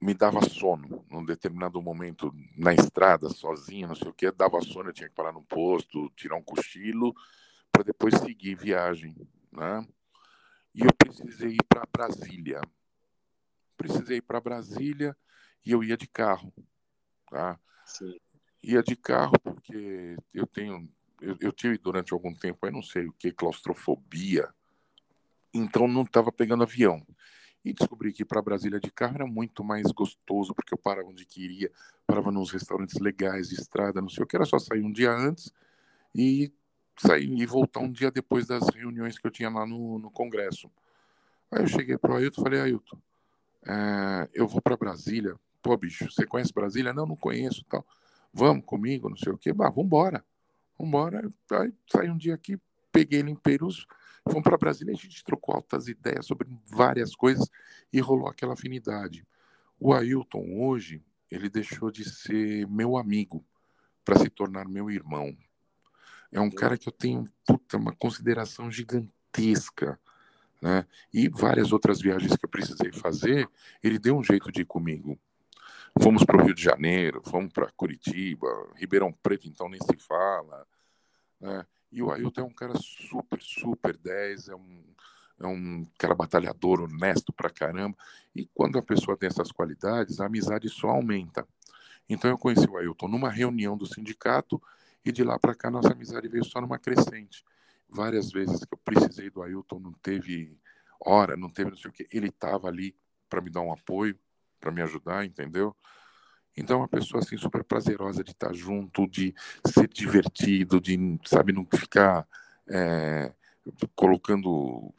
me 0.01 0.13
dava 0.13 0.41
sono 0.41 1.05
num 1.09 1.23
determinado 1.23 1.81
momento 1.81 2.33
na 2.57 2.73
estrada 2.73 3.29
sozinho, 3.29 3.87
não 3.87 3.95
sei 3.95 4.09
o 4.09 4.13
que, 4.13 4.29
dava 4.31 4.59
sono, 4.61 4.89
eu 4.89 4.93
tinha 4.93 5.07
que 5.07 5.15
parar 5.15 5.31
no 5.31 5.43
posto, 5.43 6.09
tirar 6.15 6.35
um 6.35 6.43
cochilo 6.43 7.13
para 7.71 7.83
depois 7.83 8.15
seguir 8.19 8.55
viagem, 8.55 9.15
né? 9.51 9.87
E 10.75 10.81
eu 10.81 10.93
precisei 10.97 11.51
ir 11.51 11.63
para 11.69 11.85
Brasília. 11.89 12.59
Precisei 13.77 14.17
ir 14.17 14.21
para 14.23 14.41
Brasília 14.41 15.15
e 15.65 15.71
eu 15.71 15.83
ia 15.83 15.95
de 15.95 16.07
carro, 16.07 16.51
tá? 17.29 17.59
Sim. 17.85 18.19
Ia 18.63 18.81
de 18.81 18.95
carro 18.95 19.33
porque 19.43 20.15
eu 20.33 20.47
tenho 20.47 20.89
eu, 21.23 21.37
eu 21.39 21.51
tive 21.51 21.77
durante 21.77 22.13
algum 22.13 22.33
tempo, 22.33 22.65
eu 22.65 22.71
não 22.71 22.83
sei 22.83 23.07
o 23.07 23.13
que, 23.13 23.31
claustrofobia. 23.31 24.49
Então 25.53 25.87
não 25.87 26.01
estava 26.01 26.31
pegando 26.31 26.63
avião. 26.63 27.01
E 27.63 27.71
descobri 27.71 28.11
que 28.11 28.25
para 28.25 28.41
Brasília 28.41 28.79
de 28.79 28.91
carro 28.91 29.15
era 29.15 29.25
muito 29.25 29.63
mais 29.63 29.89
gostoso, 29.93 30.53
porque 30.53 30.73
eu 30.73 30.77
parava 30.77 31.07
onde 31.07 31.25
queria, 31.25 31.71
parava 32.05 32.29
nos 32.29 32.51
restaurantes 32.51 32.99
legais 32.99 33.47
de 33.47 33.55
estrada, 33.55 34.01
não 34.01 34.09
sei 34.09 34.23
o 34.23 34.27
que, 34.27 34.35
era 34.35 34.43
só 34.43 34.59
sair 34.59 34.81
um 34.81 34.91
dia 34.91 35.13
antes 35.13 35.49
e 36.13 36.51
sair 36.97 37.31
e 37.31 37.45
voltar 37.45 37.79
um 37.79 37.91
dia 37.91 38.11
depois 38.11 38.45
das 38.45 38.67
reuniões 38.67 39.17
que 39.17 39.25
eu 39.25 39.31
tinha 39.31 39.49
lá 39.49 39.65
no, 39.65 39.97
no 39.97 40.11
Congresso. 40.11 40.69
Aí 41.49 41.61
eu 41.61 41.67
cheguei 41.67 41.97
pro 41.97 42.15
Ailton 42.15 42.41
e 42.41 42.43
falei, 42.43 42.59
Ailton, 42.59 42.97
é, 43.65 44.29
eu 44.33 44.45
vou 44.45 44.61
para 44.61 44.75
Brasília. 44.75 45.39
Pô, 45.61 45.77
bicho, 45.77 46.11
você 46.11 46.25
conhece 46.25 46.51
Brasília? 46.51 46.91
Não, 46.91 47.05
não 47.05 47.15
conheço 47.15 47.63
tal 47.69 47.85
vamos 48.33 48.65
comigo, 48.65 49.09
não 49.09 49.17
sei 49.17 49.31
o 49.31 49.37
quê. 49.37 49.53
Bah, 49.53 49.69
vambora. 49.69 50.25
Vambora. 50.77 51.29
Aí 51.51 51.73
saí 51.89 52.09
um 52.09 52.17
dia 52.17 52.33
aqui, 52.33 52.57
peguei 52.91 53.19
ele 53.19 53.31
em 53.31 53.35
Perus, 53.35 53.85
fomos 54.27 54.43
para 54.43 54.57
Brasília, 54.57 54.93
a 54.93 54.97
gente 54.97 55.23
trocou 55.23 55.55
altas 55.55 55.87
ideias 55.87 56.25
sobre 56.25 56.47
várias 56.65 57.15
coisas 57.15 57.47
e 57.91 57.99
rolou 57.99 58.27
aquela 58.27 58.53
afinidade. 58.53 59.25
O 59.79 59.93
Ailton 59.93 60.59
hoje, 60.59 61.03
ele 61.29 61.49
deixou 61.49 61.91
de 61.91 62.09
ser 62.09 62.67
meu 62.67 62.97
amigo 62.97 63.45
para 64.03 64.19
se 64.19 64.29
tornar 64.29 64.67
meu 64.67 64.89
irmão. 64.89 65.35
É 66.31 66.39
um 66.39 66.49
cara 66.49 66.77
que 66.77 66.87
eu 66.87 66.93
tenho 66.93 67.25
puta, 67.45 67.77
uma 67.77 67.93
consideração 67.93 68.71
gigantesca, 68.71 69.99
né? 70.61 70.85
E 71.13 71.27
várias 71.27 71.71
outras 71.71 72.01
viagens 72.01 72.35
que 72.35 72.45
eu 72.45 72.49
precisei 72.49 72.91
fazer, 72.91 73.47
ele 73.83 73.99
deu 73.99 74.17
um 74.17 74.23
jeito 74.23 74.51
de 74.51 74.61
ir 74.61 74.65
comigo. 74.65 75.19
Fomos 76.01 76.23
para 76.23 76.41
o 76.41 76.45
Rio 76.45 76.55
de 76.55 76.63
Janeiro, 76.63 77.21
fomos 77.23 77.53
para 77.53 77.71
Curitiba, 77.71 78.47
Ribeirão 78.75 79.11
Preto, 79.11 79.47
então 79.47 79.69
nem 79.69 79.79
se 79.79 79.95
fala. 79.97 80.65
Né? 81.39 81.65
E 81.91 82.01
o 82.01 82.11
Ailton 82.11 82.41
é 82.41 82.43
um 82.43 82.53
cara 82.53 82.73
super, 82.75 83.39
super 83.39 83.95
10, 83.95 84.49
é 84.49 84.55
um, 84.55 84.83
é 85.39 85.45
um 85.45 85.85
cara 85.97 86.15
batalhador, 86.15 86.81
honesto 86.81 87.31
pra 87.31 87.49
caramba. 87.49 87.95
E 88.35 88.47
quando 88.47 88.79
a 88.79 88.81
pessoa 88.81 89.15
tem 89.15 89.27
essas 89.27 89.51
qualidades, 89.51 90.19
a 90.19 90.25
amizade 90.25 90.67
só 90.69 90.89
aumenta. 90.89 91.47
Então 92.09 92.29
eu 92.29 92.37
conheci 92.37 92.67
o 92.67 92.77
Ailton 92.77 93.07
numa 93.07 93.29
reunião 93.29 93.77
do 93.77 93.85
sindicato 93.85 94.61
e 95.05 95.11
de 95.11 95.23
lá 95.23 95.37
para 95.37 95.53
cá 95.53 95.69
nossa 95.69 95.91
amizade 95.91 96.27
veio 96.27 96.43
só 96.43 96.59
numa 96.59 96.79
crescente. 96.79 97.45
Várias 97.87 98.31
vezes 98.31 98.65
que 98.65 98.73
eu 98.73 98.79
precisei 98.83 99.29
do 99.29 99.43
Ailton, 99.43 99.79
não 99.79 99.93
teve 99.93 100.59
hora, 100.99 101.37
não 101.37 101.49
teve 101.49 101.69
não 101.69 101.77
sei 101.77 101.91
o 101.91 101.93
que, 101.93 102.07
ele 102.11 102.29
estava 102.29 102.67
ali 102.67 102.95
para 103.29 103.41
me 103.41 103.49
dar 103.49 103.61
um 103.61 103.71
apoio, 103.71 104.17
para 104.63 104.71
me 104.71 104.81
ajudar, 104.81 105.25
entendeu? 105.25 105.75
Então, 106.55 106.79
uma 106.79 106.87
pessoa 106.87 107.21
assim 107.21 107.35
super 107.35 107.63
prazerosa 107.63 108.23
de 108.23 108.31
estar 108.31 108.53
junto, 108.53 109.05
de 109.07 109.35
ser 109.67 109.89
divertido, 109.89 110.79
de, 110.79 111.19
sabe, 111.25 111.51
não 111.51 111.67
ficar 111.75 112.25
é, 112.69 113.33
colocando 113.93 114.93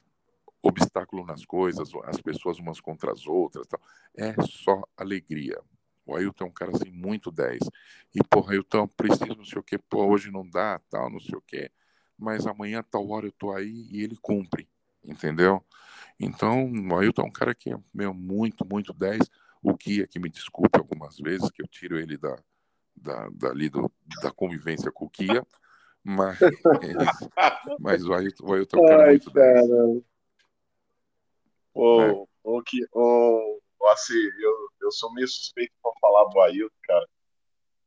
obstáculo 0.62 1.24
nas 1.24 1.44
coisas, 1.46 1.90
as 2.04 2.20
pessoas 2.20 2.58
umas 2.58 2.80
contra 2.80 3.12
as 3.12 3.26
outras, 3.26 3.66
tal. 3.66 3.80
É 4.14 4.34
só 4.42 4.82
alegria. 4.96 5.58
O 6.04 6.14
Ailton 6.14 6.44
é 6.44 6.48
um 6.48 6.52
cara 6.52 6.72
assim 6.72 6.90
muito 6.90 7.30
10. 7.30 7.60
E, 8.14 8.22
porra, 8.22 8.52
Ailton, 8.52 8.86
preciso 8.88 9.34
não 9.34 9.44
sei 9.44 9.58
o 9.58 9.62
que, 9.62 9.78
pô, 9.78 10.04
hoje 10.04 10.30
não 10.30 10.46
dá, 10.46 10.78
tal, 10.90 11.08
não 11.08 11.20
sei 11.20 11.36
o 11.36 11.40
que. 11.40 11.70
Mas 12.18 12.46
amanhã, 12.46 12.82
tal 12.82 13.08
hora, 13.08 13.26
eu 13.26 13.32
tô 13.32 13.52
aí 13.52 13.88
e 13.90 14.02
ele 14.02 14.16
cumpre, 14.20 14.68
entendeu? 15.02 15.64
Então, 16.20 16.70
o 16.70 16.98
Ailton 16.98 17.22
é 17.22 17.26
um 17.26 17.32
cara 17.32 17.54
que 17.54 17.72
é 17.72 17.78
meu, 17.92 18.12
muito, 18.12 18.66
muito 18.66 18.92
10 18.92 19.20
o 19.64 19.76
Kia, 19.76 20.06
que 20.06 20.18
me 20.18 20.28
desculpe 20.28 20.78
algumas 20.78 21.16
vezes, 21.18 21.50
que 21.50 21.62
eu 21.62 21.66
tiro 21.66 21.98
ele 21.98 22.18
da, 22.18 22.36
da, 22.94 23.28
dali 23.32 23.70
do, 23.70 23.90
da 24.22 24.30
convivência 24.30 24.92
com 24.92 25.06
o 25.06 25.10
Kia, 25.10 25.44
mas, 26.02 26.38
mas 27.80 28.04
o 28.04 28.12
Ailton, 28.12 28.46
o 28.46 28.52
Ailton 28.52 28.86
cara 28.86 29.06
muito 29.06 29.32
cara. 29.32 29.64
Ô, 31.72 32.02
é. 32.02 32.24
ô, 32.44 32.62
que, 32.62 32.86
ô, 32.92 33.60
assim, 33.90 34.18
eu, 34.38 34.68
eu 34.82 34.92
sou 34.92 35.12
meio 35.14 35.26
suspeito 35.26 35.72
para 35.82 35.92
falar 35.98 36.24
do 36.26 36.40
Ailton, 36.40 36.76
cara, 36.82 37.08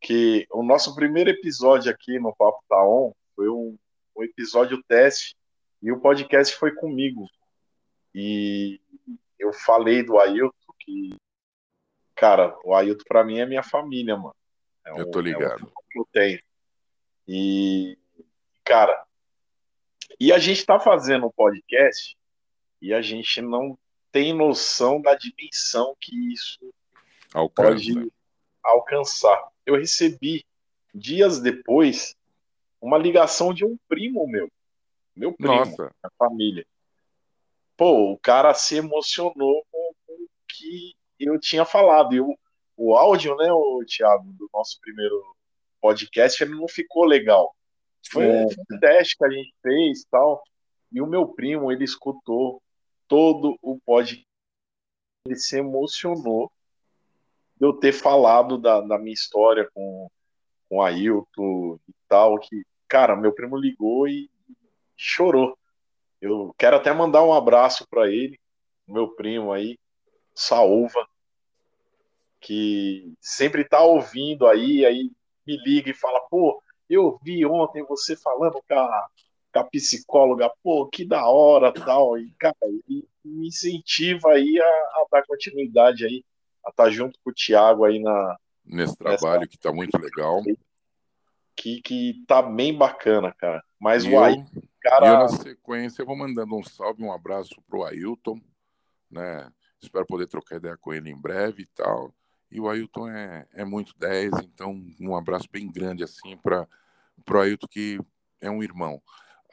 que 0.01 0.47
o 0.51 0.63
nosso 0.63 0.95
primeiro 0.95 1.29
episódio 1.29 1.91
aqui 1.91 2.19
no 2.19 2.35
Papo 2.35 2.59
Tá 2.67 2.83
On 2.83 3.13
foi 3.35 3.49
um, 3.49 3.77
um 4.15 4.23
episódio 4.23 4.83
teste 4.87 5.37
e 5.81 5.91
o 5.91 5.99
podcast 5.99 6.55
foi 6.55 6.73
comigo. 6.73 7.27
E 8.15 8.81
eu 9.37 9.53
falei 9.53 10.01
do 10.01 10.17
Ailton 10.17 10.73
que 10.79 11.15
cara, 12.17 12.57
o 12.63 12.73
Ailton 12.75 13.03
pra 13.07 13.23
mim 13.23 13.37
é 13.39 13.45
minha 13.45 13.63
família, 13.63 14.17
mano. 14.17 14.35
É 14.83 14.93
um, 14.93 14.97
eu 14.97 15.11
tô 15.11 15.21
ligado. 15.21 15.63
É 15.63 15.91
que 15.91 15.99
eu 15.99 16.07
tenho. 16.11 16.41
E, 17.27 17.97
cara, 18.65 19.05
e 20.19 20.33
a 20.33 20.39
gente 20.39 20.65
tá 20.65 20.79
fazendo 20.79 21.27
um 21.27 21.31
podcast 21.31 22.17
e 22.81 22.93
a 22.93 23.01
gente 23.01 23.41
não 23.41 23.77
tem 24.11 24.33
noção 24.33 24.99
da 24.99 25.13
dimensão 25.15 25.95
que 25.99 26.33
isso 26.33 26.73
Alcança. 27.33 27.69
pode 27.69 28.11
alcançar. 28.63 29.49
Eu 29.65 29.75
recebi 29.75 30.43
dias 30.93 31.39
depois 31.39 32.15
uma 32.81 32.97
ligação 32.97 33.53
de 33.53 33.63
um 33.63 33.77
primo 33.87 34.27
meu, 34.27 34.49
meu 35.15 35.33
primo, 35.33 35.53
Nossa. 35.53 35.91
da 36.01 36.09
família. 36.17 36.65
Pô, 37.75 38.11
o 38.13 38.17
cara 38.17 38.53
se 38.53 38.75
emocionou 38.75 39.65
com 39.69 39.93
o 40.09 40.27
que 40.47 40.95
eu 41.25 41.39
tinha 41.39 41.65
falado. 41.65 42.13
E 42.13 42.21
o, 42.21 42.37
o 42.75 42.95
áudio, 42.95 43.35
né, 43.35 43.51
o 43.51 43.83
Thiago, 43.85 44.31
do 44.33 44.49
nosso 44.53 44.79
primeiro 44.81 45.21
podcast, 45.81 46.43
ele 46.43 46.55
não 46.55 46.67
ficou 46.67 47.05
legal. 47.05 47.55
Foi 48.11 48.25
é. 48.25 48.45
um 48.45 48.79
teste 48.79 49.17
que 49.17 49.25
a 49.25 49.29
gente 49.29 49.53
fez 49.61 50.05
tal. 50.09 50.41
E 50.91 51.01
o 51.01 51.07
meu 51.07 51.27
primo, 51.27 51.71
ele 51.71 51.83
escutou 51.83 52.61
todo 53.07 53.57
o 53.61 53.79
podcast. 53.79 54.25
Ele 55.25 55.35
se 55.35 55.57
emocionou 55.57 56.51
de 57.59 57.65
eu 57.65 57.73
ter 57.73 57.91
falado 57.91 58.57
da, 58.57 58.79
da 58.81 58.97
minha 58.97 59.13
história 59.13 59.69
com, 59.73 60.09
com 60.69 60.81
a 60.81 60.89
Ailton 60.89 61.79
e 61.87 61.93
tal. 62.07 62.39
Que, 62.39 62.63
cara, 62.87 63.15
meu 63.15 63.33
primo 63.33 63.57
ligou 63.57 64.07
e 64.07 64.29
chorou. 64.95 65.57
Eu 66.21 66.53
quero 66.57 66.77
até 66.77 66.93
mandar 66.93 67.23
um 67.23 67.33
abraço 67.33 67.87
para 67.87 68.09
ele, 68.09 68.39
meu 68.87 69.09
primo 69.09 69.51
aí, 69.51 69.77
Saúva, 70.37 71.03
que 72.39 73.11
sempre 73.19 73.67
tá 73.67 73.81
ouvindo 73.81 74.45
aí, 74.45 74.85
aí 74.85 75.11
me 75.47 75.57
liga 75.65 75.89
e 75.89 75.95
fala, 75.95 76.19
pô, 76.29 76.61
eu 76.87 77.19
vi 77.23 77.43
ontem 77.43 77.83
você 77.83 78.15
falando 78.15 78.61
com 78.69 78.75
a, 78.75 79.07
com 79.51 79.59
a 79.59 79.63
psicóloga, 79.63 80.51
pô, 80.61 80.85
que 80.85 81.03
da 81.03 81.27
hora, 81.27 81.73
tal, 81.73 82.19
e, 82.19 82.31
cara, 82.37 82.55
e 82.87 83.03
me 83.25 83.47
incentiva 83.47 84.29
aí 84.29 84.59
a, 84.61 84.65
a 84.65 85.05
dar 85.11 85.25
continuidade 85.25 86.05
aí, 86.05 86.23
a 86.63 86.69
estar 86.69 86.83
tá 86.83 86.89
junto 86.91 87.19
com 87.23 87.31
o 87.31 87.33
Thiago 87.33 87.83
aí 87.83 87.97
na... 87.97 88.37
Nesse 88.63 88.95
trabalho 88.95 89.39
nessa... 89.39 89.47
que 89.47 89.57
tá 89.57 89.73
muito 89.73 89.97
legal. 89.97 90.43
Que, 91.55 91.81
que 91.81 92.23
tá 92.27 92.43
bem 92.43 92.77
bacana, 92.77 93.33
cara. 93.33 93.63
Mas 93.79 94.05
e 94.05 94.11
o 94.11 94.19
Ailton, 94.19 94.61
cara... 94.81 95.05
E 95.05 95.09
eu, 95.09 95.17
na 95.17 95.29
sequência, 95.29 96.03
eu 96.03 96.05
vou 96.05 96.15
mandando 96.15 96.55
um 96.55 96.63
salve, 96.63 97.01
um 97.01 97.11
abraço 97.11 97.59
pro 97.67 97.83
Ailton, 97.83 98.39
né, 99.09 99.51
Espero 99.81 100.05
poder 100.05 100.27
trocar 100.27 100.57
ideia 100.57 100.77
com 100.77 100.93
ele 100.93 101.09
em 101.09 101.19
breve 101.19 101.63
e 101.63 101.67
tal. 101.67 102.13
E 102.49 102.59
o 102.59 102.69
Ailton 102.69 103.09
é, 103.09 103.45
é 103.53 103.65
muito 103.65 103.93
10, 103.97 104.31
então 104.43 104.81
um 104.99 105.15
abraço 105.15 105.47
bem 105.51 105.69
grande 105.69 106.03
assim 106.03 106.37
para 106.37 106.67
o 107.29 107.37
Ailton, 107.37 107.67
que 107.69 107.99
é 108.39 108.49
um 108.49 108.63
irmão. 108.63 109.01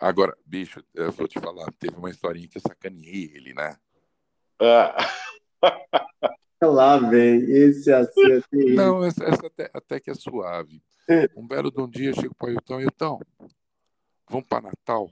Agora, 0.01 0.36
bicho, 0.44 0.83
eu 0.94 1.11
vou 1.12 1.27
te 1.27 1.41
falar, 1.41 1.67
teve 1.78 1.97
uma 1.97 2.11
historinha 2.11 2.49
que 2.49 2.59
eu 2.59 2.62
sacaneei 2.62 3.33
ele, 3.35 3.55
né? 3.55 3.77
Ah. 4.61 4.97
Lá 6.62 6.97
vem, 6.97 7.43
esse 7.51 7.93
assim. 7.93 8.41
Não, 8.75 9.05
essa, 9.05 9.25
essa 9.25 9.47
até, 9.47 9.70
até, 9.75 10.01
que 10.01 10.11
é 10.11 10.15
suave. 10.15 10.83
Um 11.36 11.47
belo 11.47 11.70
de 11.70 11.81
um 11.81 11.89
dia, 11.89 12.11
eu 12.11 12.15
chego 12.15 12.35
para 12.35 12.47
o 12.47 12.51
Ailton, 12.51 12.75
Ailton, 12.78 13.20
vamos 14.28 14.49
para 14.49 14.62
Natal? 14.62 15.11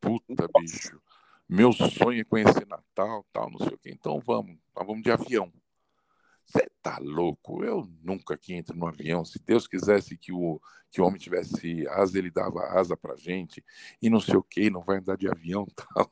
Puta, 0.00 0.48
bicho. 0.60 1.00
Meu 1.48 1.72
sonho 1.72 2.20
é 2.20 2.24
conhecer 2.24 2.66
Natal, 2.66 3.24
tal, 3.32 3.50
não 3.50 3.58
sei 3.58 3.74
o 3.74 3.78
quê. 3.78 3.90
Então 3.90 4.20
vamos, 4.20 4.58
nós 4.76 4.86
vamos 4.86 5.02
de 5.02 5.10
avião. 5.10 5.50
Você 6.44 6.66
tá 6.82 6.98
louco? 7.00 7.64
Eu 7.64 7.88
nunca 8.02 8.36
que 8.36 8.54
entro 8.54 8.76
no 8.76 8.86
avião. 8.86 9.24
Se 9.24 9.38
Deus 9.38 9.66
quisesse 9.66 10.16
que 10.16 10.32
o, 10.32 10.60
que 10.90 11.00
o 11.00 11.04
homem 11.04 11.18
tivesse 11.18 11.86
asa, 11.88 12.18
ele 12.18 12.30
dava 12.30 12.60
asa 12.78 12.96
pra 12.96 13.16
gente. 13.16 13.64
E 14.00 14.08
não 14.08 14.20
sei 14.20 14.36
o 14.36 14.42
quê, 14.42 14.70
não 14.70 14.82
vai 14.82 14.98
andar 14.98 15.16
de 15.16 15.28
avião 15.28 15.66
tal. 15.76 16.10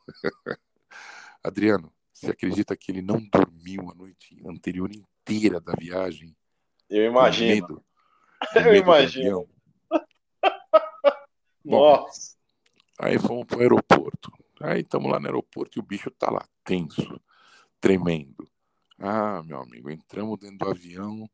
Adriano, 1.42 1.92
você 2.12 2.30
acredita 2.30 2.76
que 2.76 2.90
ele 2.90 3.02
não 3.02 3.18
dormiu 3.20 3.90
a 3.90 3.94
noite 3.94 4.42
anterior 4.46 4.90
inteira 4.90 5.60
da 5.60 5.72
viagem? 5.78 6.36
Eu 6.88 7.04
imagino. 7.04 7.66
Medo, 7.68 7.84
Eu 8.54 8.74
imagino. 8.74 9.48
Bom, 11.64 11.80
Nossa. 11.80 12.36
Aí 12.98 13.18
fomos 13.18 13.44
pro 13.46 13.60
aeroporto. 13.60 14.32
Aí 14.60 14.80
estamos 14.80 15.10
lá 15.10 15.20
no 15.20 15.26
aeroporto 15.26 15.78
e 15.78 15.80
o 15.80 15.84
bicho 15.84 16.10
tá 16.10 16.30
lá, 16.30 16.46
tenso, 16.64 17.20
tremendo. 17.80 18.48
Ah, 18.98 19.42
meu 19.42 19.60
amigo, 19.60 19.90
entramos 19.90 20.38
dentro 20.38 20.58
do 20.58 20.70
avião. 20.70 21.28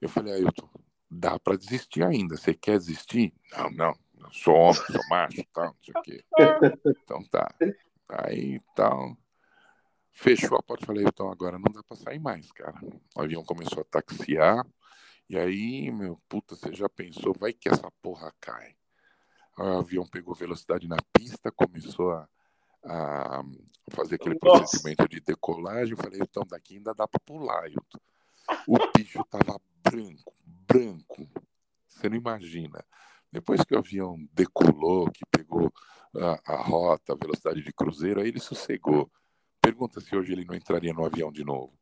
Eu 0.00 0.08
falei, 0.08 0.34
Ailton, 0.34 0.68
dá 1.10 1.38
para 1.38 1.58
desistir 1.58 2.02
ainda. 2.02 2.36
Você 2.36 2.54
quer 2.54 2.78
desistir? 2.78 3.34
Não, 3.52 3.70
não. 3.70 3.94
Eu 4.18 4.32
sou 4.32 4.54
homem, 4.54 4.82
sou 4.90 5.08
macho, 5.10 5.44
tal, 5.52 5.66
não 5.66 5.76
sei 5.82 5.94
o 5.94 6.02
quê. 6.02 6.24
Então 7.04 7.22
tá. 7.24 7.54
Aí 8.08 8.60
tal. 8.74 9.16
Fechou 10.10 10.56
a 10.56 10.62
porta. 10.62 10.86
Falei, 10.86 11.04
então 11.04 11.30
agora 11.30 11.58
não 11.58 11.70
dá 11.70 11.82
para 11.82 11.96
sair 11.96 12.18
mais, 12.18 12.50
cara. 12.52 12.80
O 13.14 13.20
avião 13.20 13.44
começou 13.44 13.80
a 13.80 13.84
taxiar. 13.84 14.66
E 15.28 15.36
aí, 15.38 15.90
meu, 15.90 16.18
puta, 16.28 16.54
você 16.54 16.72
já 16.72 16.88
pensou, 16.88 17.34
vai 17.34 17.52
que 17.52 17.68
essa 17.68 17.90
porra 18.02 18.32
cai 18.40 18.74
o 19.58 19.78
avião 19.78 20.06
pegou 20.06 20.34
velocidade 20.34 20.88
na 20.88 20.96
pista, 21.12 21.52
começou 21.52 22.12
a, 22.12 22.28
a 22.84 23.42
fazer 23.90 24.16
aquele 24.16 24.38
Nossa. 24.42 24.60
procedimento 24.60 25.08
de 25.08 25.20
decolagem. 25.20 25.92
Eu 25.92 26.02
falei, 26.02 26.20
então 26.22 26.44
daqui 26.48 26.76
ainda 26.76 26.94
dá 26.94 27.06
para 27.06 27.20
pular, 27.20 27.68
Hilton. 27.68 27.98
O 28.66 28.76
bicho 28.96 29.20
estava 29.20 29.60
branco, 29.82 30.34
branco. 30.44 31.28
Você 31.88 32.08
não 32.08 32.16
imagina. 32.16 32.84
Depois 33.30 33.62
que 33.62 33.74
o 33.74 33.78
avião 33.78 34.16
decolou, 34.32 35.10
que 35.10 35.24
pegou 35.30 35.72
a, 36.16 36.52
a 36.52 36.62
rota, 36.62 37.12
a 37.12 37.16
velocidade 37.16 37.62
de 37.62 37.72
cruzeiro, 37.72 38.20
aí 38.20 38.28
ele 38.28 38.40
sossegou. 38.40 39.10
Pergunta 39.60 40.00
se 40.00 40.14
hoje 40.16 40.32
ele 40.32 40.44
não 40.44 40.54
entraria 40.54 40.92
no 40.92 41.04
avião 41.04 41.30
de 41.30 41.44
novo. 41.44 41.72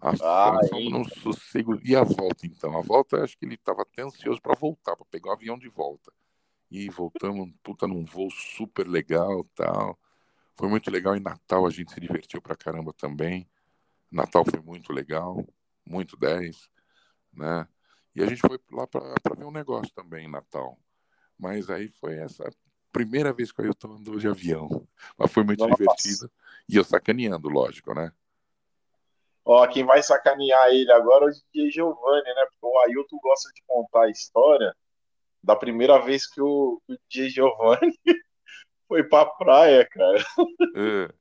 Ah, 0.00 0.58
num 0.72 1.04
sossego. 1.04 1.78
E 1.84 1.94
a 1.94 2.02
volta, 2.02 2.46
então? 2.46 2.78
A 2.78 2.80
volta, 2.80 3.22
acho 3.22 3.36
que 3.36 3.44
ele 3.44 3.56
estava 3.56 3.82
até 3.82 4.02
ansioso 4.02 4.40
para 4.40 4.54
voltar, 4.54 4.96
para 4.96 5.04
pegar 5.06 5.30
o 5.30 5.32
avião 5.32 5.58
de 5.58 5.68
volta 5.68 6.10
e 6.70 6.88
voltamos, 6.88 7.50
puta, 7.62 7.86
num 7.86 8.04
voo 8.04 8.30
super 8.30 8.86
legal 8.86 9.44
tal. 9.54 9.98
Foi 10.56 10.68
muito 10.68 10.90
legal. 10.90 11.16
Em 11.16 11.20
Natal 11.20 11.66
a 11.66 11.70
gente 11.70 11.92
se 11.92 12.00
divertiu 12.00 12.40
pra 12.40 12.54
caramba 12.54 12.92
também. 12.92 13.48
Natal 14.10 14.44
foi 14.44 14.60
muito 14.60 14.92
legal, 14.92 15.44
muito 15.84 16.16
10, 16.16 16.68
né? 17.32 17.66
E 18.14 18.22
a 18.22 18.26
gente 18.26 18.40
foi 18.40 18.58
lá 18.72 18.86
para 18.86 19.34
ver 19.36 19.44
um 19.44 19.50
negócio 19.50 19.92
também 19.94 20.26
em 20.26 20.30
Natal. 20.30 20.78
Mas 21.38 21.70
aí 21.70 21.88
foi 21.88 22.16
essa 22.18 22.44
primeira 22.92 23.32
vez 23.32 23.50
que 23.50 23.60
eu 23.60 23.64
Ailton 23.66 23.94
andou 23.94 24.18
de 24.18 24.28
avião. 24.28 24.86
Mas 25.16 25.32
foi 25.32 25.42
muito 25.42 25.60
Nossa. 25.60 25.74
divertido. 25.74 26.30
E 26.68 26.76
eu 26.76 26.84
sacaneando, 26.84 27.48
lógico, 27.48 27.94
né? 27.94 28.12
Ó, 29.44 29.66
quem 29.66 29.84
vai 29.84 30.02
sacanear 30.02 30.68
ele 30.68 30.92
agora 30.92 31.26
é 31.26 31.28
o 31.28 31.32
DJ 31.32 31.70
Giovanni, 31.70 32.34
né? 32.34 32.46
Porque 32.50 32.66
o 32.66 32.78
Ailton 32.80 33.18
gosta 33.22 33.50
de 33.54 33.62
contar 33.66 34.02
a 34.02 34.10
história 34.10 34.76
da 35.42 35.56
primeira 35.56 35.98
vez 35.98 36.26
que 36.26 36.40
o, 36.40 36.80
o 36.88 36.96
DJ 37.08 37.30
Giovanni 37.30 37.92
foi 38.86 39.04
pra 39.04 39.24
praia, 39.24 39.86
cara. 39.86 40.18
É. 40.76 41.20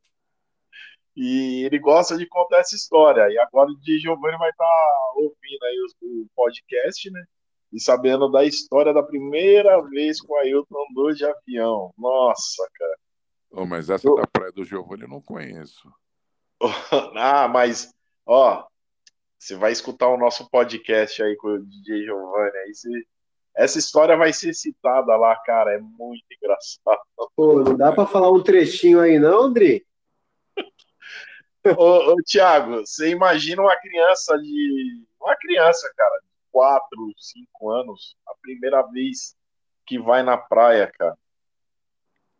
E 1.15 1.65
ele 1.65 1.79
gosta 1.79 2.17
de 2.17 2.25
contar 2.25 2.59
essa 2.59 2.75
história. 2.75 3.29
E 3.29 3.37
agora 3.37 3.69
o 3.69 3.75
DJ 3.75 3.99
Giovanni 3.99 4.37
vai 4.37 4.49
estar 4.49 4.63
tá 4.63 5.13
ouvindo 5.15 5.63
aí 5.63 5.77
o, 6.01 6.21
o 6.21 6.27
podcast, 6.35 7.11
né? 7.11 7.23
E 7.71 7.79
sabendo 7.79 8.29
da 8.29 8.43
história 8.45 8.93
da 8.93 9.03
primeira 9.03 9.81
vez 9.89 10.21
que 10.21 10.31
o 10.31 10.35
Ailton 10.37 10.75
andou 10.89 11.13
de 11.13 11.25
avião. 11.25 11.93
Nossa, 11.97 12.67
cara. 12.73 12.97
Oh, 13.51 13.65
mas 13.65 13.89
essa 13.89 14.07
eu... 14.07 14.15
da 14.15 14.25
praia 14.27 14.51
do 14.51 14.63
Giovanni 14.63 15.03
eu 15.03 15.09
não 15.09 15.21
conheço. 15.21 15.91
ah, 17.15 17.47
mas, 17.47 17.93
ó, 18.25 18.65
você 19.37 19.55
vai 19.55 19.71
escutar 19.71 20.07
o 20.07 20.17
nosso 20.17 20.49
podcast 20.49 21.21
aí 21.21 21.35
com 21.35 21.49
o 21.49 21.65
DJ 21.65 22.05
Giovanni. 22.05 22.57
Aí 22.57 22.73
você... 22.73 22.89
Essa 23.55 23.79
história 23.79 24.15
vai 24.15 24.31
ser 24.31 24.53
citada 24.53 25.15
lá, 25.15 25.35
cara. 25.37 25.73
É 25.73 25.79
muito 25.79 26.25
engraçado. 26.31 27.01
Pô, 27.35 27.61
não 27.61 27.75
dá 27.75 27.91
para 27.91 28.07
falar 28.07 28.31
um 28.31 28.43
trechinho 28.43 28.99
aí, 28.99 29.19
não, 29.19 29.43
André? 29.43 29.81
ô, 31.77 32.13
ô 32.13 32.15
Tiago, 32.23 32.85
você 32.85 33.09
imagina 33.09 33.61
uma 33.61 33.75
criança 33.77 34.37
de. 34.37 35.03
Uma 35.19 35.35
criança, 35.35 35.91
cara, 35.97 36.21
4, 36.51 37.13
5 37.17 37.69
anos, 37.69 38.15
a 38.27 38.33
primeira 38.41 38.81
vez 38.83 39.35
que 39.85 39.99
vai 39.99 40.23
na 40.23 40.37
praia, 40.37 40.91
cara, 40.97 41.17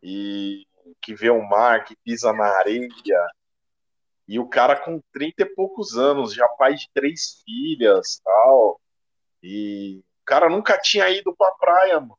e 0.02 0.66
que 1.02 1.14
vê 1.14 1.30
o 1.30 1.42
mar, 1.42 1.84
que 1.84 1.96
pisa 2.04 2.32
na 2.32 2.46
areia, 2.46 2.88
e 4.28 4.40
o 4.40 4.48
cara 4.48 4.76
com 4.76 5.02
30 5.12 5.44
e 5.44 5.46
poucos 5.46 5.98
anos, 5.98 6.34
já 6.34 6.48
pai 6.48 6.76
de 6.76 6.90
três 6.94 7.42
filhas, 7.44 8.22
tal, 8.24 8.80
e 9.42 10.02
cara 10.30 10.50
nunca 10.50 10.78
tinha 10.80 11.10
ido 11.10 11.36
pra 11.36 11.52
praia, 11.54 12.00
mano. 12.00 12.18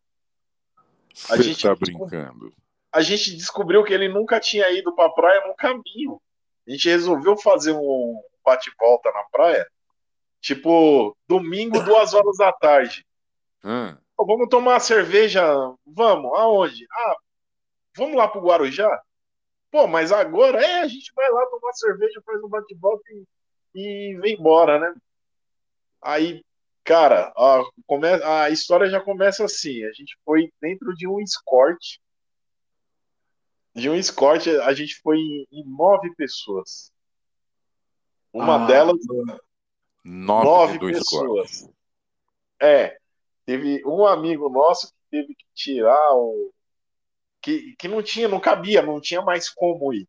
A 1.29 1.37
Você 1.37 1.43
gente 1.45 1.63
tá 1.63 1.75
brincando. 1.75 2.53
A 2.93 3.01
gente 3.01 3.37
descobriu 3.37 3.85
que 3.85 3.93
ele 3.93 4.09
nunca 4.09 4.41
tinha 4.41 4.69
ido 4.71 4.93
pra 4.95 5.11
praia 5.11 5.47
no 5.47 5.55
caminho. 5.55 6.21
A 6.67 6.71
gente 6.73 6.89
resolveu 6.89 7.37
fazer 7.37 7.73
um 7.73 8.21
bate-volta 8.45 9.11
na 9.13 9.23
praia 9.31 9.67
Tipo, 10.41 11.17
domingo, 11.29 11.79
duas 11.85 12.15
horas 12.15 12.37
da 12.39 12.53
tarde. 12.53 13.07
Hum. 13.63 13.95
vamos 14.17 14.49
tomar 14.49 14.73
uma 14.73 14.81
cerveja? 14.81 15.43
Vamos. 15.87 16.33
Aonde? 16.39 16.87
Ah, 16.91 17.17
vamos 17.97 18.17
lá 18.17 18.27
pro 18.27 18.41
Guarujá? 18.41 19.01
Pô, 19.71 19.87
mas 19.87 20.11
agora 20.11 20.61
é, 20.65 20.81
a 20.81 20.89
gente 20.89 21.13
vai 21.15 21.31
lá 21.31 21.47
tomar 21.47 21.73
cerveja, 21.75 22.23
faz 22.25 22.43
um 22.43 22.49
bate-volta 22.49 23.05
e, 23.13 23.25
e 23.75 24.19
vem 24.21 24.35
embora, 24.35 24.81
né? 24.81 24.95
Aí, 26.03 26.43
cara, 26.85 27.33
a, 27.37 27.63
come, 27.87 28.07
a 28.07 28.51
história 28.51 28.89
já 28.89 29.01
começa 29.01 29.45
assim. 29.45 29.85
A 29.85 29.93
gente 29.93 30.17
foi 30.25 30.53
dentro 30.61 30.95
de 30.95 31.07
um 31.07 31.21
escort. 31.21 31.79
De 33.75 33.89
um 33.89 33.95
escort, 33.95 34.47
a 34.49 34.73
gente 34.75 35.01
foi 35.01 35.17
em, 35.17 35.47
em 35.53 35.65
nove 35.65 36.15
pessoas. 36.17 36.93
Uma 38.33 38.65
ah, 38.65 38.67
delas. 38.67 38.97
Nove, 40.05 40.45
Nove 40.47 40.79
pessoas. 40.79 41.69
É. 42.61 42.97
Teve 43.45 43.83
um 43.85 44.07
amigo 44.07 44.49
nosso 44.49 44.89
que 44.89 44.95
teve 45.11 45.35
que 45.35 45.45
tirar 45.55 46.15
o. 46.15 46.53
Que, 47.43 47.75
que 47.77 47.89
não 47.89 48.03
tinha, 48.03 48.29
não 48.29 48.39
cabia, 48.39 48.83
não 48.83 49.01
tinha 49.01 49.23
mais 49.23 49.49
como 49.49 49.93
ir. 49.93 50.07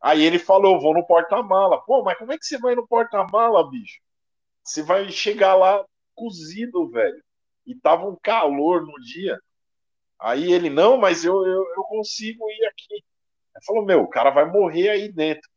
Aí 0.00 0.22
ele 0.22 0.38
falou: 0.38 0.80
vou 0.80 0.94
no 0.94 1.06
porta-mala. 1.06 1.80
Pô, 1.82 2.02
mas 2.02 2.18
como 2.18 2.32
é 2.32 2.38
que 2.38 2.44
você 2.44 2.58
vai 2.58 2.74
no 2.74 2.86
porta-mala, 2.86 3.68
bicho? 3.70 4.00
Você 4.62 4.82
vai 4.82 5.10
chegar 5.10 5.54
lá 5.54 5.84
cozido, 6.14 6.88
velho. 6.90 7.22
E 7.66 7.74
tava 7.74 8.06
um 8.06 8.16
calor 8.22 8.86
no 8.86 8.94
dia. 9.00 9.38
Aí 10.18 10.52
ele, 10.52 10.70
não, 10.70 10.96
mas 10.96 11.24
eu, 11.24 11.34
eu, 11.46 11.64
eu 11.76 11.82
consigo 11.84 12.48
ir 12.50 12.66
aqui. 12.66 12.94
Ele 12.94 13.64
falou: 13.66 13.84
meu, 13.84 14.02
o 14.02 14.08
cara 14.08 14.30
vai 14.30 14.50
morrer 14.50 14.90
aí 14.90 15.10
dentro. 15.10 15.48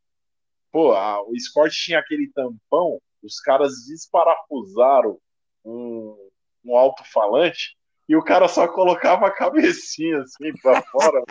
Pô, 0.71 0.93
a, 0.93 1.21
o 1.21 1.33
Scott 1.39 1.75
tinha 1.75 1.99
aquele 1.99 2.31
tampão 2.31 2.99
os 3.23 3.39
caras 3.39 3.85
desparafusaram 3.87 5.19
um, 5.63 6.29
um 6.63 6.77
alto-falante 6.77 7.77
e 8.07 8.15
o 8.15 8.23
cara 8.23 8.47
só 8.47 8.67
colocava 8.67 9.27
a 9.27 9.31
cabecinha 9.31 10.21
assim 10.21 10.53
para 10.61 10.81
fora. 10.89 11.23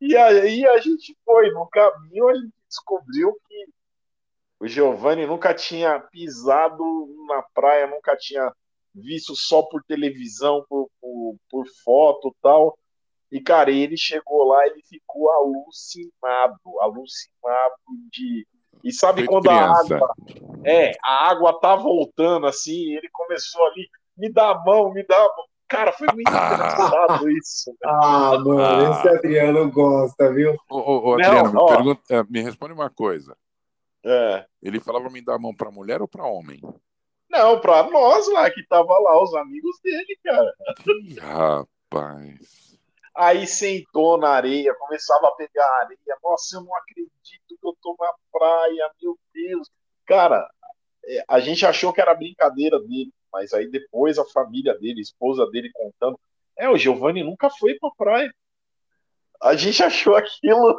e 0.00 0.16
aí 0.16 0.66
a 0.66 0.78
gente 0.78 1.16
foi, 1.24 1.50
no 1.50 1.66
caminho 1.68 2.28
a 2.28 2.34
gente 2.34 2.52
descobriu 2.68 3.36
que 3.48 3.66
o 4.62 4.68
Giovanni 4.68 5.26
nunca 5.26 5.52
tinha 5.52 5.98
pisado 5.98 6.84
na 7.26 7.42
praia, 7.52 7.88
nunca 7.88 8.16
tinha 8.16 8.48
visto 8.94 9.34
só 9.34 9.60
por 9.62 9.82
televisão, 9.82 10.64
por, 10.68 10.88
por, 11.00 11.36
por 11.50 11.66
foto 11.84 12.32
tal. 12.40 12.78
E, 13.28 13.40
cara, 13.40 13.72
ele 13.72 13.96
chegou 13.96 14.44
lá, 14.44 14.64
ele 14.68 14.80
ficou 14.88 15.28
alucinado, 15.32 16.60
alucinado 16.80 17.74
de 18.08 18.46
e 18.84 18.92
sabe 18.92 19.26
quando 19.26 19.48
criança. 19.48 19.94
a 19.94 19.96
água. 19.96 20.14
É, 20.64 20.92
a 21.02 21.30
água 21.30 21.58
tá 21.60 21.74
voltando 21.74 22.46
assim, 22.46 22.94
ele 22.94 23.08
começou 23.12 23.66
ali, 23.66 23.88
me 24.16 24.32
dá 24.32 24.50
a 24.50 24.64
mão, 24.64 24.92
me 24.92 25.04
dá 25.04 25.16
a 25.16 25.26
mão. 25.36 25.46
Cara, 25.68 25.92
foi 25.92 26.06
muito 26.14 26.28
ah. 26.28 26.54
engraçado 26.54 27.30
isso. 27.30 27.70
Né? 27.70 27.76
Ah, 27.84 28.38
mano, 28.38 28.62
ah. 28.62 28.90
esse 28.92 29.08
Adriano 29.08 29.68
gosta, 29.72 30.32
viu? 30.32 30.56
Ô, 30.70 30.78
ô, 30.78 31.08
ô 31.08 31.14
Adriano, 31.14 31.52
Não, 31.52 31.64
me, 31.64 31.76
pergunta, 31.76 32.02
é, 32.10 32.22
me 32.30 32.42
responde 32.42 32.74
uma 32.74 32.90
coisa. 32.90 33.36
É. 34.04 34.46
Ele 34.62 34.80
falava 34.80 35.08
me 35.10 35.22
dar 35.22 35.34
a 35.34 35.38
mão 35.38 35.54
para 35.54 35.70
mulher 35.70 36.02
ou 36.02 36.08
para 36.08 36.26
homem? 36.26 36.60
Não, 37.30 37.60
para 37.60 37.84
nós 37.90 38.28
lá, 38.28 38.50
que 38.50 38.62
tava 38.66 38.98
lá, 38.98 39.22
os 39.22 39.34
amigos 39.34 39.80
dele, 39.82 40.18
cara. 40.22 40.54
Rapaz. 41.20 42.78
Aí 43.14 43.46
sentou 43.46 44.18
na 44.18 44.30
areia, 44.30 44.74
começava 44.74 45.28
a 45.28 45.32
pegar 45.32 45.66
areia. 45.80 45.98
Nossa, 46.22 46.56
eu 46.56 46.62
não 46.62 46.76
acredito 46.76 47.18
que 47.48 47.58
eu 47.62 47.76
tô 47.80 47.96
na 47.98 48.12
praia, 48.30 48.90
meu 49.00 49.18
Deus. 49.32 49.70
Cara, 50.06 50.48
é, 51.06 51.24
a 51.28 51.40
gente 51.40 51.64
achou 51.64 51.92
que 51.92 52.00
era 52.00 52.14
brincadeira 52.14 52.78
dele, 52.80 53.12
mas 53.32 53.52
aí 53.52 53.70
depois 53.70 54.18
a 54.18 54.24
família 54.24 54.78
dele, 54.78 55.00
a 55.00 55.02
esposa 55.02 55.46
dele 55.46 55.70
contando, 55.72 56.18
é, 56.56 56.68
o 56.68 56.76
Giovanni 56.76 57.22
nunca 57.22 57.50
foi 57.50 57.78
pra 57.78 57.90
praia. 57.96 58.34
A 59.42 59.56
gente 59.56 59.82
achou 59.82 60.14
aquilo. 60.14 60.76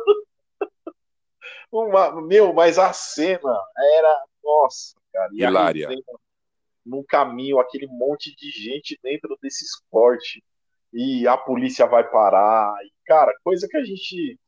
Uma, 1.72 2.22
meu, 2.22 2.54
mas 2.54 2.78
a 2.78 2.94
cena 2.94 3.58
era. 3.96 4.26
Nossa, 4.44 4.96
cara. 5.12 5.30
E 5.34 5.44
Hilária. 5.44 5.90
no 6.86 7.04
caminho, 7.04 7.60
aquele 7.60 7.88
monte 7.88 8.36
de 8.36 8.50
gente 8.52 9.00
dentro 9.02 9.38
desse 9.42 9.66
esporte 9.66 10.44
e 10.94 11.28
a 11.28 11.36
polícia 11.36 11.86
vai 11.88 12.08
parar. 12.08 12.76
E, 12.86 12.92
cara, 13.06 13.34
coisa 13.44 13.68
que 13.68 13.78
a 13.78 13.84
gente. 13.84 14.40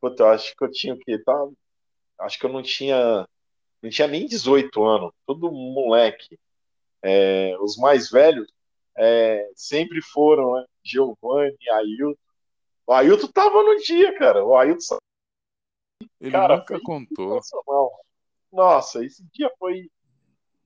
Puta, 0.00 0.24
eu 0.24 0.28
acho 0.28 0.54
que 0.56 0.64
eu 0.64 0.70
tinha 0.70 0.94
o 0.94 0.98
quê? 0.98 1.18
Tá, 1.18 1.48
acho 2.20 2.38
que 2.38 2.46
eu 2.46 2.52
não 2.52 2.62
tinha. 2.62 3.26
Não 3.82 3.90
tinha 3.90 4.08
nem 4.08 4.26
18 4.26 4.82
anos, 4.82 5.12
todo 5.26 5.52
moleque. 5.52 6.38
É, 7.02 7.54
os 7.60 7.76
mais 7.76 8.10
velhos 8.10 8.50
é, 8.96 9.50
sempre 9.54 10.00
foram, 10.00 10.54
né? 10.54 10.64
Giovanni, 10.82 11.56
Ailton. 11.70 12.18
O 12.86 12.92
Ailton 12.92 13.28
tava 13.28 13.62
no 13.62 13.76
dia, 13.76 14.16
cara. 14.18 14.44
O 14.44 14.56
Ailton. 14.56 14.98
Ele 16.20 16.32
cara, 16.32 16.56
nunca 16.56 16.80
contou. 16.80 17.40
Nossa, 18.52 19.04
esse 19.04 19.24
dia 19.32 19.50
foi, 19.58 19.90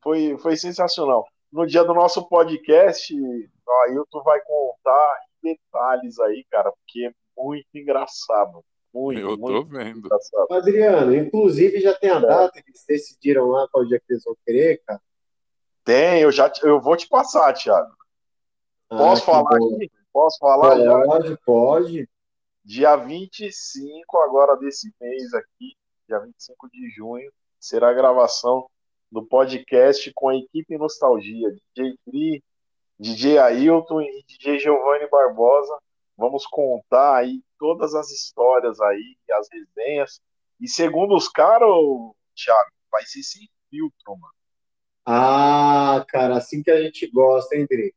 foi, 0.02 0.36
foi 0.38 0.56
sensacional. 0.56 1.26
No 1.50 1.66
dia 1.66 1.82
do 1.82 1.94
nosso 1.94 2.28
podcast, 2.28 3.14
o 3.14 3.72
Ailton 3.86 4.22
vai 4.22 4.40
contar 4.42 5.18
detalhes 5.42 6.18
aí, 6.20 6.44
cara, 6.50 6.70
porque 6.72 7.06
é 7.06 7.12
muito 7.36 7.68
engraçado. 7.74 8.62
Muito, 8.92 9.20
Eu 9.20 9.38
tô 9.38 9.64
vendo. 9.64 9.98
Engraçado. 9.98 10.52
Adriano, 10.52 11.14
inclusive 11.14 11.80
já 11.80 11.94
tem 11.94 12.10
a 12.10 12.18
data, 12.18 12.58
eles 12.58 12.84
decidiram 12.86 13.46
lá 13.48 13.68
qual 13.70 13.84
dia 13.86 13.98
que 13.98 14.12
eles 14.12 14.24
vão 14.24 14.36
querer, 14.44 14.82
cara? 14.86 15.00
Tem, 15.84 16.20
eu 16.20 16.30
já 16.30 16.52
eu 16.62 16.80
vou 16.80 16.96
te 16.96 17.08
passar, 17.08 17.52
Thiago. 17.54 17.92
Ah, 18.90 18.96
Posso 18.96 19.24
falar 19.24 19.56
aqui? 19.56 19.90
Posso 20.12 20.38
falar? 20.38 20.76
Pode, 21.06 21.28
já? 21.28 21.38
pode. 21.44 22.08
Dia 22.68 22.96
25 22.96 24.18
agora 24.18 24.54
desse 24.58 24.92
mês 25.00 25.32
aqui, 25.32 25.74
dia 26.06 26.18
25 26.18 26.68
de 26.68 26.90
junho, 26.90 27.32
será 27.58 27.88
a 27.88 27.94
gravação 27.94 28.68
do 29.10 29.24
podcast 29.24 30.12
com 30.14 30.28
a 30.28 30.36
equipe 30.36 30.76
Nostalgia, 30.76 31.48
DJ 31.74 31.98
Cri, 32.04 32.44
DJ 33.00 33.38
Ailton 33.38 34.02
e 34.02 34.22
DJ 34.28 34.58
Giovanni 34.58 35.08
Barbosa 35.08 35.78
vamos 36.14 36.44
contar 36.46 37.16
aí 37.16 37.40
todas 37.58 37.94
as 37.94 38.10
histórias 38.10 38.78
aí, 38.82 39.16
as 39.32 39.48
resenhas. 39.50 40.20
E 40.60 40.68
segundo 40.68 41.14
os 41.14 41.26
caras, 41.26 41.70
Thiago, 42.34 42.70
vai 42.92 43.06
ser 43.06 43.22
sem 43.22 43.48
filtro, 43.70 44.18
mano. 44.18 44.34
Ah, 45.06 46.04
cara, 46.06 46.36
assim 46.36 46.62
que 46.62 46.70
a 46.70 46.82
gente 46.82 47.10
gosta, 47.10 47.56
hein, 47.56 47.66
Dri? 47.66 47.94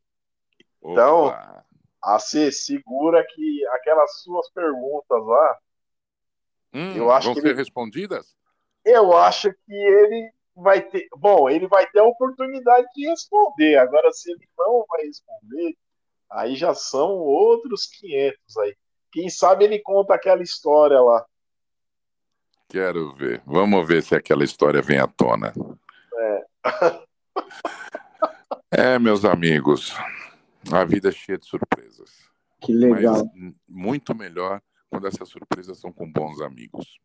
Então, 0.81 1.25
Opa. 1.25 1.65
A 2.01 2.19
C 2.19 2.51
segura 2.51 3.25
que 3.27 3.67
aquelas 3.67 4.21
suas 4.21 4.49
perguntas 4.51 5.25
lá. 5.25 5.57
Hum, 6.73 6.95
eu 6.95 7.11
acho 7.11 7.27
vão 7.27 7.35
que 7.35 7.41
ser 7.41 7.49
ele, 7.49 7.57
respondidas? 7.57 8.35
Eu 8.83 9.15
acho 9.15 9.51
que 9.51 9.73
ele 9.73 10.31
vai 10.55 10.81
ter. 10.81 11.07
Bom, 11.15 11.49
ele 11.49 11.67
vai 11.67 11.85
ter 11.87 11.99
a 11.99 12.05
oportunidade 12.05 12.87
de 12.95 13.07
responder. 13.07 13.77
Agora, 13.77 14.11
se 14.11 14.31
ele 14.31 14.47
não 14.57 14.85
vai 14.89 15.05
responder, 15.05 15.77
aí 16.29 16.55
já 16.55 16.73
são 16.73 17.09
outros 17.09 17.85
500 17.87 18.57
aí. 18.57 18.75
Quem 19.11 19.29
sabe 19.29 19.65
ele 19.65 19.79
conta 19.79 20.15
aquela 20.15 20.41
história 20.41 20.99
lá. 20.99 21.25
Quero 22.69 23.13
ver. 23.15 23.43
Vamos 23.45 23.85
ver 23.85 24.01
se 24.01 24.15
aquela 24.15 24.45
história 24.45 24.81
vem 24.81 24.97
à 24.97 25.05
tona. 25.05 25.53
É. 26.15 26.43
é, 28.95 28.99
meus 28.99 29.25
amigos, 29.25 29.93
a 30.71 30.83
vida 30.85 31.09
é 31.09 31.11
cheia 31.11 31.37
de 31.37 31.45
surpresas. 31.45 32.09
Que 32.59 32.73
legal. 32.73 33.31
Mas 33.33 33.53
muito 33.67 34.13
melhor 34.13 34.61
quando 34.89 35.07
essas 35.07 35.29
surpresas 35.29 35.79
são 35.79 35.91
com 35.91 36.11
bons 36.11 36.41
amigos. 36.41 36.99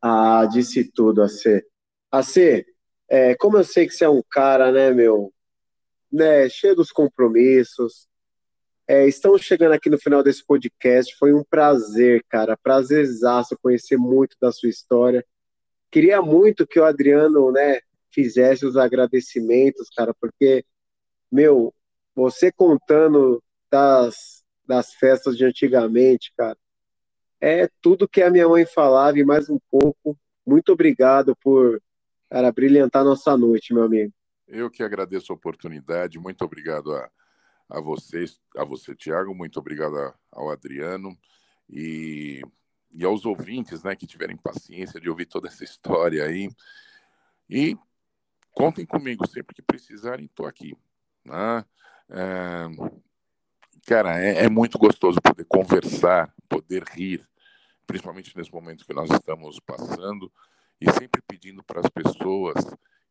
Ah, 0.00 0.46
disse 0.46 0.84
tudo, 0.84 1.22
AC. 1.22 1.64
AC, 2.12 2.66
é, 3.08 3.34
como 3.34 3.56
eu 3.56 3.64
sei 3.64 3.86
que 3.86 3.94
você 3.94 4.04
é 4.04 4.08
um 4.08 4.22
cara, 4.30 4.70
né, 4.70 4.90
meu, 4.92 5.32
né, 6.12 6.48
cheio 6.48 6.76
dos 6.76 6.92
compromissos, 6.92 8.08
é, 8.86 9.06
estamos 9.06 9.42
chegando 9.42 9.72
aqui 9.72 9.88
no 9.88 9.98
final 9.98 10.22
desse 10.22 10.44
podcast. 10.44 11.16
Foi 11.16 11.32
um 11.32 11.44
prazer, 11.44 12.24
cara, 12.28 12.56
prazerzaço 12.56 13.58
conhecer 13.62 13.96
muito 13.96 14.36
da 14.40 14.50
sua 14.52 14.68
história. 14.68 15.24
Queria 15.90 16.20
muito 16.20 16.66
que 16.66 16.78
o 16.78 16.84
Adriano, 16.84 17.52
né, 17.52 17.80
fizesse 18.12 18.66
os 18.66 18.76
agradecimentos, 18.76 19.88
cara, 19.90 20.12
porque, 20.20 20.64
meu, 21.30 21.72
você 22.20 22.52
contando 22.52 23.42
das, 23.70 24.44
das 24.66 24.92
festas 24.92 25.36
de 25.38 25.44
antigamente, 25.44 26.32
cara, 26.36 26.58
é 27.40 27.66
tudo 27.80 28.08
que 28.08 28.20
a 28.20 28.30
minha 28.30 28.46
mãe 28.46 28.66
falava 28.66 29.18
e 29.18 29.24
mais 29.24 29.48
um 29.48 29.58
pouco. 29.70 30.18
Muito 30.46 30.72
obrigado 30.72 31.34
por, 31.36 31.80
cara, 32.28 32.52
brilhantar 32.52 33.04
nossa 33.04 33.36
noite, 33.38 33.72
meu 33.72 33.84
amigo. 33.84 34.12
Eu 34.46 34.70
que 34.70 34.82
agradeço 34.82 35.32
a 35.32 35.34
oportunidade. 35.34 36.18
Muito 36.18 36.44
obrigado 36.44 36.92
a, 36.94 37.10
a 37.70 37.80
vocês, 37.80 38.38
a 38.54 38.64
você, 38.64 38.94
Tiago. 38.94 39.34
Muito 39.34 39.58
obrigado 39.58 39.96
a, 39.96 40.14
ao 40.30 40.50
Adriano 40.50 41.16
e, 41.70 42.42
e 42.92 43.02
aos 43.02 43.24
ouvintes, 43.24 43.82
né, 43.82 43.96
que 43.96 44.06
tiverem 44.06 44.36
paciência 44.36 45.00
de 45.00 45.08
ouvir 45.08 45.24
toda 45.24 45.48
essa 45.48 45.64
história 45.64 46.24
aí. 46.24 46.50
E 47.48 47.78
contem 48.52 48.84
comigo 48.84 49.26
sempre 49.26 49.54
que 49.54 49.62
precisarem, 49.62 50.26
estou 50.26 50.44
aqui. 50.44 50.76
Né? 51.24 51.64
É, 52.10 52.66
cara, 53.86 54.18
é, 54.20 54.44
é, 54.44 54.48
muito 54.48 54.78
gostoso 54.78 55.20
poder 55.20 55.44
conversar, 55.44 56.34
poder 56.48 56.82
rir, 56.84 57.24
principalmente 57.86 58.36
nesse 58.36 58.52
momento 58.52 58.84
que 58.84 58.92
nós 58.92 59.10
estamos 59.10 59.60
passando, 59.60 60.30
e 60.80 60.90
sempre 60.92 61.22
pedindo 61.22 61.62
para 61.62 61.80
as 61.80 61.88
pessoas 61.88 62.56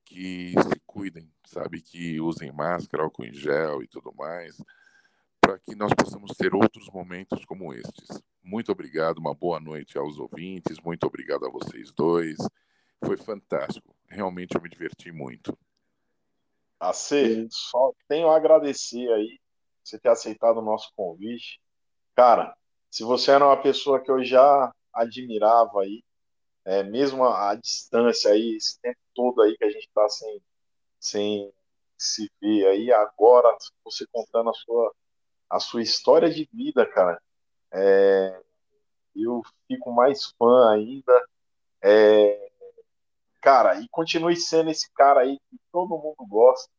que 0.03 0.51
se 0.51 0.81
cuidem, 0.85 1.31
sabe, 1.45 1.81
que 1.81 2.19
usem 2.19 2.51
máscara, 2.51 3.03
álcool 3.03 3.25
em 3.25 3.33
gel 3.33 3.83
e 3.83 3.87
tudo 3.87 4.13
mais, 4.15 4.57
para 5.39 5.59
que 5.59 5.75
nós 5.75 5.93
possamos 5.93 6.31
ter 6.31 6.53
outros 6.53 6.89
momentos 6.89 7.45
como 7.45 7.73
estes. 7.73 8.21
Muito 8.43 8.71
obrigado, 8.71 9.19
uma 9.19 9.33
boa 9.33 9.59
noite 9.59 9.97
aos 9.97 10.17
ouvintes, 10.17 10.79
muito 10.83 11.05
obrigado 11.05 11.45
a 11.45 11.49
vocês 11.49 11.91
dois. 11.91 12.37
Foi 13.05 13.17
fantástico. 13.17 13.95
Realmente 14.07 14.55
eu 14.55 14.61
me 14.61 14.69
diverti 14.69 15.11
muito. 15.11 15.57
A 16.79 16.93
C, 16.93 17.47
só 17.51 17.91
tenho 18.07 18.29
a 18.29 18.37
agradecer 18.37 19.11
aí 19.11 19.39
você 19.83 19.99
ter 19.99 20.09
aceitado 20.09 20.57
o 20.57 20.61
nosso 20.61 20.91
convite. 20.95 21.59
Cara, 22.15 22.55
se 22.89 23.03
você 23.03 23.31
era 23.31 23.45
uma 23.45 23.61
pessoa 23.61 23.99
que 23.99 24.11
eu 24.11 24.23
já 24.23 24.73
admirava 24.93 25.81
aí, 25.81 26.03
é, 26.65 26.83
mesmo 26.83 27.23
a, 27.25 27.51
a, 27.51 27.55
distância 27.55 28.31
aí, 28.31 28.55
esse 28.55 28.79
tempo 28.81 28.99
todo 29.15 29.41
aí 29.41 29.57
que 29.57 29.63
a 29.65 29.69
gente 29.69 29.87
está 29.87 30.07
sem, 30.09 30.41
sem 30.99 31.53
se 31.97 32.31
ver 32.41 32.67
aí, 32.67 32.91
agora 32.91 33.55
você 33.83 34.05
contando 34.11 34.49
a 34.49 34.53
sua, 34.53 34.93
a 35.49 35.59
sua 35.59 35.81
história 35.81 36.29
de 36.29 36.47
vida, 36.53 36.85
cara, 36.85 37.21
é, 37.71 38.41
eu 39.15 39.41
fico 39.67 39.91
mais 39.91 40.25
fã 40.37 40.71
ainda. 40.71 41.27
É, 41.81 42.48
cara, 43.41 43.79
e 43.79 43.87
continue 43.89 44.35
sendo 44.35 44.69
esse 44.69 44.91
cara 44.93 45.21
aí 45.21 45.37
que 45.49 45.57
todo 45.71 45.97
mundo 45.97 46.25
gosta. 46.27 46.69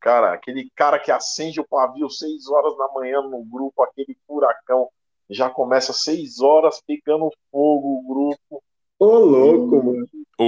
Cara, 0.00 0.32
aquele 0.32 0.70
cara 0.74 0.98
que 0.98 1.12
acende 1.12 1.60
o 1.60 1.66
pavio 1.68 2.08
seis 2.08 2.48
horas 2.48 2.76
da 2.76 2.88
manhã 2.94 3.20
no 3.20 3.44
grupo, 3.44 3.82
aquele 3.82 4.16
furacão, 4.26 4.88
já 5.28 5.50
começa 5.50 5.92
seis 5.92 6.40
horas 6.40 6.80
pegando 6.86 7.30
fogo 7.50 7.98
o 7.98 8.08
grupo. 8.08 8.64
Ô, 8.98 9.18
louco, 9.18 9.82
mano. 9.82 10.06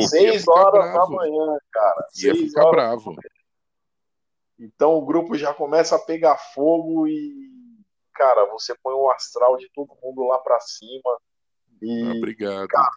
Seis 0.08 0.48
horas 0.48 0.90
bravo. 0.90 0.98
da 0.98 1.16
manhã, 1.16 1.58
cara. 1.70 2.06
Ia 2.16 2.34
seis 2.34 2.48
ficar 2.48 2.70
bravo. 2.70 3.14
Então 4.58 4.94
o 4.94 5.04
grupo 5.04 5.36
já 5.36 5.52
começa 5.52 5.96
a 5.96 5.98
pegar 5.98 6.36
fogo 6.36 7.06
e, 7.06 7.50
cara, 8.14 8.46
você 8.46 8.74
põe 8.82 8.94
o 8.94 9.10
astral 9.10 9.56
de 9.56 9.68
todo 9.74 9.96
mundo 10.02 10.26
lá 10.26 10.38
pra 10.38 10.58
cima. 10.60 11.18
E, 11.80 12.02
ah, 12.04 12.16
Obrigado. 12.16 12.68
Cara, 12.68 12.90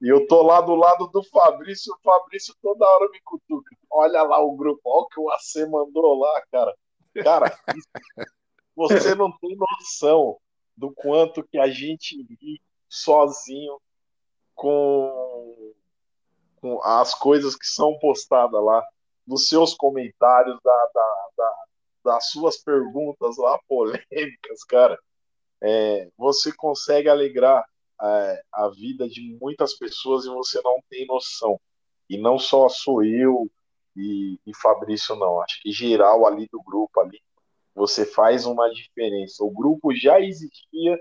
e 0.00 0.08
eu 0.08 0.26
tô 0.26 0.42
lá 0.42 0.60
do 0.60 0.74
lado 0.74 1.08
do 1.08 1.22
Fabrício, 1.24 1.92
o 1.92 1.98
Fabrício 2.02 2.54
toda 2.62 2.86
hora 2.86 3.10
me 3.10 3.20
cutuca. 3.22 3.76
Olha 3.90 4.22
lá 4.22 4.40
o 4.40 4.54
grupo, 4.56 4.80
olha 4.84 5.02
o 5.02 5.08
que 5.08 5.20
o 5.20 5.30
AC 5.30 5.68
mandou 5.68 6.18
lá, 6.18 6.42
cara. 6.52 6.76
Cara, 7.22 7.58
você 8.76 9.14
não 9.14 9.30
tem 9.38 9.56
noção 9.56 10.38
do 10.76 10.92
quanto 10.92 11.42
que 11.42 11.58
a 11.58 11.68
gente 11.68 12.16
ri 12.40 12.60
sozinho 12.88 13.80
com, 14.54 15.72
com 16.60 16.82
as 16.84 17.14
coisas 17.14 17.56
que 17.56 17.66
são 17.66 17.98
postadas 17.98 18.62
lá, 18.62 18.84
dos 19.26 19.48
seus 19.48 19.74
comentários, 19.74 20.58
da, 20.62 20.90
da, 20.94 21.28
da 21.36 21.54
das 22.08 22.30
suas 22.30 22.56
perguntas 22.56 23.36
lá 23.36 23.58
polêmicas, 23.68 24.64
cara. 24.66 24.98
É, 25.60 26.08
você 26.16 26.52
consegue 26.52 27.08
alegrar 27.08 27.64
é, 28.02 28.42
a 28.52 28.68
vida 28.68 29.08
de 29.08 29.36
muitas 29.40 29.74
pessoas 29.74 30.24
e 30.24 30.28
você 30.28 30.60
não 30.62 30.80
tem 30.88 31.06
noção. 31.06 31.60
E 32.08 32.16
não 32.16 32.38
só 32.38 32.68
sou 32.68 33.04
eu 33.04 33.50
e, 33.96 34.38
e 34.46 34.54
Fabrício, 34.56 35.16
não. 35.16 35.40
Acho 35.42 35.60
que 35.62 35.72
geral 35.72 36.26
ali 36.26 36.48
do 36.50 36.62
grupo 36.62 37.00
ali, 37.00 37.20
você 37.74 38.06
faz 38.06 38.46
uma 38.46 38.68
diferença. 38.70 39.44
O 39.44 39.50
grupo 39.50 39.94
já 39.94 40.20
existia, 40.20 41.00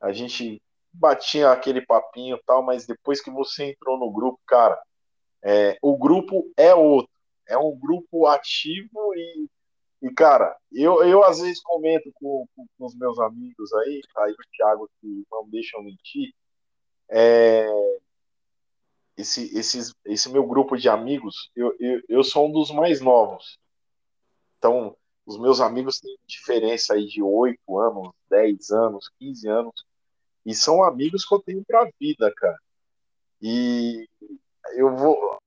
a 0.00 0.12
gente 0.12 0.62
batia 0.92 1.50
aquele 1.50 1.80
papinho 1.84 2.36
e 2.36 2.42
tal, 2.44 2.62
mas 2.62 2.86
depois 2.86 3.20
que 3.20 3.30
você 3.30 3.70
entrou 3.70 3.98
no 3.98 4.10
grupo, 4.10 4.38
cara, 4.46 4.80
é, 5.42 5.78
o 5.82 5.96
grupo 5.96 6.50
é 6.56 6.74
outro. 6.74 7.10
É 7.48 7.58
um 7.58 7.76
grupo 7.76 8.26
ativo 8.26 9.14
e, 9.14 9.48
e 10.02 10.10
cara, 10.12 10.56
eu, 10.72 11.02
eu 11.04 11.22
às 11.24 11.40
vezes 11.40 11.62
comento 11.62 12.10
com, 12.14 12.46
com, 12.54 12.66
com 12.78 12.86
os 12.86 12.94
meus 12.96 13.18
amigos 13.18 13.72
aí, 13.74 14.00
aí 14.18 14.32
o 14.32 14.50
Thiago 14.56 14.90
que 15.00 15.24
não 15.30 15.48
deixam 15.48 15.82
mentir, 15.82 16.32
é, 17.10 17.66
esse, 19.16 19.56
esse, 19.56 19.92
esse 20.04 20.28
meu 20.30 20.46
grupo 20.46 20.76
de 20.76 20.88
amigos, 20.88 21.50
eu, 21.54 21.74
eu, 21.78 22.02
eu 22.08 22.24
sou 22.24 22.48
um 22.48 22.52
dos 22.52 22.70
mais 22.70 23.00
novos. 23.00 23.58
Então, 24.58 24.96
os 25.26 25.38
meus 25.38 25.60
amigos 25.60 26.00
têm 26.00 26.16
diferença 26.26 26.94
aí 26.94 27.06
de 27.06 27.22
8 27.22 27.78
anos, 27.78 28.12
10 28.30 28.70
anos, 28.70 29.10
15 29.18 29.48
anos. 29.48 29.86
E 30.44 30.54
são 30.54 30.82
amigos 30.82 31.24
que 31.24 31.34
eu 31.34 31.42
tenho 31.42 31.64
pra 31.64 31.88
vida, 32.00 32.32
cara. 32.36 32.58
E 33.40 34.08
eu 34.74 34.94
vou. 34.96 35.38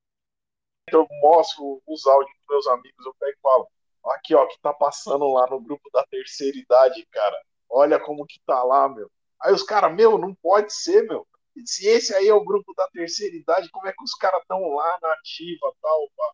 Eu 0.92 1.08
mostro 1.22 1.82
os 1.88 2.06
áudios 2.06 2.36
dos 2.38 2.48
meus 2.50 2.68
amigos, 2.68 3.06
eu 3.06 3.14
pego 3.20 3.32
e 3.38 3.42
falo: 3.42 3.68
aqui, 4.12 4.36
ó, 4.36 4.46
que 4.48 4.60
tá 4.62 4.74
passando 4.74 5.32
lá 5.34 5.48
no 5.50 5.60
grupo 5.62 5.90
da 5.92 6.04
terceira 6.06 6.58
idade, 6.58 7.06
cara. 7.12 7.36
Olha 7.70 8.00
como 8.00 8.26
que 8.26 8.40
tá 8.46 8.64
lá, 8.64 8.88
meu. 8.90 9.10
Aí 9.42 9.54
os 9.54 9.64
caras, 9.64 9.94
meu, 9.94 10.18
não 10.18 10.34
pode 10.36 10.74
ser, 10.74 11.04
meu. 11.04 11.28
Se 11.66 11.88
esse 11.88 12.14
aí 12.16 12.28
é 12.28 12.34
o 12.34 12.44
grupo 12.44 12.74
da 12.76 12.88
terceira 12.90 13.36
idade, 13.36 13.70
como 13.70 13.88
é 13.88 13.92
que 13.94 14.04
os 14.04 14.16
caras 14.16 14.42
estão 14.42 14.60
lá 14.74 14.98
na 15.02 15.14
ativa 15.14 15.72
tal? 15.82 16.10
Pá? 16.18 16.32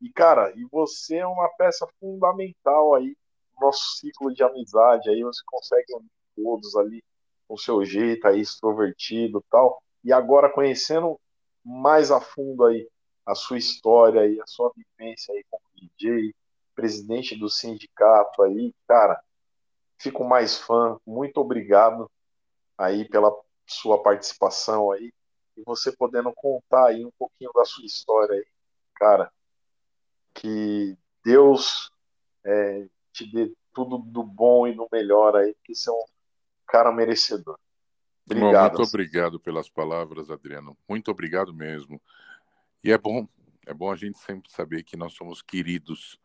E, 0.00 0.10
cara, 0.10 0.52
e 0.56 0.64
você 0.70 1.16
é 1.16 1.26
uma 1.26 1.48
peça 1.56 1.86
fundamental 2.00 2.94
aí 2.94 3.16
no 3.54 3.66
nosso 3.66 3.98
ciclo 3.98 4.32
de 4.32 4.42
amizade. 4.42 5.10
Aí 5.10 5.22
você 5.22 5.42
consegue 5.46 5.86
todos 6.36 6.76
ali 6.76 7.02
com 7.46 7.56
seu 7.56 7.84
jeito 7.84 8.26
aí, 8.26 8.40
extrovertido 8.40 9.44
tal. 9.50 9.82
E 10.02 10.12
agora 10.12 10.52
conhecendo 10.52 11.20
mais 11.64 12.10
a 12.10 12.20
fundo 12.20 12.64
aí 12.64 12.88
a 13.26 13.34
sua 13.34 13.58
história 13.58 14.26
e 14.26 14.40
a 14.40 14.46
sua 14.46 14.72
vivência 14.76 15.34
aí 15.34 15.44
como 15.50 15.62
DJ, 15.74 16.34
presidente 16.74 17.36
do 17.36 17.48
sindicato 17.48 18.42
aí, 18.42 18.74
cara, 18.86 19.20
fico 19.98 20.24
mais 20.24 20.58
fã. 20.58 20.98
Muito 21.06 21.38
obrigado 21.38 22.10
aí 22.76 23.08
pela 23.08 23.34
sua 23.66 24.02
participação 24.02 24.90
aí 24.90 25.12
e 25.56 25.62
você 25.64 25.92
podendo 25.92 26.32
contar 26.34 26.88
aí 26.88 27.04
um 27.04 27.12
pouquinho 27.18 27.50
da 27.54 27.64
sua 27.64 27.84
história 27.84 28.34
aí, 28.34 28.46
cara. 28.94 29.32
Que 30.34 30.96
Deus 31.24 31.90
é, 32.44 32.86
te 33.12 33.30
dê 33.30 33.54
tudo 33.72 33.98
do 33.98 34.22
bom 34.22 34.66
e 34.66 34.74
do 34.74 34.88
melhor 34.92 35.36
aí, 35.36 35.54
que 35.64 35.74
você 35.74 35.88
é 35.88 35.92
um 35.92 36.04
cara 36.66 36.92
merecedor. 36.92 37.58
Obrigado. 38.26 38.72
Bom, 38.72 38.78
muito 38.78 38.88
obrigado 38.88 39.40
pelas 39.40 39.68
palavras, 39.68 40.30
Adriano. 40.30 40.76
Muito 40.88 41.10
obrigado 41.10 41.52
mesmo. 41.52 42.00
E 42.82 42.90
é 42.90 42.98
bom, 42.98 43.28
é 43.66 43.74
bom 43.74 43.90
a 43.90 43.96
gente 43.96 44.18
sempre 44.18 44.50
saber 44.50 44.82
que 44.82 44.96
nós 44.96 45.12
somos 45.14 45.42
queridos, 45.42 46.18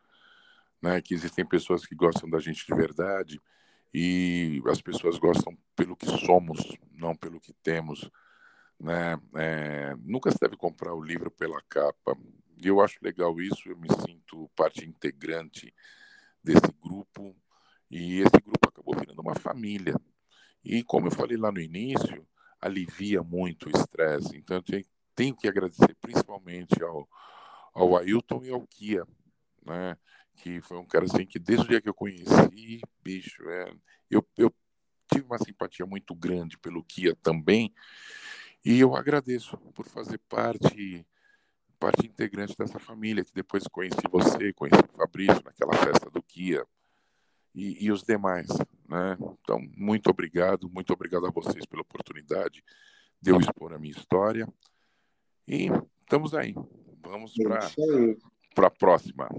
né? 0.82 1.01
Que 1.01 1.14
existem 1.14 1.45
pessoas 1.45 1.85
que 1.85 1.95
gostam 1.95 2.30
da 2.30 2.40
gente 2.40 2.66
de 2.66 2.75
verdade 2.75 3.41
e 3.93 4.61
as 4.67 4.82
pessoas 4.82 5.17
gostam 5.17 5.58
pelo 5.75 5.95
que 5.95 6.06
somos, 6.06 6.59
não 6.91 7.16
pelo 7.16 7.40
que 7.40 7.53
temos, 7.64 8.09
né? 8.80 9.19
É, 9.35 9.95
nunca 10.01 10.32
se 10.32 10.38
deve 10.40 10.56
comprar 10.56 10.93
o 10.93 11.03
livro 11.03 11.32
pela 11.32 11.61
capa. 11.69 12.17
E 12.58 12.67
eu 12.67 12.82
acho 12.82 12.98
legal 13.01 13.40
isso. 13.40 13.69
Eu 13.69 13.77
me 13.77 13.88
sinto 14.06 14.49
parte 14.56 14.85
integrante 14.85 15.74
desse 16.43 16.72
grupo 16.82 17.35
e 17.90 18.19
esse 18.19 18.41
grupo 18.43 18.69
acabou 18.69 18.95
virando 18.95 19.22
uma 19.22 19.35
família 19.35 19.95
e 20.64 20.83
como 20.83 21.08
eu 21.08 21.11
falei 21.11 21.38
lá 21.38 21.51
no 21.51 21.59
início, 21.59 22.27
alivia 22.59 23.24
muito 23.24 23.67
o 23.67 23.72
estresse. 23.77 24.38
Então 24.38 24.58
eu 24.58 24.83
tenho 25.16 25.35
que 25.35 25.48
agradecer 25.48 25.95
principalmente 26.01 26.82
ao, 26.83 27.08
ao 27.74 27.98
Ailton 27.98 28.43
e 28.43 28.51
ao 28.51 28.66
Kia, 28.67 29.06
né? 29.66 29.98
Que 30.42 30.61
foi 30.61 30.77
um 30.77 30.85
cara 30.85 31.06
assim 31.06 31.26
que 31.26 31.38
desde 31.38 31.66
o 31.66 31.68
dia 31.68 31.82
que 31.82 31.90
eu 31.90 31.93
conheci, 31.93 32.82
bicho, 33.03 33.48
é, 33.50 33.74
eu, 34.09 34.26
eu 34.38 34.53
tive 35.11 35.26
uma 35.26 35.38
simpatia 35.38 35.85
muito 35.85 36.16
grande 36.16 36.58
pelo 36.58 36.84
Kia 36.84 37.16
também. 37.22 37.74
E 38.64 38.80
eu 38.80 38.95
agradeço 38.95 39.58
por 39.74 39.85
fazer 39.85 40.18
parte 40.30 41.06
parte 41.80 42.06
integrante 42.06 42.58
dessa 42.58 42.77
família, 42.77 43.24
que 43.24 43.34
depois 43.34 43.64
conheci 43.68 44.01
você, 44.11 44.51
conheci 44.51 44.82
o 44.82 44.98
Fabrício 44.98 45.42
naquela 45.45 45.74
festa 45.74 46.09
do 46.09 46.22
Kia, 46.22 46.66
e, 47.56 47.85
e 47.85 47.92
os 47.92 48.03
demais. 48.03 48.48
Né? 48.88 49.18
Então, 49.42 49.59
muito 49.77 50.09
obrigado, 50.09 50.69
muito 50.69 50.92
obrigado 50.92 51.26
a 51.26 51.32
vocês 51.32 51.66
pela 51.66 51.82
oportunidade 51.82 52.64
de 53.22 53.32
eu 53.32 53.40
expor 53.40 53.74
a 53.74 53.80
minha 53.80 53.93
história. 53.93 54.48
E 55.48 55.69
estamos 56.01 56.34
aí. 56.34 56.53
Vamos 57.01 57.34
para 58.53 58.68
a 58.68 58.72
próxima. 58.72 59.30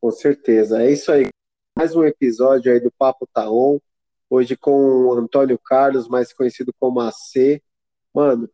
Com 0.00 0.10
certeza. 0.10 0.82
É 0.82 0.90
isso 0.90 1.10
aí. 1.12 1.28
Mais 1.76 1.94
um 1.94 2.04
episódio 2.04 2.72
aí 2.72 2.80
do 2.80 2.90
Papo 2.90 3.28
Taon. 3.32 3.78
Hoje 4.30 4.56
com 4.56 5.06
o 5.06 5.12
Antônio 5.14 5.58
Carlos, 5.58 6.08
mais 6.08 6.32
conhecido 6.32 6.72
como 6.78 7.00
AC. 7.00 7.62
Mano, 8.14 8.50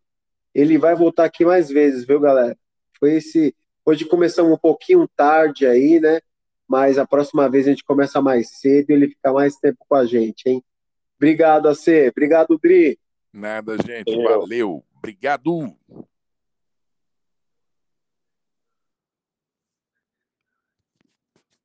ele 0.54 0.78
vai 0.78 0.94
voltar 0.94 1.24
aqui 1.24 1.44
mais 1.44 1.68
vezes, 1.68 2.04
viu, 2.04 2.20
galera? 2.20 2.56
Foi 2.98 3.14
esse. 3.14 3.54
Hoje 3.84 4.04
começamos 4.04 4.52
um 4.52 4.58
pouquinho 4.58 5.08
tarde 5.16 5.66
aí, 5.66 6.00
né? 6.00 6.20
mas 6.68 6.98
a 6.98 7.06
próxima 7.06 7.48
vez 7.48 7.66
a 7.66 7.70
gente 7.70 7.84
começa 7.84 8.20
mais 8.20 8.58
cedo 8.58 8.90
e 8.90 8.94
ele 8.94 9.08
fica 9.08 9.32
mais 9.32 9.56
tempo 9.56 9.84
com 9.88 9.94
a 9.94 10.06
gente, 10.06 10.48
hein? 10.48 10.62
Obrigado, 11.16 11.68
AC. 11.68 12.08
Obrigado, 12.10 12.58
Dri. 12.58 12.98
Nada, 13.32 13.76
gente. 13.84 14.14
Valeu. 14.22 14.84
Obrigado. 14.96 15.76